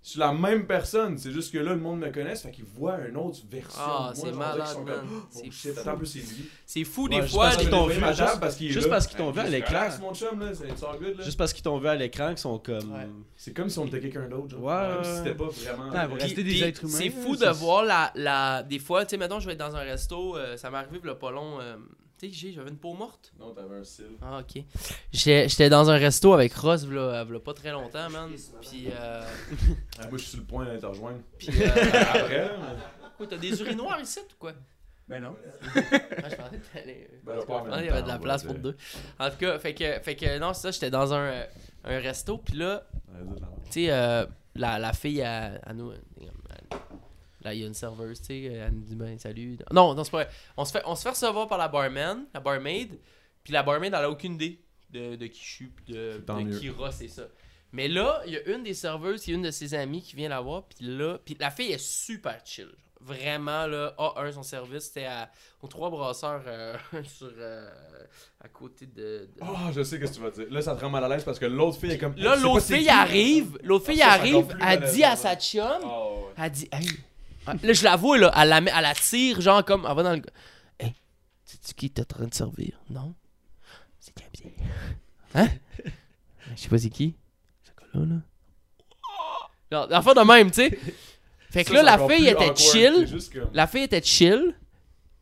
Je 0.04 0.10
suis 0.10 0.20
la 0.20 0.34
même 0.34 0.66
personne, 0.66 1.16
c'est 1.20 1.32
juste 1.32 1.54
que 1.54 1.60
là 1.60 1.74
le 1.74 1.80
monde 1.80 2.00
me 2.00 2.10
connaît, 2.10 2.34
ça 2.36 2.50
fait 2.50 2.56
qu'il 2.56 2.66
voit 2.66 2.98
une 3.08 3.16
autre 3.18 3.38
version. 3.50 3.80
Ah, 3.80 4.12
c'est 4.16 4.32
malade, 4.32 4.78
man. 4.84 4.96
Oh, 5.08 5.22
C'est 5.30 5.52
fou. 5.52 5.80
attends 5.80 6.00
c'est 6.06 6.20
lui. 6.20 6.50
C'est 6.66 6.84
fou, 6.84 7.08
des 7.08 7.22
fois. 7.22 7.52
qu'ils 7.52 7.70
t'ont 7.70 7.86
vu, 7.86 7.94
juste- 7.94 8.40
parce 8.90 9.06
qu'ils 9.06 9.18
t'ont 9.18 9.30
vu 9.32 9.40
à 9.40 9.48
l'écran. 9.48 9.90
Juste 11.24 11.38
parce 11.38 11.54
qu'ils 11.54 11.64
t'ont 11.64 11.78
vu 11.78 11.88
à 11.88 11.96
l'écran, 11.96 12.30
qu'ils 12.30 12.38
sont 12.40 12.58
comme. 12.58 12.98
C'est 13.36 13.54
comme 13.54 13.70
si 13.70 13.78
on 13.78 13.86
était 13.86 14.00
quelqu'un 14.00 14.28
d'autre, 14.28 14.50
genre. 14.50 14.64
Ouais, 14.64 14.88
Même 14.88 15.04
si 15.04 15.10
ouais. 15.12 15.18
c'était 15.18 15.36
pas 15.36 15.50
vraiment. 15.50 16.16
Des 16.18 16.64
êtres 16.64 16.84
humains, 16.84 16.94
C'est 16.98 17.10
fou 17.10 17.36
de 17.36 17.48
voir 17.50 17.84
la, 17.84 18.12
la. 18.16 18.64
Des 18.64 18.80
fois, 18.80 19.06
tu 19.06 19.12
sais, 19.12 19.18
mettons, 19.18 19.40
je 19.40 19.46
vais 19.46 19.54
être 19.54 19.60
dans 19.60 19.76
un 19.76 19.82
resto, 19.82 20.36
euh, 20.36 20.58
ça 20.58 20.72
m'est 20.72 20.78
arrivé 20.78 21.00
a 21.10 21.16
pas 21.16 21.30
long. 21.32 21.60
Euh, 22.24 22.28
tu 22.28 22.34
sais, 22.34 22.40
j'ai- 22.40 22.54
j'avais 22.54 22.70
une 22.70 22.78
peau 22.78 22.94
morte. 22.94 23.32
Non, 23.40 23.52
t'avais 23.54 23.76
un 23.76 23.84
cil. 23.84 24.06
Ah, 24.22 24.40
ok. 24.40 24.64
J'étais 25.12 25.50
j'étais 25.50 25.70
dans 25.70 25.90
un 25.90 25.98
resto 25.98 26.34
avec 26.34 26.54
Ross, 26.54 26.84
v'là, 26.86 27.24
v'là 27.24 27.40
pas 27.40 27.54
très 27.54 27.72
longtemps, 27.72 28.10
man. 28.10 28.30
Puis, 28.62 28.88
euh, 28.92 29.24
Ah, 30.00 30.08
moi 30.08 30.18
je 30.18 30.18
suis 30.18 30.30
sur 30.32 30.40
le 30.40 30.46
point 30.46 30.66
d'aller 30.66 30.80
te 30.80 30.86
rejoindre. 30.86 31.20
puis 31.38 31.50
euh, 31.50 31.68
Après, 31.68 32.50
mais- 32.60 33.08
quoi, 33.18 33.28
t'as 33.28 33.38
des 33.38 33.60
urinoirs 33.62 34.00
ici 34.02 34.20
ou 34.20 34.34
quoi? 34.40 34.54
Ben 35.08 35.20
non. 35.22 35.36
Ah, 35.36 35.70
je 36.30 36.36
pensais 36.36 36.58
que 36.58 36.74
t'allais- 36.74 37.10
Ben, 37.24 37.38
en 37.38 37.42
tout 37.42 37.48
pas 37.48 37.54
en 37.56 37.64
cas, 37.66 37.70
même 37.72 37.80
il 37.82 37.86
y 37.88 37.90
avait 37.90 38.04
de 38.04 38.08
la 38.08 38.20
place 38.20 38.44
pour 38.44 38.56
deux. 38.56 38.78
En 39.20 39.30
tout 39.30 39.38
cas, 39.38 39.60
fait 39.60 39.74
que, 39.74 40.00
fait 40.02 40.16
que 40.16 40.40
non, 40.40 40.54
c'est 40.54 40.62
ça, 40.62 40.72
j'étais 40.72 40.90
dans 40.90 41.14
un, 41.14 41.20
euh, 41.26 41.46
un 41.84 42.00
resto, 42.00 42.38
puis 42.38 42.56
là, 42.58 42.84
tu 43.66 43.72
sais, 43.72 43.88
euh, 43.92 44.26
la, 44.56 44.80
la 44.80 44.94
fille 44.94 45.22
à, 45.22 45.60
nous, 45.74 45.92
euh, 45.92 45.98
elle- 46.22 46.32
là, 47.42 47.54
il 47.54 47.62
y 47.62 47.64
a 47.64 47.68
une 47.68 47.74
serveuse, 47.74 48.20
tu 48.22 48.28
sais, 48.28 48.44
elle 48.44 48.72
nous 48.74 48.82
dit, 48.84 48.96
ben, 48.96 49.18
salut. 49.20 49.58
Non, 49.72 49.94
non, 49.94 50.04
c'est 50.04 50.12
pas 50.12 50.24
vrai. 50.24 50.30
On 50.58 50.66
se 50.66 50.72
fait, 50.72 50.82
on 50.86 50.96
se 50.96 51.02
fait 51.04 51.10
recevoir 51.10 51.48
par 51.48 51.58
la 51.58 51.68
barman, 51.68 52.26
la 52.34 52.40
barmaid, 52.40 53.00
puis 53.44 53.54
la 53.54 53.64
barmaid, 53.64 53.94
elle 53.94 54.04
a 54.06 54.10
aucune 54.10 54.34
idée 54.36 54.60
de, 54.90 55.16
de 55.16 55.28
qui 55.28 55.44
je 55.44 55.50
suis, 55.50 55.72
de, 55.88 56.24
de 56.26 56.34
mieux. 56.44 56.60
qui 56.60 56.70
Ross, 56.70 56.96
c'est 57.00 57.08
ça. 57.08 57.24
Mais 57.74 57.88
là, 57.88 58.22
il 58.26 58.34
y 58.34 58.38
a 58.38 58.50
une 58.54 58.64
des 58.64 58.74
serveuses, 58.74 59.22
qui 59.24 59.32
est 59.32 59.36
une 59.36 59.44
de 59.44 59.52
ses 59.52 59.74
amies 59.74 60.02
qui 60.02 60.16
vient 60.16 60.30
la 60.30 60.42
voir, 60.42 60.64
puis 60.66 60.86
là, 60.86 61.18
puis 61.24 61.38
la 61.40 61.50
fille 61.52 61.72
est 61.72 61.82
super 61.82 62.40
chill. 62.44 62.66
genre. 62.66 62.76
Vraiment, 63.04 63.66
là, 63.66 63.96
A1, 63.98 64.32
son 64.34 64.44
service, 64.44 64.84
c'était 64.84 65.06
à- 65.06 65.32
aux 65.64 65.68
trois 65.68 65.90
brasseurs 65.90 66.44
euh, 66.46 66.76
sur, 67.06 67.32
euh, 67.36 67.68
à 68.40 68.48
côté 68.50 68.86
de- 68.86 69.28
de, 69.36 69.42
Ah, 69.42 69.72
je 69.74 69.82
sais 69.82 69.98
ce 70.00 70.06
que 70.06 70.14
tu 70.14 70.20
vas 70.22 70.30
dire. 70.30 70.46
Là, 70.52 70.62
ça 70.62 70.76
te 70.76 70.82
rend 70.82 70.90
mal 70.92 71.04
à 71.06 71.08
l'aise 71.10 71.24
parce 71.24 71.40
que 71.40 71.46
l'autre 71.48 71.80
fille 71.80 71.92
est 71.94 71.98
comme. 71.98 72.14
Là, 72.18 72.36
l'autre 72.36 72.62
fille 72.66 72.90
arrive, 72.90 73.58
l'autre 73.64 73.86
fille 73.88 74.02
Ah, 74.04 74.06
ça, 74.06 74.12
c'est 74.18 74.20
arrive, 74.36 74.58
elle 74.68 74.92
dit 74.92 75.04
à 75.04 75.16
sa 75.16 75.36
chum, 75.36 75.64
Ah, 75.84 76.04
ouais. 76.14 76.24
elle 76.38 76.52
dit, 76.52 76.70
hey. 76.72 76.88
Là, 77.48 77.74
je 77.74 77.84
la 77.84 77.96
vois, 77.96 78.18
là, 78.18 78.32
elle 78.38 78.50
la, 78.50 78.58
elle 78.58 78.66
la 78.84 78.94
tire, 78.94 79.42
genre 79.42 79.64
comme, 79.66 79.86
elle 79.90 79.96
va 79.96 80.04
dans 80.04 80.14
le. 80.14 80.22
Hey, 80.80 80.94
sais-tu 81.44 81.74
qui 81.74 81.90
t'es 81.90 82.02
en 82.02 82.06
train 82.06 82.28
de 82.28 82.34
servir? 82.34 82.80
Non? 82.90 83.14
C'est 84.00 84.14
Gabriel. 84.18 84.54
Hein? 85.34 85.48
Je 86.56 86.62
sais 86.62 86.70
pas 86.70 86.78
c'est 86.78 86.90
qui. 86.90 87.16
Ce 87.64 87.72
gars-là, 87.72 88.06
là. 88.16 89.88
L'enfant 89.90 90.14
de 90.14 90.22
même, 90.22 90.52
tu 90.52 90.56
sais. 90.56 90.80
Fait 91.50 91.64
que 91.64 91.70
Ça, 91.76 91.84
là, 91.84 91.98
la 91.98 92.08
fille 92.10 92.28
était 92.28 92.56
chill. 92.56 93.10
Comme- 93.34 93.50
La 93.54 93.68
fille 93.68 93.84
était 93.84 94.02
chill. 94.02 94.56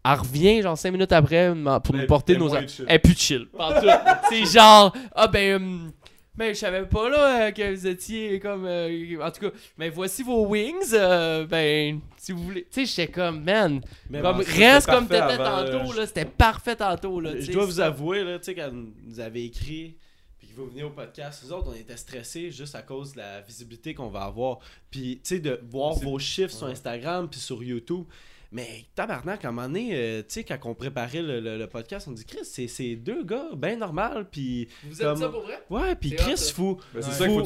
Elle 0.06 0.14
revient, 0.14 0.62
genre, 0.62 0.78
5 0.78 0.92
minutes 0.92 1.12
après, 1.12 1.54
pour 1.84 1.94
Mais 1.96 2.02
nous 2.02 2.08
porter 2.08 2.38
nos. 2.38 2.56
Elle 2.56 2.68
est 2.88 3.00
plus 3.00 3.16
chill. 3.18 3.48
C'est 4.30 4.46
genre, 4.46 4.96
ah 5.16 5.28
ben. 5.28 5.92
Ben, 6.40 6.54
je 6.56 6.60
savais 6.60 6.86
pas 6.86 7.10
là 7.10 7.48
euh, 7.48 7.52
que 7.52 7.76
vous 7.76 7.86
étiez 7.86 8.40
comme. 8.40 8.66
euh, 8.66 9.18
en 9.22 9.30
tout 9.30 9.42
cas, 9.42 9.58
mais 9.78 9.90
voici 9.90 10.24
vos 10.24 10.48
wings. 10.48 10.94
euh, 10.94 11.46
ben, 11.46 12.00
si 12.16 12.32
vous 12.32 12.42
voulez. 12.42 12.62
Tu 12.72 12.86
sais, 12.86 12.86
j'étais 12.86 13.12
comme, 13.12 13.44
man. 13.44 13.82
Mais 14.10 14.22
comme, 14.22 14.38
bon, 14.38 14.44
reste 14.48 14.88
comme 14.90 15.06
t'étais 15.06 15.36
tantôt, 15.38 15.92
là. 15.92 16.08
C'était 16.08 16.24
parfait 16.24 16.78
tantôt, 16.78 17.20
là. 17.20 17.34
tu 17.34 17.42
Je 17.42 17.52
dois 17.52 17.66
vous 17.66 17.82
avouer, 17.82 18.24
là, 18.24 18.40
tu 18.40 18.46
sais, 18.46 18.56
quand 18.56 18.72
vous 19.06 19.20
avez 19.20 19.44
écrit, 19.44 19.98
puis 20.38 20.48
que 20.48 20.56
vous 20.56 20.68
venez 20.68 20.84
au 20.84 20.92
podcast, 20.92 21.44
nous 21.46 21.52
autres, 21.52 21.72
on 21.72 21.76
était 21.76 21.98
stressés 21.98 22.52
juste 22.52 22.74
à 22.74 22.84
cause 22.84 23.12
de 23.12 23.18
la 23.18 23.42
visibilité 23.42 23.94
qu'on 23.94 24.10
va 24.10 24.22
avoir. 24.22 24.60
Puis, 24.90 25.20
tu 25.22 25.36
sais, 25.36 25.40
de 25.42 25.60
voir 25.70 25.94
vos 25.96 26.20
chiffres 26.20 26.54
sur 26.54 26.68
Instagram 26.68 27.28
puis 27.30 27.42
sur 27.42 27.62
YouTube. 27.62 28.06
Mais 28.52 28.86
tabarnak, 28.96 29.46
à 29.46 29.50
un 29.50 29.52
moment 29.52 29.68
donné, 29.68 29.92
euh, 29.94 30.20
tu 30.22 30.26
sais, 30.30 30.44
quand 30.44 30.58
on 30.64 30.74
préparait 30.74 31.22
le, 31.22 31.40
le- 31.40 31.58
le 31.60 31.68
podcast, 31.68 32.08
on 32.08 32.14
dit, 32.14 32.26
Chris, 32.26 32.40
c'est 32.46 32.96
deux 32.96 33.24
gars 33.24 33.50
bien 33.56 33.76
normal, 33.76 34.28
puis 34.32 34.68
Vous 34.86 35.02
êtes 35.04 35.18
ça 35.18 35.30
pour 35.30 35.42
vrai? 35.44 35.60
ouais, 35.70 35.96
puis 35.96 36.16
Chris, 36.16 36.36
ça. 36.38 36.54
faut, 36.54 36.80
Ben, 36.94 37.02
ça 37.04 37.12
faut 37.30 37.46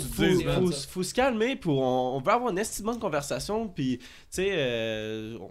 faut, 0.72 1.04
se 1.04 1.14
calmer, 1.14 1.58
pour 1.58 1.80
on, 1.82 2.16
on 2.16 2.22
veut 2.22 2.32
avoir 2.32 2.52
une 2.52 2.58
estimante 2.58 2.96
de 2.98 3.02
conversation, 3.02 3.68
puis, 3.68 3.98
tu 3.98 4.06
sais, 4.30 4.50
euh, 4.54 5.38
on- 5.40 5.50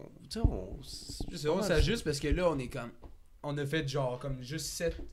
on 1.50 1.62
s'ajuste 1.62 2.04
parce 2.04 2.18
que 2.18 2.28
là, 2.28 2.48
on 2.50 2.58
est 2.58 2.68
comme. 2.68 2.90
On 3.44 3.58
a 3.58 3.66
fait 3.66 3.88
genre 3.88 4.20
comme 4.20 4.40
juste 4.40 4.66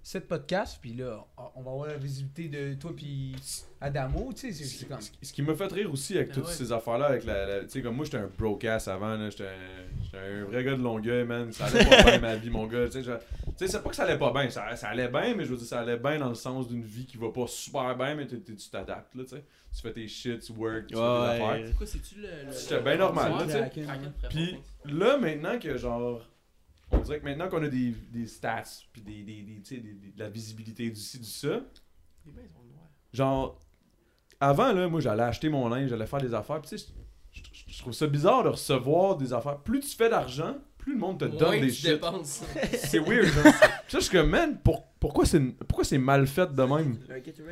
7, 0.03 0.27
podcasts, 0.27 0.79
puis 0.79 0.93
là, 0.93 1.25
on 1.55 1.61
va 1.63 1.71
avoir 1.71 1.87
la 1.87 1.97
visibilité 1.97 2.47
de 2.47 2.75
toi 2.75 2.91
puis 2.95 3.35
Adamo, 3.81 4.31
tu 4.33 4.41
sais, 4.41 4.51
c'est- 4.51 4.65
c'est 4.65 4.85
comme. 4.87 4.99
Ce 5.01 5.33
qui- 5.33 5.41
m'a 5.41 5.55
fait 5.55 5.71
rire 5.71 5.91
aussi 5.91 6.15
avec 6.15 6.29
Ah 6.31 6.33
toutes 6.35 6.45
ouais. 6.45 6.53
ces 6.53 6.71
affaires-là, 6.71 7.07
avec 7.07 7.23
la. 7.23 7.45
la- 7.47 7.61
tu 7.63 7.69
sais, 7.69 7.81
comme 7.81 7.95
moi, 7.95 8.05
j'étais 8.05 8.17
un 8.17 8.29
broadcast 8.37 8.87
avant, 8.87 9.15
là. 9.15 9.29
J'étais 9.31 9.47
un, 9.47 10.03
j'étais 10.03 10.17
un 10.17 10.43
vrai 10.43 10.63
gars 10.63 10.75
de 10.75 10.81
Longueuil, 10.83 11.25
man. 11.25 11.51
Ça 11.51 11.65
allait 11.65 11.85
pas 11.85 12.03
bien, 12.03 12.19
ma 12.19 12.35
vie, 12.35 12.49
mon 12.51 12.67
gars. 12.67 12.85
Tu 12.85 12.91
sais, 12.91 13.03
je- 13.03 13.11
tu 13.13 13.53
sais, 13.57 13.67
c'est 13.67 13.81
pas 13.81 13.89
que 13.89 13.95
ça 13.95 14.03
allait 14.03 14.19
pas 14.19 14.31
bien. 14.31 14.47
Ça, 14.51 14.75
ça 14.75 14.89
allait 14.89 15.07
bien, 15.07 15.33
mais 15.33 15.43
je 15.45 15.49
veux 15.49 15.57
dire, 15.57 15.65
ça 15.65 15.79
allait 15.79 15.97
bien 15.97 16.19
dans 16.19 16.29
le 16.29 16.35
sens 16.35 16.67
d'une 16.67 16.83
vie 16.83 17.05
qui 17.07 17.17
va 17.17 17.29
pas 17.31 17.47
super 17.47 17.95
bien, 17.97 18.13
mais 18.13 18.27
tu 18.27 18.39
t'adaptes, 18.71 19.15
là, 19.15 19.23
tu 19.23 19.29
sais. 19.29 19.43
Tu 19.73 19.81
fais 19.81 19.93
tes 19.93 20.07
shit, 20.07 20.39
tu 20.41 20.51
work, 20.51 20.87
tu 20.87 20.95
fais 20.95 21.01
des 21.01 21.07
affaires. 21.07 21.51
Ouais. 21.65 21.73
Quoi, 21.75 21.87
c'est-tu 21.87 22.15
le. 22.19 22.27
le- 22.45 22.51
C'était 22.51 22.75
le- 22.77 22.81
bien 22.83 22.97
normal, 22.97 23.33
tu 23.45 23.51
sais. 23.51 23.71
Puis 24.29 24.57
là, 24.85 25.17
maintenant 25.17 25.57
que 25.57 25.77
genre. 25.77 26.21
On 26.91 26.97
dirait 26.99 27.19
que 27.19 27.25
maintenant 27.25 27.49
qu'on 27.49 27.63
a 27.63 27.67
des, 27.67 27.91
des 28.11 28.25
stats, 28.27 28.63
puis 28.91 29.01
des, 29.01 29.21
des, 29.23 29.41
des, 29.43 29.77
de 29.81 30.19
la 30.19 30.29
visibilité 30.29 30.89
du 30.89 30.99
ci, 30.99 31.19
du 31.19 31.25
ça, 31.25 31.47
Les 32.25 32.31
mains 32.31 32.47
sont 32.51 32.63
noires. 32.71 32.89
genre. 33.13 33.59
Avant, 34.41 34.71
là, 34.71 34.87
moi, 34.87 35.01
j'allais 35.01 35.23
acheter 35.23 35.49
mon 35.49 35.67
linge, 35.67 35.89
j'allais 35.89 36.05
faire 36.07 36.21
des 36.21 36.33
affaires, 36.33 36.61
puis 36.61 36.69
tu 36.69 36.77
sais, 36.77 36.87
je, 37.33 37.41
je- 37.51 37.73
je 37.73 37.79
trouve 37.79 37.91
ça 37.93 38.07
bizarre 38.07 38.43
de 38.43 38.49
recevoir 38.49 39.17
des 39.17 39.33
affaires. 39.33 39.57
Plus 39.57 39.81
tu 39.81 39.95
fais 39.95 40.09
d'argent, 40.09 40.55
plus 40.77 40.93
le 40.93 40.99
monde 40.99 41.19
te 41.19 41.25
donne 41.25 41.59
des 41.59 41.67
tu 41.67 41.73
shit. 41.73 41.89
dépenses. 41.91 42.43
C'est 42.73 42.99
weird, 42.99 43.25
genre. 43.25 43.43
ça, 43.43 43.69
je 43.89 43.99
suis 43.99 44.17
comme, 44.17 44.29
man, 44.29 44.57
pour- 44.63 44.85
pourquoi 44.99 45.25
c'est 45.25 45.39
pourquoi 45.65 45.83
c'est 45.85 45.97
mal 45.97 46.27
fait 46.27 46.53
de 46.53 46.61
même? 46.63 46.97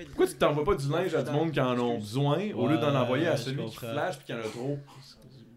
Pourquoi 0.08 0.28
tu 0.28 0.34
t'envoies 0.36 0.66
pas 0.66 0.76
du 0.76 0.90
linge 0.90 1.14
à 1.16 1.24
du 1.24 1.32
monde 1.32 1.52
qui 1.52 1.62
en 1.62 1.80
ont 1.80 1.98
besoin 1.98 2.52
au 2.54 2.68
lieu 2.68 2.78
d'en 2.78 2.94
envoyer 2.96 3.28
à 3.28 3.38
celui 3.38 3.66
qui 3.68 3.78
flash 3.78 4.18
puis 4.18 4.26
qui 4.26 4.34
en 4.34 4.40
a 4.40 4.50
trop? 4.50 4.78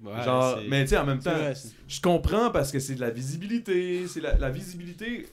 Ouais, 0.02 0.22
Genre, 0.24 0.58
mais 0.68 0.84
tu 0.84 0.90
sais, 0.90 0.96
en 0.98 1.04
même 1.04 1.18
temps, 1.18 1.34
vrai, 1.34 1.54
je 1.86 2.00
comprends 2.00 2.50
parce 2.50 2.72
que 2.72 2.78
c'est 2.78 2.94
de 2.94 3.00
la 3.00 3.10
visibilité. 3.10 4.06
C'est 4.08 4.20
la, 4.20 4.36
la 4.38 4.50
visibilité 4.50 5.26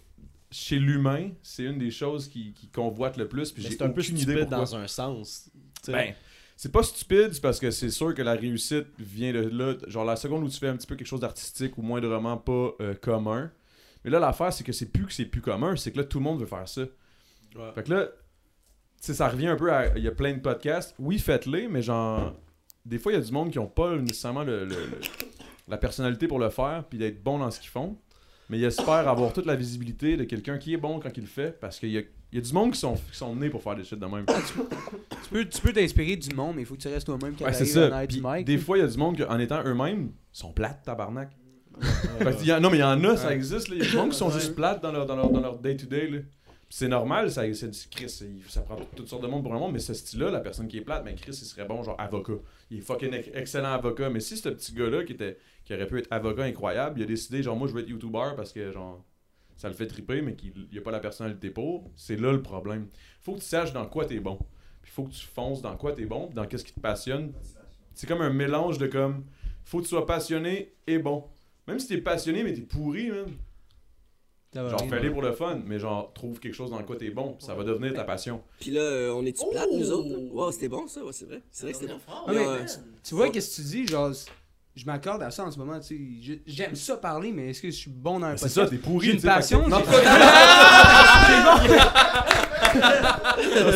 chez 0.52 0.80
l'humain, 0.80 1.30
c'est 1.42 1.64
une 1.64 1.78
des 1.78 1.92
choses 1.92 2.28
qui, 2.28 2.54
qui 2.54 2.68
convoite 2.68 3.18
le 3.18 3.28
plus. 3.28 3.52
Puis 3.52 3.64
j'ai 3.64 3.70
c'est 3.72 3.82
un 3.82 3.90
peu 3.90 4.02
aucune 4.02 4.18
idée 4.18 4.34
stupide 4.34 4.50
pourquoi. 4.50 4.58
dans 4.60 4.76
un 4.76 4.88
sens. 4.88 5.50
Ben, 5.88 6.14
c'est 6.56 6.72
pas 6.72 6.84
stupide, 6.84 7.30
c'est 7.34 7.42
parce 7.42 7.60
que 7.60 7.70
c'est 7.72 7.90
sûr 7.92 8.14
que 8.14 8.22
la 8.22 8.34
réussite 8.34 8.88
vient 8.98 9.32
de 9.32 9.40
là. 9.40 9.76
Genre, 9.88 10.06
la 10.06 10.16
seconde 10.16 10.44
où 10.44 10.50
tu 10.50 10.58
fais 10.58 10.68
un 10.68 10.76
petit 10.76 10.88
peu 10.88 10.96
quelque 10.96 11.08
chose 11.08 11.20
d'artistique 11.20 11.78
ou 11.78 11.82
moindrement 11.82 12.38
pas 12.38 12.72
euh, 12.82 12.94
commun. 12.96 13.52
Mais 14.04 14.12
là, 14.12 14.20
l'affaire, 14.20 14.52
c'est 14.52 14.64
que 14.64 14.72
c'est 14.72 14.92
plus 14.92 15.06
que 15.06 15.14
c'est 15.14 15.26
plus 15.26 15.42
commun, 15.42 15.76
c'est 15.76 15.92
que 15.92 15.98
là, 15.98 16.04
tout 16.04 16.20
le 16.20 16.24
monde 16.24 16.40
veut 16.40 16.46
faire 16.46 16.68
ça. 16.68 16.82
Ouais. 16.82 17.72
Fait 17.76 17.84
que 17.84 17.94
là, 17.94 18.06
tu 18.06 18.12
sais, 19.02 19.14
ça 19.14 19.28
revient 19.30 19.48
un 19.48 19.56
peu 19.56 19.72
à. 19.72 19.98
Il 19.98 20.04
y 20.04 20.08
a 20.08 20.12
plein 20.12 20.34
de 20.34 20.40
podcasts. 20.40 20.96
Oui, 20.98 21.20
faites-les, 21.20 21.68
mais 21.68 21.82
genre. 21.82 22.34
Des 22.88 23.00
fois, 23.00 23.12
il 23.12 23.16
y 23.16 23.18
a 23.18 23.22
du 23.22 23.32
monde 23.32 23.52
qui 23.52 23.60
ont 23.60 23.68
pas 23.68 23.96
nécessairement 23.98 24.44
le, 24.44 24.66
le- 24.66 24.76
le- 24.86 25.00
la 25.68 25.78
personnalité 25.78 26.28
pour 26.28 26.40
le 26.40 26.50
faire, 26.50 26.86
puis 26.90 26.98
d'être 26.98 27.22
bon 27.22 27.40
dans 27.40 27.52
ce 27.52 27.60
qu'ils 27.60 27.70
font. 27.70 27.98
Mais 28.50 28.58
ils 28.60 28.64
espèrent 28.64 29.10
avoir 29.10 29.34
toute 29.34 29.46
la 29.46 29.56
visibilité 29.58 30.16
de 30.16 30.24
quelqu'un 30.24 30.58
qui 30.58 30.74
est 30.74 30.78
bon 30.78 31.00
quand 31.02 31.10
il 31.18 31.22
le 31.22 31.28
fait, 31.28 31.52
parce 31.60 31.78
qu'il 31.80 31.90
y 31.90 31.98
a, 31.98 32.02
il 32.32 32.36
y 32.36 32.38
a 32.38 32.42
du 32.42 32.54
monde 32.54 32.72
qui 32.72 32.80
sont, 32.80 32.96
qui 32.96 33.18
sont 33.18 33.36
nés 33.36 33.50
pour 33.50 33.62
faire 33.62 33.76
des 33.76 33.84
shit 33.84 34.00
de 34.00 34.06
même. 34.06 34.26
Tu 34.26 35.30
peux 35.30 35.46
tu 35.46 35.62
peux 35.62 35.74
t'inspirer 35.74 36.16
du 36.16 36.34
monde, 36.34 36.56
mais 36.56 36.62
il 36.62 36.66
faut 36.66 36.76
que 36.76 36.82
tu 36.82 36.88
restes 36.88 37.06
toi-même 37.06 37.36
quand 37.38 37.44
Ouais, 37.44 37.52
c'est 37.54 37.66
ça. 37.66 37.90
Puis 38.08 38.18
du 38.22 38.24
mic. 38.26 38.46
des 38.46 38.58
fois, 38.58 38.78
il 38.78 38.82
y 38.82 38.84
a 38.84 38.88
du 38.88 38.98
monde 38.98 39.18
qui, 39.18 39.24
en 39.24 39.38
étant 39.40 39.62
eux-mêmes, 39.66 40.12
sont 40.32 40.54
plates, 40.54 40.82
tabarnak. 40.86 41.30
Fait 42.20 42.24
que 42.24 42.40
il 42.42 42.48
y 42.48 42.52
a- 42.52 42.60
non, 42.62 42.70
mais 42.70 42.78
il 42.78 42.82
y 42.82 42.84
en 42.84 43.04
a, 43.04 43.18
ça 43.18 43.36
existe. 43.36 43.68
là. 43.68 43.76
Il 43.76 43.84
y 43.84 43.88
a 43.88 43.90
du 43.92 43.98
monde 43.98 44.10
qui 44.12 44.18
sont 44.18 44.30
juste 44.32 44.56
plates 44.56 44.82
dans 44.82 44.92
leur, 44.94 45.06
dans 45.06 45.16
leur, 45.18 45.30
dans 45.30 45.42
leur 45.42 45.58
day-to-day. 45.60 46.08
là. 46.10 46.20
C'est 46.70 46.90
normal, 46.90 47.32
ça, 47.32 47.44
c'est 47.54 47.70
du 47.70 47.80
Chris, 47.90 48.10
ça 48.50 48.62
prend 48.62 48.76
toutes 48.94 49.08
sortes 49.08 49.24
de 49.24 49.28
monde 49.28 49.42
pour 49.42 49.54
le 49.54 49.60
monde, 49.60 49.72
mais 49.72 49.80
ce 49.80 49.94
style-là, 49.94 50.32
la 50.32 50.42
personne 50.42 50.68
qui 50.68 50.78
est 50.78 50.82
plate, 50.82 51.06
ben 51.06 51.16
Chris, 51.16 51.32
il 51.32 51.46
serait 51.46 51.66
bon, 51.66 51.82
genre 51.82 51.96
avocat. 51.98 52.34
Il 52.70 52.80
est 52.80 52.82
fucking 52.82 53.14
ex- 53.14 53.30
excellent 53.34 53.72
avocat. 53.72 54.10
Mais 54.10 54.20
si 54.20 54.36
ce 54.36 54.50
petit 54.50 54.74
gars-là 54.74 55.06
qui, 55.06 55.14
était, 55.14 55.38
qui 55.64 55.74
aurait 55.74 55.88
pu 55.88 56.00
être 56.00 56.12
avocat 56.12 56.44
incroyable, 56.44 57.00
il 57.00 57.04
a 57.04 57.06
décidé, 57.06 57.42
genre, 57.42 57.56
moi, 57.56 57.70
je 57.70 57.74
veux 57.74 57.82
être 57.82 57.90
YouTuber 57.90 58.32
parce 58.36 58.52
que, 58.52 58.70
genre, 58.74 59.02
ça 59.56 59.70
le 59.70 59.76
fait 59.76 59.88
triper, 59.88 60.22
mais 60.22 60.36
qu'il 60.36 60.68
n'y 60.70 60.78
a 60.78 60.82
pas 60.82 60.92
la 60.92 61.00
personnalité 61.00 61.50
pour, 61.50 61.90
c'est 61.96 62.18
là 62.18 62.34
le 62.34 62.42
problème. 62.42 62.88
Faut 63.22 63.34
que 63.34 63.40
tu 63.40 63.46
saches 63.46 63.72
dans 63.72 63.86
quoi 63.88 64.06
t'es 64.06 64.20
bon. 64.20 64.38
Puis 64.82 64.92
faut 64.92 65.04
que 65.06 65.14
tu 65.14 65.26
fonces 65.26 65.62
dans 65.62 65.76
quoi 65.78 65.94
t'es 65.94 66.06
bon, 66.06 66.30
dans 66.36 66.46
qu'est-ce 66.46 66.66
qui 66.66 66.74
te 66.74 66.80
passionne. 66.82 67.32
C'est 67.94 68.08
comme 68.08 68.22
un 68.22 68.30
mélange 68.30 68.78
de 68.78 68.88
comme, 68.88 69.24
faut 69.64 69.78
que 69.78 69.84
tu 69.84 69.90
sois 69.90 70.06
passionné 70.06 70.74
et 70.86 71.00
bon. 71.00 71.24
Même 71.66 71.80
si 71.80 71.88
t'es 71.88 72.02
passionné, 72.02 72.44
mais 72.44 72.54
t'es 72.54 72.62
pourri, 72.62 73.10
man. 73.10 73.26
Ça 74.54 74.64
va 74.64 74.70
Genre, 74.70 74.88
fais-les 74.90 75.10
pour 75.12 75.22
le 75.22 75.34
fun, 75.34 75.60
mais 75.66 75.78
genre, 75.78 76.12
trouve 76.14 76.40
quelque 76.40 76.54
chose 76.56 76.72
dans 76.72 76.82
quoi 76.84 76.96
t'es 76.96 77.10
bon, 77.10 77.36
ça 77.40 77.54
va 77.54 77.64
devenir 77.64 77.94
ta 77.94 78.04
passion. 78.06 78.42
Puis 78.60 78.72
là, 78.72 78.82
euh, 78.82 79.12
on 79.14 79.26
est-tu 79.26 79.44
plate, 79.52 79.68
nous 79.72 79.92
Oh! 79.92 79.96
autres? 79.96 80.34
Wow, 80.34 80.52
c'était 80.52 80.70
bon, 80.70 80.88
ça. 80.88 81.04
Ouais, 81.04 81.12
c'est 81.12 81.26
vrai. 81.26 81.42
C'est 81.52 81.64
vrai 81.66 81.74
que 81.74 81.80
c'était 81.80 81.94
bon. 81.94 82.00
Ah, 82.08 82.24
Ah, 82.28 82.32
mais- 82.34 82.48
ouais. 82.48 82.66
Tu 83.04 83.14
vois, 83.16 83.30
qu'est-ce 83.30 83.58
que 83.58 83.62
tu 83.62 83.68
dis? 83.68 83.88
Genre, 83.88 84.12
je 84.76 84.86
m'accorde 84.86 85.22
à 85.22 85.32
ça 85.32 85.44
en 85.46 85.52
ce 85.52 85.60
moment. 85.60 85.80
tu 85.80 86.22
sais. 86.26 86.42
J'aime 86.48 86.76
ça 86.76 86.96
parler, 86.98 87.32
mais 87.34 87.50
est-ce 87.50 87.62
que 87.62 87.70
je 87.70 87.76
suis 87.76 87.92
bon 87.92 88.20
dans 88.20 88.28
un 88.28 88.32
Mais 88.32 88.38
C'est 88.38 88.46
podcast? 88.46 88.70
ça, 88.70 88.76
t'es 88.76 88.82
pourri. 88.82 89.08
J'ai 89.08 89.14
une 89.16 89.22
passion, 89.22 89.64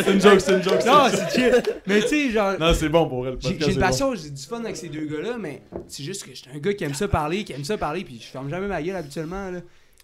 c'est 0.04 0.12
une 0.12 0.20
joke, 0.20 0.40
c'est 0.40 0.56
une 0.56 0.62
joke. 0.62 0.76
c'est 0.80 0.88
Non, 0.88 1.06
une 1.06 1.10
joke. 1.10 1.20
c'est 1.30 1.40
chill. 1.40 1.62
Mais 1.86 2.00
tu 2.02 2.08
sais, 2.08 2.30
genre, 2.30 2.58
Non, 2.58 2.72
c'est 2.74 2.88
bon 2.88 3.08
pour 3.08 3.26
elle. 3.26 3.34
le 3.34 3.38
j'ai 3.40 3.48
podcast, 3.50 3.68
j'ai 3.70 3.74
une 3.74 3.80
bon. 3.80 3.86
passion, 3.86 4.14
j'ai 4.14 4.30
du 4.30 4.42
fun 4.42 4.60
avec 4.64 4.76
ces 4.76 4.88
deux 4.88 5.06
gars-là, 5.06 5.36
mais 5.38 5.62
c'est 5.88 6.02
juste 6.02 6.24
que 6.24 6.30
je 6.30 6.36
suis 6.42 6.50
un 6.54 6.58
gars 6.58 6.74
qui 6.74 6.84
aime 6.84 6.94
ça 6.94 7.08
parler, 7.08 7.44
qui 7.44 7.52
aime 7.52 7.64
ça 7.64 7.78
parler, 7.78 8.04
puis 8.04 8.18
je 8.20 8.26
ferme 8.26 8.48
jamais 8.48 8.68
ma 8.68 8.82
gueule 8.82 8.96
habituellement. 8.96 9.50
Là. 9.50 9.60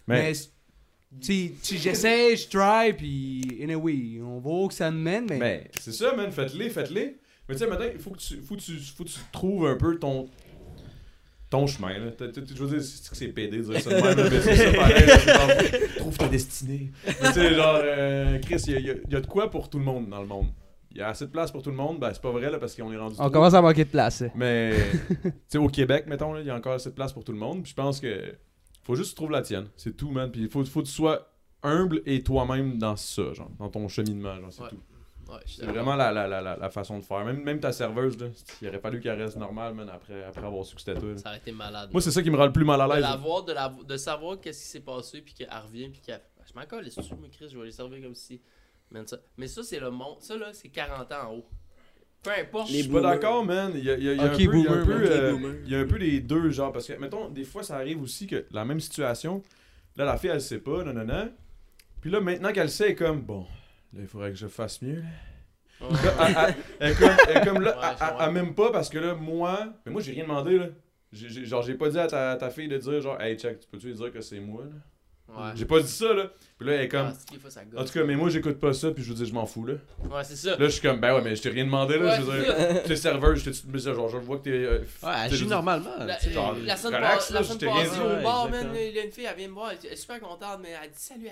Mais- 0.07 0.23
Mais, 0.23 0.33
tu 1.21 1.53
j'essaie, 1.65 2.37
je 2.37 2.49
try, 2.49 2.93
puis 2.93 3.61
anyway, 3.63 4.21
on 4.23 4.39
va 4.41 4.51
où 4.51 4.69
que 4.69 4.75
ça 4.75 4.91
me 4.91 4.99
mène, 4.99 5.27
mais. 5.29 5.39
Ben, 5.39 5.61
c'est 5.81 5.93
ça, 5.93 6.15
man. 6.15 6.31
Faites-les, 6.31 6.71
faites-les. 6.71 7.19
Mais 7.49 7.55
tu 7.55 7.61
sais, 7.61 7.67
maintenant, 7.67 7.87
il 7.93 7.99
faut 7.99 8.11
que 8.11 8.19
tu, 8.19 8.37
faut 8.43 8.57
que 8.57 8.61
tu, 8.61 8.77
faut 8.79 9.05
que 9.05 9.09
tu 9.09 9.19
trouves 9.33 9.67
un 9.67 9.77
peu 9.77 9.99
ton. 9.99 10.29
Ton 11.51 11.67
chemin, 11.67 11.99
là. 11.99 12.11
Je 12.21 12.63
veux 12.63 12.69
dire, 12.79 12.83
c'est 12.87 13.09
que 13.11 13.17
c'est 13.17 13.29
pédé 13.29 13.57
de 13.59 13.63
dire 13.63 13.81
ça 13.81 13.89
de 13.89 13.95
même, 13.95 14.19
là, 14.19 14.29
mais 14.31 14.41
c'est 14.43 14.55
ça 14.55 14.71
pareil. 14.71 15.09
genre, 15.09 15.97
Trouve 15.97 16.19
ta 16.19 16.29
destinée. 16.29 16.91
Mais 17.07 17.15
tu 17.29 17.33
sais, 17.33 17.55
genre, 17.55 17.81
euh, 17.83 18.39
Chris, 18.41 18.63
il 18.67 18.73
y, 18.75 18.77
a- 18.77 18.81
y 18.93 18.97
y 18.99 19.09
de 19.09 19.27
quoi 19.27 19.51
pour 19.51 19.71
tout 19.71 19.79
le 19.79 19.85
monde 19.85 20.11
dans 20.11 20.21
le 20.21 20.27
monde. 20.27 20.49
Il 20.91 20.99
y 20.99 21.01
a 21.01 21.09
assez 21.09 21.25
de 21.25 21.31
place 21.31 21.51
pour 21.51 21.63
tout 21.63 21.71
le 21.71 21.77
monde. 21.77 21.99
Ben, 22.01 22.11
c'est 22.13 22.21
pas 22.21 22.31
vrai, 22.33 22.51
là, 22.51 22.59
parce 22.59 22.75
qu'on 22.75 22.93
est 22.93 22.99
rendu. 22.99 23.15
on 23.19 23.23
trop. 23.23 23.31
commence 23.31 23.55
à 23.55 23.63
manquer 23.63 23.85
de 23.85 23.89
place. 23.91 24.25
Mais, 24.35 24.75
tu 25.23 25.31
sais, 25.49 25.57
au 25.57 25.69
Québec, 25.69 26.05
mettons, 26.07 26.35
là, 26.35 26.41
il 26.43 26.47
y 26.47 26.51
a 26.51 26.55
encore 26.55 26.75
assez 26.75 26.91
de 26.91 26.95
place 26.95 27.15
pour 27.15 27.25
tout 27.25 27.33
le 27.33 27.39
monde. 27.39 27.63
Puis 27.63 27.71
je 27.71 27.75
pense 27.77 27.99
que 27.99 28.35
faut 28.89 28.97
juste 28.97 29.11
que 29.11 29.15
tu 29.15 29.17
trouves 29.17 29.31
la 29.31 29.43
tienne. 29.43 29.69
C'est 29.77 29.97
tout, 29.97 30.11
man. 30.11 30.31
Puis 30.33 30.41
il 30.43 30.49
faut, 30.49 30.65
faut 30.65 30.81
que 30.81 30.87
tu 30.87 30.93
sois 30.93 31.31
humble 31.63 32.03
et 32.07 32.23
toi-même 32.23 32.79
dans 32.79 32.97
ça, 32.97 33.33
genre, 33.35 33.51
dans 33.59 33.69
ton 33.69 33.87
cheminement, 33.89 34.41
genre, 34.41 34.53
c'est 34.53 34.63
Ouais. 34.63 34.69
tout. 34.71 34.81
Ouais, 35.31 35.41
C'est 35.47 35.67
vraiment 35.67 35.95
la, 35.95 36.11
la, 36.11 36.27
la, 36.27 36.57
la, 36.57 36.71
façon 36.71 36.99
de 36.99 37.05
faire. 37.05 37.23
Même, 37.23 37.43
même 37.43 37.61
ta 37.61 37.71
serveuse, 37.71 38.19
là, 38.19 38.29
il 38.63 38.69
aurait 38.69 38.79
fallu 38.79 38.99
qu'elle 38.99 39.21
reste 39.21 39.37
normale, 39.37 39.75
man, 39.75 39.87
après, 39.91 40.25
après 40.25 40.43
avoir 40.47 40.65
su 40.65 40.75
que 40.75 40.81
c'était 40.81 40.99
toi. 40.99 41.11
là. 41.11 41.19
Ça 41.19 41.29
aurait 41.29 41.39
été 41.39 41.53
malade. 41.53 41.91
Moi, 41.93 42.01
c'est 42.01 42.11
ça 42.11 42.23
qui 42.23 42.31
me 42.31 42.37
rend 42.39 42.47
le 42.47 42.53
plus 42.53 42.65
mal 42.65 42.81
à 42.81 42.89
de 42.89 42.93
l'aise. 42.95 43.03
la 43.03 43.17
voir, 43.17 43.45
de, 43.45 43.53
la, 43.53 43.69
de 43.69 43.97
savoir 43.99 44.41
qu'est-ce 44.41 44.63
qui 44.63 44.69
s'est 44.69 44.81
passé, 44.81 45.21
puis 45.21 45.35
qu'elle 45.35 45.51
revient, 45.51 45.91
puis 45.91 46.01
qu'elle. 46.01 46.23
Je 46.47 46.59
m'en 46.59 46.65
colle, 46.65 46.85
les 46.85 46.93
mais 47.21 47.29
Chris, 47.29 47.49
je 47.53 47.59
vais 47.59 47.67
les 47.67 47.73
servir 47.73 48.03
comme 48.03 48.15
si. 48.15 48.41
Man, 48.91 49.07
ça. 49.07 49.19
Mais 49.37 49.49
ça, 49.49 49.63
c'est 49.63 49.79
le 49.81 49.91
monde. 49.91 50.17
Ça, 50.21 50.35
là, 50.35 50.55
c'est 50.55 50.71
40 50.71 51.13
ans 51.13 51.29
en 51.31 51.35
haut. 51.35 51.47
Peu 52.23 52.31
importe. 52.31 52.69
Je 52.69 52.75
suis 52.77 52.89
pas 52.89 53.01
d'accord, 53.01 53.45
man. 53.45 53.73
Il 53.75 53.85
y 53.85 53.91
a, 53.91 53.97
il 53.97 54.03
y 54.05 54.09
a- 54.09 54.13
il 54.15 54.19
y 54.19 54.21
a 54.21 54.27
Ok, 54.27 54.33
un 54.33 54.47
peu, 54.47 54.57
il 54.59 54.63
y 54.65 54.67
a 54.67 54.73
un 54.73 54.85
peu, 54.85 54.93
man. 54.95 55.03
euh, 55.05 55.33
Ok, 55.35 55.41
boomer. 55.41 55.57
il 55.65 55.71
y 55.71 55.75
a 55.75 55.79
un 55.79 55.87
peu 55.87 55.97
les 55.97 56.21
deux, 56.21 56.51
genre, 56.51 56.73
parce 56.73 56.87
que, 56.89 56.93
mettons, 56.95 57.29
des 57.31 57.45
fois, 57.45 57.63
ça 57.63 57.77
arrive 57.77 58.03
aussi 58.03 58.27
que 58.27 58.45
la 58.51 58.65
même 58.65 58.81
situation, 58.81 59.43
là, 59.97 60.05
la 60.05 60.17
fille, 60.17 60.31
elle 60.31 60.41
sait 60.41 60.59
pas, 60.59 60.83
non, 60.85 60.93
non, 60.93 61.05
non. 61.05 61.31
Puis 62.01 62.11
là, 62.11 62.21
maintenant 62.21 62.53
qu'elle 62.53 62.71
sait, 62.71 62.87
elle 62.87 62.91
est 62.93 62.95
comme, 62.97 63.21
bon, 63.23 63.47
là, 63.95 64.01
il 64.03 64.07
faudrait 64.07 64.31
que 64.31 64.37
je 64.37 64.47
fasse 64.49 64.83
mieux, 64.83 64.97
là. 65.01 65.87
Ouais. 65.89 65.95
Là, 66.05 66.49
elle, 66.49 66.49
elle- 66.49 66.55
elle 66.81 66.91
est 66.91 66.95
comme, 66.97 67.17
elle 67.29 67.37
est 67.37 67.45
comme 67.47 67.61
là, 67.63 67.79
Ouais, 67.79 68.17
elle- 68.27 68.33
m'aime 68.33 68.55
pas 68.55 68.73
parce 68.73 68.89
que 68.89 68.99
là, 68.99 69.15
moi, 69.15 69.73
mais 69.87 69.93
moi, 69.93 70.01
j'ai 70.03 70.11
rien 70.13 70.25
demandé, 70.25 70.59
là. 70.59 70.67
J'ai- 71.13 71.45
genre, 71.47 71.63
j'ai 71.63 71.75
pas 71.75 71.89
dit 71.89 71.99
à 71.99 72.07
ta, 72.09 72.37
ta 72.37 72.51
fille 72.51 72.69
de 72.69 72.77
dire, 72.79 73.01
genre, 73.01 73.21
hey, 73.21 73.39
check, 73.39 73.61
tu 73.61 73.69
peux-tu 73.69 73.87
lui 73.87 73.95
dire 73.95 74.13
que 74.13 74.21
c'est 74.21 74.41
moi, 74.41 74.65
là? 74.65 74.73
Ouais. 75.29 75.53
J'ai 75.55 75.67
pas 75.67 75.81
dit 75.81 75.89
ça, 75.93 76.13
là. 76.15 76.31
Puis 76.59 76.67
là, 76.67 76.75
elle 76.75 76.81
est 76.81 76.89
comme, 76.89 77.13
Ah, 77.13 77.81
en 77.81 77.85
tout 77.85 77.93
cas, 77.93 78.03
mais 78.05 78.17
moi, 78.17 78.31
j'écoute 78.31 78.59
pas 78.59 78.73
ça, 78.73 78.91
puis 78.91 79.05
je 79.05 79.11
veux 79.11 79.15
dire, 79.15 79.27
je 79.27 79.33
m'en 79.33 79.47
fous, 79.47 79.65
là. 79.65 79.75
Ouais, 80.11 80.25
c'est 80.25 80.35
ça. 80.35 80.51
Là, 80.53 80.57
je 80.61 80.69
suis 80.71 80.81
comme, 80.81 80.99
ben 81.01 81.15
ouais, 81.15 81.21
mais 81.23 81.37
je 81.37 81.43
t'ai 81.43 81.51
rien 81.51 81.65
demandé, 81.65 81.99
là. 81.99 82.07
Ouais, 82.07 82.17
je 82.17 82.23
veux 82.23 82.43
dire, 82.43 82.83
t'es 82.83 82.97
serveur, 82.97 83.37
je 83.37 83.51
t'ai 83.51 83.79
ça, 83.79 83.95
genre, 83.95 84.09
je 84.09 84.17
vois 84.17 84.39
que 84.39 84.45
t'es. 84.45 84.51
euh, 84.51 84.79
Ouais, 85.03 85.09
agis 85.11 85.37
je- 85.37 85.45
normalement. 85.45 85.91
La, 85.99 86.19
je 86.19 86.25
t'ai 87.59 87.69
rien 87.69 87.85
passée 87.85 87.95
dit. 87.95 88.01
au 88.01 88.23
bar, 88.25 88.49
man, 88.51 88.71
il 88.75 88.91
y 88.93 88.99
a 88.99 89.05
une 89.05 89.13
fille, 89.13 89.27
elle 89.31 89.37
vient 89.37 89.49
me 89.49 89.53
voir, 89.53 89.71
elle 89.81 89.93
est 89.93 89.97
super 89.97 90.19
contente, 90.19 90.59
mais 90.63 90.71
elle 90.83 90.91
dit 90.91 90.97
salut, 90.99 91.29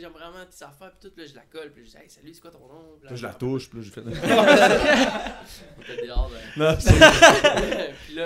j'aime 0.00 0.12
vraiment 0.12 0.44
tes 0.50 0.64
affaires, 0.64 0.92
puis 0.98 1.10
tout, 1.10 1.20
là, 1.20 1.26
je 1.26 1.34
la 1.34 1.42
colle, 1.42 1.70
puis 1.74 1.84
je 1.84 1.90
dis 1.90 1.96
hey, 1.96 2.08
salut, 2.08 2.30
c'est 2.32 2.40
quoi 2.40 2.50
ton 2.50 2.60
nom? 2.60 2.96
Là, 3.02 3.10
je 3.14 3.22
la 3.22 3.28
elle- 3.30 3.36
touche, 3.36 3.68
puis 3.68 3.80
là, 3.80 3.84
dehors, 6.06 6.30
ben. 6.30 6.64
non, 6.64 6.76
c'est- 6.80 6.92
puis, 8.06 8.14
là, 8.14 8.22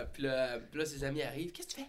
euh, 0.00 0.04
puis, 0.12 0.22
là, 0.22 0.58
puis 0.70 0.78
là, 0.80 0.86
ses 0.86 1.04
amis 1.04 1.22
arrivent. 1.22 1.52
Qu'est-ce 1.52 1.68
que 1.68 1.72
tu 1.74 1.80
fais? 1.80 1.86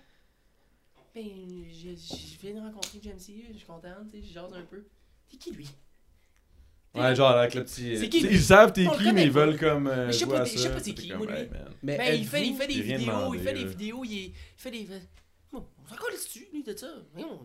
Ben, 1.17 1.65
je, 1.71 1.89
je 1.95 2.39
viens 2.41 2.53
de 2.53 2.59
rencontrer 2.59 2.99
James 3.01 3.17
C. 3.17 3.43
Je 3.51 3.57
suis 3.57 3.65
contente, 3.65 4.11
tu 4.11 4.21
sais, 4.21 4.27
je 4.27 4.33
jase 4.33 4.53
un 4.53 4.61
peu. 4.61 4.83
T'es 5.29 5.37
qui 5.37 5.51
lui? 5.51 5.67
Ouais, 6.93 7.15
genre, 7.15 7.31
avec 7.31 7.55
le 7.55 7.63
petit. 7.63 7.97
C'est 7.97 8.07
qui? 8.09 8.19
Ils 8.19 8.39
savent 8.41 8.71
t'es 8.71 8.85
On 8.87 8.91
le 8.91 8.97
qui, 8.97 9.03
connaît 9.05 9.13
mais 9.13 9.23
ils 9.25 9.31
pas. 9.33 9.45
veulent 9.45 9.57
comme. 9.59 9.87
euh, 9.87 10.05
Mais 10.07 10.13
je 10.13 10.17
sais 10.19 10.25
jouer 10.25 10.33
pas 10.35 10.41
à 10.41 10.43
t'es- 10.45 10.51
je 10.51 10.57
ça, 10.57 10.63
sais 10.63 10.69
pas 10.73 10.79
c'est 10.79 10.93
puis 10.93 11.03
qui, 11.03 11.09
comme, 11.09 11.17
moi, 11.23 11.27
lui. 11.31 11.37
hey, 11.39 11.49
man. 11.49 11.73
Mais 11.81 11.97
Ben, 11.97 12.19
il 12.19 12.27
fait, 12.27 12.47
il 12.47 12.55
fait 12.55 12.67
des 12.67 12.73
J'ai 12.75 12.81
rien 12.83 12.97
vidéos, 12.97 13.11
demandé, 13.15 13.37
il 13.39 13.43
fait 13.43 13.53
des 13.53 13.63
là. 13.63 13.67
vidéos, 13.69 14.03
il, 14.05 14.13
est- 14.17 14.25
il 14.27 14.33
fait 14.57 14.71
des. 14.71 14.87
Bon, 15.51 15.65
on 15.83 15.87
s'en 15.89 15.95
colle 15.95 16.13
dessus, 16.13 16.47
lui, 16.53 16.63
de 16.63 16.75
ça. 16.75 16.87
Voyons, 17.13 17.39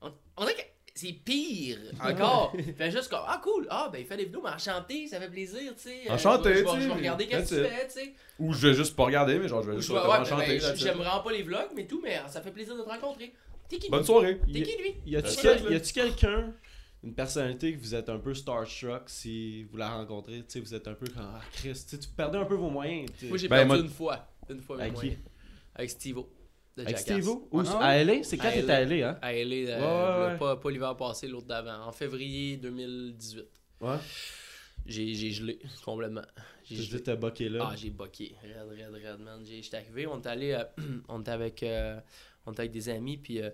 on, 0.00 0.12
on 0.36 0.44
dirait 0.44 0.73
c'est 0.94 1.12
pire 1.12 1.78
encore. 2.00 2.52
il 2.56 2.72
fait 2.74 2.90
juste 2.90 3.08
comme, 3.08 3.24
ah 3.26 3.40
cool, 3.42 3.66
ah 3.70 3.88
ben 3.92 3.98
il 3.98 4.06
fait 4.06 4.16
des 4.16 4.24
vidéos, 4.26 4.40
mais 4.44 4.50
enchanté, 4.50 5.06
ça 5.08 5.18
fait 5.20 5.28
plaisir, 5.28 5.72
tu 5.76 5.82
sais. 5.88 6.02
Euh, 6.08 6.14
Enchanté, 6.14 6.50
je 6.50 6.54
vais- 6.54 6.58
je 6.60 6.64
vais- 6.64 6.70
tu 6.70 6.76
sais, 6.76 6.82
Je 6.82 6.88
vais 6.88 6.94
regarder 6.94 7.26
qu'est-ce 7.26 7.54
que 7.54 7.62
tu 7.62 7.68
fais, 7.68 7.86
tu 7.86 7.92
sais. 7.92 8.12
Ou 8.38 8.52
je 8.52 8.68
vais 8.68 8.74
juste 8.74 8.94
pas 8.96 9.04
regarder, 9.04 9.38
mais 9.38 9.48
genre, 9.48 9.62
je 9.62 9.70
vais 9.70 9.76
juste 9.76 9.88
je 9.88 9.92
vais- 9.94 10.00
te 10.00 10.06
ouais, 10.06 10.16
enchanter. 10.18 10.58
ben. 10.58 10.76
J'aime 10.76 10.96
vraiment 10.98 11.20
pas 11.20 11.32
les 11.32 11.42
vlogs, 11.42 11.70
mais 11.74 11.86
tout, 11.86 12.00
mais 12.02 12.20
ça 12.28 12.40
fait 12.40 12.52
plaisir 12.52 12.76
de 12.76 12.82
te 12.82 12.88
rencontrer. 12.88 13.32
T'es 13.68 13.76
qui 13.76 13.82
lui? 13.86 13.90
Bonne 13.90 14.04
soirée. 14.04 14.38
T'es 14.52 14.62
qui 14.62 14.76
lui? 14.78 14.94
Y 15.06 15.16
a-tu 15.16 15.36
quel- 15.42 15.82
quelqu'un, 15.92 16.52
une 17.02 17.14
personnalité 17.14 17.72
que 17.74 17.80
vous 17.80 17.94
êtes 17.94 18.08
un 18.08 18.18
peu 18.18 18.32
starstruck 18.34 19.02
si 19.08 19.64
vous 19.64 19.76
la 19.76 19.90
rencontrez, 19.90 20.38
tu 20.38 20.44
sais, 20.48 20.60
vous 20.60 20.74
êtes 20.74 20.86
un 20.88 20.94
peu 20.94 21.06
comme 21.06 21.22
ah 21.22 21.40
Chris, 21.52 21.72
tu 21.72 21.78
sais, 21.88 21.98
tu 21.98 22.08
perdais 22.08 22.38
un 22.38 22.44
peu 22.44 22.54
vos 22.54 22.70
moyens. 22.70 23.10
tu 23.18 23.20
sais. 23.20 23.26
Moi 23.28 23.36
j'ai 23.38 23.48
Ben, 23.48 23.56
perdu 23.56 23.68
moi- 23.68 23.78
une 23.78 23.88
fois. 23.88 24.28
Une 24.48 24.60
fois 24.60 24.76
qui? 24.86 24.92
moi. 24.92 25.02
Avec 25.74 25.90
Steve-O. 25.90 26.28
Avec? 26.76 27.24
Où, 27.52 27.60
Ah, 27.66 27.78
à 27.86 28.02
LA? 28.04 28.22
C'est 28.24 28.36
quand 28.36 28.50
t'étais 28.50 28.72
à 28.72 28.84
LA, 28.84 29.10
hein? 29.10 29.18
À 29.22 29.32
LA, 29.32 29.54
euh, 29.70 29.78
Ouais, 29.78 30.26
ouais, 30.26 30.32
ouais. 30.32 30.38
Pas, 30.38 30.56
pas 30.56 30.70
l'hiver 30.70 30.96
passé, 30.96 31.28
l'autre 31.28 31.46
d'avant. 31.46 31.86
En 31.86 31.92
février 31.92 32.56
2018. 32.56 33.44
Ouais. 33.80 33.96
J'ai 34.86 35.14
j'ai 35.14 35.30
gelé 35.30 35.58
complètement. 35.84 36.22
J'ai 36.64 36.76
gelé. 36.82 37.02
t'as 37.02 37.16
bucké 37.16 37.48
là. 37.48 37.68
Ah, 37.70 37.76
j'ai 37.76 37.90
boqué. 37.90 38.34
Red, 38.42 38.78
red, 38.78 38.94
red, 38.94 39.20
man. 39.20 39.44
J'ai- 39.46 39.62
J'étais 39.62 39.78
arrivé, 39.78 40.06
on 40.06 40.20
est 40.20 40.26
allé, 40.26 40.52
euh, 40.52 40.64
on 41.08 41.20
était 41.20 41.30
avec, 41.30 41.62
euh, 41.62 41.98
on 42.46 42.52
était 42.52 42.60
avec 42.60 42.72
des 42.72 42.88
amis, 42.88 43.16
puis. 43.18 43.40
Euh, 43.40 43.50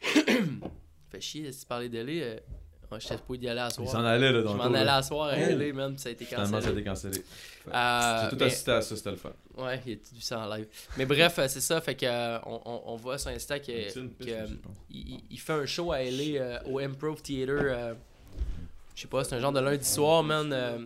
fait 1.10 1.20
chier, 1.20 1.52
si 1.52 1.60
tu 1.60 1.66
parlais 1.66 1.88
euh, 1.94 2.38
Moi, 2.94 3.00
j'étais 3.00 3.16
pas 3.16 3.36
d'y 3.36 3.48
aller 3.48 3.60
à 3.60 3.70
soir. 3.70 3.88
s'en 3.88 4.04
allait 4.04 4.30
là 4.30 4.38
Je 4.38 4.44
dans 4.44 4.52
le 4.52 4.58
m'en 4.58 4.64
allais 4.66 4.88
à 4.90 5.02
soir 5.02 5.28
à 5.28 5.36
LA, 5.36 5.72
man, 5.72 5.92
puis 5.94 6.00
ça 6.02 6.08
a 6.10 6.12
été 6.12 6.24
Finalement, 6.24 6.46
ça 6.46 6.56
a 6.56 6.60
cancellé. 6.60 6.78
été 6.80 6.84
cancellé. 6.88 7.22
Euh, 7.72 8.20
J'ai 8.22 8.28
tout 8.30 8.36
mais- 8.38 8.46
assisté 8.46 8.70
à 8.70 8.82
ça, 8.82 8.96
c'était 8.96 9.10
le 9.10 9.16
fun. 9.16 9.32
Ouais, 9.56 9.80
il 9.86 9.92
a 9.94 9.96
tout 9.96 10.14
vu 10.14 10.20
ça 10.20 10.38
en 10.38 10.54
live. 10.54 10.66
Mais 10.96 11.06
bref, 11.06 11.38
euh, 11.40 11.48
c'est 11.48 11.60
ça, 11.60 11.80
fait 11.80 11.96
que 11.96 12.06
euh, 12.06 12.38
on, 12.46 12.60
on, 12.64 12.82
on 12.92 12.96
voit 12.96 13.18
sur 13.18 13.30
Insta 13.30 13.58
que, 13.58 13.66
C'est 13.66 13.96
une 13.98 14.10
piste, 14.10 14.30
que, 14.30 14.46
je 14.46 14.54
pense. 14.54 14.76
il, 14.90 15.08
il- 15.14 15.24
il 15.32 15.40
fait 15.40 15.52
un 15.54 15.66
show 15.66 15.90
à 15.90 16.02
LA 16.02 16.40
euh, 16.40 16.58
au 16.66 16.78
Improv 16.78 17.20
Theater. 17.20 17.56
euh, 17.60 17.94
je 18.94 19.02
sais 19.02 19.08
pas, 19.08 19.24
c'est 19.24 19.34
un 19.34 19.40
genre 19.40 19.52
de 19.52 19.58
lundi 19.60 19.84
soir, 19.84 20.22
man. 20.22 20.52
euh, 20.52 20.78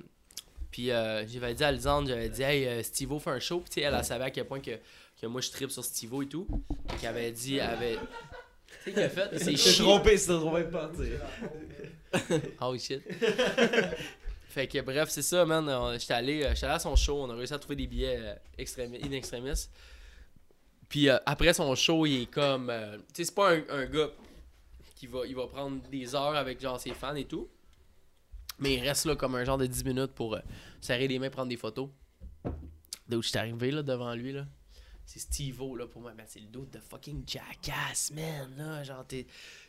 puis 0.70 0.90
euh, 0.92 1.26
j'avais 1.26 1.52
dit 1.54 1.64
à 1.64 1.72
Lisande, 1.72 2.08
j'avais 2.08 2.28
dit, 2.30 2.42
hey, 2.42 2.82
Steve-O 2.82 3.18
fait 3.18 3.30
un 3.30 3.40
show. 3.40 3.60
Puis 3.60 3.68
tu 3.68 3.74
sais, 3.74 3.80
elle, 3.82 3.94
elle 3.94 4.04
savait 4.04 4.24
à 4.24 4.30
quel 4.30 4.46
point 4.46 4.60
que, 4.60 4.70
que 5.20 5.26
moi 5.26 5.40
je 5.42 5.50
tripe 5.50 5.70
sur 5.70 5.84
Steve-O 5.84 6.22
et 6.22 6.26
tout. 6.26 6.46
Puis 6.88 6.98
elle 7.02 7.08
avait 7.08 7.32
dit, 7.32 7.56
elle 7.56 7.70
avait. 7.70 7.98
Tu 8.84 8.84
sais, 8.84 8.92
qu'il 8.92 9.02
a 9.02 9.08
fait, 9.08 9.38
c'est 9.38 9.56
chiant. 9.56 9.84
trompé, 9.84 10.16
c'est 10.16 10.28
trompé 10.32 10.60
de 10.64 10.68
partir. 10.68 11.06
Oh 12.60 12.76
shit. 12.78 13.02
fait 14.48 14.66
que 14.66 14.80
bref, 14.80 15.08
c'est 15.10 15.22
ça, 15.22 15.44
man. 15.44 15.68
On- 15.68 15.98
J'étais 15.98 16.14
allé, 16.14 16.42
euh, 16.44 16.54
j'étais 16.54 16.66
allé 16.66 16.74
à 16.74 16.78
son 16.78 16.96
show, 16.96 17.22
on 17.22 17.30
a 17.30 17.34
réussi 17.34 17.54
à 17.54 17.58
trouver 17.58 17.76
des 17.76 17.86
billets 17.86 18.18
euh, 18.18 18.34
in 18.58 19.12
extremis. 19.12 19.68
Puis 20.88 21.08
euh, 21.08 21.18
après 21.26 21.52
son 21.52 21.74
show, 21.74 22.06
il 22.06 22.22
est 22.22 22.26
comme. 22.30 22.72
tu 23.08 23.14
sais, 23.14 23.24
c'est 23.24 23.34
pas 23.34 23.52
un, 23.52 23.86
gars 23.86 24.08
qui 24.96 25.06
va, 25.06 25.26
il 25.26 25.34
va 25.36 25.46
prendre 25.46 25.80
des 25.90 26.14
heures 26.14 26.34
avec 26.36 26.60
genre 26.60 26.80
ses 26.80 26.94
fans 26.94 27.14
et 27.14 27.26
tout. 27.26 27.48
Mais 28.58 28.74
il 28.74 28.80
reste 28.80 29.04
là 29.04 29.14
comme 29.14 29.36
un 29.36 29.44
genre 29.44 29.58
de 29.58 29.66
10 29.66 29.84
minutes 29.84 30.12
pour 30.12 30.36
serrer 30.80 31.06
les 31.06 31.18
mains, 31.18 31.30
prendre 31.30 31.48
des 31.48 31.56
photos. 31.56 31.88
D'où 33.08 33.22
j'étais 33.22 33.38
arrivé 33.38 33.70
là 33.70 33.82
devant 33.82 34.12
lui 34.14 34.32
là. 34.32 34.46
C'est 35.06 35.20
Steve-O 35.20 35.74
là 35.76 35.86
pour 35.86 36.02
moi, 36.02 36.12
man, 36.12 36.26
c'est 36.28 36.40
le 36.40 36.48
dos 36.48 36.66
de 36.70 36.78
fucking 36.80 37.22
jackass, 37.26 38.10
man, 38.10 38.52
là, 38.58 38.82
genre 38.84 39.06
t'es 39.06 39.26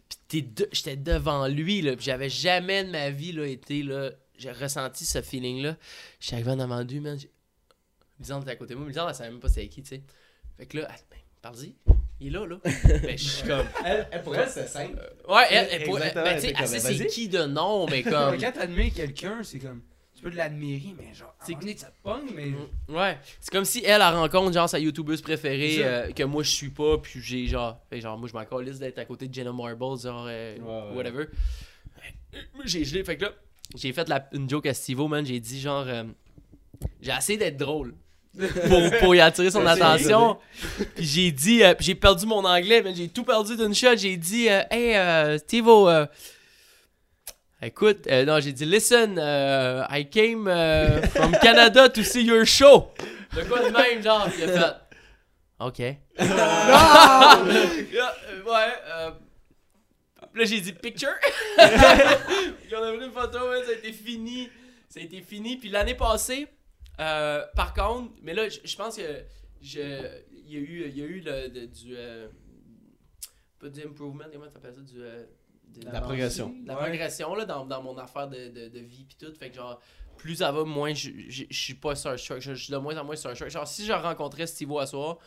Pis 0.10 0.18
t'es 0.28 0.42
de- 0.42 0.70
j'étais 0.72 0.98
devant 0.98 1.48
lui, 1.48 1.82
là. 1.82 1.96
Pis 1.96 2.06
j'avais 2.06 2.30
jamais 2.30 2.84
de 2.84 2.90
ma 2.92 3.10
vie, 3.12 3.32
là, 3.32 3.46
été, 3.46 3.84
là. 3.84 4.12
J'ai 4.38 4.52
ressenti 4.52 5.06
ce 5.06 5.22
feeling-là. 5.22 5.76
J'étais 6.20 6.36
arrivé 6.36 6.52
en 6.52 6.60
avant 6.60 6.84
de 6.84 6.92
lui, 6.92 7.00
man. 7.00 7.18
Lisande 8.20 8.44
était 8.44 8.52
à 8.52 8.56
côté 8.56 8.74
de 8.74 8.80
moi. 8.80 8.88
Lisande, 8.88 9.10
elle 9.10 9.16
savait 9.16 9.30
même 9.32 9.40
pas 9.40 9.50
c'était 9.50 9.68
qui, 9.68 9.82
tu 9.84 9.90
sais. 9.90 10.02
Fait 10.58 10.66
que 10.66 10.78
là, 10.78 10.88
elle, 10.90 11.02
ben, 11.12 11.18
parle-y. 11.42 11.76
Il 12.22 12.28
est 12.28 12.30
là, 12.32 12.46
là. 12.46 12.58
ben, 12.64 13.18
je 13.18 13.24
suis 13.24 13.48
comme. 13.48 13.66
Elle, 13.86 14.08
elle, 14.12 14.22
pour 14.24 14.36
elle, 14.36 14.50
c'est 14.50 14.68
simple. 14.68 15.00
Ouais, 15.28 15.44
elle, 15.50 15.68
elle, 15.72 15.84
pourrait- 15.84 16.08
Exactement, 16.08 16.24
ben, 16.26 16.32
elle 16.36 16.42
tu 16.42 16.48
sais, 16.48 16.54
elle 16.60 16.68
sait 16.68 16.80
c'est 16.98 17.08
qui 17.08 17.30
de 17.30 17.44
nom, 17.46 17.86
mais 17.88 18.04
comme. 18.04 18.38
Quand 18.38 18.52
t'admires 18.52 18.94
quelqu'un, 18.94 19.42
c'est 19.44 19.60
comme. 19.60 19.82
Tu 20.22 20.30
peux 20.30 20.36
l'admirer, 20.36 20.94
mais 20.98 21.14
genre. 21.14 21.34
C'est 21.46 21.54
que 21.54 21.78
ça 21.78 21.88
te 21.88 22.04
pogne, 22.04 22.30
mais. 22.36 22.52
Ouais, 22.94 23.18
c'est 23.40 23.52
comme 23.52 23.64
si 23.64 23.80
elle, 23.86 24.02
elle 24.02 24.16
rencontre 24.16 24.52
genre 24.52 24.68
sa 24.68 24.78
youtubeuse 24.80 25.22
préférée 25.22 25.78
ça. 25.78 25.82
euh, 25.84 26.12
que 26.12 26.24
moi 26.24 26.44
je 26.44 26.50
suis 26.50 26.70
pas, 26.70 26.98
puis 26.98 27.22
j'ai 27.22 27.46
genre, 27.48 27.80
fait 27.90 28.02
genre 28.02 28.18
moi 28.18 28.28
je 28.28 28.34
m'en 28.34 28.44
calisse 28.44 28.80
d'être 28.80 29.00
à 29.00 29.06
côté 29.06 29.28
de 29.30 29.34
Jenna 29.34 29.54
Marbles, 29.54 30.00
genre 30.02 30.26
euh, 30.28 30.58
Ouais, 30.58 30.90
ouais. 30.90 30.96
whatever. 30.98 31.26
J'ai 32.66 32.84
gelé, 32.84 33.04
fait 33.04 33.16
que 33.18 33.24
là, 33.26 33.32
j'ai 33.76 33.94
fait 33.94 34.10
la, 34.10 34.28
une 34.34 34.50
joke 34.50 34.66
à 34.66 34.74
Steve 34.74 35.00
man, 35.08 35.26
j'ai 35.26 35.40
dit 35.40 35.62
genre, 35.62 35.86
euh, 35.88 36.04
j'ai 37.02 37.12
essayé 37.12 37.38
d'être 37.40 37.58
drôle 37.58 37.96
pour, 38.38 39.00
pour 39.00 39.16
y 39.16 39.22
attirer 39.22 39.52
son 39.52 39.66
attention. 39.66 40.38
Puis 40.96 41.06
j'ai 41.06 41.32
dit, 41.32 41.64
euh, 41.64 41.74
j'ai 41.80 41.96
perdu 41.96 42.26
mon 42.26 42.44
anglais, 42.46 42.82
mais 42.84 42.94
j'ai 42.94 43.08
tout 43.08 43.24
perdu 43.24 43.56
d'une 43.58 43.74
shot. 43.74 43.96
J'ai 43.98 44.18
dit, 44.18 44.50
euh, 44.50 44.62
hey 44.70 44.96
euh, 44.96 45.38
Steve, 45.38 45.68
euh, 45.68 46.06
écoute, 47.62 48.08
euh, 48.08 48.26
non, 48.26 48.40
j'ai 48.40 48.54
dit, 48.54 48.66
listen, 48.66 49.18
euh, 49.20 49.84
I 49.90 50.10
came 50.10 50.48
euh, 50.48 51.02
from 51.08 51.32
Canada 51.42 51.90
to 51.90 52.04
see 52.04 52.24
your 52.24 52.46
show. 52.46 52.92
De 53.36 53.44
quoi 53.44 53.60
de 53.68 53.72
même, 53.76 54.02
genre, 54.02 54.28
il 54.38 54.44
a 54.44 54.48
fait. 54.48 54.76
Ok. 55.60 55.80
Là, 56.18 57.44
euh, 57.44 58.44
ouais, 58.44 58.74
euh, 58.88 59.12
là, 60.34 60.46
j'ai 60.46 60.62
dit 60.62 60.74
picture. 60.74 61.10
Puis 61.58 62.76
on 62.76 62.84
a 62.84 62.94
pris 62.94 63.06
une 63.06 63.12
photo, 63.12 63.50
ouais, 63.50 63.64
ça 63.64 63.72
a 63.72 63.74
été 63.74 63.92
fini. 63.92 64.50
Ça 64.88 65.00
a 65.00 65.04
été 65.04 65.22
fini. 65.22 65.58
Puis 65.58 65.70
l'année 65.70 65.96
passée, 65.96 66.48
euh, 67.00 67.44
par 67.56 67.74
contre, 67.74 68.12
mais 68.24 68.34
là, 68.34 68.48
je 68.50 68.76
pense 68.76 68.96
que 68.98 69.04
je, 69.62 69.80
il 70.46 70.54
y 70.54 70.58
a 70.58 70.60
eu, 70.60 70.86
il 70.88 70.98
y 70.98 71.02
a 71.02 71.06
eu 71.06 71.20
le, 71.20 71.50
de- 71.50 71.66
du. 71.66 71.96
pas 73.60 73.68
du 73.70 73.82
improvement, 73.84 74.24
comment 74.32 74.48
t'appelles 74.48 74.76
ça 74.76 74.82
Du. 74.82 75.02
De- 75.76 75.86
La 75.92 76.02
progression. 76.02 76.56
la 76.66 76.76
progression 76.76 77.36
là, 77.36 77.46
dans, 77.46 77.66
dans 77.66 77.82
mon 77.82 77.98
affaire 77.98 78.28
de, 78.28 78.50
de, 78.50 78.68
de 78.70 78.80
vie 78.80 79.04
pis 79.06 79.16
tout. 79.16 79.34
Fait 79.34 79.50
que 79.50 79.56
genre, 79.56 79.80
plus 80.18 80.36
ça 80.38 80.52
va, 80.52 80.64
moins 80.64 80.94
je 80.94 81.10
je- 81.28 81.44
je 81.50 81.60
suis 81.60 81.74
pas 81.76 81.96
starstruck. 81.96 82.40
Je 82.42 82.54
je 82.54 82.64
suis 82.66 82.72
de 82.74 82.78
moins 82.78 82.98
en 82.98 83.04
moins 83.06 83.16
starstruck. 83.16 83.50
Genre, 83.50 83.68
si 83.68 83.86
je 83.86 83.94
rencontrais 83.94 84.48
Steve 84.48 84.72
à 84.78 84.86
soir, 84.86 85.18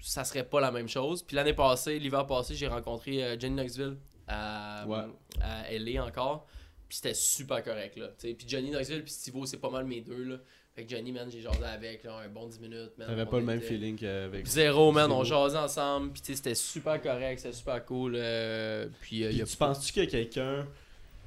ça 0.00 0.24
serait 0.24 0.44
pas 0.44 0.60
la 0.60 0.70
même 0.70 0.88
chose. 0.88 1.22
Puis 1.22 1.36
l'année 1.36 1.52
passée, 1.54 1.98
l'hiver 1.98 2.26
passé, 2.26 2.54
j'ai 2.54 2.68
rencontré 2.68 3.22
euh, 3.24 3.38
Jenny 3.38 3.56
Knoxville 3.56 3.96
à, 4.28 4.86
Ouais. 4.86 5.04
à 5.42 5.70
LA 5.72 6.04
encore. 6.04 6.46
Puis 6.88 6.96
c'était 6.96 7.14
super 7.14 7.62
correct 7.62 7.96
là. 7.96 8.08
t'sais. 8.08 8.34
Puis 8.34 8.48
Johnny 8.48 8.70
Knoxville 8.70 9.02
puis 9.04 9.12
Steve 9.12 9.44
c'est 9.46 9.60
pas 9.60 9.70
mal 9.70 9.84
mes 9.84 10.00
deux 10.00 10.24
là. 10.24 10.36
Fait 10.80 10.86
que 10.86 10.96
Johnny, 10.96 11.12
man, 11.12 11.28
j'ai 11.30 11.42
jasé 11.42 11.62
avec 11.62 12.06
un 12.06 12.26
bon 12.30 12.46
10 12.46 12.58
minutes. 12.58 12.92
man. 12.96 13.06
T'avais 13.06 13.26
pas 13.26 13.38
le 13.38 13.44
même 13.44 13.60
feeling 13.60 13.96
qu'avec. 13.98 14.46
Zéro, 14.46 14.92
man. 14.92 15.12
On 15.12 15.24
jasait 15.24 15.58
ensemble. 15.58 16.16
Sais, 16.22 16.34
c'était 16.34 16.54
super 16.54 17.02
correct, 17.02 17.38
c'était 17.40 17.54
super 17.54 17.84
cool. 17.84 18.14
euh, 18.16 18.88
puis 19.02 19.24
euh, 19.24 19.28
Puis 19.28 19.36
y 19.38 19.42
a 19.42 19.44
tu 19.44 19.56
penses-tu 19.58 19.92
qu'il 19.92 20.04
y 20.04 20.06
a 20.06 20.10
quelqu'un 20.10 20.66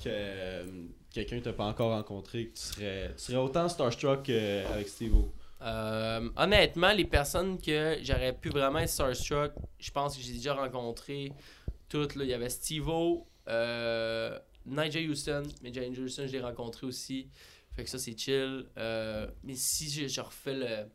que 0.04 0.08
euh, 0.08 0.64
quelqu'un 1.14 1.38
que 1.38 1.44
t'as 1.44 1.54
pas 1.54 1.66
encore 1.66 1.92
rencontré 1.92 2.48
que 2.48 2.58
tu 2.58 2.64
serais 2.64 3.14
tu 3.16 3.24
serais 3.26 3.38
autant 3.38 3.70
starstruck 3.70 4.24
qu'avec 4.24 4.88
Steve 4.88 5.14
Euh, 5.62 6.30
honnêtement, 6.36 6.92
les 6.94 7.06
personnes 7.06 7.62
que 7.62 7.98
j'aurais 8.02 8.34
pu 8.34 8.50
vraiment 8.50 8.80
être 8.80 8.90
starstruck, 8.90 9.52
je 9.78 9.92
pense 9.92 10.18
que 10.18 10.24
j'ai 10.24 10.34
déjà 10.34 10.56
rencontré 10.56 11.32
toutes. 11.90 12.16
Là. 12.16 12.24
Il 12.24 12.30
y 12.32 12.34
avait 12.34 12.50
Steve-O, 12.50 13.28
euh, 13.48 14.40
Nigel 14.66 15.12
Houston, 15.12 15.44
mais 15.62 15.70
Nigel 15.70 15.92
Houston, 16.00 16.24
je 16.26 16.32
l'ai 16.32 16.42
rencontré 16.42 16.88
aussi. 16.88 17.28
Fait 17.76 17.84
que 17.84 17.90
ça, 17.90 17.98
c'est 17.98 18.18
chill. 18.18 18.66
Euh, 18.78 19.28
mais 19.44 19.56
si 19.56 19.90
je, 19.90 20.08
je 20.08 20.22
refais 20.22 20.88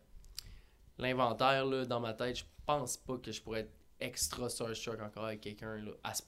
l'inventaire 0.98 1.86
dans 1.86 2.00
ma 2.00 2.14
tête, 2.14 2.38
je 2.38 2.44
pense 2.66 2.96
pas 2.96 3.16
que 3.18 3.32
je 3.32 3.42
pourrais 3.42 3.60
être 3.60 3.72
extra 4.00 4.48
starstruck 4.48 5.00
encore 5.00 5.24
avec 5.24 5.40
quelqu'un. 5.40 5.76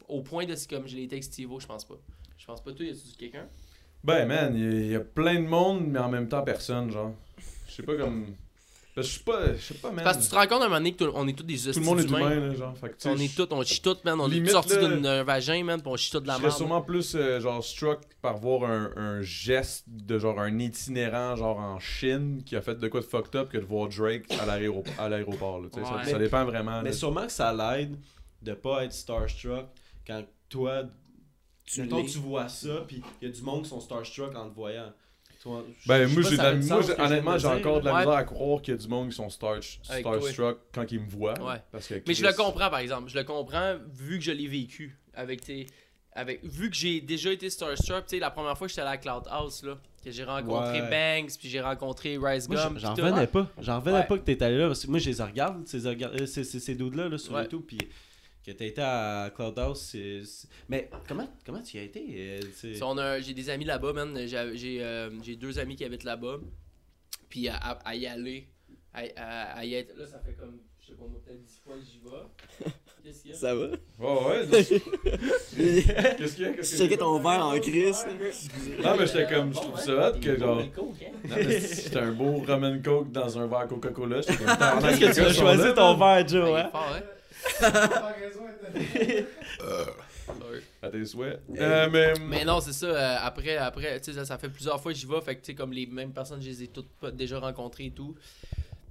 Au 0.08 0.22
point 0.22 0.44
de 0.46 0.54
ce 0.56 0.66
comme 0.66 0.88
je 0.88 0.96
l'ai 0.96 1.04
été 1.04 1.16
avec 1.16 1.24
Steve-O, 1.24 1.60
je 1.60 1.66
pense 1.66 1.84
pas. 1.84 1.98
Je 2.36 2.46
pense 2.46 2.62
pas. 2.62 2.72
Toi, 2.72 2.86
y 2.86 2.90
a-tu 2.90 3.16
quelqu'un? 3.16 3.48
Ben, 4.02 4.26
man, 4.26 4.56
il 4.56 4.86
y, 4.86 4.88
y 4.88 4.94
a 4.96 5.00
plein 5.00 5.40
de 5.40 5.46
monde, 5.46 5.86
mais 5.86 5.98
en 5.98 6.08
même 6.08 6.28
temps, 6.28 6.42
personne, 6.42 6.90
genre. 6.90 7.14
Je 7.68 7.72
sais 7.72 7.82
pas 7.82 7.96
comme. 7.96 8.34
Parce 9.00 9.08
que 9.08 9.12
je 9.12 9.18
sais 9.18 9.24
pas, 9.24 9.54
je 9.54 9.62
sais 9.62 9.74
pas, 9.74 9.90
man. 9.90 10.04
Parce 10.04 10.18
que 10.18 10.22
tu 10.24 10.28
te 10.28 10.34
rends 10.34 10.46
compte 10.46 10.62
à 10.62 10.64
un 10.64 10.68
moment 10.68 10.76
donné 10.76 10.92
que 10.92 11.04
tout- 11.04 11.12
on 11.14 11.26
est 11.28 11.32
tous 11.32 11.42
des 11.44 11.56
Tout 11.58 11.78
le 11.78 11.84
monde 11.84 12.00
est 12.00 12.04
humain, 12.04 12.40
là, 12.40 12.54
genre. 12.54 12.76
Fait 12.76 12.88
que, 12.90 13.08
On 13.08 13.16
est 13.16 13.26
je- 13.26 13.36
tous, 13.36 13.48
on 13.54 13.62
chie 13.62 13.80
tous, 13.82 13.96
man. 14.04 14.20
On 14.20 14.30
est 14.30 14.40
tous 14.42 14.50
sortis 14.50 14.74
là, 14.76 14.96
d'un 14.96 15.22
vagin, 15.24 15.64
man, 15.64 15.80
pis 15.80 15.88
on 15.88 15.96
chie 15.96 16.10
tous 16.10 16.20
de 16.20 16.24
Je 16.24 16.28
la 16.28 16.34
serais 16.34 16.42
merde. 16.46 16.56
sûrement 16.56 16.82
plus 16.82 17.14
euh, 17.14 17.40
genre 17.40 17.64
struck 17.64 18.00
par 18.22 18.36
voir 18.38 18.70
un, 18.70 18.90
un 18.96 19.22
geste 19.22 19.84
de 19.88 20.18
genre 20.18 20.38
un 20.40 20.58
itinérant 20.58 21.36
genre 21.36 21.58
en 21.58 21.78
Chine 21.78 22.42
qui 22.44 22.56
a 22.56 22.60
fait 22.62 22.74
de 22.78 22.88
quoi 22.88 23.00
de 23.00 23.06
fucked 23.06 23.34
up 23.36 23.48
que 23.50 23.58
de 23.58 23.64
voir 23.64 23.88
Drake 23.88 24.24
à 24.40 24.46
l'aéro- 24.46 24.84
à 24.98 25.08
l'aéroport. 25.08 25.60
là, 25.60 25.68
ça- 26.04 26.18
dépend 26.18 26.44
vraiment. 26.44 26.82
Mais 26.82 26.90
là. 26.90 26.96
sûrement 26.96 27.26
que 27.26 27.32
ça 27.32 27.52
l'aide 27.52 27.96
de 28.42 28.54
pas 28.54 28.84
être 28.84 28.92
starstruck 28.92 29.66
quand 30.06 30.22
toi 30.48 30.82
Tu 31.64 31.82
mettons, 31.82 32.04
tu 32.04 32.18
vois 32.18 32.48
ça 32.48 32.82
puis 32.86 33.02
il 33.22 33.28
y 33.28 33.30
a 33.30 33.34
du 33.34 33.42
monde 33.42 33.62
qui 33.62 33.68
sont 33.68 33.80
starstruck 33.80 34.34
en 34.34 34.48
te 34.48 34.54
voyant. 34.54 34.92
Toi, 35.42 35.64
Ben, 35.86 36.06
moi, 36.12 36.22
j'ai 36.22 36.38
honnêtement, 36.38 37.38
j'ai 37.38 37.48
dire, 37.48 37.56
encore 37.56 37.80
de 37.80 37.86
la 37.86 37.92
Ouais. 37.94 37.98
misère 38.00 38.12
à 38.14 38.24
croire 38.24 38.60
qu'il 38.60 38.74
y 38.74 38.76
a 38.76 38.80
du 38.80 38.88
monde 38.88 39.08
qui 39.08 39.16
sont 39.16 39.30
starstruck 39.30 40.58
quand 40.72 40.92
ils 40.92 41.00
me 41.00 41.08
voient. 41.08 41.40
Ouais. 41.40 41.62
Parce 41.72 41.86
que 41.88 41.94
Mais 42.06 42.14
je 42.14 42.24
le 42.24 42.32
comprends, 42.32 42.68
par 42.70 42.78
exemple. 42.80 43.08
Je 43.10 43.16
le 43.16 43.24
comprends 43.24 43.76
vu 43.92 44.18
que 44.18 44.24
je 44.24 44.32
l'ai 44.32 44.46
vécu. 44.48 44.98
Avec 45.14 45.40
tes. 45.42 45.66
Avec, 46.12 46.44
vu 46.44 46.68
que 46.70 46.76
j'ai 46.76 47.00
déjà 47.00 47.32
été 47.32 47.48
starstruck, 47.48 48.04
tu 48.06 48.16
sais, 48.16 48.18
la 48.18 48.30
première 48.30 48.58
fois 48.58 48.66
que 48.66 48.70
j'étais 48.72 48.82
allé 48.82 48.90
à 48.90 48.96
Cloud 48.98 49.22
House, 49.30 49.62
là, 49.62 49.78
que 50.04 50.10
j'ai 50.10 50.24
rencontré 50.24 50.80
Ouais. 50.82 51.20
Banks, 51.22 51.38
puis 51.38 51.48
j'ai 51.48 51.60
rencontré 51.60 52.18
Rise 52.20 52.48
Moi, 52.48 52.62
Gum. 52.62 52.78
j'en 52.78 52.94
revenais 52.94 53.26
pas. 53.28 53.48
J'en 53.60 53.78
revenais 53.78 53.98
Ouais. 53.98 54.06
pas 54.06 54.18
que 54.18 54.24
t'étais 54.24 54.44
allé 54.44 54.58
là. 54.58 54.66
Parce 54.66 54.84
que 54.84 54.90
moi, 54.90 54.98
je 54.98 55.08
les 55.10 55.22
regarde, 55.22 55.66
ces, 55.66 55.86
orga- 55.86 56.26
ces, 56.26 56.42
ces, 56.44 56.58
ces 56.60 56.74
dudes-là 56.74 57.08
là, 57.08 57.16
sur 57.16 57.32
Ouais. 57.34 57.42
YouTube. 57.42 57.62
Puis 57.66 57.78
que 58.44 58.52
t'as 58.52 58.64
été 58.64 58.80
à 58.82 59.30
Cloud 59.34 59.58
House. 59.58 59.88
c'est- 59.92 60.24
c'est- 60.24 60.48
Mais 60.68 60.88
comment, 61.06 61.28
comment 61.44 61.62
tu 61.62 61.76
y 61.76 61.80
as 61.80 61.84
été 61.84 62.04
euh, 62.10 62.40
c'est- 62.54 62.74
Si 62.74 62.82
on 62.82 62.96
a- 62.98 63.20
J'ai 63.20 63.34
des 63.34 63.50
amis 63.50 63.64
là-bas, 63.64 63.92
man. 63.92 64.16
J'ai 64.26 64.50
j'ai, 64.56 64.82
euh, 64.82 65.10
j'ai 65.22 65.36
deux 65.36 65.58
amis 65.58 65.76
qui 65.76 65.84
habitent 65.84 66.04
là-bas. 66.04 66.38
Puis 67.28 67.48
à, 67.48 67.56
à- 67.56 67.88
à 67.88 67.94
y 67.94 68.06
aller, 68.06 68.48
à, 68.94 69.02
à- 69.16 69.58
à 69.58 69.64
y 69.64 69.74
être. 69.74 69.96
Là, 69.96 70.06
ça 70.06 70.18
fait 70.18 70.32
comme, 70.34 70.58
je 70.80 70.86
sais 70.88 70.92
pas, 70.94 71.04
moi, 71.06 71.20
peut-être 71.24 71.42
10 71.44 71.60
fois 71.64 71.74
que 71.74 71.84
j'y 71.84 72.00
vais. 72.00 72.70
Qu'est-ce 73.04 73.22
qu'il 73.22 73.30
y 73.30 73.34
a? 73.34 73.36
Ça 73.36 73.54
va? 73.54 73.66
Ouais, 73.98 74.26
ouais. 74.26 74.46
Qu'est-ce 75.56 76.34
qu'il 76.36 76.44
y 76.44 76.48
a? 76.48 76.52
Tu 76.54 76.64
checkais 76.64 76.96
ton 76.96 77.18
verre 77.20 77.46
en 77.46 77.58
crise. 77.60 78.04
Non, 78.82 78.96
mais 78.98 79.06
j'étais 79.06 79.26
comme, 79.26 79.54
je 79.54 79.58
trouve 79.60 79.78
ça 79.80 80.10
hot 80.10 80.18
que 80.20 80.38
genre. 80.38 80.62
Coke, 80.74 80.96
hein? 81.02 81.12
Non, 81.28 81.36
mais 81.36 81.60
c'était 81.60 81.98
un 81.98 82.12
beau 82.12 82.38
rum 82.46 82.64
and 82.64 82.80
coke 82.84 83.10
dans 83.12 83.38
un 83.38 83.46
verre 83.46 83.68
Coca-Cola. 83.68 84.20
J'étais 84.20 84.36
comme, 84.36 84.46
Qu'est-ce 84.80 85.00
que 85.00 85.14
tu 85.14 85.20
as 85.20 85.32
choisi 85.32 85.74
ton 85.74 85.96
verre, 85.96 86.28
Joe, 86.28 86.48
est 86.50 86.62
hein? 86.62 86.70
Sorry. 90.26 90.60
À 90.82 90.88
tes 90.90 91.04
souhaits. 91.04 91.40
Euh, 91.56 91.88
mais. 91.90 92.14
Mais 92.20 92.44
non, 92.44 92.60
c'est 92.60 92.72
ça. 92.72 92.86
euh, 92.86 93.16
après, 93.20 93.56
après 93.56 93.98
tu 94.00 94.06
sais, 94.06 94.12
ça, 94.18 94.24
ça 94.24 94.38
fait 94.38 94.48
plusieurs 94.48 94.80
fois 94.80 94.92
que 94.92 94.98
j'y 94.98 95.06
vais. 95.06 95.20
Fait 95.20 95.34
que, 95.36 95.40
tu 95.40 95.46
sais, 95.46 95.54
comme 95.54 95.72
les 95.72 95.86
mêmes 95.86 96.12
personnes, 96.12 96.40
je 96.40 96.48
les 96.48 96.62
ai 96.64 96.68
toutes 96.68 96.88
déjà 97.14 97.38
rencontrées 97.38 97.86
et 97.86 97.90
tout. 97.92 98.14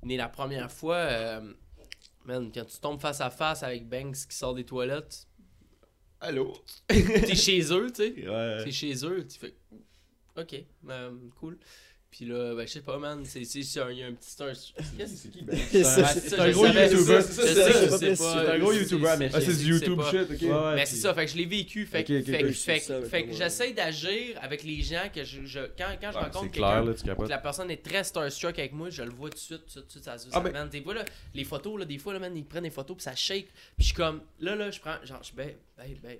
Mais 0.03 0.17
la 0.17 0.29
première 0.29 0.71
fois, 0.71 0.95
euh, 0.95 1.41
man, 2.25 2.51
quand 2.53 2.65
tu 2.65 2.77
tombes 2.79 2.99
face 2.99 3.21
à 3.21 3.29
face 3.29 3.63
avec 3.63 3.87
Banks 3.87 4.15
qui 4.29 4.35
sort 4.35 4.53
des 4.53 4.65
toilettes, 4.65 5.25
Allô? 6.21 6.53
T'es 6.87 7.35
chez 7.35 7.61
eux, 7.71 7.87
tu 7.91 8.03
sais. 8.03 8.27
Ouais. 8.29 8.63
T'es 8.65 8.71
chez 8.71 9.05
eux, 9.05 9.25
tu 9.25 9.39
fais. 9.39 9.55
Ok, 10.37 10.55
euh, 10.89 11.11
cool. 11.39 11.57
Puis 12.11 12.25
là, 12.25 12.55
ben, 12.55 12.65
je 12.65 12.71
sais 12.73 12.81
pas, 12.81 12.97
man. 12.97 13.23
C'est, 13.23 13.45
un, 13.79 13.91
il 13.91 13.99
y 13.99 14.03
a 14.03 14.07
un 14.07 14.13
petit. 14.13 14.29
C'est 14.31 14.41
un, 14.43 14.47
qu'est-ce 14.97 15.15
C'est 15.15 15.29
qui, 15.29 15.43
ben? 15.43 15.55
Ouais, 15.55 15.83
Ça, 15.83 16.05
c'est 16.07 16.19
c'est 16.21 16.29
ça, 16.29 16.43
un 16.43 16.47
je 16.47 16.53
gros 16.53 16.65
YouTuber, 16.65 17.21
c'est 17.21 18.49
un 18.49 18.59
gros 18.59 18.73
YouTuber 18.73 19.05
c'est- 19.05 19.11
américain. 19.11 19.37
Ah, 19.39 19.45
c'est 19.45 19.57
du 19.63 19.69
YouTube 19.69 19.99
shit, 20.09 20.21
ok. 20.21 20.29
Mais 20.41 20.75
puis- 20.83 20.87
c'est 20.87 20.95
ça, 20.95 21.13
fait 21.13 21.25
que 21.27 21.31
je 21.31 21.37
l'ai 21.37 21.45
vécu. 21.45 21.85
Fait, 21.85 22.03
que- 22.03 23.31
j'essaie 23.31 23.73
d'agir 23.73 24.37
avec 24.41 24.63
les 24.63 24.81
gens 24.81 25.07
que 25.13 25.23
je. 25.23 25.45
je- 25.45 25.59
quand 25.77 25.85
quand 26.01 26.11
je 26.11 26.17
Ouais, 26.17 26.23
rencontre 26.23 26.45
C'est 26.45 26.49
quelqu'un. 26.51 26.93
tu 26.93 27.03
que 27.25 27.29
la 27.29 27.37
personne 27.37 27.69
est 27.71 27.83
très 27.85 28.03
starstruck 28.03 28.57
avec 28.57 28.73
moi, 28.73 28.89
je 28.89 29.03
le 29.03 29.11
vois 29.11 29.29
tout 29.29 29.35
de 29.35 29.39
suite, 29.39 29.65
tout 29.71 29.79
de 29.81 29.89
suite, 29.89 30.03
ça, 30.03 30.17
ça, 30.17 30.27
Ah, 30.31 30.39
ben- 30.39 30.51
man, 30.51 30.69
fois, 30.81 30.93
là, 30.95 31.05
les 31.35 31.43
photos, 31.43 31.77
là, 31.79 31.85
des 31.85 31.99
fois, 31.99 32.13
là, 32.13 32.19
man, 32.19 32.35
ils 32.35 32.43
prennent 32.43 32.63
des 32.63 32.69
photos, 32.71 32.97
puis 32.97 33.03
ça 33.03 33.15
shake, 33.15 33.45
puis 33.45 33.53
je 33.79 33.83
suis 33.85 33.93
comme, 33.93 34.21
là, 34.39 34.55
là, 34.55 34.71
je 34.71 34.79
prends, 34.79 34.95
genre, 35.05 35.21
je 35.23 35.31
baisse, 35.33 35.55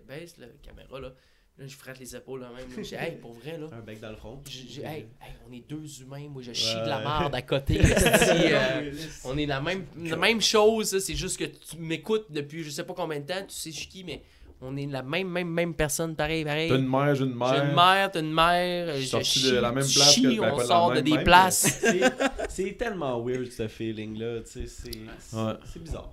baisse 0.08 0.36
la 0.38 0.48
caméra, 0.64 1.00
là, 1.00 1.14
là, 1.60 1.66
je 1.68 1.76
frappe 1.76 1.98
les 2.00 2.16
épaules, 2.16 2.40
là, 2.42 2.48
même, 2.56 2.68
là, 2.70 2.74
je 2.78 2.82
dis, 2.82 2.96
hey, 2.96 3.18
pour 3.22 3.34
vrai, 3.34 3.58
là, 3.60 3.68
Un 3.72 3.82
bec 3.82 4.00
dans 4.00 4.10
le 4.12 4.16
front. 4.16 4.42
j'ai- 4.50 4.66
j'ai- 4.68 4.82
hey, 4.84 5.06
hey, 5.22 5.34
on 5.48 5.54
est 5.54 5.64
deux 5.70 6.02
humains, 6.02 6.28
moi, 6.30 6.42
je 6.42 6.54
chie 6.54 6.76
Ouais. 6.76 6.84
de 6.84 6.88
la 6.90 7.00
merde 7.00 7.36
à 7.36 7.42
côté, 7.42 7.80
euh, 7.84 8.92
on 9.26 9.38
est 9.38 9.46
la 9.46 9.60
même, 9.62 9.86
la 10.04 10.16
même 10.16 10.42
chose, 10.42 10.94
là, 10.94 11.00
c'est 11.00 11.16
juste 11.16 11.38
que 11.38 11.46
tu 11.46 11.78
m'écoutes 11.78 12.28
depuis 12.32 12.64
je 12.64 12.70
sais 12.70 12.84
pas 12.84 12.94
combien 12.94 13.20
de 13.20 13.26
temps, 13.26 13.42
tu 13.48 13.54
sais 13.56 13.72
je 13.72 13.78
suis 13.78 13.88
qui, 13.88 14.04
mais 14.04 14.22
on 14.62 14.76
est 14.76 14.86
la 14.88 15.04
même, 15.04 15.30
même, 15.30 15.48
même 15.50 15.74
personne, 15.74 16.16
pareil, 16.16 16.44
pareil. 16.44 16.70
T'as 16.70 16.78
une 16.78 16.90
mère, 16.90 17.16
j'ai 17.16 17.24
une 17.26 17.34
mère. 17.36 17.54
J'ai 17.56 17.62
une 17.70 17.76
mère, 17.76 18.12
t'as 18.12 18.20
une 18.20 18.34
mère, 18.34 18.94
suis 18.96 19.04
je 19.04 19.08
sorti 19.10 19.40
chie, 19.40 19.52
de 19.52 19.56
la 19.58 19.72
même 19.72 19.86
place 19.86 20.16
que- 20.16 20.22
ben, 20.22 20.40
on 20.40 20.42
pas 20.42 20.52
de 20.56 20.60
la 20.60 20.66
sort 20.66 20.90
de 20.90 20.96
même, 20.96 21.04
des 21.04 21.12
même, 21.14 21.24
places. 21.24 21.82
C'est- 22.50 22.78
tellement 22.78 23.22
weird 23.24 23.52
ce 23.52 23.68
feeling-là, 23.68 24.40
tu 24.42 24.52
sais, 24.52 24.68
c'est 24.68 25.36
Ouais. 25.38 25.54
c'est 25.72 25.82
bizarre. 25.84 26.10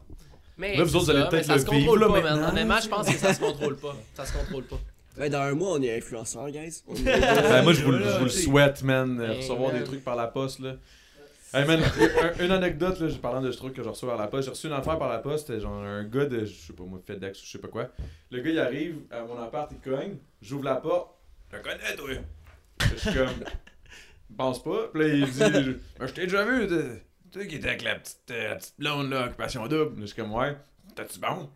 Mais 0.59 0.77
Là, 0.77 0.85
vous 0.85 0.97
autres, 0.97 1.05
vous 1.07 1.11
allez 1.35 1.43
ça, 1.43 1.59
se 1.59 1.65
contrôle 1.67 2.01
pas, 2.01 2.07
là, 2.07 2.13
man. 2.13 2.23
maintenant. 2.23 2.49
Honnêtement, 2.51 2.81
je 2.83 2.89
pense 2.89 3.07
que 3.09 3.19
ça 3.19 3.35
se 3.35 3.41
contrôle 3.41 3.77
pas. 3.77 3.95
Ça 4.15 4.25
se 4.25 4.33
contrôle 4.33 4.65
pas. 4.65 4.79
Ben, 5.17 5.31
dans 5.31 5.41
un 5.41 5.53
mois, 5.55 5.73
on 5.73 5.83
est 5.83 5.97
influenceurs, 5.97 6.51
guys. 6.51 6.83
On 6.87 6.95
est- 6.95 7.05
Ben, 7.05 7.63
moi, 7.63 7.73
je 7.73 7.83
vous, 7.85 7.93
le- 7.93 8.03
je 8.05 8.19
vous 8.19 8.25
le 8.25 8.31
souhaite, 8.31 8.83
man. 8.83 9.17
Ben, 9.17 9.31
recevoir 9.37 9.73
man. 9.73 9.79
des 9.81 9.85
trucs 9.85 10.05
par 10.05 10.17
la 10.17 10.27
poste, 10.27 10.61
là. 10.61 10.77
Hey, 11.55 11.65
man, 11.67 11.81
un- 11.81 12.45
une 12.45 12.51
anecdote, 12.51 12.99
là, 13.01 13.09
parlant 13.23 13.41
de 13.41 13.51
ce 13.51 13.57
truc 13.57 13.73
que 13.75 13.83
je 13.83 13.89
reçois 13.89 14.11
par 14.11 14.19
la 14.19 14.27
poste. 14.27 14.45
J'ai 14.45 14.51
reçu 14.51 14.67
une 14.67 14.73
affaire 14.75 14.99
par 14.99 15.09
la 15.09 15.19
poste, 15.19 15.59
genre 15.59 15.73
un 15.83 16.05
gars 16.05 16.27
de, 16.27 16.45
je 16.45 16.53
sais 16.55 16.73
pas 16.73 16.83
moi, 16.83 16.99
FedEx 17.07 17.41
ou 17.41 17.47
je 17.47 17.51
sais 17.53 17.59
pas 17.59 17.69
quoi. 17.69 17.89
Le 18.31 18.41
gars, 18.43 18.51
il 18.51 18.59
arrive 18.59 18.97
à 19.11 19.23
mon 19.23 19.41
appart, 19.41 19.71
il 19.73 19.79
cogne, 19.79 20.17
j'ouvre 20.43 20.65
la 20.65 20.75
porte. 20.77 21.15
Je 21.53 21.57
te 21.57 21.63
connais, 21.63 21.97
toi. 21.97 22.11
Je 22.93 22.97
suis 22.97 23.15
comme, 23.15 23.29
pense 24.37 24.63
pas. 24.63 24.89
Puis 24.93 25.03
là, 25.03 25.09
il 25.15 25.25
dit, 25.25 25.39
je, 25.39 25.71
Ben, 25.99 26.07
je 26.07 26.13
t'ai 26.13 26.23
déjà 26.23 26.45
vu, 26.45 26.67
toi, 27.33 27.45
qui 27.47 27.55
étais 27.57 27.69
avec 27.69 27.83
la 27.85 27.95
petite, 27.95 28.19
euh, 28.33 28.49
la 28.51 28.57
petite 28.57 28.75
blonde, 28.79 29.11
là, 29.11 29.27
occupation 29.27 29.67
double. 29.67 30.01
Je 30.01 30.07
suis 30.07 30.17
comme, 30.17 30.35
ouais, 30.35 30.57
t'as-tu 30.95 31.19
bon? 31.21 31.49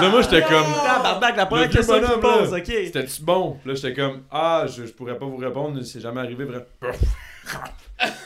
Là, 0.00 0.08
moi, 0.10 0.22
j'étais 0.22 0.42
comme, 0.42 0.64
Tabarnak, 0.84 1.36
la 1.36 1.46
première 1.46 1.68
question 1.70 2.00
que 2.00 2.14
tu 2.14 2.20
poses, 2.20 2.52
ok. 2.52 2.64
c'était-tu 2.66 3.22
bon? 3.22 3.58
Là, 3.64 3.74
j'étais 3.74 3.94
comme, 3.94 4.22
ah, 4.30 4.66
je, 4.68 4.86
je 4.86 4.92
pourrais 4.92 5.18
pas 5.18 5.26
vous 5.26 5.36
répondre, 5.38 5.80
c'est 5.82 6.00
jamais 6.00 6.20
arrivé, 6.20 6.44
vrai. 6.44 6.66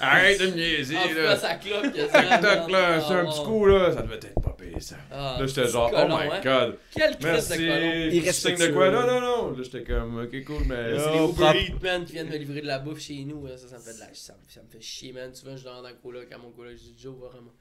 Arrête 0.03 0.39
de 0.39 0.47
me 0.49 0.53
niaiser, 0.57 0.97
En 0.99 1.15
là. 1.15 1.31
à 1.49 1.55
cloque, 1.55 1.95
Tac, 2.13 2.71
là, 2.71 3.01
c'est 3.01 3.15
un 3.15 3.25
petit 3.25 3.43
coup, 3.43 3.65
là, 3.67 3.91
ça 3.93 4.03
devait 4.03 4.17
être 4.17 4.35
pas 4.43 4.55
pire, 4.59 4.77
ça. 4.83 4.97
Ah, 5.11 5.37
Là, 5.41 5.47
j'étais 5.47 5.67
genre, 5.69 5.91
oh 5.95 6.09
my 6.09 6.41
god. 6.45 6.77
Quel 6.95 7.17
crise 7.17 7.23
Merci. 7.23 7.59
de 7.59 7.67
colon. 7.69 8.11
Tu 8.23 8.33
signes 8.33 8.57
de 8.59 8.67
quoi? 8.75 8.91
Non, 8.91 9.07
non, 9.07 9.21
non. 9.21 9.51
Là, 9.57 9.63
j'étais 9.63 9.83
comme, 9.85 10.19
ok, 10.25 10.45
cool, 10.45 10.65
mais. 10.67 10.99
C'est 10.99 11.13
les 11.13 11.25
Uber 11.69 11.75
man, 11.83 12.05
qui 12.05 12.13
viennent 12.13 12.29
me 12.29 12.37
livrer 12.37 12.61
de 12.61 12.67
la 12.67 12.81
bouffe 12.81 13.01
chez 13.01 13.25
nous. 13.25 13.47
là. 13.47 13.57
Ça, 13.57 13.69
ça 13.69 13.79
me 13.79 13.83
fait 13.83 13.95
de 13.95 14.01
la... 14.01 14.07
ça, 14.13 14.35
me- 14.35 14.51
ça 14.53 14.61
me 14.61 14.69
fait 14.71 14.81
chier, 14.83 15.13
man. 15.15 15.35
Souvent, 15.35 15.57
je 15.57 15.65
dors 15.65 15.81
dans 15.81 15.89
le 15.89 15.95
coloc 16.03 16.31
à 16.31 16.37
mon 16.39 16.51
coloc. 16.51 16.73
Je 16.73 16.83
dis, 16.91 16.95
Joe, 17.01 17.15
vraiment. 17.19 17.53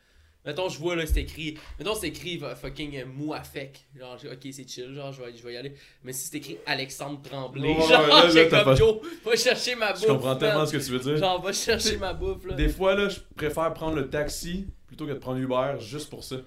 Mettons, 0.45 0.69
je 0.69 0.79
vois 0.79 0.95
là, 0.95 1.05
c'est 1.05 1.21
écrit. 1.21 1.55
Mettons, 1.77 1.93
c'est 1.93 2.07
écrit 2.07 2.41
fucking 2.59 2.95
euh, 2.97 3.05
mou 3.05 3.31
à 3.33 3.43
fec. 3.43 3.85
Genre, 3.97 4.17
ok, 4.25 4.39
c'est 4.51 4.67
chill, 4.67 4.91
genre, 4.95 5.13
je 5.13 5.21
vais, 5.21 5.37
je 5.37 5.43
vais 5.43 5.53
y 5.53 5.57
aller. 5.57 5.73
Mais 6.03 6.13
si 6.13 6.27
c'est 6.29 6.37
écrit 6.37 6.57
Alexandre 6.65 7.21
Tremblay, 7.21 7.69
Ouais, 7.75 7.87
genre, 7.87 8.29
j'ai 8.31 8.49
comme 8.49 8.63
pas- 8.63 8.75
Joe, 8.75 8.97
va 9.23 9.35
chercher 9.35 9.75
ma 9.75 9.93
bouffe. 9.93 10.01
Je 10.01 10.07
comprends 10.07 10.29
man. 10.29 10.39
tellement 10.39 10.65
ce 10.65 10.71
que 10.71 10.83
tu 10.83 10.91
veux 10.91 10.99
dire. 10.99 11.17
Genre, 11.17 11.39
va 11.41 11.53
chercher 11.53 11.97
ma 11.97 12.13
bouffe, 12.13 12.45
là. 12.47 12.55
Des 12.55 12.69
fois, 12.69 12.95
là, 12.95 13.07
je 13.09 13.19
préfère 13.35 13.71
prendre 13.73 13.95
le 13.95 14.09
taxi 14.09 14.65
plutôt 14.87 15.05
que 15.05 15.11
de 15.11 15.19
prendre 15.19 15.37
Uber 15.39 15.75
juste 15.79 16.09
pour 16.09 16.23
ça. 16.23 16.37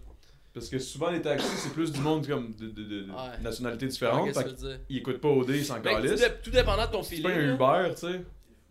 Parce 0.53 0.69
que 0.69 0.79
souvent, 0.81 1.11
les 1.11 1.21
taxis, 1.23 1.47
c'est 1.57 1.73
plus 1.73 1.91
du 1.93 2.01
monde 2.01 2.27
comme 2.27 2.53
de, 2.55 2.67
de, 2.67 2.83
de- 2.83 3.01
de 3.03 3.11
Ouais. 3.11 3.17
nationalités 3.43 3.87
Ouais, 3.87 3.91
différentes. 3.93 4.31
dire? 4.31 4.79
qu'ils 4.89 4.97
écoutent 4.99 5.21
pas 5.21 5.29
OD, 5.29 5.51
ils 5.51 5.65
s'en 5.65 5.77
tout, 5.77 5.83
calissent. 5.83 6.21
dé- 6.21 6.27
tout 6.43 6.51
dépendant 6.51 6.87
de 6.87 6.91
ton 6.93 7.03
C'est 7.03 7.17
feeling. 7.17 7.57
pas 7.59 7.77
un. 7.79 7.85
Uber, 7.87 7.95
tu 7.95 8.01
sais. 8.01 8.19
Tout 8.19 8.25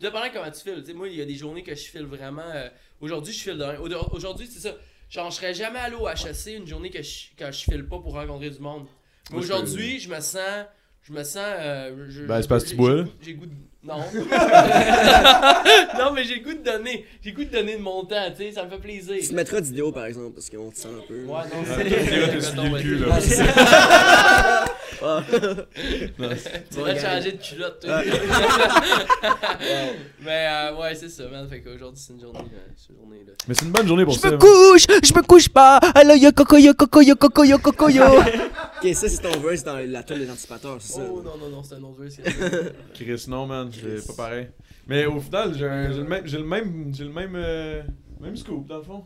dépendant 0.10 0.28
comment 0.34 0.52
tu 0.52 0.60
files. 0.62 0.96
Moi, 0.96 1.08
il 1.10 1.16
y 1.16 1.22
a 1.22 1.26
des 1.26 1.36
journées 1.36 1.64
que 1.64 1.74
je 1.76 1.82
file 1.82 2.06
vraiment. 2.06 2.42
euh, 2.54 2.70
Aujourd'hui, 3.02 3.34
je 3.34 3.40
file 3.40 3.58
de 3.58 3.64
rien. 3.64 3.80
Au- 3.80 4.16
Aujourd'hui, 4.16 4.48
c'est 4.50 4.60
ça. 4.60 4.76
Genre, 5.14 5.30
je 5.30 5.36
serais 5.36 5.54
jamais 5.54 5.78
allé 5.80 5.96
au 5.96 6.08
HEC 6.10 6.56
une 6.58 6.66
journée 6.68 6.90
que 6.90 7.02
je, 7.04 7.28
que 7.38 7.46
je 7.52 7.60
file 7.64 7.86
pas 7.88 8.00
pour 8.00 8.14
rencontrer 8.14 8.50
du 8.50 8.60
monde. 8.60 8.88
Mais 9.32 9.38
aujourd'hui, 9.38 10.00
je 10.00 10.10
me 10.10 10.20
sens. 10.20 10.66
Je 11.04 11.14
me 11.14 11.24
sens. 11.24 11.38
euh, 11.38 12.08
je- 12.10 12.24
Ben, 12.26 12.42
c'est 12.42 12.48
parce 12.48 12.64
que 12.64 12.70
tu 12.70 12.76
bois, 12.76 12.96
là. 12.96 13.04
J'ai 13.22 13.34
goût 13.36 13.46
de. 13.46 13.54
Non. 13.86 13.98
non, 16.00 16.14
mais 16.14 16.24
j'ai 16.24 16.36
le 16.36 16.44
goût 16.44 16.54
de 16.54 16.64
donner. 16.64 17.06
J'ai 17.22 17.32
le 17.32 17.36
goût 17.36 17.44
de 17.44 17.50
donner 17.50 17.76
de 17.76 17.82
mon 17.82 18.06
temps, 18.06 18.16
tu 18.32 18.44
sais, 18.44 18.52
ça 18.54 18.64
me 18.64 18.70
fait 18.70 18.78
plaisir. 18.78 19.16
Tu 19.20 19.28
te 19.28 19.36
mettras 19.36 19.60
d'idéo, 19.60 19.92
par 19.92 20.06
exemple, 20.06 20.36
parce 20.36 20.50
qu'on 20.50 20.70
te 20.72 20.78
sent 20.78 20.88
un 20.88 21.02
peu. 21.06 21.26
Ouais, 21.26 21.42
non, 21.54 21.66
souillé 21.66 21.90
le 22.70 22.80
cul, 22.82 22.98
là. 23.00 23.20
C'est. 23.20 23.44
Ah. 25.06 25.22
Tu 25.28 26.78
devrais 26.78 26.98
changer 27.00 27.34
de 27.34 27.38
culotte, 27.42 27.82
toi. 27.82 28.02
Mais 30.22 30.48
euh, 30.48 30.76
ouais, 30.78 30.96
c'est 30.96 31.10
ça, 31.10 31.28
man. 31.28 31.48
Fait 31.50 31.60
qu'aujourd'hui, 31.62 32.02
c'est 32.02 32.14
une 32.14 32.22
journée. 32.22 32.40
euh, 32.40 32.72
c'est 32.78 32.94
une 32.94 33.00
journée 33.00 33.24
là. 33.28 33.34
Mais 33.48 33.54
c'est 33.54 33.66
une 33.66 33.72
bonne 33.72 33.88
journée 33.88 34.06
pour 34.06 34.16
ça. 34.16 34.30
man. 34.30 34.40
couche, 34.40 34.86
je 34.88 35.14
me 35.14 35.22
couche 35.24 35.50
pas. 35.50 35.78
Alors 35.96 36.16
yo 36.16 36.32
coco 36.32 36.58
yo 36.58 36.74
coco 36.74 37.02
yo 37.02 37.16
coco 37.18 37.44
yo 37.44 37.58
coco 37.60 37.90
yo. 37.90 38.04
Ok, 38.06 38.94
ça, 38.94 39.10
c'est 39.10 39.22
ton 39.22 39.38
verse 39.40 39.64
dans 39.64 39.78
la 39.78 40.04
tune 40.04 40.20
des 40.20 40.30
anticipateurs, 40.30 40.78
c'est 40.80 40.94
ça? 40.94 41.02
Oh 41.10 41.22
non, 41.22 41.38
non, 41.38 41.50
non, 41.50 41.64
c'est 41.64 41.76
un 41.76 41.84
autre 41.84 42.00
verse. 42.00 42.18
Chris, 42.94 43.26
non, 43.28 43.46
man, 43.46 43.70
c'est 43.74 44.08
pas 44.08 44.24
pareil. 44.24 44.50
Mais 44.88 45.06
au 45.06 45.20
final, 45.20 45.54
j'ai 45.56 45.66
le 45.68 46.04
même, 46.04 46.26
j'ai 46.26 46.38
le 46.38 46.44
même, 46.44 46.92
j'ai 46.94 47.04
le 47.06 47.12
même, 47.12 47.34
euh, 47.36 47.84
même 48.20 48.36
scoop, 48.36 48.68
dans 48.68 48.78
le 48.78 48.84
fond. 48.84 49.06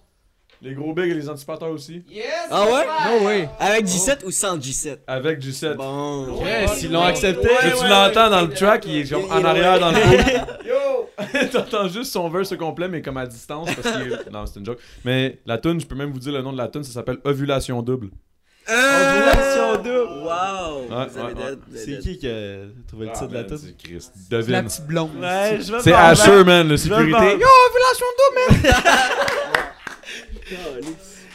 Les 0.59 0.74
gros 0.74 0.91
bigs 0.91 1.11
et 1.11 1.13
les 1.13 1.30
anticipateurs 1.30 1.70
aussi. 1.70 2.03
Yes! 2.09 2.26
Ah 2.49 2.65
ouais? 2.65 3.20
No 3.20 3.26
way. 3.28 3.49
Avec 3.59 3.86
G7 3.86 4.26
ou 4.26 4.32
sans 4.32 4.57
G7? 4.57 4.97
Avec 5.05 5.39
G7. 5.39 5.76
Bon. 5.76 6.43
Yes, 6.43 6.82
ils 6.82 6.91
l'ont 6.91 7.03
accepté. 7.03 7.47
Tu 7.80 7.88
l'entends 7.88 8.32
dans 8.32 8.41
le 8.41 8.49
track, 8.49 8.86
il 8.88 8.97
est 8.97 9.09
comme 9.09 9.26
en 9.26 9.43
arrière 9.43 9.80
dans 9.80 9.91
le. 9.91 9.97
Yo! 10.68 11.09
T'entends 11.51 11.88
juste 11.88 12.11
son 12.11 12.28
verse 12.30 12.51
au 12.51 12.57
complet, 12.57 12.88
mais 12.88 13.01
comme 13.01 13.18
à 13.18 13.28
distance. 13.28 13.70
Parce 13.76 13.97
que... 13.97 14.30
Non, 14.32 14.45
c'est 14.45 14.59
une 14.59 14.65
joke. 14.65 14.80
Mais 15.05 15.39
la 15.45 15.57
tune, 15.57 15.80
je 15.80 15.86
peux 15.86 15.95
même 15.95 16.11
vous 16.11 16.20
dire 16.20 16.34
le 16.34 16.41
nom 16.41 16.51
de 16.51 16.57
la 16.57 16.68
tune, 16.68 16.84
ça 16.84 16.91
s'appelle 16.91 17.18
Ovulation 17.24 17.82
Double. 17.82 18.09
Double. 18.68 20.24
Wow! 20.24 20.88
C'est 21.76 21.99
qui 21.99 22.18
qui 22.18 22.28
a 22.28 22.57
trouvé 22.88 23.05
le 23.07 23.11
titre 23.13 23.28
de 23.28 23.34
la 23.34 23.41
man, 23.41 23.47
tune? 23.49 23.57
c'est 23.57 23.78
Chris. 23.78 24.07
La 24.32 24.38
Devine. 24.38 24.63
petite 24.63 24.88
blonde. 24.88 25.11
C'est 25.82 25.93
Asher, 25.93 26.43
man, 26.43 26.68
le 26.68 26.78
sécurité. 26.78 27.11
Yo, 27.11 27.47
Ovulation 27.70 28.05
Double, 28.18 28.68
man! 28.72 28.74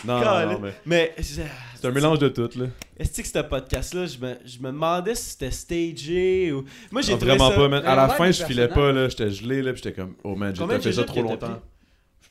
Non, 0.05 0.18
non, 0.18 0.53
non, 0.53 0.59
mais 0.61 0.74
Mais 0.85 1.14
c'est 1.20 1.43
c'est 1.76 1.87
un 1.87 1.91
mélange 1.93 2.18
de 2.18 2.28
tout, 2.28 2.49
là. 2.57 2.66
Est-ce 2.99 3.22
que 3.22 3.26
ce 3.28 3.39
podcast-là, 3.41 4.07
je 4.07 4.18
me, 4.18 4.35
je 4.45 4.59
me 4.59 4.66
demandais 4.72 5.14
si 5.14 5.30
c'était 5.30 5.51
stagé 5.51 6.53
ou. 6.53 6.64
Moi, 6.91 7.03
j'ai 7.03 7.12
Non, 7.12 7.18
trouvé 7.18 7.37
vraiment 7.37 7.51
ça... 7.51 7.57
pas, 7.57 7.68
man. 7.68 7.85
À 7.87 7.95
la 7.95 8.09
fin, 8.09 8.30
je 8.30 8.45
filais 8.45 8.68
pas, 8.68 8.91
là. 8.93 9.09
J'étais 9.09 9.30
gelé, 9.30 9.62
là. 9.62 9.72
Puis 9.72 9.83
j'étais 9.85 10.01
comme, 10.01 10.14
oh 10.24 10.35
man, 10.35 10.55
j'ai 10.57 10.78
fait 10.80 10.93
ça 10.93 11.05
trop 11.05 11.22
longtemps. 11.22 11.61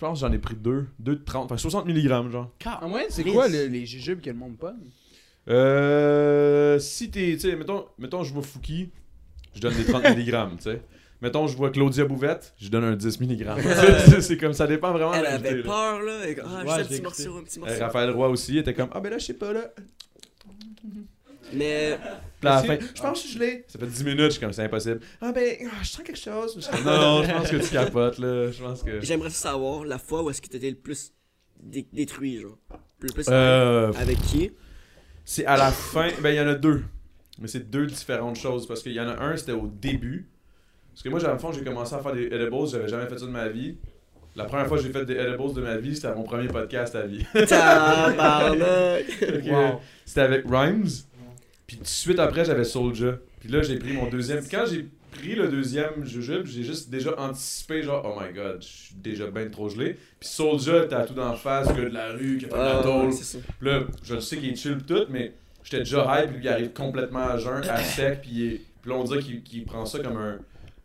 Je 0.02 0.06
pense 0.08 0.20
que 0.20 0.26
j'en 0.28 0.34
ai 0.34 0.40
pris 0.40 0.56
deux. 0.56 0.88
Deux 0.98 1.16
de 1.16 1.24
30. 1.24 1.46
Enfin, 1.46 1.58
60 1.58 1.86
mg, 1.86 2.08
genre. 2.32 2.50
En 2.82 2.90
moyenne, 2.90 3.10
c'est 3.12 3.22
Chris. 3.22 3.34
quoi 3.34 3.48
le- 3.48 3.68
les 3.68 3.86
jujubes 3.86 4.20
que 4.20 4.32
le 4.32 4.36
monde 4.36 4.58
pas 4.58 4.74
Euh. 5.48 6.80
Si 6.80 7.12
t'es. 7.12 7.34
Tu 7.34 7.42
sais, 7.42 7.56
mettons, 7.56 7.86
mettons, 8.00 8.24
je 8.24 8.34
vois 8.34 8.42
Fouki, 8.42 8.90
je 9.54 9.62
donne 9.62 9.76
des 9.76 9.86
30 9.86 10.04
mg, 10.18 10.58
tu 10.58 10.64
sais. 10.64 10.82
Mettons, 11.22 11.46
je 11.46 11.56
vois 11.56 11.70
Claudia 11.70 12.04
Bouvette, 12.06 12.56
je 12.60 12.70
donne 12.70 12.84
un 12.84 12.96
10 12.96 13.20
mg. 13.22 13.46
c'est 14.22 14.38
comme 14.38 14.54
ça 14.54 14.66
dépend 14.66 14.92
vraiment. 14.92 15.14
Elle 15.14 15.28
avait 15.28 15.58
là. 15.58 15.64
peur, 15.64 16.02
là. 16.02 16.28
et 16.28 16.34
comme, 16.34 16.46
Ah, 16.50 16.64
Ouais, 16.66 16.80
juste 16.80 16.80
un 16.80 16.82
je 16.82 16.88
petit 16.88 17.02
morceau, 17.04 17.38
un 17.38 17.44
petit 17.44 17.60
Euh, 17.60 17.62
morceau. 17.62 17.80
Raphaël 17.84 18.10
Roy 18.10 18.30
aussi, 18.30 18.54
il 18.54 18.58
était 18.58 18.74
comme, 18.74 18.90
ah 18.92 19.00
ben 19.00 19.12
là, 19.12 19.20
je 19.20 19.26
sais 19.28 19.36
pas, 19.36 19.54
là. 19.54 19.72
Mais 21.54 21.98
Puis 22.40 22.50
à 22.50 22.56
la 22.56 22.62
Si- 22.62 22.68
fin, 22.68 22.78
je 22.96 23.02
pense 23.02 23.22
que 23.24 23.28
je 23.30 23.40
l'ai. 23.40 23.66
Ça 23.68 23.78
fait 23.80 23.86
10 23.88 24.04
minutes, 24.04 24.20
je 24.26 24.30
suis 24.32 24.40
comme, 24.40 24.54
c'est 24.54 24.64
impossible. 24.64 25.00
Ah 25.22 25.32
ben, 25.32 25.56
ah, 25.66 25.76
je 25.82 25.88
sens 25.90 26.04
quelque 26.04 26.20
chose. 26.20 26.54
Je 26.56 26.62
suis 26.62 26.72
comme, 26.72 26.84
non, 26.86 27.00
non, 27.00 27.24
je 27.24 27.32
pense 27.32 27.50
que 27.50 27.58
tu 27.58 27.70
capotes, 27.72 28.18
là. 28.20 28.52
Je 28.52 28.64
pense 28.64 28.84
que. 28.84 29.02
j'aimerais 29.02 29.30
savoir 29.30 29.84
la 29.86 29.98
fois 29.98 30.24
où 30.24 30.30
est-ce 30.30 30.42
que 30.42 30.48
t'étais 30.48 30.70
le 30.70 30.76
plus 30.76 31.12
dé- 31.62 31.88
détruit, 31.94 32.40
genre. 32.42 32.58
Le 33.00 33.12
plus 33.14 33.26
Euh. 33.30 33.92
avec 33.94 34.20
qui? 34.22 34.52
C'est 35.26 35.46
à 35.46 35.58
la 35.58 35.72
fin. 35.72 36.10
Ben, 36.22 36.30
il 36.32 36.36
y 36.36 36.42
en 36.42 36.48
a 36.48 36.56
deux. 36.56 36.84
Mais 37.40 37.48
c'est 37.48 37.70
deux 37.70 37.86
différentes 37.88 38.36
choses. 38.38 38.68
Parce 38.68 38.82
qu'il 38.84 38.92
y 38.94 39.00
en 39.00 39.08
a 39.08 39.20
un, 39.22 39.36
c'était 39.38 39.52
au 39.54 39.68
début. 39.68 40.28
Parce 40.92 41.04
que 41.04 41.10
moi, 41.10 41.20
dans 41.20 41.32
le 41.32 41.40
fond, 41.40 41.52
j'ai 41.52 41.64
commencé 41.64 41.96
à 41.96 42.00
faire 42.00 42.14
des 42.14 42.26
edibles. 42.26 42.68
J'avais 42.68 42.88
jamais 42.90 43.08
fait 43.08 43.18
ça 43.18 43.26
de 43.26 43.32
ma 43.32 43.48
vie. 43.48 43.78
La 44.36 44.46
première 44.46 44.68
fois 44.68 44.78
que 44.78 44.84
j'ai 44.84 44.92
fait 44.92 45.06
des 45.06 45.16
edibles 45.16 45.54
de 45.54 45.62
ma 45.62 45.78
vie, 45.78 45.96
c'était 45.96 46.08
à 46.08 46.16
mon 46.16 46.24
premier 46.24 46.48
podcast 46.48 46.96
à 46.96 47.06
vie. 47.06 47.26
C'était 50.06 50.22
avec 50.22 50.46
Rhymes. 50.50 50.88
Puis 51.72 51.78
tout 51.78 51.84
de 51.84 51.88
suite 51.88 52.20
après, 52.20 52.44
j'avais 52.44 52.66
Soulja. 52.66 53.18
Puis 53.40 53.48
là, 53.48 53.62
j'ai 53.62 53.78
pris 53.80 53.94
mon 53.94 54.08
deuxième. 54.10 54.40
Puis 54.42 54.50
quand 54.50 54.66
j'ai 54.70 54.88
pris 55.12 55.36
le 55.36 55.48
deuxième 55.48 56.04
jujube, 56.06 56.46
j'ai 56.46 56.64
juste 56.64 56.90
déjà 56.90 57.18
anticipé, 57.18 57.82
genre, 57.82 58.04
oh 58.06 58.20
my 58.22 58.34
god, 58.34 58.62
je 58.62 58.68
suis 58.68 58.96
déjà 58.96 59.28
bien 59.28 59.48
trop 59.48 59.70
gelé. 59.70 59.94
Puis 60.20 60.28
Soulja, 60.30 60.86
t'as 60.90 61.06
tout 61.06 61.14
d'en 61.14 61.34
face, 61.34 61.68
gars 61.70 61.76
de 61.76 61.86
la 61.94 62.12
rue, 62.12 62.42
fait 62.42 62.48
de 62.48 62.54
la 62.54 62.80
Ah, 62.80 62.84
tôle. 62.84 63.14
c'est 63.14 63.24
ça. 63.24 63.38
Puis 63.58 63.70
là, 63.70 63.84
je 64.04 64.16
le 64.16 64.20
sais 64.20 64.36
qu'il 64.38 64.50
est 64.50 64.56
chill 64.58 64.78
pis 64.80 64.84
tout, 64.84 65.06
mais 65.10 65.32
j'étais 65.64 65.78
déjà 65.80 66.04
hype, 66.24 66.32
puis 66.32 66.40
il 66.44 66.48
arrive 66.50 66.74
complètement 66.74 67.26
à 67.30 67.38
jeun, 67.38 67.64
à 67.70 67.78
sec, 67.78 68.20
puis, 68.22 68.32
il 68.34 68.46
est- 68.54 68.62
puis 68.82 68.92
là 68.92 68.98
on 68.98 69.04
dirait 69.06 69.20
qu'il 69.22 69.42
qu'il 69.44 69.64
prend 69.64 69.86
ça 69.86 70.00
comme 70.00 70.18
un, 70.18 70.40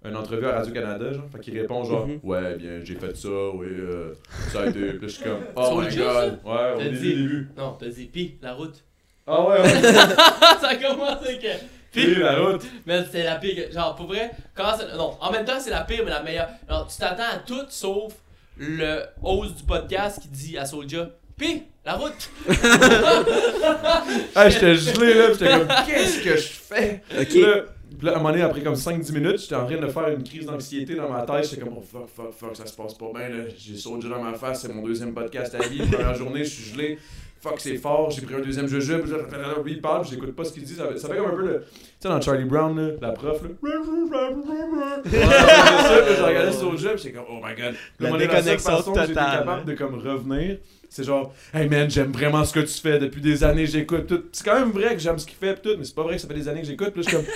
une 0.09 0.15
entrevue 0.17 0.47
à 0.47 0.59
Radio-Canada, 0.59 1.13
genre. 1.15 1.29
Fait 1.33 1.41
qu'il 1.41 1.59
répond 1.61 1.83
genre, 1.83 2.07
Mhm. 2.07 2.21
ouais, 2.23 2.57
bien, 2.57 2.81
j'ai 2.85 2.95
fait 2.95 3.17
ça, 3.17 3.29
oui, 3.55 3.67
euh, 3.71 4.13
ça 4.53 4.61
a 4.63 4.67
été. 4.69 4.79
Puis 4.81 4.93
là, 4.93 4.99
je 5.03 5.07
suis 5.09 5.25
comme, 5.25 5.41
oh 5.57 5.81
my 5.81 5.91
Soulja, 5.91 6.05
god. 6.05 6.39
Ouais, 6.45 6.73
au 6.75 6.79
T'as 6.79 6.85
début, 6.85 6.97
dit- 6.99 7.15
début. 7.17 7.49
Non, 7.57 7.77
t'as 7.79 7.89
dit, 7.89 8.05
pis, 8.07 8.35
la 8.41 8.55
route. 8.55 8.85
Ah 9.27 9.43
ouais, 9.49 9.61
ouais. 9.61 9.83
ça 9.83 10.69
a 10.69 10.77
commencé 10.77 11.39
que. 11.39 11.49
Puis 11.93 12.15
la 12.17 12.39
route. 12.39 12.63
Mais 12.87 13.03
c'est 13.11 13.23
la 13.25 13.37
pire. 13.37 13.69
que- 13.69 13.73
Genre, 13.75 13.95
pour 13.97 14.07
vrai, 14.07 14.31
quand 14.55 14.77
c'est- 14.79 14.97
Non, 14.97 15.17
en 15.21 15.31
même 15.33 15.45
temps, 15.45 15.59
c'est 15.59 15.71
la 15.71 15.81
pire, 15.83 16.03
mais 16.05 16.11
la 16.11 16.23
meilleure. 16.23 16.49
Alors, 16.69 16.87
tu 16.87 16.97
t'attends 16.99 17.23
à 17.35 17.39
tout 17.39 17.65
sauf 17.71 18.13
le 18.59 19.03
host 19.23 19.57
du 19.57 19.63
podcast 19.65 20.21
qui 20.21 20.29
dit 20.29 20.59
à 20.59 20.65
Soulja 20.67 21.09
Pis, 21.39 21.63
la 21.85 21.95
route. 21.95 22.31
Ah, 24.35 24.49
j'étais 24.49 24.75
gelé 24.77 25.15
là, 25.15 25.29
pis 25.31 25.39
j'étais 25.39 25.51
comme, 25.59 25.69
qu'est-ce 25.87 26.21
que 26.23 26.37
je 26.37 26.49
fais? 26.49 27.03
Ok. 27.19 27.27
Puis 27.29 27.41
là, 27.43 27.57
là, 28.03 28.13
à 28.13 28.15
un 28.15 28.19
moment 28.19 28.31
donné, 28.31 28.43
après 28.43 28.61
comme 28.63 28.75
5-10 28.75 29.13
minutes, 29.13 29.39
j'étais 29.41 29.55
en 29.55 29.67
train 29.67 29.77
de 29.77 29.87
faire 29.89 30.09
une 30.09 30.23
crise 30.23 30.47
d'anxiété 30.47 30.95
dans 30.95 31.09
ma 31.11 31.23
tête. 31.23 31.49
J'étais 31.51 31.63
comme, 31.63 31.75
oh 31.79 31.85
fuck, 31.91 32.09
fuck, 32.15 32.33
fuck, 32.33 32.57
ça 32.57 32.67
se 32.67 32.75
passe 32.77 32.95
pas 32.95 33.07
bien. 33.15 33.29
là. 33.29 33.45
J'ai 33.59 33.77
sauté 33.77 34.09
dans 34.09 34.23
ma 34.23 34.35
face, 34.35 34.63
c'est 34.63 34.73
mon 34.73 34.83
deuxième 34.83 35.15
podcast 35.15 35.55
à 35.55 35.67
vie. 35.67 35.79
Première 35.79 36.15
journée, 36.15 36.45
je 36.45 36.51
suis 36.51 36.73
gelé. 36.75 36.99
Fuck, 37.49 37.61
c'est 37.61 37.77
fort. 37.77 38.11
J'ai 38.11 38.23
pris 38.23 38.35
un 38.35 38.41
deuxième 38.41 38.67
jujube. 38.67 39.03
Puis 39.03 39.13
lui, 39.65 39.73
il 39.73 39.81
parle, 39.81 40.07
j'écoute 40.07 40.35
pas 40.35 40.45
ce 40.45 40.53
qu'il 40.53 40.65
dit. 40.65 40.75
Ça, 40.75 40.89
fait- 40.89 40.99
ça 40.99 41.09
fait 41.09 41.17
comme 41.17 41.27
un 41.31 41.35
peu 41.35 41.47
le. 41.47 41.61
Tu 41.61 41.67
sais, 42.01 42.09
dans 42.09 42.21
Charlie 42.21 42.45
Brown, 42.45 42.77
là, 42.77 42.95
la 43.01 43.13
prof, 43.13 43.41
là. 43.43 43.49
Je 45.05 46.23
regardais 46.27 46.53
sur 46.53 46.73
le 46.73 46.79
jeu, 46.79 46.97
j'étais 46.97 47.13
comme, 47.13 47.25
oh 47.31 47.37
my 47.43 47.55
god. 47.55 47.59
La 47.59 47.73
Puis 47.73 47.79
à 48.01 48.09
un 48.09 48.11
moment 48.11 48.19
donné, 48.19 48.27
seule 48.27 48.45
déconnexion 48.45 48.93
que 48.93 49.01
j'étais 49.01 49.07
totale, 49.15 49.39
capable 49.39 49.61
hein. 49.61 49.65
de 49.67 49.75
comme 49.75 49.95
revenir. 49.95 50.59
C'est 50.89 51.05
genre, 51.05 51.35
hey 51.53 51.69
man, 51.69 51.91
j'aime 51.91 52.13
vraiment 52.13 52.45
ce 52.45 52.53
que 52.55 52.61
tu 52.61 52.81
fais 52.81 52.99
depuis 52.99 53.21
des 53.21 53.43
années, 53.45 53.67
j'écoute 53.67 54.07
tout. 54.07 54.23
C'est 54.33 54.45
quand 54.45 54.59
même 54.59 54.71
vrai 54.71 54.95
que 54.95 55.01
j'aime 55.01 55.19
ce 55.19 55.27
qu'il 55.27 55.37
fait, 55.37 55.57
tout, 55.61 55.75
mais 55.79 55.85
c'est 55.85 55.95
pas 55.95 56.03
vrai 56.05 56.15
que 56.15 56.21
ça 56.23 56.29
fait 56.29 56.35
des 56.35 56.49
années 56.49 56.61
que 56.63 56.67
j'écoute. 56.67 56.91
Puis 56.93 57.03
là, 57.03 57.09
je 57.11 57.17
suis 57.17 57.25
comme. 57.25 57.27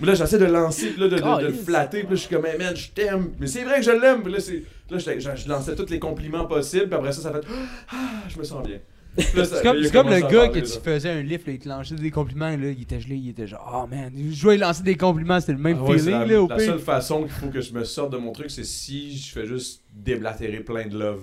Mais 0.00 0.08
là, 0.08 0.14
j'essaie 0.14 0.38
de 0.38 0.46
le 0.46 0.52
lancer, 0.52 0.88
puis 0.88 1.00
là, 1.00 1.06
de, 1.08 1.14
de- 1.16 1.42
de 1.42 1.46
le 1.46 1.52
flatter, 1.52 1.98
puis 2.00 2.08
là, 2.08 2.14
je 2.16 2.20
suis 2.26 2.34
comme, 2.34 2.44
hey 2.44 2.58
man, 2.58 2.74
je 2.74 2.88
t'aime. 2.90 3.30
Mais 3.38 3.46
c'est 3.46 3.62
vrai 3.62 3.76
que 3.76 3.82
je 3.82 3.92
l'aime, 3.92 4.22
puis 4.22 4.32
là, 4.32 4.40
c'est. 4.40 4.64
Là, 4.90 4.98
je 4.98 5.48
lançais 5.48 5.76
tous 5.76 5.88
les 5.90 6.00
compliments 6.00 6.44
possibles, 6.46 6.86
puis 6.86 6.94
après 6.94 7.12
ça, 7.12 7.22
ça 7.22 7.30
fait. 7.32 7.46
Ah, 7.92 7.94
je 8.28 8.36
me 8.36 8.42
sens 8.42 8.66
bien. 8.66 8.78
C'est 9.18 9.62
comme, 9.62 9.78
le 9.78 9.90
gars 9.90 10.02
parler, 10.02 10.50
que 10.50 10.66
tu 10.66 10.80
faisais 10.82 11.10
un 11.10 11.22
lift, 11.22 11.46
là, 11.46 11.52
il 11.52 11.58
te 11.58 11.68
lançait 11.68 11.94
des 11.94 12.10
compliments, 12.10 12.48
là, 12.48 12.70
il 12.70 12.82
était 12.82 12.98
gelé, 13.00 13.16
il 13.16 13.28
était 13.28 13.46
genre, 13.46 13.82
oh 13.84 13.86
man, 13.86 14.10
je 14.16 14.48
vais 14.48 14.56
lancer 14.56 14.82
des 14.82 14.96
compliments, 14.96 15.38
c'était 15.38 15.52
le 15.52 15.58
même 15.58 15.78
Ah 15.80 15.84
ouais, 15.84 15.98
feeling, 15.98 16.12
la, 16.12 16.26
là, 16.26 16.42
au 16.42 16.48
la 16.48 16.56
pire. 16.56 16.64
seule 16.64 16.78
façon 16.78 17.22
qu'il 17.22 17.30
faut 17.32 17.48
que 17.48 17.60
je 17.60 17.74
me 17.74 17.84
sorte 17.84 18.12
de 18.12 18.16
mon 18.16 18.32
truc, 18.32 18.50
c'est 18.50 18.64
si 18.64 19.16
je 19.16 19.32
fais 19.32 19.44
juste 19.46 19.82
déblatérer 19.94 20.60
plein 20.60 20.86
de 20.86 20.98
love. 20.98 21.20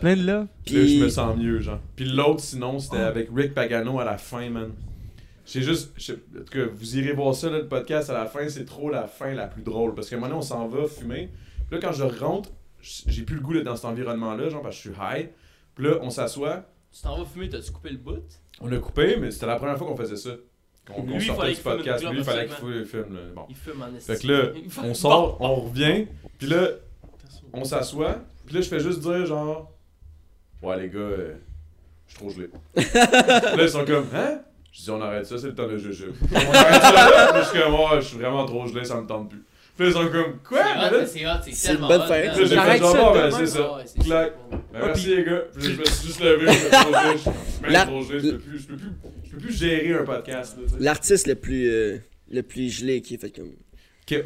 Plein 0.00 0.16
de 0.16 0.26
love? 0.26 0.46
Puis 0.66 0.74
là, 0.74 0.86
je 0.86 1.04
me 1.04 1.08
sens 1.08 1.36
mieux, 1.36 1.60
genre. 1.60 1.78
Puis 1.96 2.04
l'autre, 2.04 2.40
sinon, 2.40 2.78
c'était 2.80 2.96
avec 2.96 3.28
Rick 3.34 3.54
Pagano 3.54 3.98
à 4.00 4.04
la 4.04 4.18
fin, 4.18 4.50
man. 4.50 4.70
J'ai 5.46 5.62
juste. 5.62 5.92
en 6.10 6.38
tout 6.40 6.52
cas, 6.52 6.66
vous 6.74 6.98
irez 6.98 7.12
voir 7.12 7.34
ça, 7.34 7.48
là, 7.50 7.58
le 7.58 7.68
podcast 7.68 8.10
à 8.10 8.14
la 8.14 8.26
fin, 8.26 8.48
c'est 8.48 8.64
trop 8.64 8.90
la 8.90 9.06
fin 9.06 9.32
la 9.32 9.46
plus 9.46 9.62
drôle. 9.62 9.94
Parce 9.94 10.10
qu'à 10.10 10.16
un 10.16 10.18
moment 10.18 10.28
donné, 10.30 10.38
on 10.38 10.42
s'en 10.42 10.66
va 10.66 10.86
fumer. 10.86 11.30
Puis 11.68 11.78
là, 11.80 11.86
quand 11.86 11.92
je 11.92 12.04
rentre, 12.04 12.50
j'ai 12.80 13.22
plus 13.22 13.36
le 13.36 13.42
goût 13.42 13.54
d'être 13.54 13.64
dans 13.64 13.76
cet 13.76 13.84
environnement-là, 13.84 14.48
genre, 14.48 14.62
parce 14.62 14.76
que 14.76 14.90
je 14.90 14.94
suis 14.94 15.00
high. 15.00 15.28
Puis 15.74 15.84
là, 15.84 15.98
on 16.02 16.10
s'assoit. 16.10 16.64
Tu 16.92 17.02
t'en 17.02 17.18
vas 17.18 17.24
fumer, 17.24 17.48
t'as-tu 17.48 17.72
coupé 17.72 17.90
le 17.90 17.96
bout? 17.96 18.22
On 18.60 18.70
a 18.70 18.78
coupé, 18.78 19.16
mais 19.16 19.30
c'était 19.30 19.46
la 19.46 19.56
première 19.56 19.78
fois 19.78 19.86
qu'on 19.86 19.96
faisait 19.96 20.16
ça. 20.16 20.30
Qu'on 20.86 20.94
sortait 21.20 21.48
du 21.48 21.54
qu'il 21.54 21.62
fume 21.62 21.62
podcast. 21.62 22.04
Lui, 22.04 22.18
il 22.18 22.24
fallait 22.24 22.48
qu'il 22.48 22.84
fume 22.84 23.14
le. 23.14 23.32
Bon. 23.34 23.46
Il 23.48 23.56
fume 23.56 23.82
en 23.82 24.00
Fait 24.00 24.20
que 24.20 24.26
là, 24.26 24.48
on 24.82 24.94
sort, 24.94 25.40
on 25.40 25.54
revient, 25.54 26.06
puis 26.38 26.48
là, 26.48 26.68
on 27.52 27.64
s'assoit, 27.64 28.16
puis 28.46 28.56
là, 28.56 28.60
je 28.60 28.68
fais 28.68 28.80
juste 28.80 29.00
dire 29.00 29.24
genre, 29.24 29.72
ouais, 30.62 30.80
les 30.80 30.88
gars, 30.88 30.98
euh, 30.98 31.34
je 32.06 32.12
suis 32.12 32.18
trop 32.18 32.30
gelé. 32.30 32.50
là, 32.74 33.62
ils 33.62 33.68
sont 33.68 33.84
comme, 33.84 34.06
hein? 34.14 34.40
Je 34.72 34.82
dis, 34.82 34.90
on 34.90 35.00
arrête 35.00 35.26
ça, 35.26 35.38
c'est 35.38 35.48
le 35.48 35.54
temps 35.54 35.68
de 35.68 35.78
jujube. 35.78 36.14
on 36.32 36.36
arrête 36.36 36.82
ça 36.82 36.92
là, 36.92 37.32
puis 37.32 37.42
je 37.42 37.48
suis 37.48 37.60
comme, 37.60 37.74
ouais, 37.74 38.00
je 38.00 38.06
suis 38.06 38.18
vraiment 38.18 38.44
trop 38.44 38.66
gelé, 38.66 38.84
ça 38.84 39.00
me 39.00 39.06
tente 39.06 39.30
plus. 39.30 39.44
Puis 39.76 39.86
ils 39.86 39.92
sont 39.92 40.08
comme, 40.08 40.38
quoi? 40.46 40.62
C'est 41.52 41.72
une 41.72 41.80
bonne 41.80 42.06
fête. 42.06 42.26
Là, 42.26 42.44
j'ai 42.44 42.48
fait 42.48 42.78
genre, 42.78 43.12
ben, 43.14 43.30
c'est 43.30 43.46
ça. 43.46 43.78
Clac. 44.04 44.32
merci 44.72 45.16
les 45.16 45.24
gars. 45.24 45.42
Puis 45.58 45.64
je 45.64 45.80
me 45.80 45.84
suis 45.84 46.06
juste 46.06 46.20
levé, 46.20 46.52
je 46.52 48.26
je 49.24 49.36
peux 49.36 49.38
plus, 49.38 49.56
gérer 49.56 49.94
un 49.94 50.04
podcast, 50.04 50.58
l'artiste 50.78 51.26
le 51.26 51.36
plus, 51.36 51.66
euh, 51.70 51.98
le 52.30 52.42
plus 52.42 52.68
gelé 52.68 53.00
qui 53.00 53.14
est 53.14 53.18
fait 53.18 53.30
comme. 53.30 53.52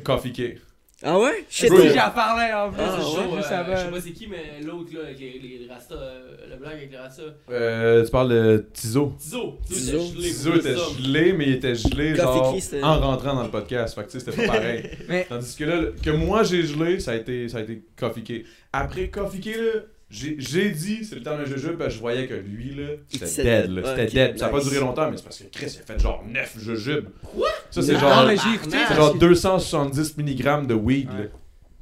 Coffee 0.02 0.32
Cake. 0.32 0.58
Ah 1.02 1.18
ouais? 1.18 1.44
Shit. 1.50 1.70
Si 1.70 1.88
j'en 1.90 2.10
parlais 2.10 2.52
en 2.54 2.70
plus, 2.72 2.80
Ah, 2.80 2.96
je 2.98 3.04
sais, 3.42 3.52
euh, 3.54 3.84
je 3.84 3.90
pas 3.90 4.00
c'est 4.00 4.12
qui, 4.12 4.26
mais 4.28 4.62
l'autre 4.64 4.94
là, 4.94 5.00
avec 5.04 5.18
les, 5.18 5.38
les, 5.38 5.58
les 5.58 5.68
rastas, 5.68 5.94
euh, 5.94 6.36
le 6.48 6.56
blague 6.56 6.72
avec 6.76 6.90
les 6.90 6.96
rastas. 6.96 7.22
Euh, 7.50 8.02
tu 8.02 8.10
parles 8.10 8.30
de 8.30 8.66
Tizo. 8.72 9.12
Tizo. 9.18 9.58
Tizo. 9.66 9.98
Tizo 9.98 9.98
était 9.98 10.14
gelé. 10.14 10.28
Tizo 10.30 10.50
pour 10.52 10.58
était 10.60 10.74
ça. 10.74 11.02
gelé, 11.02 11.32
mais 11.34 11.44
il 11.48 11.52
était 11.52 11.74
gelé 11.74 12.14
genre 12.14 12.54
en 12.82 12.98
rentrant 13.00 13.34
dans 13.34 13.42
le 13.42 13.50
podcast. 13.50 13.94
Fait 13.94 14.04
que 14.06 14.10
tu 14.10 14.18
sais, 14.20 14.24
c'était 14.24 14.46
pas 14.46 14.54
pareil. 14.54 14.90
Mais- 15.08 15.26
Tandis 15.28 15.54
que 15.54 15.64
là, 15.64 15.82
que 16.02 16.10
moi 16.10 16.42
j'ai 16.44 16.62
gelé, 16.62 16.98
ça 16.98 17.10
a 17.10 17.16
été, 17.16 17.46
ça 17.50 17.58
a 17.58 17.60
été 17.60 17.82
Coffee. 17.98 18.46
Après 18.72 19.08
Coffee 19.10 19.40
là, 19.52 19.80
j'ai 20.08 20.36
j'ai 20.38 20.70
dit 20.70 21.04
c'est 21.04 21.16
le 21.16 21.22
temps 21.22 21.36
d'un 21.36 21.44
jujube 21.44 21.76
parce 21.76 21.88
que 21.90 21.94
je 21.94 22.00
voyais 22.00 22.26
que 22.28 22.34
lui, 22.34 22.74
là, 22.74 22.84
c'était 23.08 23.26
C'est 23.26 23.42
dead. 23.42 23.70
là, 23.70 23.82
C'était 23.96 24.06
dead. 24.28 24.38
Ça 24.38 24.46
a 24.46 24.48
pas 24.50 24.60
duré 24.60 24.78
longtemps, 24.80 25.10
mais 25.10 25.16
c'est 25.16 25.22
parce 25.24 25.38
que 25.38 25.44
Chris 25.50 25.72
il 25.74 25.80
a 25.80 25.94
fait 25.94 26.00
genre 26.00 26.24
9 26.26 26.56
jujubes. 26.60 27.06
Quoi? 27.22 27.48
Ça, 27.70 27.82
c'est 27.82 27.92
Non, 27.94 27.98
genre, 28.00 28.26
mais 28.26 28.36
j'ai 28.36 28.54
écouté. 28.54 28.70
c'est 28.70 28.92
Ah, 28.92 28.94
genre 28.94 29.06
parce 29.08 29.12
que- 29.14 29.18
270 29.18 30.16
mg 30.18 30.66
de 30.66 30.74
weed. 30.74 31.08
là. 31.08 31.24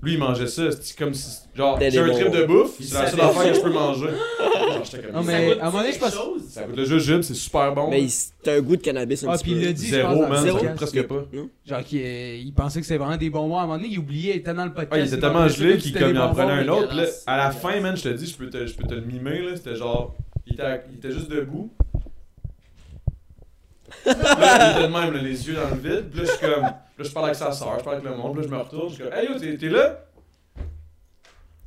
Lui, 0.04 0.12
il 0.14 0.18
mangeait 0.18 0.46
ça. 0.46 0.70
C'est 0.80 0.96
comme 0.98 1.14
si. 1.14 1.38
Genre, 1.54 1.78
C'était 1.78 1.90
j'ai 1.92 1.98
un 2.00 2.10
trip 2.10 2.30
de 2.30 2.44
bouffe, 2.44 2.74
Il 2.80 2.86
c'est 2.86 2.94
la 2.94 3.06
seule 3.10 3.20
affaire 3.22 3.42
que 3.50 3.54
je 3.54 3.60
peux 3.60 3.70
manger. 3.72 4.08
Genre, 4.08 4.84
j'étais 4.84 5.02
comme, 5.04 5.12
Non, 5.14 5.22
Ça 5.22 5.26
mais 5.26 5.58
à 5.58 5.62
un 5.62 5.66
moment 5.70 5.78
donné, 5.82 5.92
je 5.92 5.98
pense-. 5.98 6.14
Ça 6.50 6.64
goûte 6.64 6.76
le 6.76 6.84
jujube, 6.84 7.22
c'est 7.22 7.34
super 7.34 7.74
bon. 7.74 7.90
Mais 7.90 8.02
il- 8.02 8.10
c'est 8.10 8.56
un 8.56 8.60
goût 8.60 8.76
de 8.76 8.82
cannabis 8.82 9.24
un 9.24 9.28
Ah, 9.30 9.36
petit 9.36 9.42
puis 9.44 9.52
il 9.52 9.60
peu. 9.60 9.66
l'a 9.66 9.72
dit, 9.72 9.86
Zéro, 9.88 10.20
man, 10.22 10.34
ça 10.34 10.42
Zéro? 10.42 10.58
goûte 10.58 10.74
presque 10.74 11.02
pas. 11.04 11.24
Genre 11.66 11.84
qu'il 11.84 12.02
euh, 12.04 12.36
il 12.36 12.52
pensait 12.52 12.80
que 12.80 12.86
c'était 12.86 12.98
vraiment 12.98 13.16
des 13.16 13.30
bonbons. 13.30 13.56
À 13.58 13.62
un 13.62 13.66
moment 13.66 13.76
donné, 13.78 13.88
il 13.90 13.98
oubliait, 13.98 14.34
il 14.34 14.38
était 14.38 14.52
dans 14.54 14.64
le 14.64 14.72
podcast. 14.74 14.90
Ah, 14.92 14.98
il 14.98 15.06
était 15.06 15.16
il 15.16 15.20
tellement 15.20 15.48
gelé 15.48 15.78
qu'il 15.78 15.92
c'était 15.92 16.10
il 16.10 16.18
en 16.18 16.32
prenait 16.34 16.52
un 16.52 16.68
autre. 16.68 16.88
Puis 16.88 16.96
là, 16.96 17.02
dégueulasse. 17.04 17.24
à 17.26 17.36
la 17.38 17.50
fin, 17.52 17.80
man, 17.80 17.96
je 17.96 18.02
te 18.02 18.08
dis, 18.10 18.26
je 18.26 18.36
peux 18.36 18.50
te, 18.50 18.66
je 18.66 18.74
peux 18.74 18.84
te 18.86 18.94
le 18.94 19.00
mimer, 19.02 19.40
là. 19.42 19.56
C'était 19.56 19.76
genre. 19.76 20.14
Il 20.46 20.54
était, 20.54 20.82
il 21.02 21.10
juste 21.12 21.30
debout. 21.30 21.70
là, 24.06 24.14
il 24.14 24.78
était 24.78 24.88
de 24.88 24.92
même, 24.92 25.12
là, 25.14 25.22
les 25.22 25.46
yeux 25.48 25.54
dans 25.54 25.70
le 25.74 25.80
vide. 25.80 26.10
Puis 26.10 26.20
là, 26.20 26.26
je 26.26 26.30
suis 26.30 26.40
comme. 26.40 26.64
Là, 26.96 27.04
je 27.04 27.10
parle 27.10 27.26
avec 27.26 27.36
sa 27.36 27.50
soeur, 27.52 27.78
je 27.78 27.84
parle 27.84 27.96
avec 27.96 28.08
le 28.08 28.16
monde. 28.16 28.32
Puis 28.34 28.42
là, 28.42 28.48
je 28.48 28.54
me 28.54 28.58
retourne. 28.60 28.88
Je 28.90 28.94
suis 28.94 29.02
comme, 29.04 29.12
hey 29.12 29.26
yo, 29.28 29.38
t'es 29.38 29.56
t'es 29.56 29.68
là? 29.68 30.00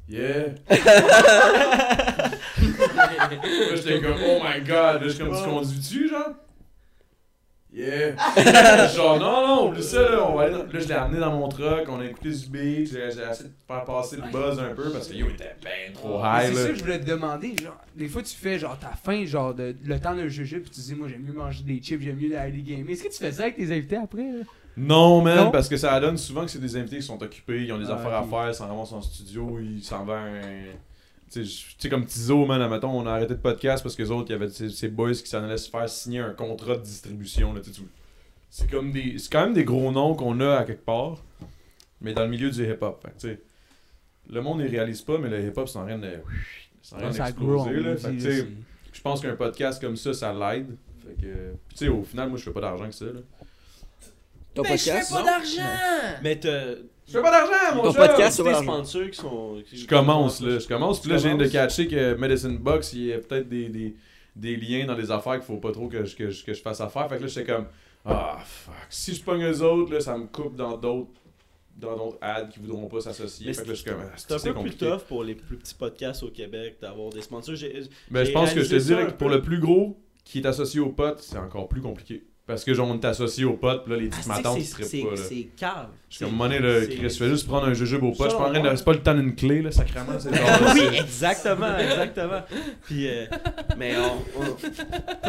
Yeah. 0.09 0.53
Là, 2.57 3.75
j'étais 3.75 4.01
comme, 4.01 4.17
oh 4.25 4.39
my 4.43 4.61
god. 4.61 5.01
Là, 5.01 5.03
je 5.03 5.09
suis 5.09 5.19
comme, 5.23 5.35
tu 5.35 5.43
conduis-tu, 5.43 6.09
genre? 6.09 6.29
Yeah. 7.73 8.15
genre, 8.95 9.19
non, 9.19 9.45
non, 9.47 9.67
oublie 9.69 9.83
ça, 9.83 10.01
là. 10.01 10.25
On 10.29 10.35
va 10.35 10.43
aller 10.43 10.53
dans- 10.53 10.63
Là, 10.63 10.79
je 10.79 10.87
l'ai 10.87 10.93
amené 10.93 11.19
dans 11.19 11.31
mon 11.31 11.49
truck. 11.49 11.85
On 11.89 11.99
a 11.99 12.05
écouté 12.05 12.29
du 12.29 12.47
beat. 12.47 12.87
J'ai 12.91 13.11
j'ai 13.11 13.21
essayé 13.29 13.49
de 13.49 13.53
faire 13.67 13.83
passer 13.83 14.15
le 14.15 14.31
buzz 14.31 14.57
un 14.59 14.73
peu 14.73 14.89
parce 14.91 15.07
que 15.09 15.13
yo, 15.13 15.27
il 15.29 15.33
était 15.35 15.55
ben 15.61 15.93
trop 15.93 16.21
Mais 16.23 16.45
high, 16.47 16.47
C'est 16.47 16.55
ça 16.55 16.63
là. 16.63 16.69
que 16.69 16.75
je 16.75 16.83
voulais 16.83 16.99
te 16.99 17.05
demander, 17.05 17.55
genre, 17.61 17.77
des 17.95 18.07
fois 18.07 18.23
tu 18.23 18.33
fais 18.35 18.57
genre 18.57 18.79
ta 18.79 18.91
faim, 18.95 19.25
genre 19.25 19.53
de, 19.53 19.75
le 19.85 19.99
temps 19.99 20.15
d'un 20.15 20.27
jujube, 20.29 20.63
puis 20.63 20.71
tu 20.71 20.79
dis 20.79 20.95
moi 20.95 21.07
j'aime 21.09 21.21
mieux 21.23 21.33
manger 21.33 21.63
des 21.65 21.79
chips, 21.79 22.01
j'aime 22.01 22.15
mieux 22.17 22.35
aller 22.37 22.61
gamer. 22.61 22.89
Est-ce 22.91 23.03
que 23.03 23.09
tu 23.09 23.17
fais 23.17 23.31
ça 23.33 23.43
avec 23.43 23.57
tes 23.57 23.65
invités 23.71 23.97
après 23.97 24.23
là? 24.23 24.43
Non, 24.77 25.21
man, 25.23 25.45
Non? 25.45 25.51
parce 25.51 25.67
que 25.67 25.75
ça 25.75 25.99
donne 25.99 26.17
souvent 26.17 26.45
que 26.45 26.51
c'est 26.51 26.59
des 26.59 26.75
invités 26.77 26.97
qui 26.97 27.01
sont 27.03 27.21
occupés, 27.21 27.63
ils 27.65 27.73
ont 27.73 27.79
des 27.79 27.89
Ah, 27.89 27.95
affaires 27.95 28.13
à 28.13 28.23
faire, 28.23 28.49
ils 28.49 28.53
s'en 28.53 28.67
ramassent 28.67 28.91
en 28.93 29.01
studio, 29.01 29.59
ils 29.59 29.83
s'en 29.83 30.05
vont 30.05 30.13
un. 30.13 30.41
Tu 31.31 31.43
sais, 31.43 31.43
je- 31.43 31.67
tu 31.71 31.75
sais, 31.79 31.89
comme 31.89 32.05
Tizo, 32.05 32.45
man, 32.45 32.61
admettons, 32.61 32.91
on 32.91 33.05
a 33.07 33.11
arrêté 33.13 33.33
de 33.33 33.39
podcast 33.39 33.83
parce 33.83 33.95
que 33.95 34.03
les 34.03 34.11
autres, 34.11 34.29
il 34.29 34.33
y 34.33 34.35
avait 34.35 34.49
ces, 34.49 34.87
boys 34.87 35.11
qui 35.13 35.27
s'en 35.27 35.43
allaient 35.43 35.57
se 35.57 35.69
faire 35.69 35.89
signer 35.89 36.19
un 36.19 36.31
contrat 36.31 36.77
de 36.77 36.83
distribution, 36.83 37.53
là, 37.53 37.61
C'est 38.49 38.69
comme 38.69 38.91
des. 38.91 39.17
C'est 39.17 39.31
quand 39.31 39.41
même 39.45 39.53
des 39.53 39.65
gros 39.65 39.91
noms 39.91 40.13
qu'on 40.15 40.39
a 40.39 40.57
à 40.57 40.63
quelque 40.63 40.85
part, 40.85 41.23
mais 41.99 42.13
dans 42.13 42.23
le 42.23 42.29
milieu 42.29 42.49
du 42.51 42.63
hip-hop. 42.63 43.01
Fait 43.01 43.09
que, 43.09 43.19
tu 43.19 43.27
sais, 43.27 43.41
le 44.29 44.41
monde 44.41 44.59
ne 44.61 44.69
réalise 44.69 45.01
pas, 45.01 45.17
mais 45.17 45.27
le 45.29 45.43
hip-hop, 45.47 45.67
c'est 45.67 45.79
en 45.79 45.85
train 45.85 45.97
de. 45.97 46.11
C'est 46.81 46.95
en 46.95 46.99
train 46.99 47.09
d'exploser, 47.09 48.45
je 48.93 49.01
pense 49.01 49.21
qu'un 49.21 49.35
podcast 49.35 49.81
comme 49.81 49.97
ça, 49.97 50.13
ça 50.13 50.31
l'aide. 50.33 50.75
Fait 51.05 51.13
que. 51.21 51.27
Puis, 51.67 51.77
tu 51.77 51.85
sais, 51.85 51.87
au 51.89 52.03
final, 52.03 52.29
moi, 52.29 52.37
je 52.37 52.43
fais 52.43 52.51
pas 52.51 52.61
d'argent 52.61 52.85
que 52.87 52.95
ça, 52.95 53.05
là. 53.05 53.19
Ton 54.57 54.63
Mais 54.63 54.77
je 54.77 54.83
fais 54.83 55.13
pas 55.13 55.23
d'argent! 55.23 55.61
Mais 56.23 56.39
t'as. 56.39 56.75
Je 57.07 57.13
fais 57.13 57.21
pas 57.21 57.31
d'argent, 57.31 57.75
mon 57.75 57.83
Ton 57.83 57.93
chum! 57.93 58.05
podcast, 58.07 58.41
va 58.41 58.61
sponsors 58.61 59.09
qui 59.09 59.17
sont. 59.17 59.63
qui- 59.69 59.77
Je 59.77 59.87
commence 59.87 60.41
là, 60.41 60.59
je 60.59 60.67
commence. 60.67 60.99
Puis 60.99 61.09
là, 61.09 61.17
je 61.17 61.27
viens 61.27 61.37
de 61.37 61.45
catcher 61.47 61.87
que 61.87 62.15
Medicine 62.15 62.57
Box, 62.57 62.91
il 62.93 63.05
y 63.05 63.13
a 63.13 63.19
peut-être 63.19 63.47
des, 63.47 63.69
des, 63.69 63.95
des 64.35 64.55
liens 64.57 64.85
dans 64.85 64.95
les 64.95 65.09
affaires 65.09 65.35
qu'il 65.35 65.43
faut 65.43 65.57
pas 65.57 65.71
trop 65.71 65.87
que 65.87 66.03
je, 66.03 66.15
que, 66.15 66.29
je, 66.29 66.43
que 66.43 66.53
je 66.53 66.61
fasse 66.61 66.81
affaire. 66.81 67.07
Fait 67.07 67.17
que 67.17 67.21
là, 67.21 67.27
j'étais 67.27 67.51
comme, 67.53 67.67
ah 68.05 68.39
fuck. 68.45 68.73
Si 68.89 69.15
je 69.15 69.23
pogne 69.23 69.43
eux 69.43 69.61
autres, 69.61 69.93
là, 69.93 70.01
ça 70.01 70.17
me 70.17 70.25
coupe 70.27 70.55
dans 70.55 70.75
d'autres 70.77 71.11
dans 71.77 71.95
d'autres 71.95 72.17
ads 72.21 72.45
qui 72.51 72.59
voudront 72.59 72.87
pas 72.87 73.01
s'associer. 73.01 73.45
Mais 73.47 73.53
Fait 73.53 73.61
que 73.61 73.67
là, 73.67 73.73
je 73.75 73.79
suis 73.81 73.89
comme, 73.91 74.01
ah, 74.03 74.11
C'est 74.17 74.31
un 74.33 74.37
peu 74.37 74.41
plus 74.45 74.53
compliqué. 74.55 74.85
tough 74.87 75.01
pour 75.07 75.23
les 75.23 75.35
plus 75.35 75.57
petits 75.57 75.75
podcasts 75.75 76.23
au 76.23 76.29
Québec 76.31 76.77
d'avoir 76.81 77.11
des 77.11 77.21
sponsors. 77.21 77.53
Mais 78.09 78.25
je 78.25 78.31
pense 78.31 78.51
que 78.53 78.63
je 78.63 78.69
te 78.71 78.75
dirais 78.81 79.05
que 79.05 79.11
pour 79.11 79.27
peu. 79.27 79.35
le 79.35 79.41
plus 79.43 79.59
gros 79.59 79.95
qui 80.25 80.39
est 80.39 80.45
associé 80.47 80.79
au 80.79 80.89
pote, 80.89 81.19
c'est 81.21 81.37
encore 81.37 81.69
plus 81.69 81.81
compliqué. 81.81 82.25
Parce 82.47 82.63
que 82.63 82.73
genre, 82.73 82.87
on 82.87 82.95
est 82.97 83.03
associé 83.05 83.43
au 83.43 83.53
pote, 83.57 83.83
puis 83.83 83.93
là, 83.93 83.99
les 83.99 84.07
petites 84.07 84.23
Ah, 84.29 84.37
matantes, 84.37 84.61
c'est- 84.61 84.97
ils 84.99 85.05
pas 85.05 85.15
cave. 85.57 85.87
Je 86.09 86.15
suis 86.15 86.25
comme, 86.25 86.33
monnaie, 86.35 86.59
là, 86.61 86.85
Chris, 86.85 87.09
fais 87.09 87.27
juste 87.27 87.45
prendre 87.45 87.67
un 87.67 87.73
jujube 87.73 88.01
au 88.03 88.11
pote. 88.13 88.27
Je 88.27 88.35
suis 88.35 88.37
pas 88.41 88.47
en 88.49 88.53
train 88.53 88.71
de. 88.71 88.75
C'est 88.77 88.85
pas 88.85 88.93
le 88.93 89.03
temps 89.03 89.13
d'une 89.15 89.35
clé, 89.35 89.61
là, 89.61 89.71
sacrément. 89.71 90.13
C'est 90.17 90.33
genre. 90.33 90.73
oui, 90.73 90.97
exactement, 90.97 91.77
exactement. 91.77 92.41
Puis, 92.85 93.05
euh, 93.09 93.25
mais 93.77 93.95
on. 93.97 95.27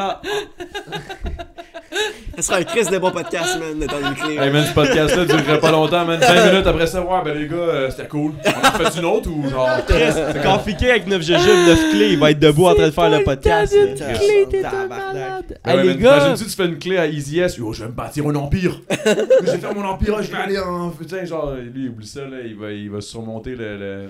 Ça 2.36 2.42
sera 2.42 2.58
un 2.58 2.64
Chris 2.64 2.84
de 2.90 2.98
bon 2.98 3.10
podcast, 3.10 3.58
man, 3.58 3.78
de 3.78 3.84
une 3.84 4.14
clé. 4.14 4.36
Hey 4.36 4.50
man, 4.52 4.64
ce 4.64 4.72
podcast-là 4.72 5.24
durerait 5.24 5.58
pas 5.58 5.72
longtemps, 5.72 6.04
man. 6.04 6.20
20 6.20 6.50
minutes 6.50 6.66
après 6.66 6.86
ça, 6.86 7.00
ouais, 7.00 7.18
ben 7.24 7.36
les 7.36 7.48
gars, 7.48 7.56
euh, 7.56 7.90
c'était 7.90 8.06
cool. 8.06 8.32
On 8.44 8.66
en 8.66 8.70
fait 8.70 8.98
une 8.98 9.04
autre 9.06 9.30
ou 9.30 9.48
genre? 9.48 9.68
Quand 10.42 10.58
Fiquet 10.60 10.90
avec 10.90 11.06
9 11.06 11.20
jujubes, 11.20 11.66
9 11.66 11.90
clés, 11.90 12.12
il 12.12 12.18
va 12.18 12.30
être 12.30 12.38
debout 12.38 12.66
en 12.66 12.74
train 12.74 12.86
de 12.86 12.92
faire 12.92 13.10
le 13.10 13.24
podcast. 13.24 13.74
D'une 13.74 13.94
clé, 13.94 14.46
t'es 14.50 14.64
un 14.64 14.86
malade. 14.86 15.58
Hey, 15.64 15.86
les 15.86 15.96
gars, 15.96 16.20
T'imagines-tu, 16.20 16.44
tu 16.44 16.56
fais 16.56 16.66
une 16.66 16.78
clé 16.78 16.98
à 16.98 17.06
Easy 17.06 17.40
S, 17.40 17.56
yo, 17.56 17.72
je 17.72 17.82
vais 17.82 17.88
me 17.88 17.94
bâtir 17.94 18.26
un 18.26 18.34
empire. 18.36 18.80
je 18.90 19.50
vais 19.50 19.58
faire 19.58 19.74
mon 19.74 19.84
empire, 19.84 20.22
je 20.22 20.30
vais 20.30 20.38
aller 20.38 20.58
en. 20.58 20.90
Putain, 20.90 21.24
genre, 21.24 21.54
lui, 21.54 21.84
il 21.84 21.88
oublie 21.88 22.06
ça, 22.06 22.20
là, 22.20 22.38
il 22.44 22.56
va, 22.56 22.70
il 22.70 22.90
va 22.90 23.00
surmonter 23.00 23.56
le. 23.56 23.76
le, 23.76 24.08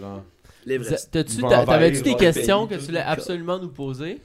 envahir, 1.44 1.64
t'avais-tu 1.66 2.02
des 2.02 2.14
questions 2.14 2.66
que 2.66 2.74
tu 2.74 2.80
voulais 2.86 3.00
absolument 3.00 3.59
nous 3.59 3.70
poser? 3.70 4.20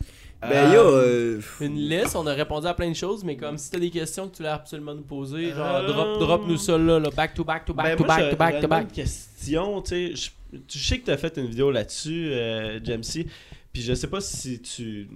Ben 0.49 0.74
yo, 0.74 0.82
euh, 0.82 1.41
Une 1.61 1.76
liste, 1.76 2.15
on 2.15 2.26
a 2.28 2.34
répondu 2.34 2.68
à 2.68 2.74
plein 2.74 2.90
de 2.90 2.95
choses, 2.95 3.24
mais 3.24 3.36
comme 3.38 3.57
si 3.57 3.72
t'as 3.72 3.80
des 3.80 3.90
questions 3.90 4.28
que 4.28 4.32
tu 4.36 4.38
voulais 4.38 4.49
absolument 4.49 4.94
nous 4.95 5.03
poser, 5.03 5.52
genre 5.52 5.76
Euh, 5.78 5.88
drop, 5.88 6.20
drop 6.20 6.48
nous 6.48 6.57
ça 6.57 6.78
là, 6.78 6.99
là, 6.99 7.10
back 7.10 7.34
to 7.34 7.44
back 7.44 7.65
to 7.65 7.74
back 7.74 7.86
Ben, 7.86 7.98
to 7.98 8.03
moi, 8.06 8.18
back 8.18 8.30
to 8.32 8.36
back 8.38 8.61
to 8.61 8.68
back. 8.68 8.91
question, 8.91 9.82
tu 9.82 9.90
sais, 9.90 10.15
je- 10.15 10.57
tu 10.68 10.80
sais 10.80 10.99
que 10.99 11.06
t'as 11.06 11.18
fait 11.18 11.38
une 11.38 11.48
vidéo 11.48 11.72
là-dessus, 11.72 12.30
euh, 12.32 12.80
Jamesy, 12.84 13.28
puis 13.72 13.82
je 13.82 13.94
sais 13.94 14.07
pas 14.07 14.22
si 14.22 14.60
tu 14.61 15.07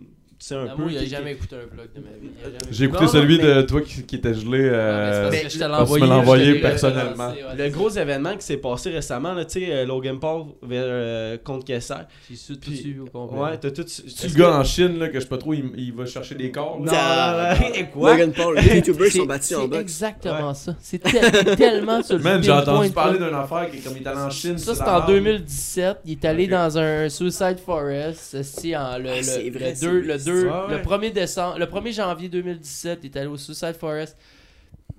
tu 0.47 0.53
sais 0.53 0.55
un 0.55 0.67
Ah, 0.69 0.75
peu... 0.75 0.81
moi, 0.83 0.91
il 0.91 0.97
a 0.97 1.05
jamais 1.05 1.31
écouté 1.33 1.55
un 1.55 1.75
vlog 1.75 1.87
de 1.95 2.01
ma 2.01 2.09
vie. 2.21 2.31
J'ai 2.71 2.85
écouté 2.85 3.03
Non, 3.03 3.07
celui 3.11 3.37
mais- 3.37 3.55
de 3.55 3.61
toi 3.63 3.81
qui, 3.81 4.03
qui 4.03 4.15
était 4.15 4.33
gelé. 4.33 4.69
Ah, 4.69 4.71
mais 4.71 4.77
Euh... 4.77 5.13
c'est 5.13 5.21
parce 5.21 5.43
que 5.43 5.49
je 5.49 5.57
te 5.57 5.63
l'ai 5.63 6.05
tu 6.05 6.11
envoyé. 6.11 6.55
personnellement. 6.61 7.11
relancé, 7.29 7.43
ouais, 7.43 7.55
Le 7.57 7.63
c'est 7.65 7.69
gros 7.71 7.89
ça. 7.89 8.01
événement 8.01 8.35
qui 8.37 8.45
s'est 8.45 8.57
passé 8.57 8.89
récemment, 8.91 9.33
là, 9.33 9.45
tu 9.45 9.59
sais, 9.59 9.71
euh, 9.71 9.85
Logan 9.85 10.19
Paul 10.19 10.45
vers, 10.63 10.83
euh, 10.85 11.37
contre 11.43 11.65
Kessler. 11.65 11.97
J'ai 12.29 12.35
su 12.37 12.57
tout 12.57 12.71
suivi 12.71 12.99
au 12.99 13.05
complet. 13.05 13.39
Ouais, 13.39 13.57
t'as 13.57 13.71
tout... 13.71 13.83
C'est 13.87 14.27
le 14.31 14.37
gars 14.39 14.57
en 14.59 14.63
Chine, 14.63 14.97
là, 14.99 15.07
que 15.09 15.15
je 15.15 15.19
sais 15.21 15.27
pas 15.27 15.37
trop, 15.37 15.53
il, 15.53 15.65
il 15.77 15.93
va 15.93 16.05
chercher 16.05 16.35
des 16.35 16.49
corps. 16.51 16.79
Non, 16.79 16.91
là. 16.91 17.53
non, 17.59 17.67
non, 17.67 17.73
et 17.73 17.85
quoi? 17.85 18.11
Logan 18.13 18.31
Paul, 18.31 18.55
les 18.57 18.75
YouTubers 18.77 19.11
C'est- 19.11 19.17
sont 19.19 19.25
battus 19.25 19.57
en 19.57 19.61
C'est 19.63 19.67
boxe. 19.67 19.81
exactement 19.81 20.53
ça. 20.53 20.75
C'est 20.79 20.99
tel- 20.99 21.55
tellement 21.57 22.01
sur 22.03 22.17
le 22.17 22.23
Man, 22.23 22.43
j'ai 22.43 22.51
entendu 22.51 22.89
parler 22.91 23.17
d'une 23.19 23.33
affaire 23.33 23.69
qui 23.69 23.77
est 23.77 23.81
comme 23.81 23.97
il 23.97 24.03
est 24.03 24.07
allé 24.07 24.19
en 24.19 24.29
Chine. 24.29 24.57
Ça, 24.57 24.75
c'est 24.75 24.81
en 24.81 24.85
barre. 24.85 25.07
2017. 25.07 25.97
Il 26.05 26.11
est 26.13 26.25
allé 26.25 26.47
dans 26.47 26.77
un 26.77 27.09
Suicide 27.09 27.57
Forest. 27.65 28.19
ceci 28.31 28.75
en 28.75 28.97
le, 28.97 29.09
Ah, 29.09 29.15
le, 29.17 29.23
c'est 29.23 29.49
vrai, 29.49 29.69
le 29.71 29.75
c'est 29.75 30.29
2, 30.43 30.47
vrai, 30.47 30.61
le, 30.69 30.75
c'est 30.77 30.83
2, 30.83 30.83
ça. 30.83 30.85
le 30.89 30.97
Ouais. 30.99 31.09
1er 31.09 31.13
décembre, 31.13 31.59
le 31.59 31.65
1er 31.65 31.93
janvier 31.93 32.29
2017, 32.29 32.99
il 33.03 33.05
est 33.07 33.17
allé 33.17 33.27
au 33.27 33.37
Suicide 33.37 33.75
Forest. 33.79 34.17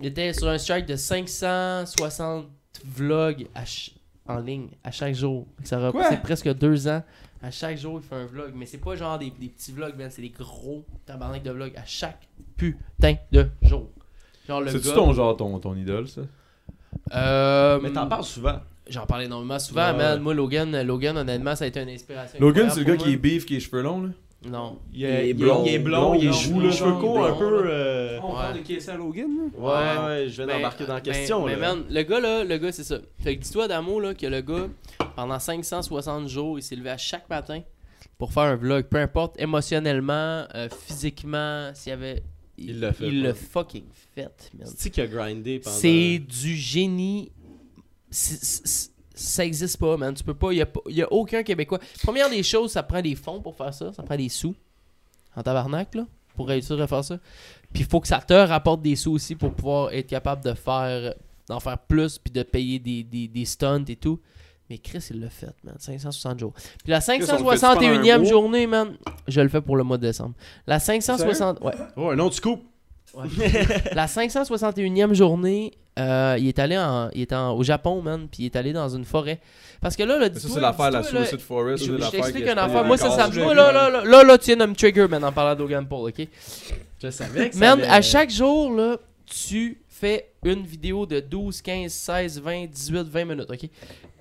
Il 0.01 0.07
était 0.07 0.33
sur 0.33 0.49
un 0.49 0.59
strike 0.59 0.87
de 0.87 0.97
560 0.97 2.47
vlogs 2.85 3.47
ch- 3.55 3.95
en 4.27 4.39
ligne 4.39 4.69
à 4.85 4.91
chaque 4.91 5.15
jour. 5.15 5.47
Ça 5.65 5.79
représente 5.79 6.23
presque 6.23 6.53
deux 6.55 6.87
ans. 6.89 7.03
À 7.43 7.51
chaque 7.51 7.77
jour, 7.79 8.01
il 8.03 8.07
fait 8.09 8.15
un 8.17 8.27
vlog. 8.27 8.53
Mais 8.55 8.67
c'est 8.67 8.79
pas 8.79 8.95
genre 8.97 9.19
des, 9.19 9.31
des 9.39 9.49
petits 9.49 9.73
vlogs. 9.73 9.95
C'est 10.11 10.23
des 10.23 10.31
gros 10.31 10.85
tabarnak 11.07 11.43
de 11.43 11.51
vlogs 11.51 11.77
à 11.77 11.85
chaque 11.87 12.29
putain 12.57 13.15
de 13.33 13.47
jour. 13.63 13.89
Genre 14.47 14.61
le 14.61 14.71
C'est-tu 14.71 14.93
ton 14.93 15.13
genre, 15.13 15.37
ton, 15.37 15.59
ton 15.59 15.77
idole, 15.77 16.09
ça? 16.09 16.23
Euh, 17.15 17.79
Mais 17.83 17.93
t'en 17.93 18.07
parles 18.07 18.25
souvent. 18.25 18.61
J'en 18.89 19.05
parle 19.07 19.25
énormément 19.25 19.59
souvent, 19.59 19.89
Ouais. 19.93 19.97
man. 19.99 20.21
Moi, 20.21 20.33
Logan, 20.35 20.83
Logan, 20.83 21.17
honnêtement, 21.19 21.55
ça 21.55 21.65
a 21.65 21.69
été 21.69 21.81
une 21.83 21.91
inspiration. 21.91 22.39
Logan, 22.41 22.71
c'est 22.71 22.81
le 22.81 22.87
gars 22.87 22.97
qui 22.97 23.13
est 23.13 23.17
beef, 23.17 23.45
qui 23.45 23.57
est 23.57 23.61
cheveux 23.61 23.83
longs, 23.83 24.03
là. 24.03 24.09
Non. 24.47 24.79
Il 24.93 25.05
est, 25.05 25.27
Il 25.27 25.31
est 25.31 25.35
blond. 25.35 25.65
il 25.67 25.75
est 25.75 25.79
blond, 25.81 26.15
il 26.15 26.25
est 26.25 26.27
les 26.29 26.33
cheveux 26.33 26.91
blond, 26.93 27.01
courts 27.01 27.27
un 27.27 27.33
peu... 27.33 27.63
euh, 27.67 28.21
On 28.23 28.33
parle 28.35 28.59
de 28.59 28.61
KSL 28.61 28.97
Logan, 28.99 29.27
là? 29.37 29.59
Ouais, 29.59 30.07
ouais, 30.07 30.29
je 30.29 30.37
viens 30.37 30.47
Ben, 30.47 30.57
d'embarquer 30.57 30.87
dans 30.87 30.95
la 30.95 31.01
question. 31.01 31.45
Mais, 31.45 31.57
là. 31.57 31.75
man, 31.75 31.85
le 31.91 32.03
gars, 32.05 32.21
là, 32.21 32.45
le 32.45 32.57
gars, 32.59 32.71
c'est 32.71 32.85
ça. 32.85 32.99
Fait 33.19 33.37
que 33.37 33.43
dis-toi, 33.43 33.67
Damo, 33.67 33.99
là, 33.99 34.15
que 34.15 34.27
le 34.27 34.41
gars, 34.41 34.69
pendant 35.17 35.39
560 35.41 36.29
jours, 36.29 36.57
il 36.59 36.63
s'est 36.63 36.77
levé 36.77 36.91
à 36.91 36.97
chaque 36.97 37.29
matin 37.29 37.63
pour 38.17 38.33
faire 38.33 38.45
un 38.45 38.55
vlog. 38.57 38.85
Peu 38.85 38.99
importe, 38.99 39.41
émotionnellement, 39.41 40.45
euh, 40.55 40.69
physiquement, 40.87 41.73
s'il 41.75 41.91
y 41.91 41.93
avait. 41.95 42.23
Il 42.59 42.79
l'a 42.81 42.93
fait, 42.93 43.09
Il 43.09 43.23
l'a 43.23 43.35
fucking 43.35 43.85
fait, 44.15 44.51
man. 44.57 44.69
C'est 44.77 44.91
qui 44.91 45.01
a 45.01 45.07
grindé 45.09 45.59
pendant... 45.59 45.75
C'est 45.77 46.19
du 46.21 46.55
génie. 46.57 47.33
Ça 49.19 49.45
existe 49.45 49.79
pas, 49.79 49.97
man. 49.97 50.15
Tu 50.15 50.23
peux 50.23 50.35
pas. 50.35 50.53
Il 50.53 50.67
y 50.89 51.03
a, 51.03 51.13
aucun 51.13 51.43
Québécois. 51.43 51.79
Première 52.03 52.31
des 52.31 52.43
choses, 52.43 52.73
ça 52.73 52.83
prend 52.83 53.03
des 53.03 53.15
fonds 53.15 53.41
pour 53.41 53.57
faire 53.57 53.75
ça. 53.75 53.93
Ça 53.93 54.03
prend 54.03 54.17
des 54.17 54.29
sous. 54.29 54.55
En 55.35 55.43
tabarnak, 55.43 55.95
là. 55.95 56.07
Pour 56.37 56.49
réussir 56.49 56.81
à 56.81 56.87
faire 56.87 57.05
ça. 57.05 57.19
Puis 57.73 57.83
il 57.83 57.87
faut 57.87 58.01
que 58.01 58.07
ça 58.07 58.21
te 58.21 58.33
rapporte 58.33 58.81
des 58.81 58.95
sous 58.95 59.13
aussi 59.13 59.35
pour 59.35 59.53
pouvoir 59.53 59.93
être 59.93 60.07
capable 60.07 60.45
de 60.45 60.55
faire. 60.55 61.15
d'en 61.49 61.59
faire 61.59 61.79
plus. 61.79 62.19
Puis 62.19 62.33
de 62.33 62.43
payer 62.45 62.79
des, 62.79 63.03
des, 63.03 63.27
des 63.27 63.45
stunts 63.45 63.85
et 63.89 63.97
tout. 63.97 64.21
Mais 64.71 64.79
Chris, 64.79 65.05
il 65.11 65.21
l'a 65.21 65.31
fait, 65.31 65.55
man. 65.65 65.75
560 65.79 66.39
jours. 66.39 66.53
Puis 66.85 66.93
la 66.93 66.99
on 66.99 67.13
le 67.13 67.25
fait-tu 67.25 67.27
pendant 67.27 67.53
561e 67.53 68.13
un 68.13 68.19
mois? 68.19 68.29
journée, 68.29 68.67
man. 68.67 68.97
Je 69.27 69.41
le 69.41 69.49
fais 69.49 69.61
pour 69.61 69.77
le 69.77 69.83
mois 69.83 69.97
de 69.97 70.07
décembre. 70.07 70.35
La 70.67 70.79
560. 70.79 71.61
Ouais. 71.63 71.73
Oh, 71.97 72.11
un 72.11 72.19
autre 72.19 72.37
scoop! 72.37 72.63
La 73.95 74.07
561e 74.07 75.15
journée, 75.15 75.73
euh, 75.99 76.37
il 76.39 76.49
est 76.49 76.59
allé 76.59 76.77
en, 76.79 77.11
il 77.15 77.23
est 77.23 77.33
en- 77.33 77.53
au 77.57 77.63
Japon, 77.63 78.03
man, 78.03 78.29
puis 78.31 78.45
il 78.45 78.47
est 78.47 78.57
allé 78.57 78.73
dans 78.73 78.89
une 78.89 79.05
forêt. 79.05 79.41
Parce 79.81 79.97
que 79.97 80.03
là, 80.03 80.19
le 80.19 80.33
Ça, 80.39 80.49
c'est 80.49 80.61
l'affaire, 80.61 80.91
la 80.91 81.03
Suicide 81.03 81.41
Forest. 81.41 81.85
Je, 81.85 81.93
t'explique 82.11 82.45
une 82.53 82.59
affaire. 82.59 82.85
Moi, 82.85 82.97
ça, 82.97 83.11
ça 83.11 83.29
me. 83.29 83.55
là, 83.55 83.73
là, 83.73 83.91
là, 83.91 84.05
là, 84.05 84.23
là, 84.25 84.39
tu 84.39 84.47
viens 84.47 84.57
de 84.57 84.67
me 84.67 84.75
trigger, 84.75 85.07
man, 85.09 85.25
en 85.25 85.33
parlant 85.33 85.55
de 85.55 85.61
Logan 85.61 85.87
Paul, 85.87 86.09
ok? 86.11 86.27
Je 87.03 87.11
savais 87.11 87.49
que 87.51 87.55
ça 87.55 87.61
Man, 87.61 87.81
avait- 87.81 87.89
à 87.89 88.03
chaque 88.03 88.31
jour, 88.31 88.73
là, 88.73 88.97
tu 89.27 89.81
fais 89.89 90.31
une 90.45 90.65
vidéo 90.65 91.07
de 91.07 91.21
12, 91.21 91.61
15, 91.63 91.93
16, 91.93 92.41
20, 92.41 92.67
18, 92.67 93.09
20 93.09 93.25
minutes, 93.25 93.51
ok? 93.51 93.69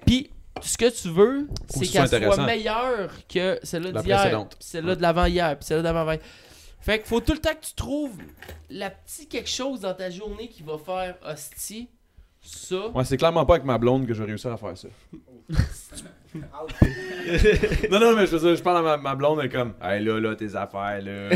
Puis, 0.06 0.30
ce 0.62 0.78
que 0.78 0.90
tu 0.90 1.10
veux, 1.10 1.48
c'est 1.70 1.80
que 1.82 1.86
ce 1.86 1.92
qu'elle 2.12 2.24
soit 2.34 2.36
meilleure 2.46 3.10
que 3.32 3.60
celle-là 3.64 3.92
d'hier, 4.04 4.24
celle-là 4.60 4.96
de 4.96 5.02
l'avant-hier, 5.02 5.56
puis 5.58 5.66
celle-là 5.66 5.84
d'avant-hier. 5.84 6.20
Fait 6.88 7.00
qu'il 7.00 7.08
faut 7.08 7.20
tout 7.20 7.34
le 7.34 7.40
temps 7.40 7.54
que 7.54 7.66
tu 7.66 7.74
trouves 7.74 8.16
la 8.70 8.90
petite 8.90 9.28
quelque 9.28 9.50
chose 9.50 9.82
dans 9.82 9.94
ta 9.94 10.10
journée 10.10 10.48
qui 10.48 10.64
va 10.64 10.78
faire 10.78 11.18
hostie, 11.22 11.90
ça. 12.40 12.88
Ouais, 12.92 13.04
c'est 13.04 13.18
clairement 13.18 13.46
pas 13.46 13.56
avec 13.56 13.66
ma 13.66 13.78
blonde 13.78 14.08
que 14.08 14.14
je 14.14 14.24
vais 14.24 14.28
réussir 14.30 14.54
à 14.54 14.56
faire 14.56 14.78
ça. 14.78 14.88
non, 17.92 18.00
non, 18.00 18.16
mais 18.16 18.26
je, 18.26 18.38
veux 18.38 18.40
dire, 18.40 18.56
je 18.56 18.64
parle 18.64 18.78
à 18.78 18.82
ma, 18.82 18.96
ma 18.96 19.16
blonde, 19.16 19.40
elle 19.40 19.48
est 19.48 19.50
comme, 19.50 19.74
hey 19.84 20.02
là, 20.02 20.18
là, 20.18 20.34
tes 20.38 20.56
affaires, 20.56 21.02
là. 21.02 21.30
elle 21.30 21.36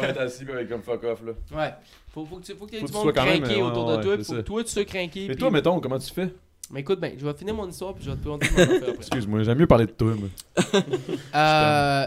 va 0.00 0.08
être 0.08 0.20
assise, 0.20 0.44
puis 0.44 0.54
elle 0.56 0.64
est 0.64 0.68
comme 0.68 0.82
fuck 0.82 1.02
off, 1.02 1.22
là. 1.26 1.32
Ouais. 1.58 1.74
Faut, 2.14 2.24
faut 2.24 2.36
que 2.36 2.44
tu 2.44 2.54
faut 2.54 2.66
que 2.66 2.76
aies 2.76 2.78
Faut 2.78 2.86
du 2.86 2.92
que 2.92 2.98
tu 2.98 3.04
monde 3.04 3.14
craqué 3.14 3.56
ouais, 3.56 3.62
autour 3.62 3.88
ouais, 3.88 3.96
de 3.96 4.02
toi, 4.04 4.16
faut 4.18 4.22
ça. 4.22 4.34
que 4.36 4.40
toi 4.42 4.62
tu 4.62 4.70
sois 4.70 4.84
craqué. 4.84 5.26
Mais 5.26 5.34
toi, 5.34 5.50
mettons, 5.50 5.80
comment 5.80 5.98
tu 5.98 6.14
fais? 6.14 6.32
Mais 6.70 6.82
écoute, 6.82 7.00
ben, 7.00 7.14
je 7.18 7.26
vais 7.26 7.34
finir 7.34 7.54
mon 7.54 7.68
histoire 7.68 7.94
puis 7.94 8.04
je 8.04 8.10
vais 8.10 8.16
te 8.16 8.22
demander 8.22 8.48
mon 8.52 8.58
affaire 8.62 8.76
après. 8.76 8.94
Excuse-moi, 8.94 9.42
j'aime 9.42 9.58
mieux 9.58 9.66
parler 9.66 9.86
de 9.86 9.90
toi, 9.90 10.14
moi. 10.14 10.28
Euh, 11.34 12.06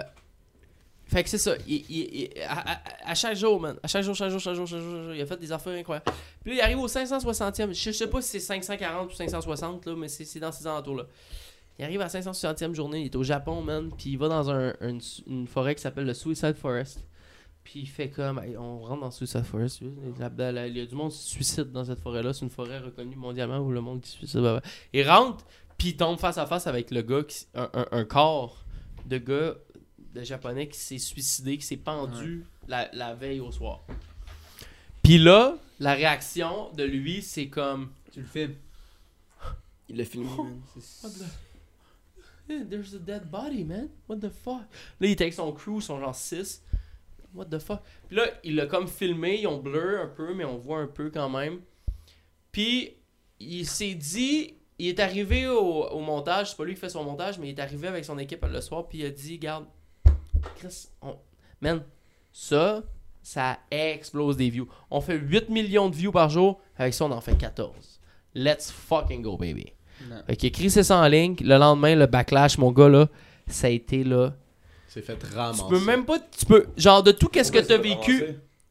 fait 1.08 1.24
que 1.24 1.30
c'est 1.30 1.38
ça. 1.38 1.56
Il- 1.68 1.86
il- 1.90 2.30
à, 2.48 2.80
à- 3.12 3.16
chaque 3.16 3.36
jour, 3.38 3.60
man. 3.62 3.78
À 3.84 3.88
chaque 3.88 4.04
jour, 4.04 4.16
chaque 4.16 4.30
jour, 4.32 4.40
chaque 4.40 4.56
jour, 4.56 4.66
chaque 4.68 4.80
jour, 4.82 5.14
il 5.14 5.22
a 5.22 5.26
fait 5.26 5.38
des 5.38 5.52
affaires 5.52 5.78
incroyables. 5.78 6.06
Puis 6.44 6.52
là, 6.52 6.58
il 6.58 6.62
arrive 6.62 6.80
au 6.80 6.88
560e. 6.88 7.74
Je, 7.74 7.92
sais 7.92 8.08
pas 8.08 8.22
si 8.22 8.30
c'est 8.30 8.40
540 8.40 9.12
ou 9.12 9.16
560, 9.16 9.86
là, 9.86 9.96
mais 9.96 10.08
c'est 10.08 10.40
dans 10.40 10.52
ces 10.52 10.66
alentours-là. 10.66 11.04
Il 11.78 11.86
arrive 11.86 12.02
à 12.02 12.06
la 12.06 12.10
560e 12.10 12.74
journée. 12.74 13.02
Il 13.02 13.06
est 13.06 13.16
au 13.16 13.24
Japon, 13.24 13.62
man. 13.62 13.92
Puis 13.98 14.12
il 14.12 14.18
va 14.18 14.30
dans 14.30 14.50
un- 14.50 14.74
une, 14.82 15.48
forêt 15.48 15.76
qui 15.76 15.82
s'appelle 15.82 16.06
le 16.06 16.14
Suicide 16.14 16.56
Forest. 16.56 17.00
Puis 17.64 17.82
il 17.82 17.88
fait 17.88 18.10
comme, 18.10 18.40
on 18.58 18.80
rentre 18.80 19.02
dans 19.02 19.12
Suicide 19.12 19.44
Forest. 19.44 19.82
là, 19.82 19.88
Il 20.68 20.78
y 20.78 20.82
a 20.82 20.86
du 20.86 20.96
monde 20.96 21.12
qui 21.12 21.18
se 21.18 21.30
suicide 21.30 21.72
dans 21.72 21.84
cette 21.86 22.00
forêt-là. 22.00 22.32
C'est 22.34 22.46
une 22.46 22.50
forêt 22.52 22.80
reconnue 22.80 23.16
mondialement 23.16 23.58
où 23.60 23.72
le 23.72 23.82
monde 23.82 24.06
se 24.06 24.12
suicide. 24.12 24.62
Il 24.94 25.10
rentre, 25.10 25.46
puis 25.78 25.90
il 25.90 25.98
tombe 25.98 26.18
face 26.20 26.38
à 26.38 26.46
face 26.46 26.68
avec 26.68 26.92
le 26.92 27.02
gars, 27.02 27.24
qui, 27.24 27.46
un- 27.56 27.70
un 27.92 28.06
corps 28.06 28.64
de 29.06 29.18
gars 29.18 29.56
de 30.16 30.24
japonais 30.24 30.68
qui 30.68 30.80
s'est 30.80 30.98
suicidé, 30.98 31.58
qui 31.58 31.66
s'est 31.66 31.78
pendu 31.78 32.46
la, 32.68 32.90
la 32.94 33.14
veille 33.14 33.40
au 33.42 33.52
soir. 33.52 33.82
Puis 35.04 35.18
là, 35.20 35.56
la 35.80 35.94
réaction 35.94 36.72
de 36.72 36.84
lui, 36.84 37.22
c'est 37.22 37.48
comme. 37.48 37.92
Tu 38.12 38.22
le 38.22 38.26
filmes. 38.26 38.56
Il 39.90 39.98
l'a 39.98 40.06
filmé, 40.06 40.30
man. 40.36 40.62
What 41.04 41.10
the- 41.10 41.24
Eh, 42.50 42.64
There's 42.70 42.94
a 42.94 43.00
dead 43.00 43.30
body, 43.30 43.64
man. 43.64 43.90
What 44.08 44.18
the 44.18 44.30
fuck? 44.30 44.62
Là, 45.00 45.08
il 45.08 45.12
était 45.12 45.24
avec 45.26 45.34
son 45.34 45.52
crew, 45.52 45.78
ils 45.78 45.82
sont 45.82 46.00
genre 46.00 46.16
6. 46.16 46.64
What 47.34 47.46
the 47.46 47.60
fuck? 47.60 47.82
Puis 48.08 48.16
là, 48.18 48.24
il 48.44 48.56
l'a 48.56 48.68
comme 48.68 48.88
filmé, 48.88 49.40
ils 49.42 49.48
ont 49.48 49.58
blur 49.58 50.02
un 50.02 50.08
peu, 50.08 50.34
mais 50.34 50.46
on 50.46 50.58
voit 50.58 50.80
un 50.80 50.88
peu 50.88 51.10
quand 51.10 51.30
même. 51.30 51.60
Puis, 52.52 52.94
il 53.40 53.66
s'est 53.68 53.96
dit, 53.96 54.54
il 54.80 54.88
est 54.88 55.00
arrivé 55.00 55.48
au, 55.48 55.86
au 55.88 56.00
montage, 56.00 56.52
c'est 56.52 56.56
pas 56.58 56.66
lui 56.66 56.76
qui 56.76 56.80
fait 56.80 56.90
son 56.90 57.04
montage, 57.04 57.38
mais 57.40 57.50
il 57.50 57.58
est 57.58 57.60
arrivé 57.62 57.88
avec 57.88 58.06
son 58.06 58.18
équipe 58.20 58.46
le 58.46 58.62
soir, 58.62 58.88
puis 58.88 59.00
il 59.00 59.06
a 59.06 59.10
dit, 59.10 59.38
garde, 59.40 59.66
Chris, 60.58 60.88
on... 61.02 61.16
man, 61.62 61.82
ça, 62.32 62.84
ça 63.22 63.58
explose 63.72 64.38
des 64.38 64.50
views. 64.50 64.68
On 64.92 65.02
fait 65.02 65.18
8 65.18 65.50
millions 65.50 65.90
de 65.90 65.96
views 65.96 66.12
par 66.12 66.30
jour, 66.30 66.60
avec 66.78 66.94
ça, 66.94 67.06
on 67.06 67.12
en 67.12 67.22
fait 67.22 67.36
14. 67.36 67.72
Let's 68.36 68.72
fucking 68.72 69.22
go, 69.22 69.38
baby. 69.38 69.74
Non. 70.10 70.18
Fait 70.28 70.36
qu'il 70.36 70.48
écrit 70.50 70.70
ça 70.70 70.98
en 70.98 71.08
ligne. 71.08 71.36
Le 71.42 71.58
lendemain, 71.58 71.96
le 71.96 72.06
backlash, 72.06 72.58
mon 72.58 72.72
gars, 72.72 72.90
là, 72.90 73.08
ça 73.48 73.68
a 73.68 73.70
été 73.70 74.04
là. 74.04 74.34
C'est 74.88 75.02
fait 75.02 75.18
Tu 75.18 75.36
ramasser. 75.36 75.64
peux 75.70 75.80
même 75.80 76.06
pas. 76.06 76.20
Tu 76.38 76.46
peux. 76.46 76.68
Genre, 76.78 77.02
de 77.02 77.12
tout 77.12 77.28
qu'est-ce 77.28 77.52
que 77.52 77.60
t'as 77.60 77.78
vécu. 77.78 78.24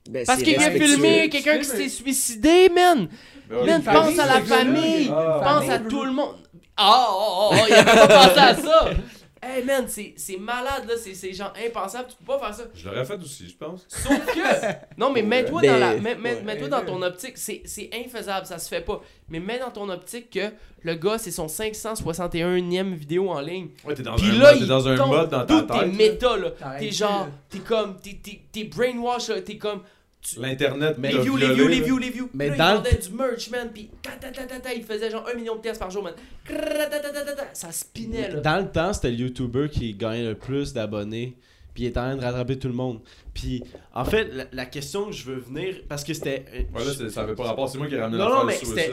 Ben, 0.08 0.24
Parce 0.26 0.42
qu'il 0.42 0.56
a 0.56 0.70
filmé 0.70 1.30
quelqu'un 1.30 1.58
qui 1.58 1.64
s'est 1.64 1.88
suicidé, 1.88 2.68
man. 2.68 3.08
Man, 3.50 3.82
pense 3.82 4.18
à 4.18 4.26
la 4.26 4.40
famille. 4.42 5.08
Pense 5.08 5.68
à 5.68 5.78
tout 5.78 6.04
le 6.04 6.12
monde. 6.12 6.36
Ah, 6.76 7.06
oh, 7.08 7.50
oh, 7.52 7.54
oh, 7.54 7.64
il 7.68 7.74
avait 7.74 7.84
pas 7.84 8.08
pensé 8.08 8.38
à 8.38 8.54
ça. 8.54 8.90
Hey 9.46 9.62
man, 9.64 9.84
c'est 9.88 10.14
c'est 10.16 10.36
malade 10.38 10.84
là, 10.88 10.94
c'est 10.96 11.14
c'est 11.14 11.32
genre 11.32 11.52
impensable, 11.66 12.08
tu 12.08 12.16
peux 12.16 12.24
pas 12.32 12.38
faire 12.38 12.54
ça. 12.54 12.62
Je 12.74 12.88
l'aurais 12.88 13.04
fait 13.04 13.20
aussi, 13.20 13.48
je 13.48 13.56
pense. 13.56 13.84
Sauf 13.88 14.24
que. 14.26 14.40
Non, 14.96 15.10
mais 15.12 15.22
mets-toi 15.22 15.60
dans 15.62 15.76
la. 15.78 15.96
Mets, 15.96 16.14
mets- 16.14 16.34
ouais. 16.36 16.42
mets-toi 16.42 16.68
dans 16.68 16.84
ton 16.84 17.02
optique. 17.02 17.36
C'est 17.36 17.62
c'est 17.64 17.90
infaisable, 17.94 18.46
ça 18.46 18.58
se 18.58 18.68
fait 18.68 18.80
pas. 18.80 19.00
Mais 19.28 19.40
mets 19.40 19.58
dans 19.58 19.70
ton 19.70 19.88
optique 19.88 20.30
que 20.30 20.50
le 20.82 20.94
gars, 20.94 21.18
c'est 21.18 21.30
son 21.30 21.46
561e 21.48 22.94
vidéo 22.94 23.30
en 23.30 23.40
ligne. 23.40 23.68
Ouais, 23.84 23.94
t'es 23.94 24.02
dans 24.02 24.16
Puis 24.16 24.30
un 24.30 24.38
là, 24.38 24.50
mode, 24.52 24.60
t'es 24.60 24.66
dans 24.66 24.88
un 24.88 25.06
mode 25.06 25.30
dans 25.30 25.46
ta 25.46 25.62
tête. 25.62 25.94
méta 25.94 26.36
là. 26.36 26.50
T'es 26.78 26.90
genre. 26.90 27.26
là. 27.26 27.30
T'es 27.50 27.58
comme. 27.58 27.96
T'es- 28.00 28.18
T'es 28.22 28.40
t'es 28.52 28.64
brainwash 28.64 29.28
là. 29.28 29.40
T'es 29.42 29.58
comme. 29.58 29.82
Tu- 30.26 30.40
L'internet, 30.40 30.96
Les 30.98 31.10
t'a 31.12 31.20
views, 31.20 31.36
les 31.36 31.54
views, 31.54 31.68
les 31.68 31.80
views, 31.80 31.98
les 31.98 32.10
views. 32.10 32.30
Mais 32.34 32.48
Mais 32.50 32.56
là, 32.56 32.64
dans 32.64 32.70
il 32.70 32.84
le- 32.84 32.90
vendait 32.90 33.02
du 33.08 33.12
merch, 33.16 33.50
man. 33.50 33.70
Puis, 33.72 33.90
il 34.76 34.82
faisait 34.84 35.10
genre 35.10 35.26
un 35.30 35.34
million 35.36 35.56
de 35.56 35.60
tests 35.60 35.78
par 35.78 35.90
jour, 35.90 36.02
man. 36.02 36.14
Ça 37.52 37.70
spinait, 37.72 38.30
là. 38.30 38.40
Dans 38.40 38.58
le 38.58 38.70
temps, 38.70 38.92
c'était 38.92 39.10
le 39.10 39.16
YouTuber 39.16 39.68
qui 39.70 39.94
gagnait 39.94 40.24
le 40.28 40.34
plus 40.34 40.72
d'abonnés. 40.72 41.36
Puis 41.74 41.82
il 41.82 41.86
est 41.88 41.98
en 41.98 42.02
train 42.02 42.16
de 42.16 42.20
rattraper 42.22 42.56
tout 42.56 42.68
le 42.68 42.74
monde. 42.74 43.00
Puis 43.34 43.64
en 43.92 44.04
fait, 44.04 44.28
la, 44.32 44.44
la 44.52 44.64
question 44.64 45.06
que 45.06 45.12
je 45.12 45.24
veux 45.24 45.40
venir. 45.40 45.82
Parce 45.88 46.04
que 46.04 46.14
c'était. 46.14 46.44
euh, 46.54 46.58
Ouais, 46.72 46.84
là, 46.84 46.92
c'est- 46.96 47.10
ça 47.10 47.22
avait 47.22 47.34
pas 47.34 47.42
rapport. 47.42 47.68
C'est 47.68 47.78
moi 47.78 47.88
qui 47.88 47.96
ai 47.96 48.00
ramené 48.00 48.16
Non, 48.22 48.30
non, 48.30 48.44
mais 48.44 48.54
c'était 48.54 48.92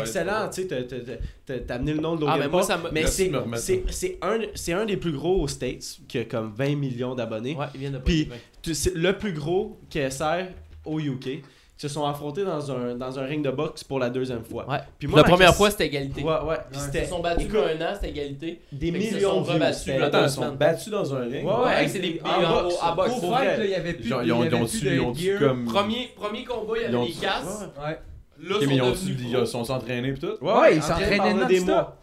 excellent. 0.00 0.48
Tu 0.52 0.62
sais, 0.68 1.60
t'as- 1.64 1.74
amené 1.76 1.92
le 1.92 2.00
nom 2.00 2.16
de 2.16 2.24
Ah, 2.26 2.30
Logan 2.34 2.40
mais 2.40 2.48
moi, 2.48 2.62
ça 2.64 2.76
me- 2.76 2.90
Mais 2.90 3.06
c'est 3.06 4.72
un, 4.74 4.84
des 4.84 4.96
plus 4.96 5.12
gros 5.12 5.42
aux 5.42 5.46
States, 5.46 5.98
qui 6.08 6.18
a 6.18 6.24
comme 6.24 6.52
20 6.56 6.74
millions 6.74 7.14
d'abonnés. 7.14 7.54
Ouais, 7.54 7.66
il 7.74 7.80
vient 7.80 7.92
de 7.92 7.98
Puis- 7.98 8.28
C'est 8.74 8.94
le 8.94 9.12
plus 9.16 9.32
gros 9.32 9.78
qui 9.90 9.98
sert 10.10 10.48
au 10.84 10.98
UK. 11.00 11.26
Ils 11.26 11.42
se 11.82 11.86
sont 11.86 12.04
affrontés 12.04 12.44
dans 12.44 12.72
un, 12.72 12.96
dans 12.96 13.20
un 13.20 13.24
ring 13.24 13.44
de 13.44 13.50
boxe 13.52 13.84
pour 13.84 14.00
la 14.00 14.10
deuxième 14.10 14.42
fois. 14.42 14.68
Ouais. 14.68 14.78
Puis 14.98 15.06
la 15.08 15.14
ma 15.14 15.22
première 15.22 15.38
question- 15.50 15.54
fois, 15.54 15.70
c'était 15.70 15.86
égalité. 15.86 16.24
Ouais, 16.24 16.32
ouais. 16.44 16.56
Puis 16.72 16.80
Ils 16.92 17.00
se 17.04 17.08
sont 17.08 17.20
battus 17.20 17.46
écoute, 17.46 17.60
un 17.60 17.84
an, 17.84 17.90
c'était 17.94 18.08
égalité. 18.10 18.60
des 18.72 18.86
se 18.88 18.92
millions 19.14 19.30
sont 19.30 19.40
de 19.42 19.50
rebattus. 19.50 19.88
Attends, 20.02 20.18
ils 20.18 20.22
deux 20.22 20.28
sont 20.28 20.52
battus 20.56 20.88
dans 20.90 21.14
un 21.14 21.20
ring. 21.20 21.46
Ouais, 21.46 21.52
ouais, 21.64 21.82
Hey, 21.84 21.88
c'est 21.88 21.98
des 22.00 22.20
en 22.24 22.28
en 22.28 22.62
boxe, 22.64 22.74
haut, 22.74 22.84
en 22.84 22.94
boxe. 22.96 23.10
pour 23.10 23.20
Pour 23.20 23.30
vrai. 23.30 23.46
fight, 23.56 23.60
il 23.64 23.70
y 23.70 23.74
avait 23.76 23.92
plus 23.94 24.06
Ils 24.08 24.12
ont, 24.14 24.18
de- 24.18 24.24
ils 24.24 24.32
ont, 24.32 24.44
ils 24.44 24.54
ont 24.54 24.56
avait 24.58 24.66
tué, 24.66 24.78
plus 24.80 24.88
de 24.90 24.94
ils 24.94 25.00
ont 25.00 25.12
tué 25.12 25.24
gear. 25.30 25.38
comme. 25.38 25.64
Premier, 25.66 26.08
premier 26.16 26.44
combat, 26.44 26.72
il 26.74 26.80
y 26.80 26.82
Ils 26.82 26.86
avait 26.88 26.96
ont- 26.96 27.04
des 27.06 27.12
casses. 27.12 27.68
Ouais. 27.78 27.98
Là, 28.40 28.56
ils, 28.60 28.82
ont 28.82 28.94
sont 28.94 29.46
sont 29.46 29.64
s'entraînés 29.64 30.12
pis 30.12 30.20
tout. 30.20 30.44
Ouais, 30.44 30.76
ils 30.76 30.82
s'entraînaient 30.82 31.46
des 31.46 31.60
mois. 31.60 31.96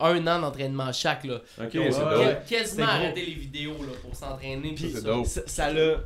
Un 0.00 0.26
an 0.26 0.40
d'entraînement 0.40 0.92
chaque, 0.92 1.24
là. 1.24 1.40
Ok, 1.60 1.74
Ils 1.74 1.80
ont 1.80 1.92
c'est 1.92 2.02
ouais. 2.04 2.24
dope. 2.34 2.46
quasiment 2.48 2.86
arrêté 2.86 3.24
les 3.24 3.34
vidéos 3.34 3.74
là, 3.80 3.92
pour 4.02 4.14
s'entraîner. 4.16 4.72
Puis 4.74 4.92
ça. 5.46 5.72
l'a. 5.72 5.96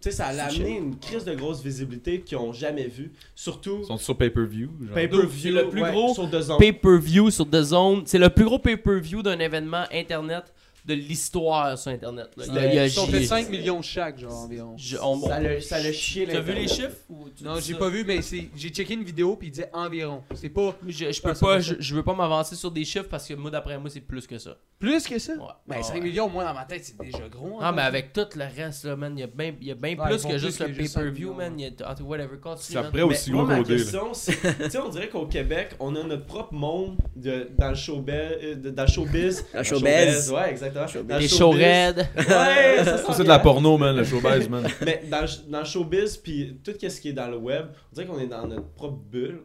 Tu 0.00 0.10
sais, 0.10 0.16
ça 0.16 0.26
a 0.26 0.46
amené 0.48 0.78
une 0.78 0.98
crise 0.98 1.24
de 1.24 1.32
grosse 1.34 1.62
visibilité 1.62 2.20
qu'ils 2.22 2.36
ont 2.36 2.52
jamais 2.52 2.88
vue. 2.88 3.12
Surtout 3.36 3.78
Ils 3.82 3.86
sont 3.86 3.96
sur 3.98 4.16
pay-per-view. 4.18 4.68
genre. 4.84 4.94
pay-per-view. 4.94 5.40
C'est 5.40 5.50
le 5.52 5.68
plus 5.68 5.82
ouais, 5.82 5.92
gros 5.92 6.12
sur 6.12 6.28
The 6.28 6.40
Zone. 6.40 6.58
Pay-per-view 6.58 7.30
sur 7.30 7.48
The 7.48 7.62
Zone. 7.62 8.02
C'est 8.06 8.18
le 8.18 8.28
plus 8.28 8.44
gros 8.44 8.58
pay-per-view 8.58 9.22
d'un 9.22 9.38
événement 9.38 9.84
internet 9.92 10.52
de 10.84 10.94
l'histoire 10.94 11.78
sur 11.78 11.92
internet. 11.92 12.28
là. 12.36 12.44
Il 12.48 12.82
Ils 12.92 12.98
ont 13.00 13.06
fait 13.06 13.20
j'ai- 13.20 13.26
5 13.26 13.48
millions 13.50 13.82
chaque, 13.82 14.18
genre, 14.18 14.32
environ. 14.32 14.74
je- 14.76 14.96
on- 15.00 15.20
Ça 15.20 15.38
l'a 15.40 15.60
ça 15.60 15.78
l'a 15.80 15.92
chié 15.92 16.26
T'as 16.26 16.40
vu 16.40 16.52
les 16.54 16.62
l'Internet. 16.62 16.68
chiffres? 16.90 16.96
Ou 17.08 17.28
tu 17.36 17.44
Non, 17.44 17.54
dis 17.56 17.62
j'ai 17.66 17.72
ça? 17.74 17.78
pas 17.78 17.88
vu, 17.88 18.04
mais 18.04 18.20
c'est- 18.22 18.48
j'ai 18.56 18.68
checké 18.70 18.94
une 18.94 19.04
vidéo 19.04 19.36
puis 19.36 19.48
il 19.48 19.50
disait 19.52 19.70
environ. 19.72 20.22
C'est 20.34 20.48
pas 20.48 20.74
Je, 20.86 20.92
je 20.92 21.04
Ah, 21.24 21.28
peux 21.28 21.34
ça 21.34 21.40
pas, 21.46 21.52
va 21.54 21.60
je, 21.60 21.74
je 21.78 21.94
veux 21.94 22.02
pas 22.02 22.14
m'avancer 22.14 22.56
sur 22.56 22.70
des 22.70 22.84
chiffres 22.84 23.06
parce 23.08 23.26
que 23.28 23.34
moi 23.34 23.50
d'après 23.50 23.78
moi 23.78 23.90
c'est 23.90 24.00
plus 24.00 24.26
que 24.26 24.38
ça. 24.38 24.56
plus 24.78 25.06
que 25.06 25.18
ça? 25.20 25.34
Ouais. 25.34 25.38
Ben, 25.68 25.76
Ah, 25.78 25.82
5 25.84 25.94
ouais. 25.94 26.00
millions, 26.00 26.28
moi, 26.28 26.44
dans 26.44 26.54
ma 26.54 26.64
tête, 26.64 26.84
c'est 26.84 26.98
déjà 26.98 27.28
gros. 27.28 27.58
Ah 27.60 27.68
hein. 27.68 27.72
mais 27.72 27.82
avec 27.82 28.12
tout 28.12 28.26
le 28.34 28.44
reste 28.44 28.84
là 28.84 28.96
man, 28.96 29.12
il 29.16 29.20
y 29.20 29.22
a 29.22 29.28
bien 29.28 29.54
il 29.60 29.68
y 29.68 29.70
a 29.70 29.74
bien 29.76 29.90
Ouais, 29.96 30.04
plus 30.06 30.14
ils 30.16 30.18
font 30.18 30.28
que 30.30 30.34
plus 30.34 30.40
juste 30.40 30.60
le 30.60 30.72
juste 30.74 30.94
pay-per-view 30.96 31.28
5 31.30 31.36
man, 31.36 31.60
il 31.60 31.62
y 31.64 31.82
a 31.82 31.90
en 31.90 31.94
tout- 31.94 32.02
whatever 32.04 32.38
continue, 32.42 32.62
C'est 32.66 32.74
man. 32.74 32.86
après 32.86 33.02
aussi 33.02 33.30
Mais 33.30 33.36
moi, 33.36 33.44
gros 33.44 33.52
ma 33.52 33.58
qu'au 33.58 33.64
dé. 33.68 33.76
là. 33.76 33.82
question, 33.82 34.14
c'est. 34.14 34.32
tu 34.64 34.70
sais, 34.70 34.78
on 34.78 34.88
dirait 34.88 35.08
qu'au 35.08 35.26
Québec, 35.26 35.76
on 35.78 35.94
a 35.94 36.02
notre 36.02 36.26
propre 36.26 36.52
monde 36.54 36.96
de, 37.14 37.48
dans, 37.56 37.68
le 37.68 37.74
showbiz, 37.76 38.12
euh, 38.42 38.54
dans 38.56 38.82
le 38.82 38.88
showbiz. 38.88 39.44
La 39.52 39.52
Dans 39.52 39.58
le 39.60 39.64
showbiz. 39.64 40.30
Ouais, 40.32 40.50
exactement. 40.80 40.86
Showbiz. 40.88 41.14
Le 41.16 41.18
Les 41.20 41.28
showbiz. 41.28 41.38
shows 41.38 41.50
raides. 41.52 42.08
Ouais, 42.16 42.84
ça 42.84 43.12
c'est 43.14 43.22
de 43.24 43.28
la 43.28 43.38
porno, 43.38 43.76
man, 43.78 43.96
le 43.96 44.04
showbiz, 44.04 44.48
man. 44.48 44.66
Mais 44.84 45.04
dans, 45.10 45.20
le- 45.22 45.50
dans 45.50 45.58
le 45.60 45.64
showbiz, 45.64 46.16
puis 46.16 46.58
tout 46.64 46.72
ce 46.80 47.00
qui 47.00 47.08
est 47.08 47.12
dans 47.12 47.28
le 47.28 47.36
web, 47.36 47.66
on 47.90 47.94
dirait 47.94 48.06
qu'on 48.06 48.18
est 48.18 48.26
dans 48.26 48.46
notre 48.46 48.68
propre 48.74 48.98
bulle. 49.10 49.42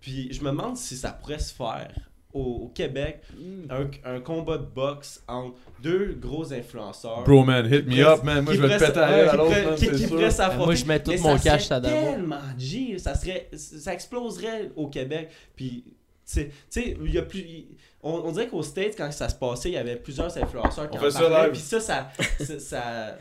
Puis 0.00 0.32
je 0.32 0.40
me 0.42 0.50
demande 0.50 0.76
si 0.76 0.96
ça 0.96 1.10
pourrait 1.12 1.38
se 1.38 1.54
faire 1.54 1.92
au, 2.32 2.40
au 2.64 2.68
Québec, 2.74 3.22
un, 3.70 3.88
un 4.16 4.20
combat 4.20 4.56
de 4.58 4.64
boxe 4.64 5.22
entre 5.28 5.54
deux 5.82 6.16
gros 6.18 6.52
influenceurs. 6.52 7.22
Bro, 7.24 7.44
man, 7.44 7.66
hit 7.72 7.86
me 7.86 8.00
up, 8.04 8.24
man. 8.24 8.42
Moi, 8.42 8.54
je 8.54 8.62
vais 8.62 8.68
te 8.78 8.84
pourraient 8.84 8.86
péter 8.88 9.00
à 9.00 9.36
l'autre, 9.36 9.74
qui- 9.76 9.90
qui 9.90 9.98
sûr. 9.98 10.08
pourraient 10.08 10.30
s'affronter. 10.30 10.64
Moi 10.64 10.74
je 10.74 10.84
mets 10.86 11.02
tout 11.02 11.10
Mais 11.12 11.18
mon 11.18 11.36
ça 11.36 11.50
cash 11.50 11.68
là-dedans. 11.68 11.90
tellement 11.90 12.40
G, 12.58 12.96
ça 12.98 13.14
serait 13.14 13.48
ça 13.54 13.92
exploserait 13.92 14.70
au 14.76 14.88
Québec. 14.88 15.30
Puis 15.54 15.84
tu 15.86 15.92
sais- 16.24 16.48
tu 16.48 16.80
sais, 16.82 16.96
il 17.04 17.12
y 17.12 17.18
a 17.18 17.22
plus 17.22 17.40
il- 17.40 17.76
on, 18.02 18.14
on 18.24 18.32
dirait 18.32 18.48
qu'aux 18.48 18.62
States 18.62 18.94
quand 18.96 19.10
ça 19.12 19.28
se 19.28 19.34
passait, 19.34 19.70
il 19.70 19.74
y 19.74 19.78
avait 19.78 19.96
plusieurs 19.96 20.36
influenceurs 20.36 20.90
qui 20.90 20.98
On 20.98 21.00
en 21.06 21.10
fait 21.10 21.18
parlaient. 21.18 21.50
Puis 21.50 21.60
ça 21.60 21.80
ça 21.80 22.10
ça, 22.40 22.58
ça, 22.58 23.16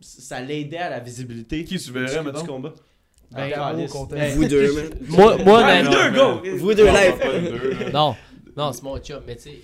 ça 0.00 0.40
l'aidait 0.40 0.78
à 0.78 0.90
la 0.90 1.00
visibilité 1.00 1.64
Qui 1.64 1.78
tu 1.78 1.84
du, 1.86 1.92
verrais, 1.92 2.18
du 2.20 2.24
mettons? 2.26 2.44
combat. 2.46 2.72
Ben, 3.30 3.52
Ah, 3.56 3.72
Vous 4.34 4.44
deux, 4.46 4.72
man. 4.74 4.84
Moi 5.08 5.36
moi 5.38 5.64
Ouais, 5.64 5.82
vous 5.82 5.90
deux, 5.90 6.10
go! 6.10 6.42
Vous 6.58 6.74
deux 6.74 6.86
live. 6.86 7.90
Non, 7.92 8.14
non, 8.56 8.72
c'est 8.72 8.82
mon 8.82 8.98
chum, 8.98 9.20
mais 9.26 9.36
tu 9.36 9.50
sais. 9.50 9.58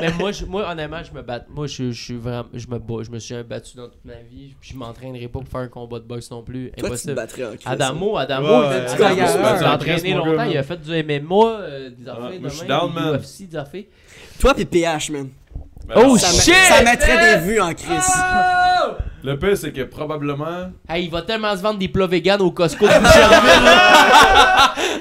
mais 0.00 0.10
moi, 0.18 0.32
je- 0.32 0.44
moi, 0.46 0.70
honnêtement, 0.70 1.02
je 1.02 1.12
me 1.12 1.22
bats. 1.22 1.44
Moi, 1.48 1.66
je, 1.66 1.90
je 1.90 2.02
suis 2.04 2.16
vraiment. 2.16 2.46
Je 2.54 2.66
me 2.68 2.78
bats. 2.78 3.02
Je 3.02 3.10
me 3.10 3.18
suis 3.18 3.34
battu 3.42 3.76
dans 3.76 3.88
toute 3.88 4.04
ma 4.04 4.14
vie. 4.14 4.54
Puis 4.60 4.70
je 4.72 4.76
m'entraînerai 4.76 5.28
pas 5.28 5.40
pour 5.40 5.48
faire 5.48 5.60
un 5.60 5.68
combat 5.68 5.98
de 5.98 6.04
boxe 6.04 6.30
non 6.30 6.42
plus. 6.42 6.70
Toi, 6.70 6.74
tu 6.76 6.80
te 6.82 6.86
Impossible. 6.86 7.14
battrais 7.14 7.44
en 7.44 7.50
crise. 7.56 7.66
Adamo, 7.66 8.16
Adamo, 8.16 8.46
Ouais, 8.48 8.54
il 8.54 8.62
a- 8.62 8.68
ouais. 8.68 9.16
il 9.18 9.28
s'est 9.28 9.38
Ouais, 9.38 9.64
entraîné 9.66 10.14
longtemps. 10.14 10.36
gars, 10.36 10.46
Il 10.46 10.56
a 10.58 10.62
fait 10.62 10.76
du 10.80 10.90
MMA, 10.90 11.34
euh, 11.34 11.90
des 11.90 12.08
affaires 12.08 12.20
moi, 12.22 12.30
de 12.38 12.44
je 12.44 12.48
suis 12.48 12.60
même, 12.60 12.68
down, 12.68 12.88
des 12.94 13.00
man. 13.00 13.14
UFC, 13.20 13.46
des 13.46 13.56
affaires. 13.56 13.84
Toi 14.40 14.54
pis 14.54 14.64
PH, 14.64 15.10
man. 15.10 15.28
Ben 15.86 15.94
Oh. 16.04 16.16
Ça, 16.18 16.28
met- 16.32 16.42
Shit, 16.42 16.54
ça 16.68 16.82
mettrait 16.82 17.38
des 17.38 17.46
vues 17.46 17.60
en 17.60 17.72
crise. 17.72 18.12
Oh! 18.16 18.92
Le 19.22 19.38
pire, 19.38 19.56
c'est 19.56 19.72
que 19.72 19.82
probablement. 19.82 20.70
Hey, 20.88 21.04
il 21.04 21.10
va 21.10 21.22
tellement 21.22 21.56
se 21.56 21.62
vendre 21.62 21.78
des 21.78 21.88
plats 21.88 22.06
vegan 22.06 22.40
au 22.40 22.50
Costco 22.50 22.86
de 22.86 22.92
Boucherville. 22.92 23.70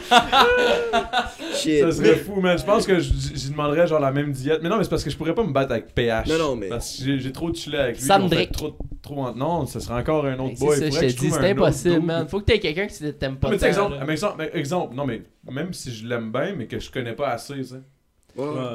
Shit. 1.56 1.82
Ça 1.82 1.91
serait 1.91 2.15
fou, 2.15 2.40
man. 2.41 2.57
Je 2.57 2.64
pense 2.64 2.86
que 2.86 2.99
j'y 2.99 3.49
demanderais 3.49 3.88
genre 3.88 3.99
la 3.99 4.11
même 4.11 4.32
diète. 4.32 4.60
Mais 4.64 4.69
non, 4.69 4.77
mais 4.77 4.84
c'est 4.84 4.90
parce 4.90 5.03
que 5.03 5.10
je 5.10 5.18
pourrais 5.18 5.34
pas 5.36 5.44
me 5.44 5.52
battre 5.53 5.72
avec 5.72 5.94
PH. 5.94 6.27
Non, 6.27 6.38
non, 6.38 6.56
mais- 6.56 6.69
Parce 6.69 6.98
que 6.98 7.18
j'ai- 7.18 7.32
trop 7.32 7.49
de 7.52 7.56
chillé 7.56 7.77
avec 7.77 7.95
lui. 7.98 8.03
Sam 8.03 8.27
Drake. 8.30 8.52
Trop, 8.52 8.77
trop 9.02 9.22
en- 9.23 9.36
Non, 9.36 9.65
ce 9.65 9.80
serait 9.80 9.99
encore 9.99 10.26
un 10.26 10.38
autre 10.40 10.57
boy. 10.60 10.77
C'est 10.77 10.91
ça, 10.91 11.02
je 11.07 11.14
te 11.14 11.19
dis, 11.19 11.32
c'est 11.32 11.49
impossible, 11.52 11.99
man. 12.02 12.27
Faut 12.27 12.40
que 12.40 12.45
t'aies 12.45 12.60
quelqu'un 12.60 12.88
qui 12.88 13.14
t'aime 13.14 13.38
pas 13.38 13.49
mais 13.49 13.57
tu 13.57 13.65
sais, 13.65 13.73
tant, 13.73 14.07
exemple, 14.10 14.49
exemple, 14.53 14.95
non, 14.95 15.06
mais 15.06 15.22
même 15.49 15.73
si 15.73 15.91
je 15.94 16.07
l'aime 16.07 16.32
bien, 16.32 16.53
mais 16.57 16.68
que 16.68 16.80
je 16.80 16.91
connais 16.91 17.14
pas 17.14 17.30
assez, 17.30 17.53
tu 17.56 17.64
sais. 17.64 17.76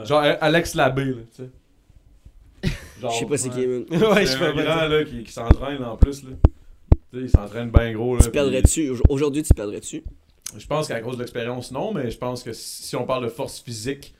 Genre 0.06 0.22
euh, 0.24 0.34
Alex 0.40 0.74
Labbé, 0.74 1.04
là, 1.04 1.12
tu 1.36 1.42
sais. 1.44 2.70
Genre, 3.00 3.10
Je 3.12 3.18
sais 3.18 3.26
pas 3.26 3.36
c'est 3.36 3.48
qui, 3.50 3.66
man. 3.66 3.84
Ouais, 3.90 4.26
je 4.26 4.36
fais 4.36 4.52
grand, 4.52 4.86
là, 4.88 5.04
qui, 5.04 5.22
qui 5.24 5.32
s'entraîne 5.32 5.82
en 5.84 5.96
plus, 5.96 6.22
là. 6.24 6.30
Tu 7.12 7.18
sais, 7.18 7.24
il 7.24 7.30
s'entraîne 7.30 7.70
bien 7.70 7.92
gros, 7.92 8.14
là. 8.14 8.20
Tu 8.22 8.30
puis- 8.30 8.32
perdrais-tu 8.32 8.92
Aujourd'hui, 9.08 9.42
tu 9.42 9.52
perdrais-tu? 9.54 10.02
Je 10.58 10.66
pense 10.66 10.88
qu'à 10.88 11.00
cause 11.00 11.16
de 11.16 11.22
l'expérience, 11.22 11.70
non, 11.72 11.92
mais 11.92 12.10
je 12.10 12.18
pense 12.18 12.42
que 12.42 12.52
si 12.52 12.96
on 12.96 13.04
parle 13.06 13.24
de 13.24 13.28
force 13.30 13.60
physique, 13.60 14.14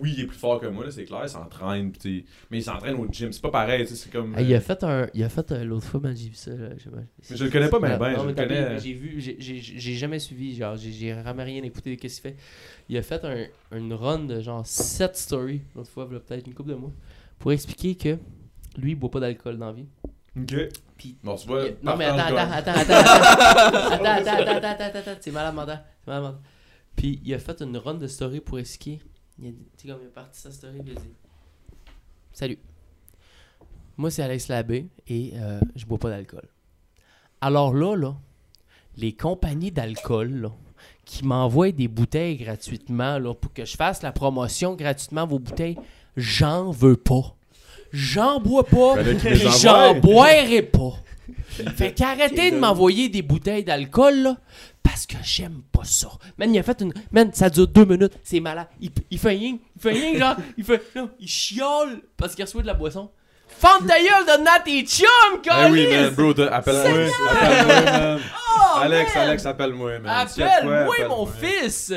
oui, 0.00 0.14
il 0.16 0.20
est 0.22 0.26
plus 0.26 0.36
fort 0.38 0.58
que 0.60 0.66
moi, 0.66 0.90
c'est 0.90 1.04
clair, 1.04 1.20
il 1.24 1.28
s'entraîne, 1.28 1.92
mais 2.50 2.58
il 2.58 2.62
s'entraîne 2.62 2.94
au 2.94 3.06
gym, 3.10 3.32
c'est 3.32 3.42
pas 3.42 3.50
pareil, 3.50 3.86
c'est 3.86 4.10
comme... 4.10 4.34
Il 4.40 4.54
a 4.54 4.60
fait 4.60 4.82
un. 4.82 5.08
Il 5.12 5.22
a 5.22 5.28
fait 5.28 5.52
un- 5.52 5.62
l'autre 5.62 5.84
fois, 5.86 6.00
j'ai 6.14 6.30
vu 6.30 6.34
ça. 6.34 6.52
Là, 6.52 6.70
je, 6.78 6.88
Mais 6.88 7.36
je 7.36 7.44
le 7.44 7.50
connais 7.50 7.68
pas 7.68 7.78
Ouais, 7.78 7.98
ben, 7.98 8.14
je 8.16 8.20
mais 8.22 8.28
le 8.28 8.32
connais- 8.34 8.46
bien, 8.70 8.78
J'ai 8.78 8.94
vu, 8.94 9.20
j'ai- 9.20 9.94
jamais 9.94 10.18
suivi, 10.18 10.56
genre, 10.56 10.76
j'ai 10.76 11.12
vraiment 11.12 11.44
rien 11.44 11.62
écouté 11.62 11.94
de 11.96 12.00
qu'est-ce 12.00 12.22
qu'il 12.22 12.30
fait. 12.30 12.36
Il 12.88 12.96
a 12.96 13.02
fait 13.02 13.22
un, 13.26 13.44
une 13.76 13.92
run 13.92 14.20
de 14.20 14.40
genre 14.40 14.66
7 14.66 15.16
stories, 15.16 15.60
l'autre 15.76 15.90
fois, 15.90 16.08
peut-être 16.08 16.46
une 16.46 16.54
couple 16.54 16.70
de 16.70 16.74
mois, 16.76 16.92
pour 17.38 17.52
expliquer 17.52 17.94
que 17.94 18.16
lui, 18.78 18.92
il 18.92 18.94
boit 18.94 19.10
pas 19.10 19.20
d'alcool 19.20 19.58
dans 19.58 19.66
la 19.66 19.72
vie. 19.72 19.86
Ok. 20.38 20.54
Puis- 20.96 21.16
Bon, 21.22 21.34
tu 21.36 21.46
vois, 21.48 21.66
Il- 21.66 21.76
non, 21.84 21.96
mais 21.96 22.04
attends, 22.06 22.18
attends, 22.36 22.50
attends, 22.52 22.70
attends, 22.70 22.92
attends, 22.92 22.92
attends, 22.92 24.04
attends, 24.04 24.30
attends, 24.30 24.56
attends, 24.56 24.84
attends, 24.84 24.98
attends, 24.98 25.20
c'est 25.20 25.30
malade 25.30 25.82
c'est 26.04 26.10
malade. 26.10 26.36
Puis 26.96 27.20
il 27.24 27.34
a 27.34 27.38
fait 27.38 27.60
une 27.60 27.76
run 27.76 27.94
de 27.94 28.06
story 28.06 28.40
pour 28.40 28.58
expliquer. 28.58 29.00
Il 29.38 29.48
a 29.48 29.50
dit, 29.50 29.66
tu 29.76 29.86
sais, 29.88 29.92
comme 29.92 30.02
il 30.02 30.08
parti 30.08 30.40
sa 30.40 30.50
story, 30.52 30.80
il 30.84 30.92
a 30.92 30.94
dit 30.94 31.08
Salut. 32.32 32.58
Moi, 33.96 34.10
c'est 34.10 34.22
Alex 34.22 34.48
Labbé 34.48 34.88
et 35.08 35.32
euh, 35.34 35.60
je 35.76 35.84
bois 35.84 35.98
pas 35.98 36.08
d'alcool. 36.10 36.48
Alors 37.40 37.74
là, 37.74 37.94
là, 37.96 38.14
les 38.96 39.12
compagnies 39.14 39.70
d'alcool, 39.72 40.30
là, 40.32 40.50
qui 41.04 41.24
m'envoient 41.24 41.72
des 41.72 41.88
bouteilles 41.88 42.36
gratuitement, 42.36 43.18
là, 43.18 43.34
pour 43.34 43.52
que 43.52 43.64
je 43.64 43.76
fasse 43.76 44.02
la 44.02 44.12
promotion 44.12 44.74
gratuitement 44.76 45.26
vos 45.26 45.38
bouteilles, 45.38 45.76
j'en 46.16 46.70
veux 46.70 46.96
pas. 46.96 47.34
J'en 47.92 48.40
bois 48.40 48.64
pas, 48.64 48.94
j'en 49.60 49.94
boirai 49.94 50.62
pas. 50.62 50.94
Fait 51.76 51.92
qu'arrêtez 51.92 52.50
de 52.50 52.56
m'envoyer 52.56 53.08
des 53.10 53.20
bouteilles 53.22 53.64
d'alcool, 53.64 54.14
là, 54.22 54.36
parce 54.82 55.04
que 55.06 55.16
j'aime 55.22 55.60
pas 55.70 55.84
ça. 55.84 56.08
Man, 56.38 56.54
il 56.54 56.58
a 56.58 56.62
fait 56.62 56.80
une. 56.80 56.94
Man, 57.10 57.30
ça 57.34 57.50
dure 57.50 57.68
deux 57.68 57.84
minutes, 57.84 58.14
c'est 58.24 58.40
malade. 58.40 58.68
Il, 58.80 58.90
il 59.10 59.18
fait 59.18 59.28
rien, 59.30 59.58
il 59.76 59.82
fait 59.82 59.92
rien, 59.92 60.18
genre, 60.18 60.36
il 60.56 60.64
fait. 60.64 60.82
Non, 60.96 61.10
il 61.20 61.28
chiole 61.28 62.00
parce 62.16 62.34
qu'il 62.34 62.44
reçoit 62.44 62.62
de 62.62 62.66
la 62.66 62.74
boisson. 62.74 63.10
Femme 63.48 63.86
ta 63.86 63.98
gueule, 63.98 64.24
donne-la 64.26 64.54
à 64.54 64.60
tes 64.60 64.82
chums, 64.86 65.06
Ben 65.44 65.70
oui, 65.70 65.86
man, 65.86 66.08
bro, 66.10 66.30
appelle-moi, 66.30 67.10
appelle-moi, 67.30 67.82
man. 67.84 68.20
Oh, 68.24 68.78
Alex, 68.80 69.14
man! 69.14 69.28
Alex, 69.28 69.46
appelle-moi, 69.46 69.98
man. 69.98 70.28
S'il 70.28 70.42
y 70.42 70.46
a 70.46 70.62
de 70.62 70.66
quoi, 70.66 70.76
Appelle-moi, 70.78 71.08
mon 71.16 71.26
appelle-moi. 71.26 71.60
fils! 71.62 71.92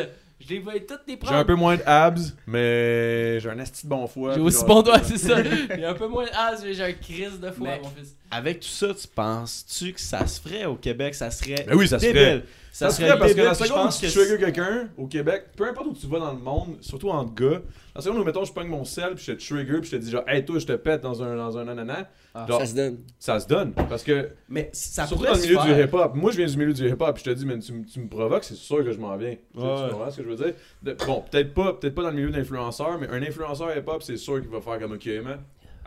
Je 0.48 0.54
les 0.54 0.60
voyais 0.60 0.82
toutes 0.82 1.02
les 1.08 1.14
J'ai 1.14 1.18
prendre. 1.18 1.38
un 1.38 1.44
peu 1.46 1.56
moins 1.56 1.76
de 1.76 1.82
abs, 1.86 2.36
mais 2.46 3.40
j'ai 3.40 3.50
un 3.50 3.58
asti 3.60 3.86
de 3.86 3.90
bon 3.90 4.06
foie. 4.08 4.36
J'ai 4.36 4.42
aussi 4.42 4.64
bon 4.66 4.82
doigt, 4.84 5.00
c'est 5.04 5.18
ça. 5.18 5.38
J'ai 5.44 5.86
un 5.86 5.94
peu 5.96 6.08
moins 6.08 6.26
de 6.26 6.30
as, 6.32 6.62
mais 6.64 6.74
j'ai 6.74 6.84
un 6.84 6.92
crise 6.94 7.40
de 7.40 7.50
foie, 7.52 7.68
Mais- 7.68 7.80
mon 7.82 7.90
fils. 7.90 8.16
Avec 8.38 8.60
tout 8.60 8.68
ça, 8.68 8.94
tu 8.94 9.08
penses-tu 9.08 9.94
que 9.94 10.02
ça 10.02 10.26
se 10.28 10.42
ferait 10.42 10.66
au 10.66 10.76
Québec? 10.76 11.16
Ça 11.16 11.32
serait 11.32 11.66
Ben 11.68 11.76
oui, 11.76 11.88
ça 11.88 12.00
se 12.00 12.06
débile. 12.06 12.22
ferait. 12.22 12.44
Ça, 12.72 12.90
Ça 12.90 12.92
se 12.92 12.98
serait 12.98 13.08
ferait 13.08 13.20
parce 13.20 13.34
que 13.34 13.42
la 13.42 13.54
seconde 13.54 13.72
où 13.80 13.84
pense 13.86 14.00
tu 14.02 14.06
que 14.08 14.12
triggers 14.12 14.38
quelqu'un 14.38 14.90
au 14.98 15.08
Québec, 15.08 15.46
peu 15.56 15.66
importe 15.66 15.88
où 15.88 15.94
tu 15.94 16.08
vas 16.08 16.20
dans 16.20 16.34
le 16.34 16.40
monde, 16.40 16.76
surtout 16.82 17.10
entre 17.10 17.34
gars, 17.34 17.62
la 17.96 18.02
seconde 18.02 18.20
où 18.20 18.24
mettons 18.26 18.44
je 18.44 18.52
pogne 18.52 18.68
mon 18.68 18.84
sel 18.84 19.16
puis 19.16 19.24
je 19.26 19.32
te 19.32 19.42
trigger 19.42 19.80
puis 19.80 19.90
je 19.90 19.96
te 19.96 20.02
dis 20.02 20.12
genre 20.12 20.26
hey 20.28 20.44
toi 20.44 20.60
je 20.60 20.66
te 20.66 20.74
pète 20.74 21.00
dans 21.00 21.24
un 21.24 21.38
dans 21.38 21.58
un 21.58 21.70
ananas, 21.70 22.04
genre, 22.50 22.60
Ça 22.60 22.66
se 22.66 22.76
donne. 22.76 22.98
ça 23.18 23.40
se 23.40 23.48
donne 23.48 23.72
parce 23.72 24.04
que 24.04 24.30
Mais 24.50 24.70
ça 24.74 25.08
surtout 25.08 25.24
pourrait 25.24 25.30
dans 25.30 25.36
le 25.38 25.42
se 25.42 25.48
milieu 25.48 25.62
du 25.62 25.68
faire. 25.70 25.86
hip 25.86 25.94
hop. 25.94 26.16
Moi 26.16 26.32
je 26.32 26.38
viens 26.38 26.48
du 26.48 26.58
milieu 26.58 26.74
du 26.74 26.86
hip 26.90 26.98
hop 27.00 27.16
puis 27.16 27.24
je 27.26 27.32
te 27.32 27.36
dis 27.38 27.46
mais 27.46 27.58
tu, 27.60 27.72
tu 27.86 28.00
me 28.02 28.10
provoques, 28.10 28.44
c'est 28.44 28.56
sûr 28.56 28.84
que 28.84 28.92
je 28.92 29.00
m'en 29.00 29.16
viens. 29.16 29.36
Tu- 29.36 29.60
Ouais. 29.62 29.76
Tu 29.88 29.92
comprends 29.94 30.12
ce 30.12 30.18
que 30.18 30.24
je 30.24 30.28
veux 30.28 30.36
dire? 30.36 30.54
De- 30.84 30.98
Bon, 31.08 31.24
peut-être 31.32 31.54
pas 31.54 31.72
peut-être 31.72 31.96
pas 31.96 32.02
dans 32.02 32.10
le 32.10 32.16
milieu 32.18 32.32
d'influenceurs, 32.32 33.00
mais 33.00 33.08
un 33.08 33.22
influenceur 33.24 33.70
hip 33.78 33.84
hop, 33.88 34.04
c'est 34.04 34.18
sûr 34.18 34.42
qu'il 34.42 34.50
va 34.50 34.60
faire 34.60 34.80
comme 34.80 34.92
OK 34.92 35.06
man. 35.24 35.40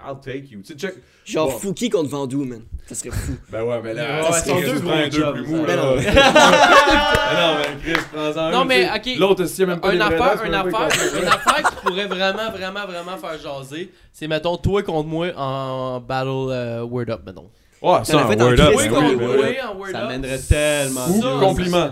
I'll 0.07 0.19
take 0.21 0.51
you. 0.51 0.61
Tu 0.63 0.73
sais, 0.73 0.75
check. 0.79 0.95
Genre 1.25 1.49
Bon. 1.51 1.59
Fouki 1.59 1.91
contre 1.91 2.09
Vendoux, 2.09 2.45
man. 2.45 2.63
Ça 2.87 2.95
serait 2.95 3.11
fou. 3.11 3.33
Ben 3.51 3.63
ouais, 3.65 3.81
mais 3.83 3.95
là, 3.95 4.23
Ouais, 4.23 4.33
ça 4.33 4.41
c'est 4.41 4.51
serait 4.51 4.63
deux 4.63 4.79
gros 4.81 4.89
prends 4.91 4.99
un 4.99 5.09
deux 5.09 5.19
jobs, 5.21 5.35
plus 5.37 5.45
ça. 5.45 5.51
mou. 5.57 5.65
Ben 5.67 5.77
là. 5.77 5.83
non. 5.83 5.97
Ah 6.07 7.35
non, 7.41 7.59
mais 7.85 7.93
Chris, 7.93 8.03
prends-en 8.13 8.51
Non, 8.51 8.65
mais, 8.65 8.89
ok. 8.95 9.19
L'autre, 9.19 9.45
c'est 9.47 9.67
même 9.67 9.81
pas 9.81 9.93
Une 9.95 10.01
affaire, 10.03 10.33
une 10.33 10.39
c'est 10.39 10.63
même 10.63 10.71
pas 10.71 10.85
affaire, 10.87 11.23
une 11.23 11.29
affaire 11.29 11.71
qui 11.71 11.77
pourrait 11.85 12.07
vraiment, 12.07 12.51
vraiment, 12.51 12.87
vraiment 12.87 13.17
faire 13.19 13.39
jaser, 13.39 13.93
c'est 14.13 14.29
mettons 14.29 14.57
toi 14.57 14.83
contre 14.83 15.09
moi 15.09 15.29
en 15.37 16.01
battle 16.01 16.29
euh, 16.51 16.83
word 16.85 17.11
up, 17.11 17.21
mettons. 17.27 17.51
Ouais, 17.83 17.99
ça, 18.05 18.17
en 18.25 18.29
word 18.29 18.41
up. 18.61 18.73
Toi 18.73 18.83
ben 18.83 18.89
contre 18.89 19.17
ben 19.19 19.27
moi 19.27 19.47
en 19.73 19.77
word 19.79 19.91
Ça 19.93 20.03
up. 20.05 20.09
mènerait 20.09 20.39
tellement 20.39 21.07
ça, 21.07 21.37
compliment. 21.41 21.91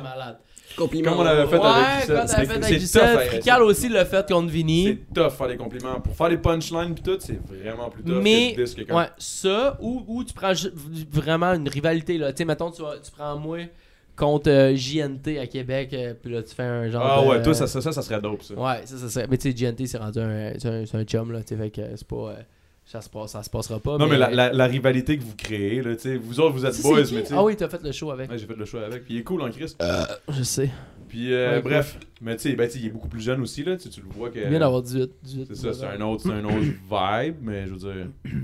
Compliment. 0.77 1.11
Comme 1.13 1.21
on 1.21 1.27
avait 1.27 1.47
fait 1.47 1.59
Ouais, 1.59 1.65
avec 1.65 2.63
fait 2.63 2.79
C'est- 2.79 2.99
tough, 2.99 3.03
hein, 3.03 3.19
Frical 3.29 3.63
aussi 3.63 3.89
le 3.89 4.05
fait 4.05 4.29
contre 4.31 4.49
Vinny. 4.51 4.85
C'est 4.85 5.15
tough 5.15 5.31
faire 5.33 5.49
des 5.49 5.57
compliments. 5.57 6.01
Pour 6.01 6.15
faire 6.15 6.29
des 6.29 6.39
punchlines 6.39 6.95
pis 6.95 7.03
tout, 7.03 7.17
c'est 7.21 7.41
vraiment 7.47 7.89
plus 7.89 8.03
tough 8.05 8.21
Mais, 8.23 8.55
que 8.57 8.63
de 8.85 8.93
ouais, 8.93 9.07
ça, 9.19 9.79
ou, 9.81 10.05
ou 10.07 10.25
tu 10.25 10.35
prends 10.35 10.53
vraiment 11.11 11.53
une 11.55 11.69
rivalité, 11.69 12.19
là. 12.19 12.33
Tu 12.33 12.39
sais, 12.39 12.45
mettons, 12.45 12.71
tu, 12.71 12.83
tu 13.03 13.11
prends 13.11 13.37
moi 13.39 13.59
contre 14.17 14.51
euh, 14.51 14.75
JNT 14.75 15.39
à 15.39 15.47
Québec, 15.47 15.91
euh, 15.93 16.15
puis 16.21 16.33
là, 16.33 16.43
tu 16.43 16.55
fais 16.55 16.63
un 16.63 16.89
genre. 16.89 17.03
Ah 17.05 17.23
de- 17.23 17.29
ouais, 17.29 17.43
toi, 17.43 17.55
ça, 17.55 17.67
ça, 17.67 17.81
ça, 17.81 17.93
ça 17.93 18.03
serait 18.03 18.21
dope, 18.21 18.43
ça. 18.43 18.55
Ouais, 18.55 18.81
ça, 18.85 18.97
ça 18.97 19.09
serait. 19.09 19.27
Mais 19.31 19.37
tu 19.39 19.51
sais, 19.51 19.57
JNT, 19.57 19.87
c'est 19.87 19.99
rendu 19.99 20.19
un, 20.21 20.53
c'est 20.59 20.69
un, 20.69 20.87
c'est 20.87 20.97
un 20.97 21.05
chum, 21.05 21.33
là. 21.33 21.41
Tu 21.41 21.49
sais, 21.55 21.57
fait 21.57 21.71
que 21.71 21.83
c'est 21.97 22.07
pas. 22.09 22.17
euh, 22.17 22.35
ça, 22.87 23.01
se 23.03 23.11
passe, 23.11 23.33
ça 23.33 23.43
se 23.43 23.51
passera 23.51 23.81
pas. 23.81 23.99
Non, 23.99 24.07
mais 24.07 24.17
la, 24.17 24.31
la, 24.31 24.53
la 24.53 24.67
rivalité 24.67 25.19
que 25.19 25.23
vous 25.25 25.35
créez, 25.37 25.83
là, 25.83 25.95
tu 25.97 26.03
sais, 26.03 26.17
vous 26.17 26.39
autres, 26.41 26.55
vous 26.55 26.65
êtes 26.65 26.81
boys, 26.83 27.01
mais 27.01 27.05
tu 27.05 27.27
sais. 27.27 27.35
Ah 27.35 27.43
oui, 27.45 27.57
t'as 27.57 27.69
fait 27.69 27.83
le 27.83 27.91
show 27.93 28.11
avec. 28.13 28.31
Ouais, 28.31 28.39
j'ai 28.39 28.47
fait 28.47 28.55
le 28.57 28.65
choix 28.65 28.85
avec. 28.87 29.05
Puis 29.05 29.15
il 29.15 29.19
est 29.21 29.25
cool 29.25 29.43
en 29.43 29.51
Christ. 29.51 29.77
Je 30.31 30.43
sais. 30.45 30.71
Puis 31.09 31.33
euh, 31.33 31.57
Ouais, 31.57 31.63
bref, 31.63 31.99
mais 32.21 32.37
tu 32.37 32.43
sais, 32.51 32.53
ben, 32.55 32.67
tu 32.69 32.75
sais, 32.75 32.79
il 32.81 32.87
est 32.87 32.91
beaucoup 32.91 33.09
plus 33.09 33.21
jeune 33.21 33.41
aussi, 33.41 33.63
là. 33.65 33.77
Tu 33.77 33.83
sais, 33.85 33.89
tu 33.91 34.01
le 34.01 34.09
vois 34.09 34.31
que. 34.31 34.39
Il 34.39 34.49
vient 34.49 34.59
d'avoir 34.61 34.83
18. 34.83 35.11
18 35.23 35.47
C'est 35.49 35.55
ça, 35.57 35.73
c'est 35.73 35.87
un 35.87 36.01
autre, 36.01 36.23
c'est 36.23 36.33
un 36.33 36.45
autre 36.45 36.57
vibe, 37.27 37.37
mais 37.43 37.67
je 37.67 37.73
veux 37.75 37.79
dire. 37.93 38.07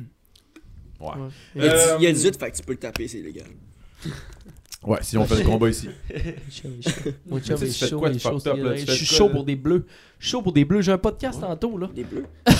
Ouais. 1.00 1.08
Il 1.56 1.64
y 1.64 1.68
a 1.68 1.72
Euh, 1.72 1.76
dix- 1.76 1.94
il 1.98 2.04
y 2.04 2.06
a 2.06 2.12
18, 2.12 2.36
fait 2.38 2.50
que 2.52 2.56
tu 2.58 2.62
peux 2.62 2.72
le 2.74 2.78
taper, 2.78 3.08
c'est 3.08 3.18
illégal. 3.18 3.48
Ouais, 4.84 4.98
si 5.02 5.16
on 5.16 5.24
fait 5.24 5.36
le 5.42 5.44
combat 5.48 5.68
ici. 5.68 5.88
Mon 7.28 7.38
chum 7.38 7.54
est 7.62 7.72
chaud, 7.88 8.02
il 8.08 8.16
est 8.16 8.18
chaud, 8.18 8.38
Je 8.86 8.92
suis 8.92 9.06
chaud 9.06 9.28
pour 9.28 9.44
des 9.44 9.54
bleus. 9.56 9.86
Je 10.18 10.24
suis 10.26 10.30
chaud 10.32 10.42
pour 10.42 10.52
des 10.52 10.64
bleus. 10.64 10.82
J'ai 10.82 10.92
un 10.92 10.98
podcast 10.98 11.40
tantôt, 11.40 11.78
là. 11.78 11.88
Des 11.94 12.04
bleus? 12.04 12.26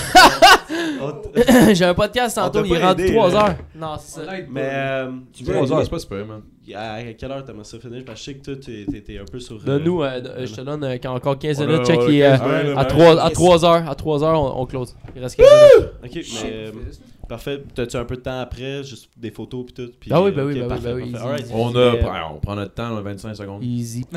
J'ai 1.74 1.85
un 1.85 1.94
podcast 1.94 2.36
tantôt, 2.36 2.62
t'a 2.62 2.66
il 2.66 2.73
est 2.74 2.85
rendu 2.85 3.03
aidé, 3.05 3.12
3 3.15 3.28
là. 3.31 3.44
heures. 3.49 3.55
Non, 3.74 3.94
c'est 3.99 4.20
ça. 4.24 4.32
Mais 4.51 4.61
euh, 4.73 5.11
Tu 5.32 5.44
Trois 5.44 5.62
veux 5.65 5.73
heures, 5.73 5.82
c'est 5.85 5.90
pas 5.90 5.99
super, 5.99 6.24
man. 6.27 6.43
à 6.74 7.03
quelle 7.19 7.31
heure 7.32 7.44
t'aimerais 7.44 7.65
ça 7.65 7.78
finir? 7.78 8.03
Parce 8.05 8.20
que 8.24 8.32
je 8.32 8.39
sais 8.39 8.39
que 8.39 8.55
toi, 8.55 9.01
t'es- 9.05 9.19
un 9.19 9.24
peu 9.24 9.40
sur. 9.40 9.57
euh, 9.57 9.65
Donne-nous, 9.65 10.03
euh, 10.03 10.20
euh, 10.24 10.47
je 10.47 10.55
te 10.55 10.61
donne 10.61 10.85
euh, 10.85 10.97
encore 11.07 11.39
15 11.39 11.61
On 11.61 11.65
a- 11.65 11.66
minutes. 11.66 11.86
Check, 11.86 11.99
on 12.01 12.07
a 12.07 12.09
il 12.09 12.16
est, 12.19 12.24
euh, 12.24 12.39
15 12.39 12.62
minutes, 12.65 12.78
à 12.78 12.82
ouais. 12.82 12.89
3 12.89 13.20
à 13.23 13.31
3 13.31 13.65
heures. 13.65 13.89
À 13.90 13.94
3 13.94 14.24
heures, 14.24 14.40
on, 14.40 14.62
on 14.62 14.66
close. 14.66 14.94
Il 15.16 15.23
reste 15.23 15.36
15 15.36 15.49
minutes. 15.49 15.93
Ok, 16.05 16.11
mais. 16.44 16.73
Parfait. 17.28 17.62
T'as-tu 17.74 17.97
un 17.97 18.05
peu 18.05 18.16
de 18.16 18.20
temps 18.23 18.40
après, 18.40 18.82
juste 18.85 19.09
des 19.16 19.31
photos 19.31 19.65
pis 19.66 19.73
tout? 19.74 19.90
Puis, 20.01 20.11
Ah 20.12 20.23
oui, 20.23 20.31
ben 20.32 20.44
oui, 20.44 20.53
ok, 20.55 20.59
ben 20.59 20.62
oui, 20.65 20.69
parfait, 20.69 20.85
ben 20.89 20.94
oui, 20.97 21.12
parfait. 21.12 21.44
On 21.53 21.69
a. 21.70 21.93
Mais, 21.93 22.03
ouais, 22.05 22.11
on 22.32 22.39
prend 22.40 22.55
notre 22.57 22.74
temps, 22.74 23.01
25 23.03 23.35
secondes. 23.35 23.62
Easy. 23.65 24.05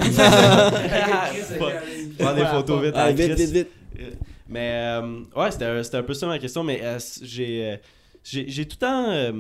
Prends 2.20 2.34
des 2.36 2.46
photos 2.46 2.84
vite. 2.84 2.94
Ah, 2.96 3.12
vite, 3.12 3.32
vite, 3.34 3.50
vite. 3.52 3.68
Euh, 4.00 4.12
Mais 4.48 5.00
euh, 5.02 5.20
ouais, 5.36 5.52
c'était 5.52 5.66
un- 5.66 5.84
c'était 5.84 5.98
un 5.98 6.04
peu 6.04 6.14
ça 6.14 6.28
ma 6.28 6.40
question. 6.40 6.64
Mais 6.64 6.80
euh, 6.84 7.00
j'ai 7.22 7.72
euh, 7.74 7.78
j'ai 8.24 8.66
tout 8.66 8.78
le 8.82 8.86
temps. 8.88 9.10
euh, 9.12 9.32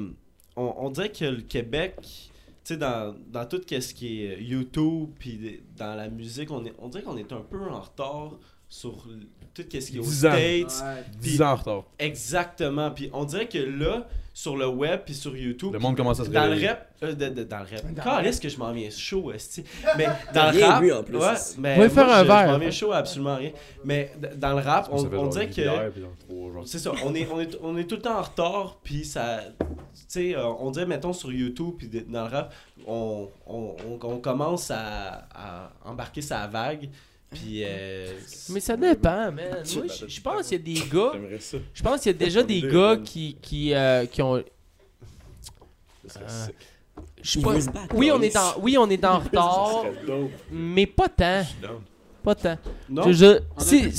on, 0.55 0.73
on 0.77 0.89
dirait 0.89 1.09
que 1.11 1.25
le 1.25 1.41
Québec, 1.41 1.95
tu 2.01 2.19
sais, 2.63 2.77
dans, 2.77 3.13
dans 3.31 3.45
tout 3.45 3.61
ce 3.67 3.93
qui 3.93 4.21
est 4.23 4.41
YouTube, 4.41 5.09
puis 5.19 5.61
dans 5.77 5.95
la 5.95 6.07
musique, 6.09 6.49
on, 6.51 6.63
est, 6.65 6.73
on 6.79 6.87
dirait 6.87 7.03
qu'on 7.03 7.17
est 7.17 7.31
un 7.33 7.41
peu 7.41 7.59
en 7.69 7.81
retard 7.81 8.31
sur 8.69 9.05
tout 9.55 9.63
ce 9.63 9.67
qui 9.67 9.77
est 9.97 9.99
aux 9.99 10.03
10 10.03 10.25
ans. 10.25 10.31
States. 10.31 10.83
10 11.21 11.41
ans 11.41 11.51
en 11.51 11.55
retard. 11.55 11.83
Exactement. 11.97 12.91
Puis 12.91 13.09
on 13.13 13.23
dirait 13.25 13.47
que 13.47 13.57
là, 13.57 14.07
sur 14.33 14.57
le 14.57 14.67
web, 14.67 14.99
puis 15.05 15.13
sur 15.13 15.35
YouTube. 15.37 15.71
Le 15.71 15.79
monde 15.79 15.95
commence 15.95 16.19
à 16.19 16.25
se 16.25 16.29
Dans 16.29 16.45
le 16.53 16.67
rap, 16.67 16.89
euh, 17.03 17.13
de- 17.13 17.29
de- 17.29 17.43
dans 17.45 17.59
le 17.59 17.63
rap. 17.73 17.93
Dans 17.93 18.03
Quand 18.03 18.19
le 18.19 18.27
est-ce 18.27 18.41
que 18.41 18.49
je 18.49 18.57
m'en 18.57 18.73
viens 18.73 18.89
chaud, 18.89 19.31
esti? 19.31 19.63
Mais 19.97 20.07
dans 20.33 20.51
le 20.51 20.61
rap, 20.61 20.81
bu, 20.83 20.91
en 20.91 21.03
plus. 21.03 21.15
ouais, 21.17 21.33
mais 21.57 21.77
moi, 21.77 21.87
faire 21.89 22.09
un 22.09 22.23
je, 22.23 22.27
verre. 22.27 22.47
je 22.47 22.51
m'en 22.51 22.57
viens 22.59 22.71
chaud 22.71 22.91
à 22.91 22.97
absolument 22.97 23.37
rien. 23.37 23.51
Mais 23.85 24.11
dans 24.35 24.49
le 24.53 24.61
rap, 24.61 24.89
on, 24.91 24.97
on 25.05 25.27
dirait 25.27 25.49
que 25.49 25.61
c'est 26.65 26.79
ça, 26.79 26.91
on 27.05 27.15
est, 27.15 27.27
on, 27.31 27.39
est, 27.39 27.57
on 27.63 27.77
est 27.77 27.85
tout 27.85 27.95
le 27.95 28.01
temps 28.01 28.19
en 28.19 28.23
retard, 28.23 28.77
puis 28.83 29.05
ça. 29.05 29.39
Tu 29.59 30.03
sais, 30.09 30.35
euh, 30.35 30.45
on 30.59 30.69
dirait, 30.71 30.85
mettons, 30.85 31.13
sur 31.13 31.31
YouTube, 31.31 31.75
puis 31.77 31.87
dans 32.09 32.25
le 32.27 32.29
rap, 32.29 32.53
on, 32.85 33.29
on, 33.47 33.75
on, 33.87 33.99
on 34.05 34.17
commence 34.17 34.69
à, 34.69 35.27
à 35.33 35.71
embarquer 35.85 36.21
sa 36.21 36.45
vague, 36.47 36.89
puis. 37.31 37.63
euh, 37.63 38.13
Mais 38.49 38.59
ça 38.59 38.77
dépend, 38.77 39.31
man. 39.31 39.35
Moi, 39.75 39.85
je- 39.87 40.07
je 40.07 40.21
pense 40.21 40.47
qu'il 40.47 40.57
y 40.57 40.61
a 40.61 40.81
des 40.81 40.87
gars. 40.89 41.11
J'aimerais 41.13 41.39
ça. 41.39 41.57
Je 41.73 41.83
pense 41.83 42.01
qu'il 42.01 42.11
y 42.11 42.15
a 42.15 42.17
déjà 42.17 42.43
des 42.43 42.61
gars 42.61 42.97
qui, 43.03 43.37
qui, 43.41 43.73
euh, 43.73 44.05
qui 44.05 44.21
ont. 44.21 44.41
Je 47.21 47.39
pas. 47.39 47.53
Oui, 47.93 48.11
on 48.11 48.21
est 48.21 48.37
en, 48.37 48.59
oui, 48.61 48.77
on 48.77 48.89
est 48.89 49.03
en 49.03 49.19
retard, 49.19 49.85
mais 50.51 50.85
pas 50.85 51.09
tant. 51.09 51.41
Pas 52.23 52.35
tant. 52.35 52.57
Non, 52.89 53.11
Je- 53.11 53.39
si, 53.57 53.91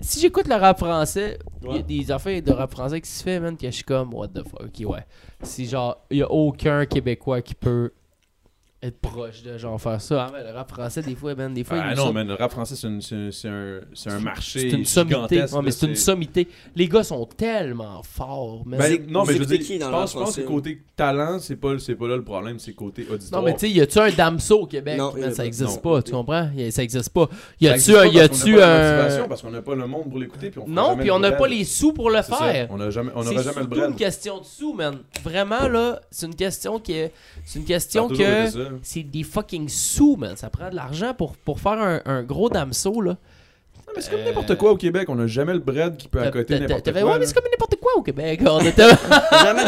si, 0.00 0.20
j'écoute 0.20 0.46
le 0.48 0.54
rap 0.54 0.78
français, 0.78 1.38
il 1.70 1.76
y 1.76 1.78
a 1.78 1.82
des 1.82 2.10
affaires 2.10 2.40
de 2.42 2.52
rap 2.52 2.70
français 2.70 3.00
qui 3.00 3.08
se 3.10 3.22
fait, 3.22 3.40
man, 3.40 3.56
que 3.56 3.66
je 3.66 3.70
suis 3.70 3.84
comme, 3.84 4.12
what 4.14 4.28
the 4.28 4.42
fuck, 4.46 4.62
ok, 4.66 4.88
ouais. 4.90 5.04
Si 5.42 5.66
genre, 5.66 6.04
il 6.10 6.18
y 6.18 6.22
a 6.22 6.30
aucun 6.30 6.84
Québécois 6.86 7.40
qui 7.42 7.54
peut 7.54 7.90
être 8.86 8.98
proche 9.00 9.42
de 9.42 9.56
genre 9.58 9.80
faire 9.80 10.00
ça. 10.00 10.26
Ah, 10.28 10.32
mais 10.36 10.44
le 10.44 10.50
rap 10.56 10.70
français, 10.70 11.02
des 11.02 11.14
fois, 11.14 11.34
man, 11.34 11.52
des 11.54 11.64
fois, 11.64 11.78
Ah 11.82 11.94
non, 11.94 12.12
mais 12.12 12.24
le 12.24 12.34
rap 12.34 12.50
français, 12.52 12.74
c'est 12.76 12.86
une- 12.86 13.00
c'est 13.00 13.30
c'est 13.32 13.48
un, 13.48 13.80
c'est 13.94 14.10
un 14.10 14.18
marché. 14.20 14.60
c'est 14.70 14.76
une 14.76 14.84
sommité. 14.84 15.42
Ouais, 15.42 15.62
mais 15.62 15.70
c'est 15.70 15.86
une 15.86 15.96
sommité. 15.96 16.48
Les 16.76 16.88
gars 16.88 17.02
sont 17.02 17.24
tellement 17.26 18.02
forts, 18.02 18.62
man. 18.66 18.78
Ben, 18.78 19.06
non, 19.08 19.24
mais 19.24 19.34
je 19.34 19.38
veux 19.38 19.46
dire, 19.46 19.58
qui 19.58 19.74
je 19.74 19.78
dans 19.80 19.86
le 19.88 19.92
pense, 19.92 20.12
je 20.12 20.18
pense 20.18 20.36
que 20.36 20.42
côté 20.42 20.82
talent, 20.96 21.38
c'est 21.38 21.56
pas, 21.56 21.78
c'est 21.78 21.94
pas 21.94 22.08
là 22.08 22.16
le 22.16 22.24
problème, 22.24 22.58
c'est 22.58 22.72
côté 22.74 23.06
auditoire. 23.10 23.40
Non, 23.42 23.46
mais 23.48 23.54
tu 23.54 23.60
sais, 23.60 23.70
y 23.70 23.80
a-tu 23.80 23.98
un 23.98 24.10
Damso 24.10 24.60
au 24.60 24.66
Québec? 24.66 24.98
Non, 24.98 25.12
il 25.16 25.20
y 25.20 25.22
en 25.22 25.26
Man, 25.26 25.32
a 25.32 25.34
ça 25.34 25.46
existe 25.46 25.76
Non. 25.84 25.92
pas, 25.92 26.02
tu 26.02 26.12
comprends? 26.12 26.50
Y 26.56 26.64
a- 26.64 26.70
Ça 26.70 26.82
existe 26.82 27.10
pas. 27.10 27.28
Y 27.60 27.68
a-tu 27.68 27.96
un. 27.96 28.04
Y 28.06 28.20
a-tu 28.20 28.50
n'a 28.54 28.60
pas 28.60 28.66
la 29.08 29.22
un. 29.24 29.28
Parce 29.28 29.42
qu'on 29.42 29.50
n'a 29.50 29.62
pas 29.62 29.74
le 29.74 29.86
monde 29.86 30.08
pour 30.10 30.18
l'écouter. 30.18 30.50
puis 30.50 30.60
on 30.64 30.68
Non, 30.68 30.96
puis 30.96 31.10
on 31.10 31.18
n'a 31.18 31.32
pas 31.32 31.46
les 31.48 31.64
sous 31.64 31.92
pour 31.92 32.10
le 32.10 32.20
C'est 32.22 32.34
faire. 32.34 32.68
On 32.70 32.76
C'est 32.78 32.78
n'aura 32.78 32.90
jamais 33.42 33.60
le 33.60 33.66
bread. 33.66 33.90
une 33.90 33.96
question 33.96 34.38
de 34.40 34.44
sous, 34.44 34.74
man. 34.74 34.98
Vraiment, 35.22 35.68
là, 35.68 36.00
c'est 36.10 36.26
une 36.26 36.34
question 36.34 36.78
qui 36.78 36.92
est. 36.92 37.12
C'est 37.44 37.58
une 37.58 37.64
question 37.64 38.08
que. 38.08 38.73
C'est 38.82 39.02
des 39.02 39.22
fucking 39.22 39.68
sous, 39.68 40.16
man. 40.16 40.36
Ça 40.36 40.50
prend 40.50 40.70
de 40.70 40.74
l'argent 40.74 41.14
pour, 41.14 41.36
pour 41.36 41.60
faire 41.60 41.72
un, 41.80 42.00
un 42.04 42.22
gros 42.22 42.50
Damso, 42.50 43.00
là. 43.00 43.16
Mais 43.96 44.02
c'est 44.02 44.10
comme 44.10 44.24
n'importe 44.24 44.54
quoi 44.56 44.70
au 44.72 44.76
Québec. 44.76 45.08
On 45.08 45.14
n'a 45.16 45.26
jamais 45.26 45.52
le 45.52 45.58
bread 45.60 45.96
qui 45.96 46.08
peut 46.08 46.20
accoter 46.20 46.58
n'importe 46.60 46.92
quoi. 46.92 47.02
Ouais, 47.12 47.18
mais 47.18 47.26
c'est 47.26 47.34
comme 47.34 47.44
n'importe 47.50 47.76
quoi 47.76 47.92
au 47.96 48.02
Québec. 48.02 48.40
On 48.46 48.60
était- 48.60 48.82
Jamais. 49.42 49.62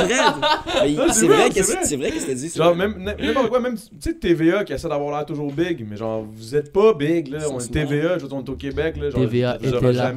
Mais 0.82 0.93
Non, 0.93 1.12
c'est 1.12 1.27
vrai, 1.27 1.48
vrai, 1.48 1.51
c'est 1.53 1.62
vrai. 1.62 1.85
c'est 1.85 1.97
vrai 1.97 2.11
qu'est-ce 2.11 2.27
que 2.27 2.32
dit. 2.32 2.53
Genre, 2.55 2.74
même 2.77 2.97
n'importe 3.19 3.48
quoi, 3.48 3.61
même, 3.61 3.77
tu 3.77 3.85
sais, 4.01 4.15
TVA 4.15 4.65
qui 4.65 4.73
essaie 4.73 4.89
d'avoir 4.89 5.16
l'air 5.16 5.27
toujours 5.27 5.53
big, 5.53 5.86
mais 5.89 5.97
genre, 5.97 6.27
vous 6.31 6.55
êtes 6.57 6.73
pas 6.73 6.94
big, 6.94 7.28
là. 7.28 7.39
On 7.51 7.59
est 7.61 7.70
TVA, 7.73 8.19
je 8.19 8.23
veux 8.23 8.28
dire, 8.28 8.36
on 8.36 8.44
est 8.44 8.48
au 8.51 8.57
Québec, 8.57 8.97
là. 8.97 9.11
Genre, 9.11 9.20
TVA 9.20 9.57
était 9.57 9.70
là. 9.93 10.12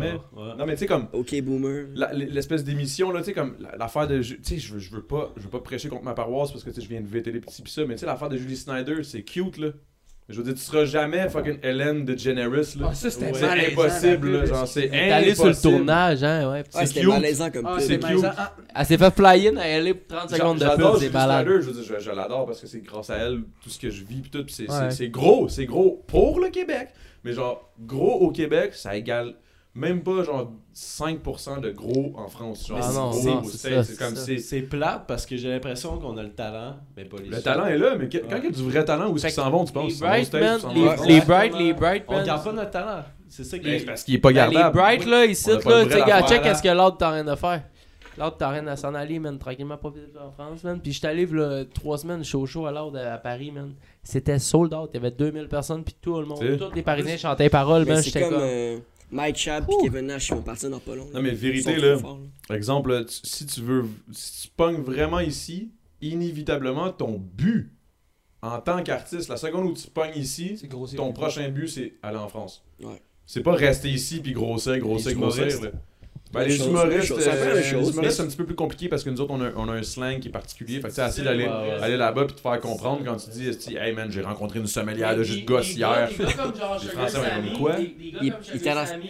Non, 0.57 0.65
mais 0.65 0.73
tu 0.73 0.79
sais, 0.79 0.85
comme, 0.87 1.07
Ok, 1.13 1.35
boomer. 1.41 1.85
l'espèce 2.13 2.63
d'émission, 2.63 3.11
là, 3.11 3.19
tu 3.19 3.27
sais, 3.27 3.33
comme 3.33 3.55
la- 3.59 3.75
l'affaire 3.77 4.07
de. 4.07 4.19
Tu 4.21 4.37
sais, 4.41 4.57
je 4.57 4.73
veux, 4.73 4.79
je 4.79 4.91
veux 4.91 5.01
pas 5.03 5.31
je 5.37 5.43
veux 5.43 5.49
pas 5.49 5.59
prêcher 5.59 5.89
contre 5.89 6.03
ma 6.03 6.13
paroisse 6.13 6.51
parce 6.51 6.63
que, 6.63 6.69
tu 6.69 6.77
sais, 6.77 6.81
je 6.81 6.89
viens 6.89 7.01
de 7.01 7.07
vêter 7.07 7.31
les 7.31 7.39
petits 7.39 7.61
pis 7.61 7.71
ça, 7.71 7.81
mais 7.85 7.95
tu 7.95 8.01
sais, 8.01 8.05
l'affaire 8.05 8.29
de 8.29 8.37
Julie 8.37 8.55
Snyder, 8.57 9.03
c'est 9.03 9.21
cute, 9.23 9.57
là. 9.57 9.67
Je 10.29 10.37
veux 10.37 10.43
dire, 10.43 10.53
tu 10.53 10.59
seras 10.61 10.85
jamais 10.85 11.27
fucking 11.27 11.57
Hélène 11.63 12.05
DeGeneres, 12.05 12.49
là. 12.51 12.89
Ah, 12.91 12.93
ça, 12.93 13.09
c'était 13.09 13.33
c'est 13.33 13.41
malaisant, 13.47 13.81
impossible, 13.81 14.31
là. 14.31 14.45
Genre, 14.45 14.67
c'est 14.67 14.87
T'es 14.89 15.11
allé 15.11 15.33
sur 15.33 15.45
le 15.45 15.49
impossible. 15.49 15.75
tournage, 15.77 16.23
hein, 16.23 16.51
ouais. 16.51 16.57
Ouais, 16.59 16.63
c'est 16.69 16.85
c'était 16.85 16.99
cute. 17.01 17.09
malaisant 17.09 17.49
comme 17.49 17.65
Ah, 17.65 17.71
pub. 17.77 17.79
c'est 17.81 17.93
cute. 17.93 18.01
malaisant. 18.03 18.31
Ah, 18.37 18.55
Elle 18.75 18.85
s'est 18.85 18.97
fait 18.99 19.15
fly-in 19.15 19.57
à 19.57 19.67
LA 19.79 19.93
pour 19.95 20.17
30 20.17 20.29
secondes 20.29 20.57
de 20.59 20.65
J'adore 20.65 20.91
pub, 20.91 20.99
c'est 20.99 21.05
Julie 21.07 21.13
malade. 21.17 21.45
Snyder, 21.47 21.61
je 21.63 21.67
veux 21.71 21.81
dire, 21.81 21.95
je, 21.99 22.03
je 22.05 22.11
l'adore 22.11 22.45
parce 22.45 22.61
que 22.61 22.67
c'est 22.67 22.81
grâce 22.81 23.09
à 23.09 23.17
elle 23.17 23.41
tout 23.63 23.69
ce 23.71 23.79
que 23.79 23.89
je 23.89 24.03
vis 24.05 24.21
pis 24.21 24.29
tout, 24.29 24.45
Ouais. 24.69 24.91
c'est 24.91 25.09
gros, 25.09 25.47
c'est 25.49 25.65
gros 25.65 26.03
pour 26.05 26.39
le 26.39 26.49
Québec, 26.49 26.89
mais 27.23 27.33
genre 27.33 27.73
gros 27.79 28.19
au 28.19 28.29
Québec, 28.31 28.75
ça 28.75 28.95
égale 28.95 29.33
même 29.75 30.01
pas 30.01 30.23
genre 30.23 30.51
5% 30.75 31.61
de 31.61 31.69
gros 31.71 32.13
en 32.17 32.27
France. 32.27 32.67
Genre, 32.67 32.79
Ah 32.81 33.11
c'est 33.43 33.97
comme 33.97 34.15
c'est 34.15 34.61
plate 34.63 35.03
parce 35.07 35.25
que 35.25 35.37
j'ai 35.37 35.49
l'impression 35.49 35.97
qu'on 35.97 36.17
a 36.17 36.23
le 36.23 36.31
talent, 36.33 36.75
mais 36.97 37.05
pas 37.05 37.17
les 37.17 37.29
Le 37.29 37.41
talent 37.41 37.65
est 37.65 37.77
là, 37.77 37.95
mais 37.97 38.09
que- 38.09 38.17
quand 38.17 38.37
il 38.37 38.43
y 38.45 38.47
a 38.47 38.51
du 38.51 38.63
vrai 38.63 38.83
talent, 38.85 39.09
où 39.09 39.15
est-ce 39.15 39.25
qu'ils 39.27 39.35
s'en 39.35 39.49
vont, 39.49 39.65
tu 39.65 39.73
penses? 39.73 39.93
Les 39.93 39.99
Bright, 39.99 40.33
man, 40.33 40.59
les. 40.73 40.85
France? 40.85 41.07
les 41.07 41.21
Bright, 41.21 41.53
les 41.57 41.73
Bright, 41.73 42.03
On 42.07 42.23
garde 42.23 42.43
pas 42.43 42.51
notre 42.53 42.71
talent. 42.71 43.03
C'est 43.27 43.43
ça 43.43 43.59
qui 43.59 43.65
Ben, 43.65 43.73
est. 43.81 43.85
parce 43.85 44.03
qu'il 44.03 44.15
est 44.15 44.17
pas 44.19 44.33
Ben, 44.33 44.47
les 44.49 44.55
gardable. 44.55 44.77
Bright, 44.77 45.05
là, 45.05 45.25
ici, 45.25 45.49
là, 45.49 45.57
tu 45.57 45.61
sais, 45.91 46.27
check 46.27 46.41
qu'est-ce 46.41 46.63
que 46.63 46.69
l'autre 46.69 46.97
t'as 46.97 47.11
rien 47.11 47.27
à 47.27 47.35
faire. 47.35 47.61
L'autre 48.17 48.37
t'as 48.37 48.49
rien 48.49 48.65
à 48.67 48.75
s'en 48.75 48.93
aller, 48.95 49.17
man, 49.19 49.37
tranquillement, 49.37 49.77
pas 49.77 49.91
vite 49.91 50.15
en 50.19 50.31
France, 50.31 50.63
man. 50.63 50.79
Puis 50.81 50.91
j'étais 50.91 51.07
allé, 51.07 51.25
là, 51.27 51.63
trois 51.73 51.97
semaines, 51.97 52.23
show 52.23 52.45
show 52.45 52.65
à 52.65 52.71
l'autre 52.71 52.97
à 52.97 53.17
Paris, 53.17 53.51
man. 53.51 53.73
C'était 54.03 54.39
sold 54.39 54.73
out, 54.73 54.89
il 54.93 54.97
y 54.97 54.99
avait 54.99 55.11
2000 55.11 55.47
personnes, 55.47 55.83
puis 55.83 55.95
tout 56.01 56.19
le 56.19 56.25
monde, 56.25 56.39
tous 56.57 56.73
les 56.75 56.81
Parisiens 56.81 57.15
chantaient 57.17 57.43
les 57.43 57.49
paroles, 57.49 57.85
Mais 57.85 57.93
man. 57.93 58.03
J'étais 58.03 58.21
comme 58.21 58.31
comme. 58.31 58.39
euh, 58.41 58.77
Mike 59.11 59.37
Chab 59.37 59.65
et 59.69 59.83
Kevin 59.83 60.07
Nash 60.07 60.31
vont 60.31 60.41
partir 60.41 60.69
dans 60.69 60.79
pas 60.79 60.95
long. 60.95 61.07
Non, 61.13 61.21
mais 61.21 61.31
vérité, 61.31 61.75
là, 61.77 61.97
par 62.47 62.55
exemple, 62.55 63.05
si 63.07 63.45
tu 63.45 63.61
veux, 63.61 63.85
si 64.11 64.43
tu 64.43 64.53
pognes 64.55 64.81
vraiment 64.81 65.19
ici, 65.19 65.71
inévitablement, 66.01 66.91
ton 66.91 67.19
but 67.19 67.71
en 68.41 68.59
tant 68.61 68.81
qu'artiste, 68.83 69.29
la 69.29 69.37
seconde 69.37 69.67
où 69.67 69.73
tu 69.73 69.87
pognes 69.89 70.15
ici, 70.15 70.59
grossier. 70.63 70.97
ton 70.97 71.11
prochain 71.11 71.49
but, 71.49 71.67
c'est 71.67 71.93
aller 72.01 72.17
en 72.17 72.29
France. 72.29 72.63
Ouais. 72.81 73.01
C'est 73.25 73.43
pas 73.43 73.53
rester 73.53 73.89
ici 73.89 74.21
puis 74.21 74.31
grossir, 74.31 74.77
grossir, 74.79 75.13
grossir. 75.15 75.71
Ben, 76.31 76.43
les 76.43 76.57
chose, 76.57 76.67
humoristes. 76.67 77.13
C'est 77.19 77.27
euh, 77.29 77.45
même 77.45 77.55
les 77.55 77.63
chose, 77.63 77.71
humoristes, 77.71 77.99
mais- 78.01 78.09
c'est 78.11 78.21
un 78.21 78.27
petit 78.27 78.37
peu 78.37 78.45
plus 78.45 78.55
compliqué 78.55 78.87
parce 78.87 79.03
que 79.03 79.09
nous 79.09 79.19
autres, 79.19 79.31
on 79.33 79.41
a, 79.41 79.49
on 79.55 79.67
a 79.67 79.73
un 79.73 79.81
slang 79.83 80.19
qui 80.19 80.27
est 80.27 80.31
particulier. 80.31 80.75
Fait 80.75 80.83
que 80.83 80.87
tu 80.89 80.93
sais, 80.95 81.01
assez 81.01 81.17
C'est- 81.17 81.23
d'aller 81.23 81.45
ouais, 81.45 81.49
ouais. 81.49 81.77
aller 81.81 81.97
là-bas 81.97 82.25
puis 82.25 82.35
te 82.35 82.41
faire 82.41 82.59
comprendre 82.59 83.01
quand 83.03 83.15
tu 83.17 83.29
dis, 83.31 83.75
hey 83.77 83.93
man, 83.93 84.11
j'ai 84.11 84.21
rencontré 84.21 84.59
une 84.59 84.67
sommelière 84.67 85.15
de 85.15 85.23
jus 85.23 85.41
de 85.41 85.45
gosse 85.47 85.73
hier. 85.73 86.07
Français, 86.91 87.17
on 87.17 87.23
est 87.23 87.49
comme 87.49 87.57
quoi? 87.57 87.75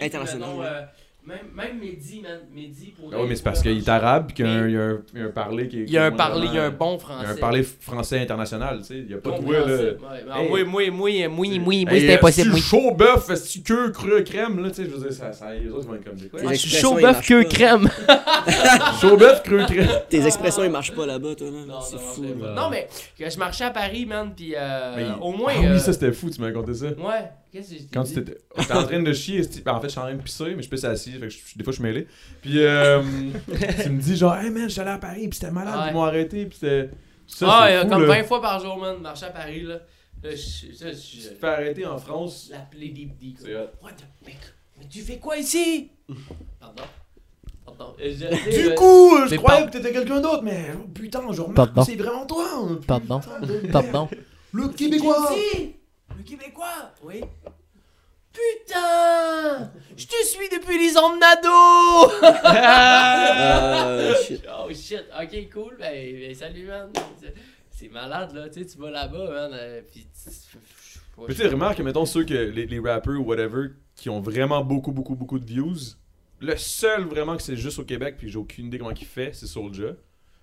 international, 0.00 0.88
Même, 1.30 1.38
même 1.54 1.78
Mehdi, 1.78 2.20
man. 2.22 2.40
Mehdi 2.52 2.86
pour. 2.98 3.10
Ah 3.14 3.18
oui, 3.20 3.26
mais 3.28 3.36
c'est 3.36 3.42
parce 3.44 3.62
qu'il 3.62 3.78
est 3.78 3.88
arabe 3.88 4.26
puis 4.26 4.34
qu'il 4.36 4.46
y 4.46 4.48
a 4.48 4.52
un- 4.52 4.66
il 4.68 4.74
y 4.74 4.76
a 4.76 4.82
un- 4.82 4.98
il 5.14 5.20
y 5.20 5.22
a 5.22 5.26
un 5.26 5.30
parler 5.30 5.68
qui 5.68 5.80
est. 5.80 5.84
Il 5.84 5.90
y 5.92 5.98
a 5.98 6.04
un 6.04 6.10
parler, 6.10 6.46
il 6.48 6.54
y 6.54 6.58
a 6.58 6.64
un 6.64 6.70
bon 6.70 6.94
Il 6.94 6.96
y 6.96 7.00
français. 7.00 7.26
a 7.26 7.30
un 7.30 7.36
parler 7.36 7.62
français 7.62 8.18
international, 8.20 8.78
tu 8.80 8.84
sais. 8.86 8.98
Il 8.98 9.10
y 9.10 9.14
a 9.14 9.18
pas 9.18 9.30
de 9.30 9.36
Compréhensible. 9.36 9.98
là. 10.02 10.10
Ouais, 10.12 10.24
mais 10.26 10.42
Hey. 10.42 10.48
Moi, 10.48 10.64
moi, 10.64 10.90
moi, 10.90 11.28
moi, 11.28 11.28
moi, 11.28 11.58
moi, 11.60 11.74
Hey, 11.94 12.00
c'est 12.00 12.10
euh, 12.10 12.14
impossible. 12.16 12.56
si 12.58 12.74
moi. 12.76 12.82
chaud 12.82 12.94
bœuf, 12.94 13.30
est-ce 13.30 13.58
que 13.60 13.88
creux 13.90 14.22
crème, 14.22 14.62
là, 14.62 14.70
tu 14.70 14.76
sais, 14.76 14.84
je 14.84 14.90
veux 14.90 15.00
dire, 15.00 15.12
ça, 15.12 15.32
ça, 15.32 15.54
les 15.54 15.68
autres 15.70 15.86
vont 15.86 15.94
être 15.94 16.04
comme 16.04 16.16
des 16.16 16.28
quoi? 16.28 16.40
Je 16.50 16.54
suis 16.54 16.70
chaud 16.70 16.96
ils 16.98 17.02
bœuf 17.02 17.26
queue 17.26 17.42
pas. 17.44 17.48
crème? 17.48 17.88
Chaud 19.00 19.16
bœuf, 19.16 19.42
creux 19.42 19.64
crème. 19.66 19.88
Tes 20.08 20.24
expressions, 20.26 20.64
ils 20.64 20.70
marchent 20.70 20.94
pas 20.94 21.06
là-bas, 21.06 21.34
toi, 21.36 21.46
là. 21.48 21.58
Non, 21.66 21.80
C'est 21.80 21.96
non, 21.96 22.02
fou. 22.02 22.22
c'est 22.24 22.40
là. 22.42 22.54
pas- 22.54 22.60
Non, 22.62 22.70
mais 22.70 22.88
je 23.18 23.38
marchais 23.38 23.64
à 23.64 23.70
Paris, 23.70 24.06
man, 24.06 24.32
puis 24.34 24.54
euh, 24.56 24.94
Mais- 24.96 25.06
au 25.20 25.32
moins. 25.32 25.52
Ah 25.56 25.66
euh, 25.66 25.72
oui, 25.74 25.80
ça 25.80 25.92
c'était 25.92 26.12
fou, 26.12 26.30
tu 26.30 26.40
m'as 26.40 26.48
raconté 26.48 26.74
ça. 26.74 26.86
Ouais, 26.86 27.30
qu'est-ce 27.52 27.70
que 27.70 27.78
j'ai 27.78 27.86
Quand 27.92 28.04
tu 28.04 28.18
étais 28.18 28.36
t'étais 28.56 28.72
en 28.72 28.82
train 28.84 29.02
de 29.02 29.12
chier, 29.12 29.42
ben, 29.64 29.72
en 29.74 29.80
fait, 29.80 29.88
je 29.88 29.92
suis 29.92 30.00
en 30.00 30.04
train 30.04 30.14
de 30.14 30.22
pisser, 30.22 30.54
mais 30.56 30.62
je 30.62 30.68
pisse 30.68 30.84
assis, 30.84 31.12
fait 31.12 31.18
que 31.20 31.28
je- 31.30 31.38
des 31.56 31.64
fois 31.64 31.72
je 31.72 31.76
suis 31.76 31.82
mêlé. 31.82 32.06
Puis 32.42 32.58
euh, 32.58 33.02
tu 33.82 33.90
me 33.90 34.00
dis 34.00 34.16
genre, 34.16 34.36
hey 34.36 34.50
man, 34.50 34.64
je 34.64 34.68
suis 34.72 34.80
allé 34.80 34.90
à 34.90 34.98
Paris, 34.98 35.28
puis 35.28 35.38
c'était 35.38 35.52
malade, 35.52 35.78
Ouais. 35.78 35.84
ils 35.90 35.94
m'ont 35.94 36.04
arrêté, 36.04 36.46
puis 36.46 36.58
c'était. 36.60 36.90
Ça, 37.26 37.46
Ah, 37.48 37.66
c'est 37.68 37.82
fou, 37.82 37.88
comme 37.90 38.02
là. 38.02 38.08
20 38.18 38.24
fois 38.24 38.40
par 38.42 38.60
jour, 38.60 38.76
man, 38.76 38.98
marcher 39.00 39.26
à 39.26 39.30
Paris, 39.30 39.62
là. 39.62 39.80
Là, 40.22 40.30
je. 40.32 40.74
ça, 40.74 40.92
je- 40.92 40.96
Tu 40.98 41.28
te 41.28 41.34
fais 41.40 41.46
arrêter 41.46 41.86
en 41.86 41.96
France. 41.96 42.48
L'appeler. 42.50 43.08
C'est 43.38 43.54
hot. 43.54 43.68
What 43.82 43.92
the 43.92 44.26
mec? 44.26 44.36
Mais 44.78 44.86
tu 44.90 45.00
fais 45.00 45.18
quoi 45.18 45.36
ici? 45.38 45.90
Pardon. 46.58 46.82
Pardon. 47.64 47.94
Euh, 48.02 48.12
je- 48.12 48.50
Du 48.60 48.68
euh, 48.70 48.74
coup, 48.74 49.14
euh, 49.16 49.26
je 49.26 49.30
mais 49.30 49.36
croyais 49.38 49.60
par- 49.62 49.70
que 49.70 49.76
t'étais 49.78 49.92
quelqu'un 49.92 50.20
d'autre, 50.20 50.42
mais 50.42 50.66
oh, 50.76 50.88
putain, 50.92 51.22
je 51.32 51.40
remarque 51.40 51.70
c'est 51.86 51.96
vraiment 51.96 52.26
toi. 52.26 52.44
hein, 52.54 52.80
Pardon. 52.86 53.20
Pardon. 53.72 54.08
Le 54.52 54.68
Québécois. 54.68 55.30
Le 56.20 56.24
Québécois? 56.26 56.92
Oui. 57.02 57.22
Putain! 58.30 59.72
Je 59.96 60.06
te 60.06 60.24
suis 60.26 60.48
depuis 60.50 60.78
les 60.78 60.96
emmenado! 60.98 62.12
Euh, 62.44 64.14
shit. 64.26 64.42
oh 64.52 64.68
shit, 64.72 65.04
ok, 65.18 65.50
cool. 65.52 65.76
Ben, 65.78 66.14
ben, 66.14 66.34
salut, 66.34 66.66
man. 66.66 66.90
C'est- 67.72 67.88
malade, 67.88 68.34
là. 68.34 68.50
Tu 68.50 68.60
sais, 68.60 68.66
tu 68.66 68.76
vas 68.78 68.90
là-bas, 68.90 69.30
man. 69.30 69.50
euh, 69.54 69.80
Pis. 69.90 70.06
tu- 70.12 70.58
Mais 71.26 71.34
tu 71.34 71.40
sais, 71.40 71.48
remarque, 71.48 71.78
mettons 71.80 72.04
ceux 72.04 72.24
que 72.24 72.34
les, 72.34 72.66
les 72.66 72.78
rappers 72.80 73.14
ou 73.18 73.24
whatever 73.24 73.68
qui 73.96 74.10
ont 74.10 74.20
vraiment 74.20 74.62
beaucoup, 74.62 74.92
beaucoup, 74.92 75.14
beaucoup 75.16 75.38
de 75.38 75.46
views. 75.46 75.96
Le 76.40 76.54
seul 76.58 77.04
vraiment 77.04 77.36
que 77.38 77.42
c'est 77.42 77.56
juste 77.56 77.78
au 77.78 77.84
Québec, 77.84 78.16
puis 78.18 78.28
j'ai 78.28 78.36
aucune 78.38 78.66
idée 78.66 78.78
comment 78.78 78.90
il 78.92 79.06
fait, 79.06 79.32
c'est 79.32 79.46
Soulja. 79.46 79.94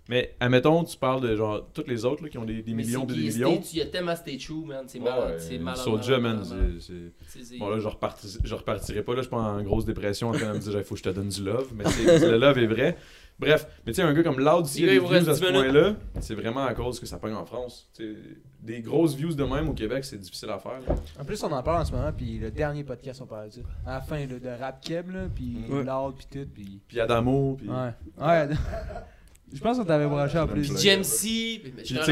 Mais 0.10 0.36
admettons, 0.40 0.84
tu 0.84 0.96
parles 0.98 1.22
de 1.22 1.36
genre 1.36 1.68
tous 1.74 1.84
les 1.88 2.06
autres 2.06 2.24
là, 2.24 2.30
qui 2.30 2.38
ont 2.38 2.46
des, 2.46 2.62
des 2.62 2.74
millions 2.74 3.02
c'est 3.02 3.08
de 3.16 3.20
qui, 3.20 3.28
millions. 3.28 3.62
Il 3.74 3.78
y 3.80 3.82
a 3.82 3.86
tellement 3.88 4.16
Stay 4.16 4.38
True, 4.38 4.66
man. 4.66 4.86
C'est 4.88 5.00
malade. 5.00 5.32
ouais, 5.34 5.40
C'est 5.40 5.58
malade. 5.58 5.82
Soulja, 5.84 6.18
man, 6.20 6.38
malade. 6.38 6.48
c'est- 6.80 6.94
c'est. 7.28 7.40
C'est- 7.40 7.44
c'est- 7.46 7.58
Bon 7.58 7.70
là, 7.70 7.80
je, 7.80 7.88
reparti- 7.88 8.40
je 8.44 8.56
repartirai 8.56 9.04
pas, 9.04 9.12
là, 9.14 9.18
je 9.18 9.24
suis 9.24 9.30
pas 9.32 9.38
en 9.38 9.62
grosse 9.64 9.86
dépression 9.86 10.30
en 10.30 10.32
train 10.32 10.50
de 10.50 10.54
me 10.54 10.60
dire, 10.60 10.78
il 10.78 10.84
faut 10.84 10.96
que 10.96 11.00
je 11.00 11.04
te 11.04 11.10
donne 11.10 11.30
du 11.30 11.44
love, 11.44 11.72
mais 11.76 11.84
le 11.84 12.38
love 12.38 12.58
est 12.58 12.68
vrai. 12.68 12.98
Bref, 13.40 13.68
mais 13.86 13.92
tu 13.92 13.98
sais, 13.98 14.02
un 14.02 14.14
gars 14.14 14.24
comme 14.24 14.40
Loud, 14.40 14.66
s'il 14.66 14.86
y 14.86 14.90
a 14.90 14.94
des 14.94 15.00
views 15.00 15.14
à 15.14 15.20
ce 15.22 15.30
10 15.32 15.42
minutes. 15.42 15.54
point-là, 15.72 15.96
c'est 16.22 16.34
vraiment 16.34 16.66
à 16.66 16.74
cause 16.74 17.00
que 17.00 17.06
ça 17.06 17.20
pogne 17.20 17.36
en 17.36 17.46
France. 17.46 17.88
Tu 17.96 18.04
sais, 18.14 18.20
des 18.64 18.82
grosses 18.82 19.14
views 19.14 19.36
de 19.36 19.44
même 19.44 19.70
au 19.70 19.74
Québec, 19.74 20.04
c'est 20.06 20.18
difficile 20.18 20.50
à 20.50 20.58
faire. 20.58 20.80
là. 20.88 20.96
En 21.22 21.24
plus, 21.24 21.44
on 21.44 21.52
en 21.52 21.62
parle 21.62 21.82
en 21.82 21.86
ce 21.86 21.92
moment, 21.92 22.12
puis 22.12 22.40
le 22.40 22.50
dernier 22.50 22.84
podcast, 22.84 23.22
on 23.22 23.28
parlait 23.28 23.50
de 23.50 23.54
ça. 23.54 23.62
À 23.86 23.94
la 23.96 24.02
fin, 24.02 24.18
là, 24.26 24.40
de 24.40 24.60
Rap 24.60 24.82
Keb, 24.84 25.12
là, 25.12 25.28
puis 25.36 25.56
Ouais. 25.70 25.84
Loud, 25.84 26.16
puis 26.16 26.26
tout, 26.32 26.50
puis... 26.52 26.82
Puis 26.88 27.00
Adamo, 27.00 27.56
puis. 27.60 27.70
Ouais. 27.70 27.94
Ouais. 28.20 28.48
Je 29.54 29.62
pense 29.62 29.78
qu'on 29.78 29.86
t'avait 29.86 30.08
branché 30.08 30.38
en 30.38 30.46
plus. 30.46 30.70
GMC. 30.76 31.62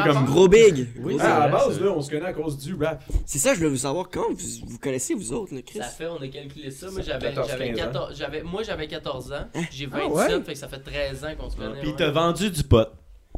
comme 0.03 0.26
Gros 0.26 0.48
big. 0.48 0.88
Oui, 1.02 1.18
Ah, 1.20 1.36
à 1.36 1.40
la 1.40 1.45
big. 1.48 1.56
base, 1.68 1.82
là, 1.82 1.91
on 1.91 2.02
se 2.02 2.10
connaît 2.10 2.26
à 2.28 2.34
cause 2.34 2.57
du 2.57 2.74
rap. 2.76 3.03
C'est 3.26 3.40
ça, 3.40 3.53
je 3.53 3.57
voulais 3.57 3.70
vous 3.72 3.76
savoir 3.78 4.10
quand 4.10 4.30
vous, 4.30 4.38
vous 4.68 4.80
connaissez, 4.80 5.14
vous 5.14 5.34
autres, 5.34 5.53
là, 5.53 5.62
Chris? 5.62 5.80
Ça 5.80 5.86
fait, 5.86 6.07
on 6.07 6.16
a 6.22 6.28
calculé 6.28 6.72
ça. 6.72 6.90
Moi, 6.91 7.02
j'avais, 7.06 7.28
14, 7.34 7.49
j'avais 7.49 7.68
15 7.74 7.80
ans. 7.80 7.84
14, 7.91 8.18
j'avais, 8.18 8.44
moi, 8.44 8.64
j'avais 8.64 8.88
14 8.88 9.34
ans. 9.34 9.45
J'ai 9.70 9.88
Ah 9.91 9.98
27, 10.07 10.12
ouais? 10.38 10.44
fait 10.45 10.53
que 10.53 10.60
ça 10.60 10.68
fait 10.70 10.80
13 10.80 11.24
ans 11.26 11.28
qu'on 11.38 11.49
se 11.49 11.57
connaît. 11.57 11.80
Puis 11.82 11.90
il 11.90 11.91
ouais. 11.91 11.95
t'a 11.98 12.12
vendu 12.12 12.49
du 12.49 12.64
pot. 12.64 12.88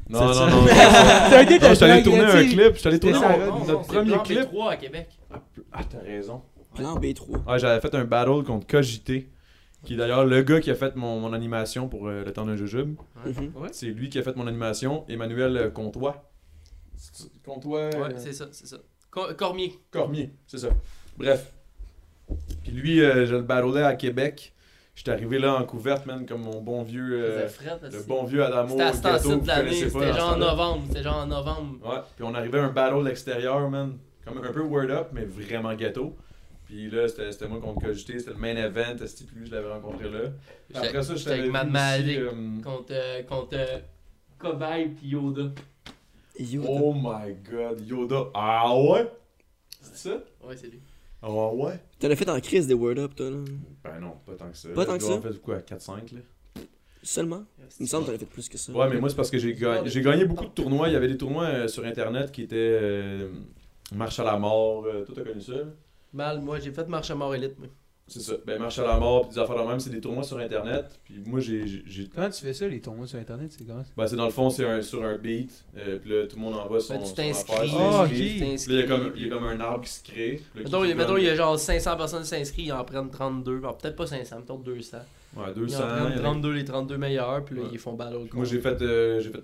Non, 0.09 0.19
C'est 0.19 0.25
non, 0.25 0.33
ça. 0.33 0.49
non. 0.51 0.61
non. 0.61 0.67
T'as 0.67 1.69
je 1.69 1.73
suis 1.75 1.83
allé 1.85 2.03
tourner 2.03 2.19
un 2.23 2.43
clip. 2.45 2.73
Je 2.75 2.79
suis 2.79 2.87
allé 2.87 2.99
tourner 2.99 3.19
notre 3.19 3.65
c'est 3.65 3.87
premier 3.87 4.11
Plan 4.13 4.23
clip. 4.23 4.39
B3 4.51 4.69
à 4.71 4.77
Québec. 4.77 5.09
Ah, 5.73 5.81
t'as 5.89 5.99
raison. 6.05 6.41
Plan 6.75 6.95
B3. 6.99 7.45
Ouais, 7.51 7.59
j'avais 7.59 7.81
fait 7.81 7.93
un 7.95 8.05
battle 8.05 8.43
contre 8.45 8.67
Cogité, 8.67 9.27
qui 9.83 9.93
est 9.93 9.97
d'ailleurs 9.97 10.25
le 10.25 10.41
gars 10.41 10.59
qui 10.59 10.71
a 10.71 10.75
fait 10.75 10.95
mon, 10.95 11.19
mon 11.19 11.33
animation 11.33 11.87
pour 11.87 12.07
euh, 12.07 12.23
Le 12.25 12.33
temps 12.33 12.45
d'un 12.45 12.55
jujube. 12.57 12.95
Mhm. 13.25 13.51
C'est 13.71 13.87
lui 13.87 14.09
qui 14.09 14.19
a 14.19 14.23
fait 14.23 14.35
mon 14.35 14.47
animation, 14.47 15.05
Emmanuel 15.07 15.57
euh, 15.57 15.69
Comtois. 15.69 16.29
C'est- 16.95 17.29
Comtois. 17.45 17.85
Ouais, 17.89 17.95
euh, 17.95 18.17
c'est 18.17 18.33
ça, 18.33 18.47
c'est 18.51 18.67
ça. 18.67 18.77
Cor- 19.11 19.35
Cormier. 19.35 19.73
Cormier, 19.91 20.31
c'est 20.47 20.57
ça. 20.57 20.69
Bref. 21.17 21.51
Puis 22.63 22.71
lui, 22.71 23.01
euh, 23.01 23.25
je 23.25 23.35
le 23.35 23.41
battlais 23.43 23.83
à 23.83 23.95
Québec. 23.95 24.53
J'étais 24.95 25.11
arrivé 25.11 25.37
là 25.37 25.53
en 25.55 25.63
couverte, 25.63 26.05
man, 26.07 26.25
comme 26.25 26.41
mon 26.41 26.59
bon 26.61 26.81
vieux. 26.81 27.13
euh, 27.13 27.47
fret, 27.47 27.79
le 27.83 28.01
bon 28.07 28.23
vieux 28.23 28.43
Adamo. 28.43 28.69
C'était 28.71 28.81
à 28.81 28.93
ce 28.93 29.01
gâteau, 29.01 29.09
temps-ci 29.13 29.27
vous 29.35 29.41
de 29.41 29.47
l'année. 29.47 29.71
C'était 29.73 30.13
genre 30.13 30.33
en 30.33 30.37
novembre. 30.37 30.83
C'était 30.87 31.03
genre 31.03 31.17
en 31.17 31.27
novembre. 31.27 31.87
Ouais, 31.87 31.99
puis 32.15 32.25
on 32.27 32.33
arrivait 32.33 32.57
à 32.59 32.63
un 32.65 32.71
battle 32.71 33.07
extérieur, 33.07 33.69
man. 33.69 33.97
Comme 34.25 34.39
un 34.43 34.51
peu 34.51 34.61
word 34.61 34.89
up, 34.89 35.09
mais 35.13 35.23
vraiment 35.23 35.73
ghetto. 35.75 36.15
Puis 36.67 36.89
là, 36.89 37.07
c'était 37.07 37.31
c'était 37.31 37.47
moi 37.47 37.61
contre 37.61 37.85
Cogité, 37.85 38.19
c'était 38.19 38.31
le 38.31 38.37
main 38.37 38.55
event, 38.55 38.95
c'était 39.05 39.23
plus, 39.23 39.45
je 39.47 39.51
l'avais 39.51 39.71
rencontré 39.71 40.09
là. 40.09 40.19
Après 40.73 41.01
ça, 41.01 41.15
j'étais 41.15 41.31
avec 41.31 41.51
Mad 41.51 41.69
Magic 41.69 42.17
euh, 42.17 42.61
contre, 42.61 42.91
euh, 42.91 43.23
contre 43.23 43.53
euh, 43.57 43.79
Cobaye 44.37 44.89
pis 44.89 45.07
Yoda. 45.07 45.51
Yo, 46.37 46.63
Oh 46.67 46.93
my 46.93 47.33
god, 47.49 47.87
Yoda. 47.87 48.25
Ah 48.33 48.75
ouais? 48.77 49.09
C'est 49.81 50.09
ça? 50.09 50.17
Ouais, 50.45 50.55
c'est 50.57 50.67
lui. 50.67 50.81
Ah 51.21 51.31
ouais? 51.31 51.79
T'en 51.99 52.11
as 52.11 52.15
fait 52.15 52.29
en 52.29 52.39
crise 52.41 52.67
des 52.67 52.73
Word 52.73 52.97
Up, 52.99 53.15
toi, 53.15 53.29
là. 53.31 53.37
Ben 53.83 53.99
non, 54.01 54.13
pas 54.25 54.33
tant 54.35 54.49
que 54.51 54.57
ça. 54.57 54.69
Pas 54.69 54.85
tant 54.85 54.97
que 54.97 55.03
ça? 55.03 55.21
faire 55.21 55.41
quoi, 55.41 55.57
4-5 55.59 56.13
là? 56.13 56.19
Seulement? 57.01 57.43
Il 57.79 57.83
me 57.83 57.87
semble 57.87 58.05
que 58.05 58.09
t'en 58.11 58.15
as 58.15 58.19
fait 58.19 58.25
plus 58.25 58.49
que 58.49 58.57
ça. 58.57 58.73
Ouais, 58.73 58.89
mais 58.89 58.99
moi, 58.99 59.09
c'est 59.09 59.15
parce 59.15 59.31
que 59.31 59.37
j'ai 59.37 59.53
gagné, 59.53 59.89
j'ai 59.89 60.01
gagné 60.01 60.25
beaucoup 60.25 60.43
de 60.45 60.49
tournois. 60.51 60.89
Il 60.89 60.93
y 60.93 60.95
avait 60.97 61.07
des 61.07 61.17
tournois 61.17 61.45
euh, 61.45 61.67
sur 61.69 61.85
internet 61.85 62.31
qui 62.33 62.41
étaient 62.41 62.55
euh, 62.57 63.29
Marche 63.95 64.19
à 64.19 64.25
la 64.25 64.37
mort. 64.37 64.85
euh, 64.85 65.05
toi, 65.05 65.15
t'as 65.15 65.23
connu 65.23 65.41
ça? 65.41 65.53
Mal, 66.13 66.41
moi, 66.41 66.59
j'ai 66.59 66.71
fait 66.71 66.87
marche 66.87 67.11
à 67.11 67.15
mort 67.15 67.33
élite, 67.35 67.57
moi. 67.59 67.67
C'est 68.09 68.21
ça. 68.21 68.35
Ben, 68.45 68.57
Marche 68.57 68.79
à 68.79 68.87
la 68.87 68.97
mort, 68.97 69.23
puis 69.27 69.35
des 69.35 69.39
affaires 69.41 69.61
de 69.61 69.67
même, 69.69 69.81
c'est 69.81 69.89
des 69.89 69.99
tournois 69.99 70.23
sur 70.23 70.37
internet. 70.37 70.85
Puis 71.03 71.15
moi, 71.25 71.41
j'ai. 71.41 71.65
Comment 72.15 72.29
tu 72.29 72.41
fais 72.41 72.53
ça, 72.53 72.65
les 72.65 72.79
tournois 72.79 73.05
sur 73.05 73.19
Internet, 73.19 73.51
c'est 73.57 73.65
comment? 73.67 73.83
Ben, 73.97 74.07
c'est 74.07 74.15
dans 74.15 74.23
le 74.23 74.31
fond, 74.31 74.49
c'est 74.49 74.65
un, 74.65 74.81
sur 74.81 75.03
un 75.03 75.17
beat. 75.17 75.65
euh, 75.75 75.99
puis 75.99 76.09
là, 76.11 76.25
tout 76.25 76.37
le 76.37 76.41
monde 76.41 76.55
envoie 76.55 76.79
son. 76.79 76.95
Ben, 76.97 77.03
tu 77.03 77.13
t'inscris. 77.13 77.69
Ah, 77.77 78.03
ok. 78.05 78.09
Puis 78.09 78.39
là, 78.39 78.55
il 78.69 78.73
y, 78.75 78.79
a 78.81 78.87
comme, 78.87 79.11
il 79.13 79.23
y 79.23 79.25
a 79.25 79.29
comme 79.29 79.43
un 79.43 79.59
arbre 79.59 79.83
qui 79.83 79.91
se 79.91 80.01
crée. 80.05 80.41
là, 80.55 80.61
Mettons, 80.63 80.83
il 80.85 80.87
y 80.87 80.91
a- 80.91 80.95
donne- 80.95 80.97
mettons, 81.05 81.17
il 81.17 81.23
y 81.25 81.29
a 81.29 81.35
genre 81.35 81.59
500 81.59 81.97
personnes 81.97 82.21
qui 82.21 82.29
s'inscrivent, 82.29 82.65
ils 82.67 82.71
en 82.71 82.85
prennent 82.85 83.09
32. 83.11 83.59
Bon, 83.59 83.73
peut-être 83.73 83.97
pas 83.97 84.07
500, 84.07 84.37
mettons 84.39 84.57
200. 84.57 84.99
Ouais, 85.35 85.43
Ils 85.49 85.53
200. 85.55 85.83
en 85.83 85.87
prennent 85.87 85.97
il 86.05 86.11
y 86.11 86.13
en 86.15 86.19
a- 86.19 86.23
32, 86.23 86.51
les 86.53 86.63
32 86.63 86.97
meilleurs, 86.97 87.43
puis 87.43 87.57
là, 87.57 87.63
Ouais. 87.63 87.69
ils 87.73 87.77
font 87.77 87.91
battle. 87.91 88.19
Moi, 88.31 88.45
j'ai 88.45 88.61
fait, 88.61 88.81
euh, 88.81 89.19
j'ai 89.19 89.31
fait 89.31 89.43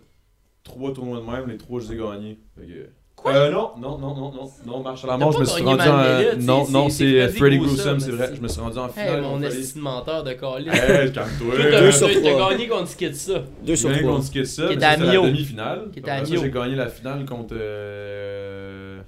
trois 0.63 0.93
tournois 0.93 1.19
de 1.19 1.25
même, 1.25 1.49
les 1.49 1.57
trois, 1.57 1.81
je 1.81 1.89
les 1.89 1.95
ai 1.95 1.97
gagnés. 1.97 2.39
Fait 2.57 2.65
que- 2.65 2.89
Quoi? 3.23 3.33
Euh, 3.33 3.51
non, 3.51 3.71
non, 3.79 3.97
non, 3.97 4.13
non, 4.15 4.31
non, 4.33 4.49
non, 4.65 4.83
marche 4.83 5.03
à 5.05 5.07
la 5.07 5.17
mort, 5.17 5.31
je 5.31 5.39
me 5.39 5.45
suis 5.45 5.63
rendu 5.63 5.81
en. 5.81 6.37
Non, 6.39 6.65
c'est- 6.65 6.71
non, 6.73 6.89
c'est 6.89 7.21
euh, 7.21 7.29
Freddy 7.29 7.57
Gruesome, 7.57 7.75
Gruesome, 7.97 7.99
c'est 8.01 8.11
vrai. 8.11 8.31
Je 8.35 8.41
me 8.41 8.47
suis 8.49 8.59
rendu 8.61 8.77
en 8.77 8.87
Hey, 8.87 8.91
finale. 8.93 9.21
mon 9.21 9.29
contre 9.31 9.45
Freddy. 9.45 9.59
esti 9.61 9.77
de 9.77 9.83
menteur 9.83 10.23
de 10.25 10.33
calice. 10.33 10.73
Hey, 10.73 11.11
calme-toi. 11.13 11.55
T'as- 11.57 11.79
Deux 11.79 11.91
sur 11.91 12.07
t'as 12.09 12.19
trois. 12.19 12.49
gagné 12.51 12.67
contre 12.67 12.87
Skid 12.89 13.15
ça. 13.15 13.43
Deux 13.65 13.75
sur 13.77 13.87
J'ai 13.89 13.95
gagné 13.95 14.03
trois. 14.07 14.15
contre 14.17 14.27
Skid 14.27 14.45
ça, 14.45 14.67
Qui 14.67 14.79
ça, 14.79 14.89
à 14.89 14.97
la 14.97 15.11
Mio. 15.11 15.25
demi-finale. 15.25 15.89
Qui 15.93 16.09
à 16.09 16.21
Mio. 16.21 16.41
j'ai 16.43 16.51
gagné 16.51 16.75
la 16.75 16.87
finale 16.89 17.25
contre. 17.25 17.55
euh, 17.57 18.99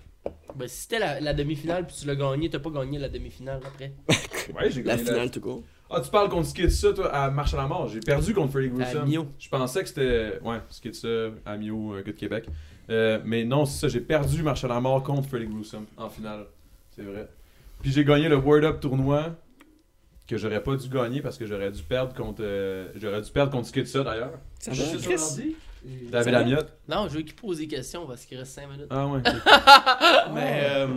Ben, 0.56 0.68
si 0.70 0.84
c'était 0.84 1.00
la, 1.00 1.20
la 1.20 1.34
demi-finale, 1.34 1.86
puis 1.86 1.96
tu 2.00 2.08
l'as 2.08 2.16
gagné, 2.16 2.50
t'as 2.50 2.60
pas 2.60 2.70
gagné 2.70 2.98
la 2.98 3.10
demi-finale 3.10 3.60
après. 3.66 3.92
Ouais, 4.56 4.70
j'ai 4.70 4.84
La 4.84 4.96
gagné 4.96 5.06
finale, 5.10 5.32
tout 5.32 5.42
court. 5.42 5.64
Ah, 5.90 6.00
tu 6.02 6.10
parles 6.10 6.30
contre 6.30 6.48
Skitsa, 6.48 6.94
toi, 6.94 7.08
à 7.14 7.30
Marche 7.32 7.54
à 7.56 7.58
la 7.58 7.68
mort. 7.68 7.88
J'ai 7.90 8.00
perdu 8.00 8.34
contre 8.34 8.52
Freddy 8.54 8.68
À 8.68 8.70
Gruesome. 8.70 9.08
Mio. 9.10 9.26
Je 9.40 9.50
pensais 9.50 9.82
que 9.82 9.88
c'était. 9.90 10.40
Ouais, 10.44 10.58
Skitsa, 10.70 11.08
Amio, 11.46 11.94
un 11.94 11.98
gars 11.98 12.04
de 12.04 12.12
Québec. 12.12 12.46
Euh, 12.90 13.20
mais 13.26 13.44
non, 13.44 13.66
c'est 13.66 13.80
ça, 13.80 13.88
j'ai 13.88 14.02
perdu 14.02 14.44
Marche 14.44 14.64
à 14.64 14.68
la 14.68 14.80
mort 14.80 15.02
contre 15.04 15.28
Freddy 15.28 15.48
Gruesome 15.48 15.86
en 15.98 16.10
finale. 16.10 16.46
C'est 16.96 17.04
vrai. 17.04 17.28
Puis 17.82 17.92
j'ai 17.92 18.06
gagné 18.06 18.30
le 18.30 18.38
Word 18.38 18.64
Up 18.64 18.80
tournoi 18.80 19.36
que 20.28 20.38
j'aurais 20.38 20.62
pas 20.64 20.76
dû 20.76 20.90
gagner 20.90 21.22
parce 21.22 21.38
que 21.38 21.46
j'aurais 21.46 21.72
dû 21.72 21.84
perdre 21.84 22.14
contre. 22.14 22.42
euh, 22.44 22.88
j'aurais 22.96 23.22
dû 23.22 23.32
perdre 23.32 23.52
contre 23.52 23.68
Skitsa 23.68 24.04
d'ailleurs. 24.04 24.34
Ça 24.60 24.72
Je 24.74 24.82
va, 24.82 24.88
suis 24.88 25.00
sur 25.00 25.10
Chris? 25.10 25.18
l'ordi. 25.20 25.56
Ça 26.06 26.12
David 26.12 26.34
va? 26.34 26.40
Lamiotte. 26.40 26.74
Non, 26.90 27.08
je 27.10 27.14
veux 27.16 27.22
qu'il 27.22 27.36
pose 27.36 27.58
des 27.60 27.68
questions 27.68 28.08
parce 28.08 28.26
qu'il 28.26 28.38
reste 28.40 28.54
5 28.54 28.68
minutes. 28.70 28.88
Ah 28.90 29.06
ouais. 29.08 29.20
Mais 30.34 30.62
euh, 30.70 30.88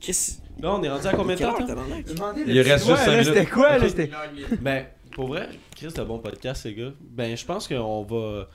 Chris, 0.00 0.38
là, 0.60 0.74
on 0.74 0.82
est 0.82 0.88
rendu 0.88 1.06
à 1.06 1.12
combien 1.12 1.34
de 1.36 1.40
temps? 1.40 1.56
Il 2.46 2.60
reste 2.60 2.86
juste 2.86 2.98
cinq 2.98 3.10
minutes. 3.12 3.24
C'était 3.26 3.46
quoi, 3.46 3.78
là? 3.78 3.88
C'était... 3.88 4.10
Ben, 4.60 4.86
pour 5.12 5.28
vrai, 5.28 5.48
Chris, 5.74 5.88
c'est 5.90 6.00
un 6.00 6.04
bon 6.04 6.18
podcast, 6.18 6.64
les 6.64 6.74
gars. 6.74 6.92
Ben, 7.00 7.36
je 7.36 7.44
pense 7.44 7.68
qu'on 7.68 8.02
va. 8.04 8.48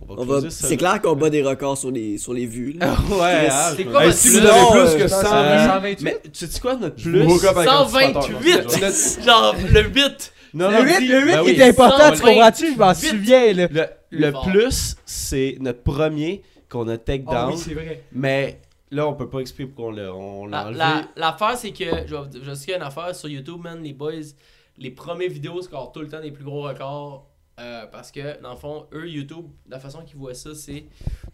On 0.00 0.14
va, 0.14 0.20
On 0.22 0.24
va... 0.24 0.34
closer 0.40 0.50
ça 0.50 0.68
C'est 0.68 0.76
clair 0.76 1.00
qu'on 1.02 1.14
bat 1.16 1.30
des 1.30 1.42
records 1.42 1.76
sur 1.78 1.90
les, 1.90 2.18
sur 2.18 2.32
les 2.32 2.46
vues. 2.46 2.72
Là. 2.72 2.92
ouais, 3.10 3.48
C'est 3.76 3.84
je 3.84 3.88
quoi 3.88 4.12
si 4.12 4.28
plus? 4.28 4.40
vous 4.40 4.46
avez 4.46 4.60
Non, 4.60 4.70
plus 4.70 4.80
euh, 4.80 4.94
que 4.96 5.02
je 5.02 5.08
100 5.08 5.20
pense- 5.22 5.32
Euh, 5.32 5.66
128. 5.66 6.02
Mais 6.02 6.20
tu 6.32 6.46
sais 6.46 6.60
quoi, 6.60 6.76
notre 6.76 6.96
plus? 6.96 7.22
vous 7.22 7.34
hook 7.34 7.44
up 7.44 7.56
avec 7.56 7.68
un 7.68 7.84
128! 7.86 8.62
petit 8.62 9.22
Genre, 9.24 9.54
le 9.72 9.82
8! 9.82 10.32
Non, 10.54 10.70
Le 10.70 10.76
non, 10.78 10.82
8, 10.84 10.98
dis- 11.00 11.06
le 11.08 11.20
8 11.20 11.26
ben 11.32 11.44
qui 11.44 11.50
oui. 11.50 11.60
est 11.60 11.62
important, 11.68 12.10
tu 12.10 12.16
128. 12.18 12.20
comprends-tu? 12.34 12.72
Je 12.74 12.78
m'en 12.78 12.94
souviens, 12.94 13.52
là. 13.52 13.68
Le, 13.70 13.86
le 14.10 14.32
plus, 14.50 14.96
c'est 15.04 15.56
notre 15.60 15.82
premier 15.82 16.42
qu'on 16.70 16.88
a 16.88 16.96
take 16.96 17.24
Ah 17.28 17.32
down. 17.44 17.52
oui, 17.52 17.58
c'est 17.62 17.74
vrai. 17.74 18.02
mais 18.12 18.60
là, 18.90 19.06
on 19.06 19.12
peut 19.14 19.28
pas 19.28 19.40
expliquer 19.40 19.70
pourquoi 19.70 19.92
on 19.92 19.94
l'a 19.96 20.14
on 20.14 20.46
l'a 20.46 21.02
L'affaire, 21.16 21.56
c'est 21.56 21.72
que, 21.72 21.84
je 22.06 22.14
vais 22.14 22.20
je 22.32 22.38
vais 22.38 22.50
expliquer 22.52 22.76
une 22.76 22.82
affaire 22.82 23.14
sur 23.14 23.28
YouTube, 23.28 23.60
man, 23.62 23.82
les 23.82 23.92
boys, 23.92 24.12
les 24.78 24.90
premières 24.90 25.28
vidéos 25.30 25.60
scorent 25.60 25.92
tout 25.92 26.00
le 26.00 26.08
temps 26.08 26.20
des 26.22 26.30
plus 26.30 26.44
gros 26.44 26.62
records. 26.62 27.26
Euh, 27.58 27.86
parce 27.86 28.10
que, 28.12 28.40
dans 28.40 28.52
le 28.52 28.56
fond, 28.56 28.86
eux, 28.92 29.08
YouTube, 29.08 29.46
la 29.68 29.78
façon 29.80 30.02
qu'ils 30.02 30.16
voient 30.16 30.34
ça, 30.34 30.54
c'est 30.54 30.84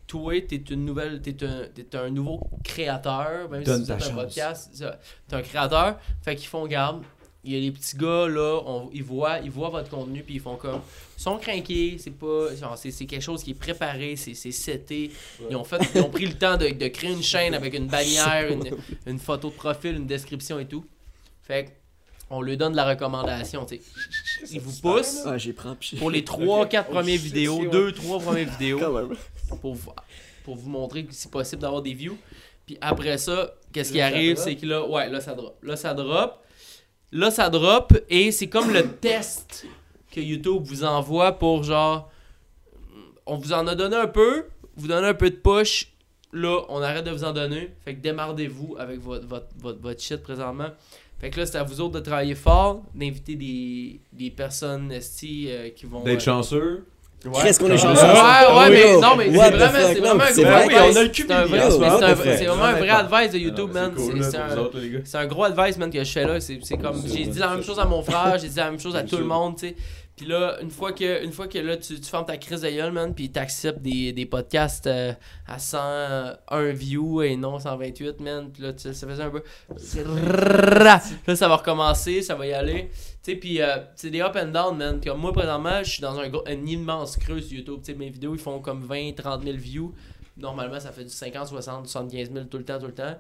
toi, 0.06 0.40
t'es 0.40 0.56
une 0.56 0.84
nouvelle, 0.84 1.20
t'es 1.22 1.44
un, 1.44 1.66
t'es 1.74 1.96
un 1.96 2.10
nouveau 2.10 2.40
créateur, 2.62 3.48
même 3.50 3.62
Donne 3.64 3.84
si 3.84 3.92
fais 3.92 4.10
un 4.10 4.14
podcast, 4.14 4.84
t'es 5.28 5.36
un 5.36 5.42
créateur. 5.42 5.98
Fait 6.22 6.36
qu'ils 6.36 6.48
font 6.48 6.66
garde. 6.66 7.02
Il 7.46 7.52
y 7.52 7.56
a 7.58 7.60
les 7.60 7.70
petits 7.72 7.94
gars 7.98 8.26
là, 8.26 8.58
on- 8.64 8.88
ils, 8.94 9.04
voient, 9.04 9.38
ils 9.40 9.50
voient 9.50 9.68
votre 9.68 9.90
contenu 9.90 10.22
puis 10.22 10.36
ils 10.36 10.40
font 10.40 10.56
comme. 10.56 10.80
Ils 11.18 11.22
sont 11.22 11.36
craqués, 11.36 11.96
c'est 11.98 12.10
pas. 12.12 12.48
c'est, 12.76 12.90
c'est 12.90 13.04
quelque 13.04 13.20
chose 13.20 13.42
qui 13.44 13.50
est 13.50 13.54
préparé, 13.54 14.16
c'est, 14.16 14.32
c'est 14.32 14.50
seté. 14.50 15.10
Ils 15.50 15.54
ont 15.54 15.62
fait. 15.64 15.76
Ils 15.94 16.00
ont 16.00 16.08
pris 16.08 16.24
le 16.24 16.32
temps 16.38 16.56
de, 16.56 16.68
de 16.70 16.88
créer 16.88 17.12
une 17.12 17.22
chaîne 17.34 17.52
avec 17.52 17.74
une 17.74 17.86
bannière, 17.86 18.50
une, 18.50 18.64
une 19.06 19.18
photo 19.18 19.50
de 19.50 19.54
profil, 19.56 19.96
une 19.96 20.06
description 20.06 20.58
et 20.58 20.64
tout. 20.66 20.86
Fait 21.42 21.66
que, 21.66 21.70
on 22.30 22.40
lui 22.42 22.56
donne 22.56 22.72
de 22.72 22.76
la 22.76 22.88
recommandation, 22.88 23.64
tu 23.66 23.76
sais. 23.76 23.82
Il 24.52 24.60
vous 24.60 24.72
pousse 24.80 25.22
Ah, 25.26 25.38
j'ai 25.38 25.52
pris 25.52 25.68
puis 25.78 25.96
pour 25.96 26.10
les 26.10 26.22
3-4 26.22 26.84
Oh, 26.88 26.92
premières 26.92 27.18
vidéos, 27.18 27.58
ouais. 27.58 27.68
2-3 27.68 28.22
premières 28.22 28.48
vidéos 28.50 28.80
pour, 29.60 29.74
vous- 29.74 29.92
pour 30.44 30.56
vous 30.56 30.68
montrer 30.70 31.04
que 31.04 31.12
c'est 31.14 31.30
possible 31.30 31.62
d'avoir 31.62 31.82
des 31.82 31.94
views. 31.94 32.18
Puis 32.66 32.78
après 32.80 33.18
ça, 33.18 33.54
qu'est-ce 33.72 33.92
qui 33.92 34.00
arrive, 34.00 34.36
c'est 34.36 34.56
que 34.56 34.66
là, 34.66 34.86
ouais, 34.86 35.08
là 35.10 35.20
ça 35.20 35.34
drop. 35.34 35.56
Là 35.62 35.76
ça 35.76 35.92
drop. 35.94 36.40
Là 37.12 37.30
ça 37.30 37.48
drop 37.50 37.92
et 38.08 38.32
c'est 38.32 38.48
comme 38.48 38.72
le 38.72 38.88
test 39.00 39.66
que 40.10 40.20
YouTube 40.20 40.62
vous 40.64 40.84
envoie 40.84 41.32
pour 41.32 41.62
genre 41.62 42.10
on 43.26 43.36
vous 43.36 43.52
en 43.52 43.66
a 43.66 43.74
donné 43.74 43.96
un 43.96 44.06
peu, 44.06 44.46
vous 44.76 44.86
donnez 44.88 45.08
un 45.08 45.14
peu 45.14 45.30
de 45.30 45.36
push, 45.36 45.92
là 46.32 46.60
on 46.68 46.80
arrête 46.82 47.04
de 47.04 47.10
vous 47.10 47.24
en 47.24 47.32
donner. 47.32 47.70
Fait 47.84 47.94
que 47.94 48.00
démardez-vous 48.00 48.76
avec 48.78 49.00
votre, 49.00 49.26
votre, 49.26 49.46
votre, 49.58 49.80
votre 49.80 50.00
shit 50.02 50.22
présentement. 50.22 50.68
Fait 51.20 51.30
que 51.30 51.40
là 51.40 51.46
c'est 51.46 51.56
à 51.58 51.62
vous 51.62 51.80
autres 51.80 51.94
de 51.94 52.00
travailler 52.00 52.34
fort, 52.34 52.82
d'inviter 52.94 53.34
des, 53.36 54.00
des 54.12 54.30
personnes 54.30 54.92
esti, 54.92 55.46
euh, 55.48 55.70
qui 55.70 55.86
vont 55.86 56.02
D'être 56.02 56.16
euh, 56.20 56.24
chanceux. 56.24 56.84
Qu'est-ce 57.42 57.58
qu'on 57.58 57.68
est 57.68 57.72
Ouais, 57.72 57.78
chanceux? 57.78 58.02
ouais, 58.04 58.68
mais 58.70 58.92
Yo, 58.92 59.00
non, 59.00 59.16
mais 59.16 59.24
c'est 59.32 59.32
vraiment, 59.32 59.72
c'est 59.72 59.82
un 59.82 59.94
c'est 59.94 60.42
gros 60.42 60.50
vrai, 60.52 60.62
advice. 60.74 60.76
on 60.76 60.98
a 60.98 61.02
le 61.04 61.10
C'est 61.14 61.32
un 61.32 61.46
vrai- 61.46 61.58
mais 62.74 62.80
vraiment 62.80 62.92
un 62.92 62.96
advice 62.96 63.32
de 63.32 63.38
YouTube, 63.38 63.70
man. 63.72 63.92
C'est 65.04 65.16
un- 65.16 65.26
gros 65.26 65.44
advice, 65.44 65.78
man, 65.78 65.90
que 65.90 66.04
je 66.04 66.12
fais 66.12 66.26
là. 66.26 66.38
C'est 66.40 66.58
c'est 66.62 66.76
comme. 66.76 67.00
J'ai 67.06 67.24
dit 67.24 67.38
la 67.38 67.48
même 67.54 67.62
chose 67.62 67.78
à 67.78 67.86
mon 67.86 68.02
frère, 68.02 68.36
j'ai 68.38 68.48
dit 68.48 68.56
la 68.56 68.70
même 68.70 68.78
chose 68.80 68.94
à 68.94 69.02
tout 69.04 69.16
le 69.16 69.24
monde, 69.24 69.56
tu 69.56 69.68
sais. 69.68 69.76
Puis 70.16 70.26
là, 70.26 70.58
une 70.62 70.70
fois 70.70 70.92
que, 70.92 71.58
là, 71.58 71.76
tu, 71.76 72.00
tu 72.00 72.08
fermes 72.08 72.24
ta 72.24 72.36
crise 72.36 72.60
de 72.60 72.68
gueule, 72.68 72.92
man, 72.92 73.12
puis 73.14 73.30
t'acceptes 73.32 73.80
des, 73.82 74.26
podcasts 74.26 74.86
euh, 74.86 75.12
à 75.46 75.58
101 75.58 76.72
views 76.72 77.22
et 77.22 77.36
non 77.36 77.58
128, 77.58 78.20
man. 78.20 78.50
Puis 78.52 78.62
là, 78.62 78.72
ça 78.76 78.92
faisait 78.92 79.22
un 79.24 79.30
peu. 79.30 79.42
Là, 81.26 81.34
ça 81.34 81.48
va 81.48 81.56
recommencer, 81.56 82.22
ça 82.22 82.36
va 82.36 82.46
y 82.46 82.52
aller. 82.52 82.90
Tu 83.24 83.32
sais, 83.32 83.36
puis 83.36 83.60
euh, 83.60 83.78
c'est 83.96 84.10
des 84.10 84.20
up 84.20 84.36
and 84.36 84.48
down, 84.52 84.76
man. 84.76 85.00
Comme 85.04 85.18
moi, 85.18 85.32
présentement, 85.32 85.82
je 85.82 85.90
suis 85.90 86.02
dans 86.02 86.16
un, 86.18 86.28
gros- 86.28 86.46
un 86.46 86.64
immense 86.64 87.16
creux 87.16 87.40
sur 87.40 87.58
YouTube. 87.58 87.80
Mes 87.96 88.10
vidéos, 88.10 88.34
ils 88.34 88.40
font 88.40 88.60
comme 88.60 88.84
20, 88.84 89.16
30 89.16 89.42
000 89.42 89.56
views. 89.56 89.94
Normalement, 90.36 90.78
ça 90.78 90.92
fait 90.92 91.04
du 91.04 91.10
50, 91.10 91.48
60, 91.48 91.88
75 91.88 92.32
000 92.32 92.44
tout 92.46 92.58
le 92.58 92.64
temps, 92.64 92.78
tout 92.78 92.86
le 92.86 92.94
temps. 92.94 93.16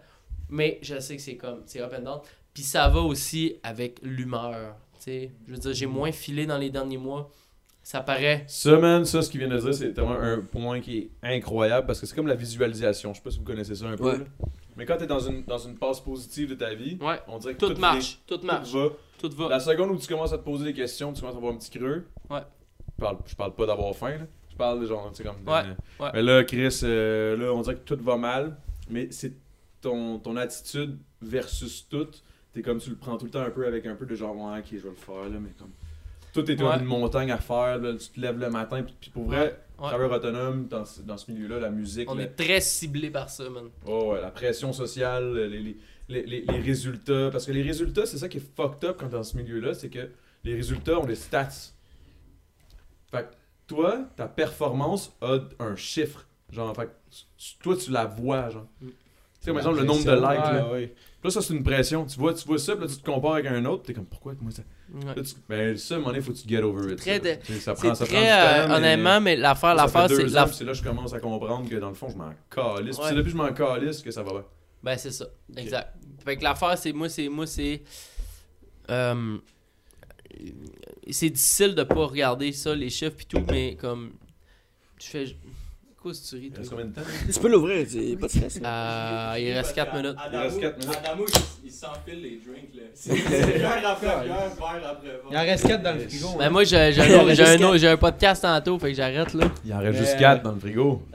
Mais 0.48 0.78
je 0.82 1.00
sais 1.00 1.16
que 1.16 1.22
c'est 1.22 1.36
comme, 1.36 1.62
c'est 1.66 1.80
up 1.80 1.92
and 1.98 2.02
down. 2.02 2.20
Puis 2.52 2.62
ça 2.62 2.88
va 2.88 3.00
aussi 3.00 3.56
avec 3.64 3.98
l'humeur. 4.02 4.76
Tu 5.04 5.10
sais, 5.10 5.32
je 5.46 5.52
veux 5.52 5.58
dire, 5.58 5.72
j'ai 5.74 5.86
moins 5.86 6.12
filé 6.12 6.46
dans 6.46 6.56
les 6.58 6.70
derniers 6.70 6.96
mois. 6.98 7.30
Ça 7.82 8.00
paraît. 8.00 8.44
Ça, 8.48 8.78
man, 8.78 9.04
ça, 9.04 9.20
ce 9.20 9.28
qu'il 9.28 9.40
vient 9.40 9.48
de 9.50 9.58
dire, 9.58 9.74
c'est 9.74 9.92
tellement 9.92 10.12
un 10.18 10.40
point 10.40 10.80
qui 10.80 10.98
est 10.98 11.10
incroyable 11.36 11.86
parce 11.86 12.00
que 12.00 12.06
c'est 12.06 12.14
comme 12.16 12.26
la 12.26 12.34
visualisation. 12.34 13.12
Je 13.12 13.18
sais 13.18 13.22
pas 13.22 13.30
si 13.30 13.38
vous 13.38 13.44
connaissez 13.44 13.74
ça 13.74 13.84
un 13.86 13.96
peu. 13.96 14.04
Ouais. 14.18 14.24
Mais 14.76 14.86
quand 14.86 14.96
t'es 14.96 15.06
dans 15.06 15.18
une, 15.20 15.44
dans 15.44 15.58
une 15.58 15.76
passe 15.76 16.00
positive 16.00 16.48
de 16.48 16.54
ta 16.54 16.72
vie, 16.72 16.96
Ouais. 17.02 17.20
on 17.28 17.36
dirait 17.38 17.52
que 17.54 17.58
Tout 17.58 17.74
tout 17.74 17.80
marche. 17.80 18.20
Tout 18.26 18.40
marche. 18.42 18.70
Tout 18.72 18.78
va. 18.78 18.88
Tout 19.18 19.30
va. 19.36 19.48
La 19.50 19.60
seconde 19.60 19.90
où 19.90 19.98
tu 19.98 20.06
commences 20.08 20.32
à 20.32 20.38
te 20.38 20.44
poser 20.44 20.64
des 20.64 20.72
questions, 20.72 21.12
tu 21.12 21.20
commences 21.20 21.34
à 21.34 21.38
avoir 21.38 21.52
un 21.52 21.58
petit 21.58 21.70
creux. 21.78 22.06
Ouais. 22.30 22.40
Je 22.96 23.02
parle, 23.04 23.18
je 23.26 23.34
parle 23.34 23.54
pas 23.54 23.66
d'avoir 23.66 23.94
faim, 23.94 24.16
là. 24.16 24.26
Je 24.50 24.56
parle 24.56 24.80
de 24.80 24.86
genre, 24.86 25.10
tu 25.10 25.16
sais, 25.18 25.24
comme. 25.24 25.46
Ouais. 25.46 26.10
Mais 26.14 26.22
là, 26.22 26.42
Chris, 26.44 26.80
euh, 26.84 27.36
là, 27.36 27.52
on 27.52 27.60
dirait 27.60 27.74
que 27.76 27.80
tout 27.84 27.98
va 28.02 28.16
mal. 28.16 28.56
Mais 28.88 29.08
c'est 29.10 29.34
ton, 29.82 30.18
ton 30.20 30.36
attitude 30.36 30.96
versus 31.20 31.86
tout. 31.88 32.08
T'es 32.54 32.62
comme 32.62 32.78
tu 32.78 32.90
le 32.90 32.96
prends 32.96 33.16
tout 33.18 33.24
le 33.26 33.30
temps 33.32 33.42
un 33.42 33.50
peu 33.50 33.66
avec 33.66 33.84
un 33.86 33.94
peu 33.96 34.06
de 34.06 34.14
genre, 34.14 34.34
ouais, 34.36 34.60
ok, 34.60 34.64
je 34.70 34.76
vais 34.76 34.88
le 34.88 34.94
faire, 34.94 35.24
là, 35.28 35.38
mais 35.40 35.50
comme. 35.58 35.70
Tout 36.32 36.50
est 36.50 36.60
Ouais. 36.60 36.78
une 36.78 36.84
montagne 36.84 37.30
à 37.30 37.38
faire, 37.38 37.78
là. 37.78 37.94
Tu 37.94 38.08
te 38.08 38.20
lèves 38.20 38.38
le 38.38 38.50
matin, 38.50 38.82
puis, 38.82 38.94
puis 39.00 39.10
pour 39.10 39.24
vrai, 39.24 39.58
Ouais. 39.78 39.88
travailleur 39.88 40.12
autonome, 40.12 40.66
dans, 40.68 40.84
ce- 40.84 41.00
dans 41.02 41.16
ce 41.16 41.30
milieu-là, 41.30 41.58
la 41.60 41.70
musique, 41.70 42.10
On 42.10 42.18
est 42.18 42.28
très 42.28 42.60
ciblé 42.60 43.10
par 43.10 43.28
ça, 43.30 43.48
man. 43.50 43.64
Oh 43.86 44.12
ouais, 44.12 44.20
la 44.20 44.30
pression 44.30 44.72
sociale, 44.72 45.34
les, 45.34 45.48
les, 45.60 45.76
les, 46.08 46.22
les- 46.26 46.40
les 46.42 46.60
résultats. 46.60 47.30
Parce 47.32 47.46
que 47.46 47.52
les 47.52 47.62
résultats, 47.62 48.06
c'est 48.06 48.18
ça 48.18 48.28
qui 48.28 48.38
est 48.38 48.54
fucked 48.56 48.84
up 48.88 48.96
quand 48.98 49.06
t'es 49.08 49.16
dans 49.16 49.22
ce 49.24 49.36
milieu-là, 49.36 49.74
c'est 49.74 49.88
que 49.90 50.08
les 50.44 50.54
résultats 50.54 50.98
ont 51.00 51.06
des 51.06 51.14
stats. 51.16 51.48
Fait 53.10 53.22
que 53.22 53.34
toi, 53.66 54.04
ta 54.16 54.26
performance 54.28 55.12
a 55.20 55.38
un 55.58 55.76
chiffre. 55.76 56.26
Genre, 56.50 56.74
fait 56.74 56.86
que 56.86 56.90
toi, 57.62 57.76
tu 57.76 57.90
la 57.90 58.04
vois, 58.06 58.50
genre. 58.50 58.66
Mm. 58.80 58.86
Tu 58.88 58.94
sais, 59.40 59.50
par 59.50 59.58
exemple, 59.58 59.78
le 59.78 59.84
nombre 59.84 60.04
de 60.04 60.10
likes, 60.12 60.52
là. 60.52 60.70
Ouais. 60.72 60.94
Là, 61.24 61.30
ça, 61.30 61.40
c'est 61.40 61.54
une 61.54 61.64
pression. 61.64 62.04
Tu 62.04 62.18
vois, 62.18 62.34
tu 62.34 62.46
vois 62.46 62.58
ça, 62.58 62.76
puis 62.76 62.84
là, 62.86 62.90
tu 62.92 63.00
te 63.00 63.04
compares 63.10 63.32
avec 63.34 63.46
un 63.46 63.64
autre, 63.64 63.82
t'es 63.84 63.94
comme, 63.94 64.04
pourquoi 64.04 64.34
moi 64.42 64.52
ça? 64.52 64.62
Ouais. 64.92 65.14
Là, 65.16 65.22
tu... 65.22 65.32
Ben, 65.48 65.76
ça, 65.76 65.94
à 65.94 65.96
un 65.96 66.00
moment 66.00 66.10
donné, 66.12 66.22
faut 66.22 66.32
que 66.32 66.36
tu 66.38 66.46
get 66.48 66.62
over 66.62 66.92
it. 66.92 66.98
Très 66.98 67.14
ça. 67.14 67.18
de- 67.20 67.40
Tu 67.42 67.52
sais, 67.54 67.60
ça 67.60 67.72
prend, 67.74 67.94
ça 67.94 68.04
prend 68.04 68.14
très, 68.14 68.24
du 68.24 68.28
temps, 68.68 68.72
euh, 68.72 68.76
honnêtement, 68.76 69.20
mais 69.22 69.34
l'affaire, 69.34 69.74
l'affaire, 69.74 70.08
c'est. 70.08 70.26
la- 70.28 70.44
puis 70.46 70.54
c'est 70.54 70.64
là 70.64 70.72
que 70.72 70.78
je 70.78 70.82
commence 70.84 71.14
à 71.14 71.20
comprendre 71.20 71.68
que 71.68 71.76
dans 71.76 71.88
le 71.88 71.94
fond, 71.94 72.08
je 72.10 72.16
m'en 72.16 72.30
calisse. 72.50 72.96
Puis 72.96 73.04
Ouais. 73.04 73.08
C'est 73.10 73.14
depuis 73.16 73.32
que 73.32 73.38
je 73.38 73.42
m'en 73.42 73.52
calisse 73.54 74.02
que 74.02 74.10
ça 74.10 74.22
va 74.22 74.32
bien. 74.32 74.44
Ben, 74.82 74.98
c'est 74.98 75.12
ça. 75.12 75.26
Exact. 75.56 75.94
Fait 76.24 76.36
que 76.36 76.44
l'affaire, 76.44 76.76
c'est. 76.76 76.92
Moi, 76.92 77.08
c'est. 77.08 77.28
Moi, 77.30 77.46
c'est. 77.46 77.82
euh, 78.90 79.38
c'est 81.10 81.30
difficile 81.30 81.74
de 81.74 81.82
pas 81.84 82.06
regarder 82.06 82.52
ça, 82.52 82.74
les 82.74 82.90
chiffres 82.90 83.16
pis 83.16 83.26
tout, 83.26 83.42
mais 83.50 83.76
comme. 83.76 84.12
Je 85.00 85.06
fais. 85.06 85.24
Tu 86.12 86.34
ris, 86.36 86.42
Il 86.44 86.50
toi? 86.50 86.58
reste 86.58 86.70
combien 86.70 86.84
de 86.86 86.94
temps? 86.94 87.00
Tu 87.32 87.40
peux 87.40 87.48
l'ouvrir, 87.48 87.86
c'est 87.88 88.16
pas 88.20 88.26
de 88.26 88.32
stress. 88.32 88.60
Euh, 88.62 89.34
il 89.38 89.52
reste 89.54 89.74
4 89.74 89.94
minutes. 89.96 90.16
Il 90.32 90.36
reste 90.38 90.60
quatre 90.60 90.78
minutes. 90.78 90.98
Adamo, 91.02 91.24
il, 91.26 91.66
il 91.66 91.72
s'enfile 91.72 92.22
les 92.22 92.40
drinks, 92.44 92.74
là. 92.74 92.82
C'est 92.94 93.16
c'est 93.16 93.58
bière 93.58 93.82
après 93.86 94.06
bière, 94.06 94.26
verre 94.26 94.90
après 94.90 95.08
verre. 95.08 95.20
Il 95.30 95.36
en 95.36 95.40
reste 95.40 95.66
4 95.66 95.82
dans 95.82 95.92
le 95.94 96.00
frigo. 96.00 96.28
Ben, 96.38 96.50
moi, 96.50 96.64
j'ai 96.64 96.92
j'ai 96.92 97.00
un, 97.02 97.20
autre- 97.20 97.34
j'ai 97.34 97.44
un, 97.44 97.62
autre- 97.62 97.76
j'ai 97.78 97.88
un 97.88 97.96
podcast 97.96 98.42
tantôt, 98.42 98.78
fait 98.78 98.90
que 98.90 98.96
j'arrête 98.96 99.32
là. 99.34 99.46
Il 99.64 99.72
en 99.72 99.78
reste 99.80 99.98
juste 99.98 100.18
4 100.18 100.42
dans 100.42 100.52
le 100.52 100.60
frigo. 100.60 101.02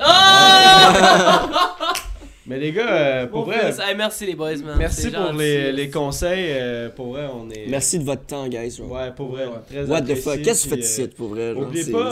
Mais 2.47 2.57
les 2.57 2.71
gars, 2.71 2.91
euh, 2.91 3.27
pour 3.27 3.45
Bon, 3.45 3.51
vrai, 3.51 3.69
hey, 3.87 3.95
merci 3.95 4.25
les 4.25 4.33
boys, 4.33 4.55
man. 4.65 4.75
merci 4.75 5.11
pour 5.11 5.33
les, 5.33 5.71
les 5.71 5.89
conseils. 5.91 6.47
euh, 6.49 6.89
pour 6.89 7.09
vrai, 7.11 7.27
on 7.31 7.47
est. 7.51 7.67
Merci 7.67 7.99
de 7.99 8.03
votre 8.03 8.25
temps, 8.25 8.47
guys. 8.47 8.75
bro. 8.79 8.95
Ouais, 8.97 9.11
pour 9.15 9.27
vrai, 9.29 9.45
très 9.69 9.83
What 9.85 10.01
the 10.01 10.15
fuck? 10.15 10.41
Qu'est-ce 10.41 10.63
que 10.63 10.69
fais 10.69 10.81
euh, 10.81 10.83
ici, 10.83 11.07
pour 11.15 11.27
vrai? 11.29 11.53
pas, 11.91 12.11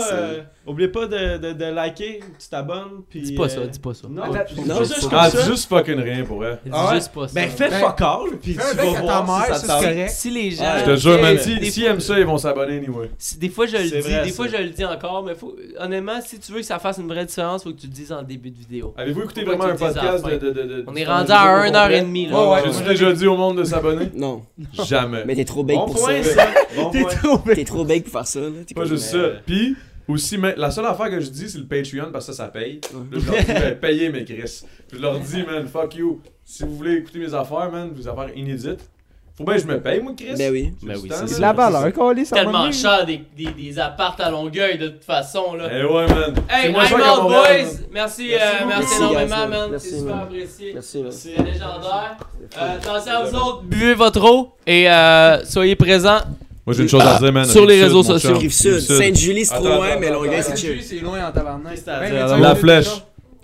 euh, 0.68 0.72
oubliez 0.72 0.88
pas 0.90 1.06
de, 1.08 1.38
de, 1.38 1.54
de 1.54 1.66
liker, 1.66 2.20
tu 2.40 2.50
t'abonnes. 2.50 3.04
puis, 3.10 3.22
Dis 3.22 3.34
pas 3.36 3.50
ça, 3.50 3.60
euh, 3.62 3.68
dis 3.68 3.80
pas 3.80 3.94
ça. 3.94 4.08
Non, 4.10 4.24
non, 4.66 4.78
juste 4.80 5.02
comme 5.10 5.10
Ah, 5.14 5.30
ça. 5.30 5.46
juste 5.50 5.70
fucking 5.70 6.00
rien 6.00 6.24
pour 6.24 6.44
elle. 6.46 6.60
Dis 6.66 6.72
Ah 6.74 6.92
juste 6.96 7.12
pas 7.14 7.28
ça. 7.28 7.34
Ben 7.34 7.50
fais 7.50 7.70
Ben, 7.70 7.80
fuck 7.80 8.02
all, 8.02 8.38
puis 8.42 8.54
tu 8.54 8.60
Fais 8.60 8.82
un 8.88 8.94
vas 8.94 9.02
voir 9.02 9.26
mère, 9.48 9.56
si 9.56 9.66
ça, 9.66 9.74
correct. 9.80 10.10
Si 10.10 10.30
les 10.30 10.52
gens. 10.52 10.64
Ouais. 10.64 10.80
Je 10.82 10.92
te 10.92 10.96
jure, 10.98 11.22
man, 11.22 11.36
Des 11.36 11.42
si, 11.42 11.56
fois- 11.58 11.66
si 11.72 11.86
aiment 11.86 12.00
ça, 12.00 12.20
ils 12.20 12.26
vont 12.26 12.38
s'abonner 12.38 12.78
anyway. 12.78 13.10
Si- 13.18 13.38
Des 13.38 13.50
fois, 13.50 13.66
je 13.66 13.78
le 13.78 13.84
dis, 13.84 13.92
des 14.26 14.32
fois, 14.32 14.48
je 14.48 14.58
le 14.58 14.70
dis 14.70 14.86
encore, 14.86 15.24
mais 15.24 15.36
faut... 15.36 15.56
honnêtement, 15.80 16.20
si 16.26 16.40
tu 16.40 16.52
veux 16.52 16.60
que 16.60 16.66
ça 16.66 16.80
fasse 16.80 16.98
une 16.98 17.08
vraie 17.08 17.26
différence, 17.26 17.64
faut 17.64 17.72
que 17.72 17.80
tu 17.80 17.88
le 17.88 17.94
dises 17.94 18.12
en 18.12 18.22
début 18.24 18.52
de 18.52 18.58
vidéo. 18.58 18.94
Avez-vous 18.98 19.22
écouté 19.24 19.44
vraiment 19.44 19.66
un 19.66 19.76
podcast 19.76 20.26
de, 20.26 20.38
de, 20.38 20.52
de- 20.52 20.84
On 20.88 20.96
est 20.96 21.06
rendu 21.06 21.32
à 21.32 21.70
de- 21.70 21.72
1h30 21.72 22.30
là. 22.32 22.62
J'ai-tu 22.66 22.84
déjà 22.88 23.14
dit 23.14 23.28
au 23.28 23.38
monde 23.38 23.58
de 23.60 23.64
s'abonner? 23.64 24.10
Non. 24.16 24.42
Jamais. 24.86 25.24
Mais 25.26 25.36
t'es 25.36 25.46
trop 25.46 25.64
big 25.64 25.78
Bon 25.78 25.86
pour 25.86 25.96
point, 25.96 26.22
ça. 26.24 26.48
T'es 26.92 27.04
trop 27.04 27.38
bête. 27.38 27.56
T'es 27.56 27.64
trop 27.66 27.84
big 27.86 28.04
pour 28.04 28.12
faire 28.14 28.28
ça. 28.28 28.40
Là. 28.40 28.48
Pas 28.76 28.86
juste 28.86 29.04
ça. 29.06 29.18
Puis, 29.46 29.76
aussi, 30.08 30.38
mais, 30.38 30.56
la 30.56 30.72
seule 30.72 30.86
affaire 30.86 31.10
que 31.10 31.20
je 31.20 31.30
dis, 31.30 31.50
c'est 31.50 31.58
le 31.58 31.66
Patreon 31.66 32.12
parce 32.12 32.28
que 32.28 32.34
ça, 32.34 32.46
ça 32.46 32.50
paye. 32.50 32.80
Ouais. 32.94 33.02
Puis 33.12 33.22
je 33.22 33.32
leur 33.32 33.38
dis, 33.38 33.54
ben, 33.54 33.76
payez 33.82 34.10
mes 34.10 34.26
Chris. 34.26 34.64
Puis 34.88 34.98
je 34.98 35.02
leur 35.02 35.20
dis, 35.20 35.44
man, 35.44 35.68
fuck 35.68 35.96
you. 35.96 36.22
Si 36.44 36.64
vous 36.64 36.76
voulez 36.76 36.96
écouter 36.96 37.20
mes 37.20 37.34
affaires, 37.34 37.72
man, 37.72 37.92
mes 37.96 38.08
affaires 38.08 38.36
inédites, 38.36 38.90
faut 39.38 39.44
bien 39.44 39.54
que 39.54 39.62
je 39.62 39.68
me 39.68 39.80
paye, 39.80 40.02
moi, 40.02 40.14
Chris. 40.18 40.34
Ben 40.36 40.52
oui. 40.52 40.74
Ben 40.82 40.96
oui, 41.00 41.12
c'est 41.28 41.40
la 41.40 41.54
valeur, 41.54 41.94
Carlis, 41.94 42.26
ça 42.26 42.38
Tellement 42.38 42.64
va 42.64 42.72
cher 42.72 43.06
des, 43.06 43.22
des, 43.38 43.52
des 43.52 43.78
apparts 43.78 44.16
à 44.18 44.32
Longueuil 44.32 44.80
de 44.80 44.88
toute 44.88 45.04
façon 45.04 45.54
là. 45.54 45.70
Eh 45.72 45.86
ouais, 45.86 46.08
man. 46.08 46.34
Hey, 46.50 46.72
I'm 46.72 46.76
out 46.76 47.22
boys! 47.22 47.30
man. 47.30 47.66
Merci, 47.92 48.30
Merci 48.30 48.34
euh, 48.34 48.38
beaucoup. 48.58 48.68
merci 48.68 48.68
Merci, 48.68 48.96
énormément, 48.98 49.46
guys, 49.46 49.50
man. 49.50 49.80
C'est 49.80 49.98
super 49.98 50.16
apprécié. 50.16 50.72
Merci, 50.74 51.04
man. 51.04 51.12
C'est 51.12 51.38
légendaire. 51.38 52.18
Euh, 52.58 52.76
attention 52.78 53.12
à 53.12 53.24
vous 53.26 53.36
autres, 53.36 53.62
buvez 53.62 53.94
votre 53.94 54.28
eau 54.28 54.56
et 54.66 54.90
euh, 54.90 55.46
soyez 55.46 55.76
présents. 55.76 56.22
Moi, 56.68 56.76
j'ai 56.76 56.84
une 56.84 56.90
chose 56.90 57.02
à 57.02 57.18
dire, 57.18 57.32
man. 57.32 57.46
Sur 57.46 57.66
les 57.66 57.82
réseaux 57.82 58.04
sociaux. 58.04 58.38
Sainte-Julie, 58.50 59.46
c'est 59.46 59.56
trop 59.56 59.68
loin, 59.68 59.96
mais 59.98 60.10
Longueuil, 60.12 60.44
c'est 60.44 60.58
chill. 60.58 60.84
C'est 60.84 61.00
loin 61.00 61.26
en 61.26 61.32
tabarnak. 61.32 61.72
Qu'est-ce 61.72 61.82
que 61.82 61.86
t'as 61.86 61.98
à 61.98 62.10
dire? 62.10 62.28
25 62.28 62.42
La 62.42 62.56
flèche. 62.56 62.88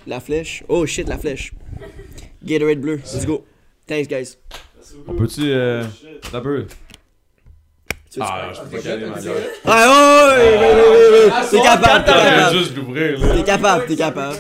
La 0.06 0.20
flèche. 0.20 0.64
Oh 0.68 0.86
shit, 0.86 1.08
la 1.08 1.18
flèche. 1.18 1.54
Gatorade 2.44 2.82
bleu. 2.82 2.96
Let's 2.98 3.26
go. 3.26 3.46
Thanks, 3.88 4.10
guys. 4.10 4.38
On 5.08 5.14
peut-tu. 5.14 5.44
Euh... 5.46 5.86
T'as 6.30 6.42
peu. 6.42 6.66
Ah, 8.20 8.52
je 8.54 8.60
peux 8.60 8.78
pas 8.78 8.84
caler 8.84 9.06
ma 9.06 9.22
gueule. 9.22 9.44
Ah, 9.66 9.88
ouais, 9.88 10.44
ouais, 10.44 10.58
ouais, 10.58 10.60
ouais, 10.60 10.76
ouais, 10.76 11.26
ouais. 11.26 11.48
T'es 11.50 11.62
capable, 11.62 12.06
t'es 12.06 12.12
capable. 12.12 13.36
T'es 13.36 13.44
capable, 13.44 13.86
t'es 13.86 13.96
capable. 13.96 14.38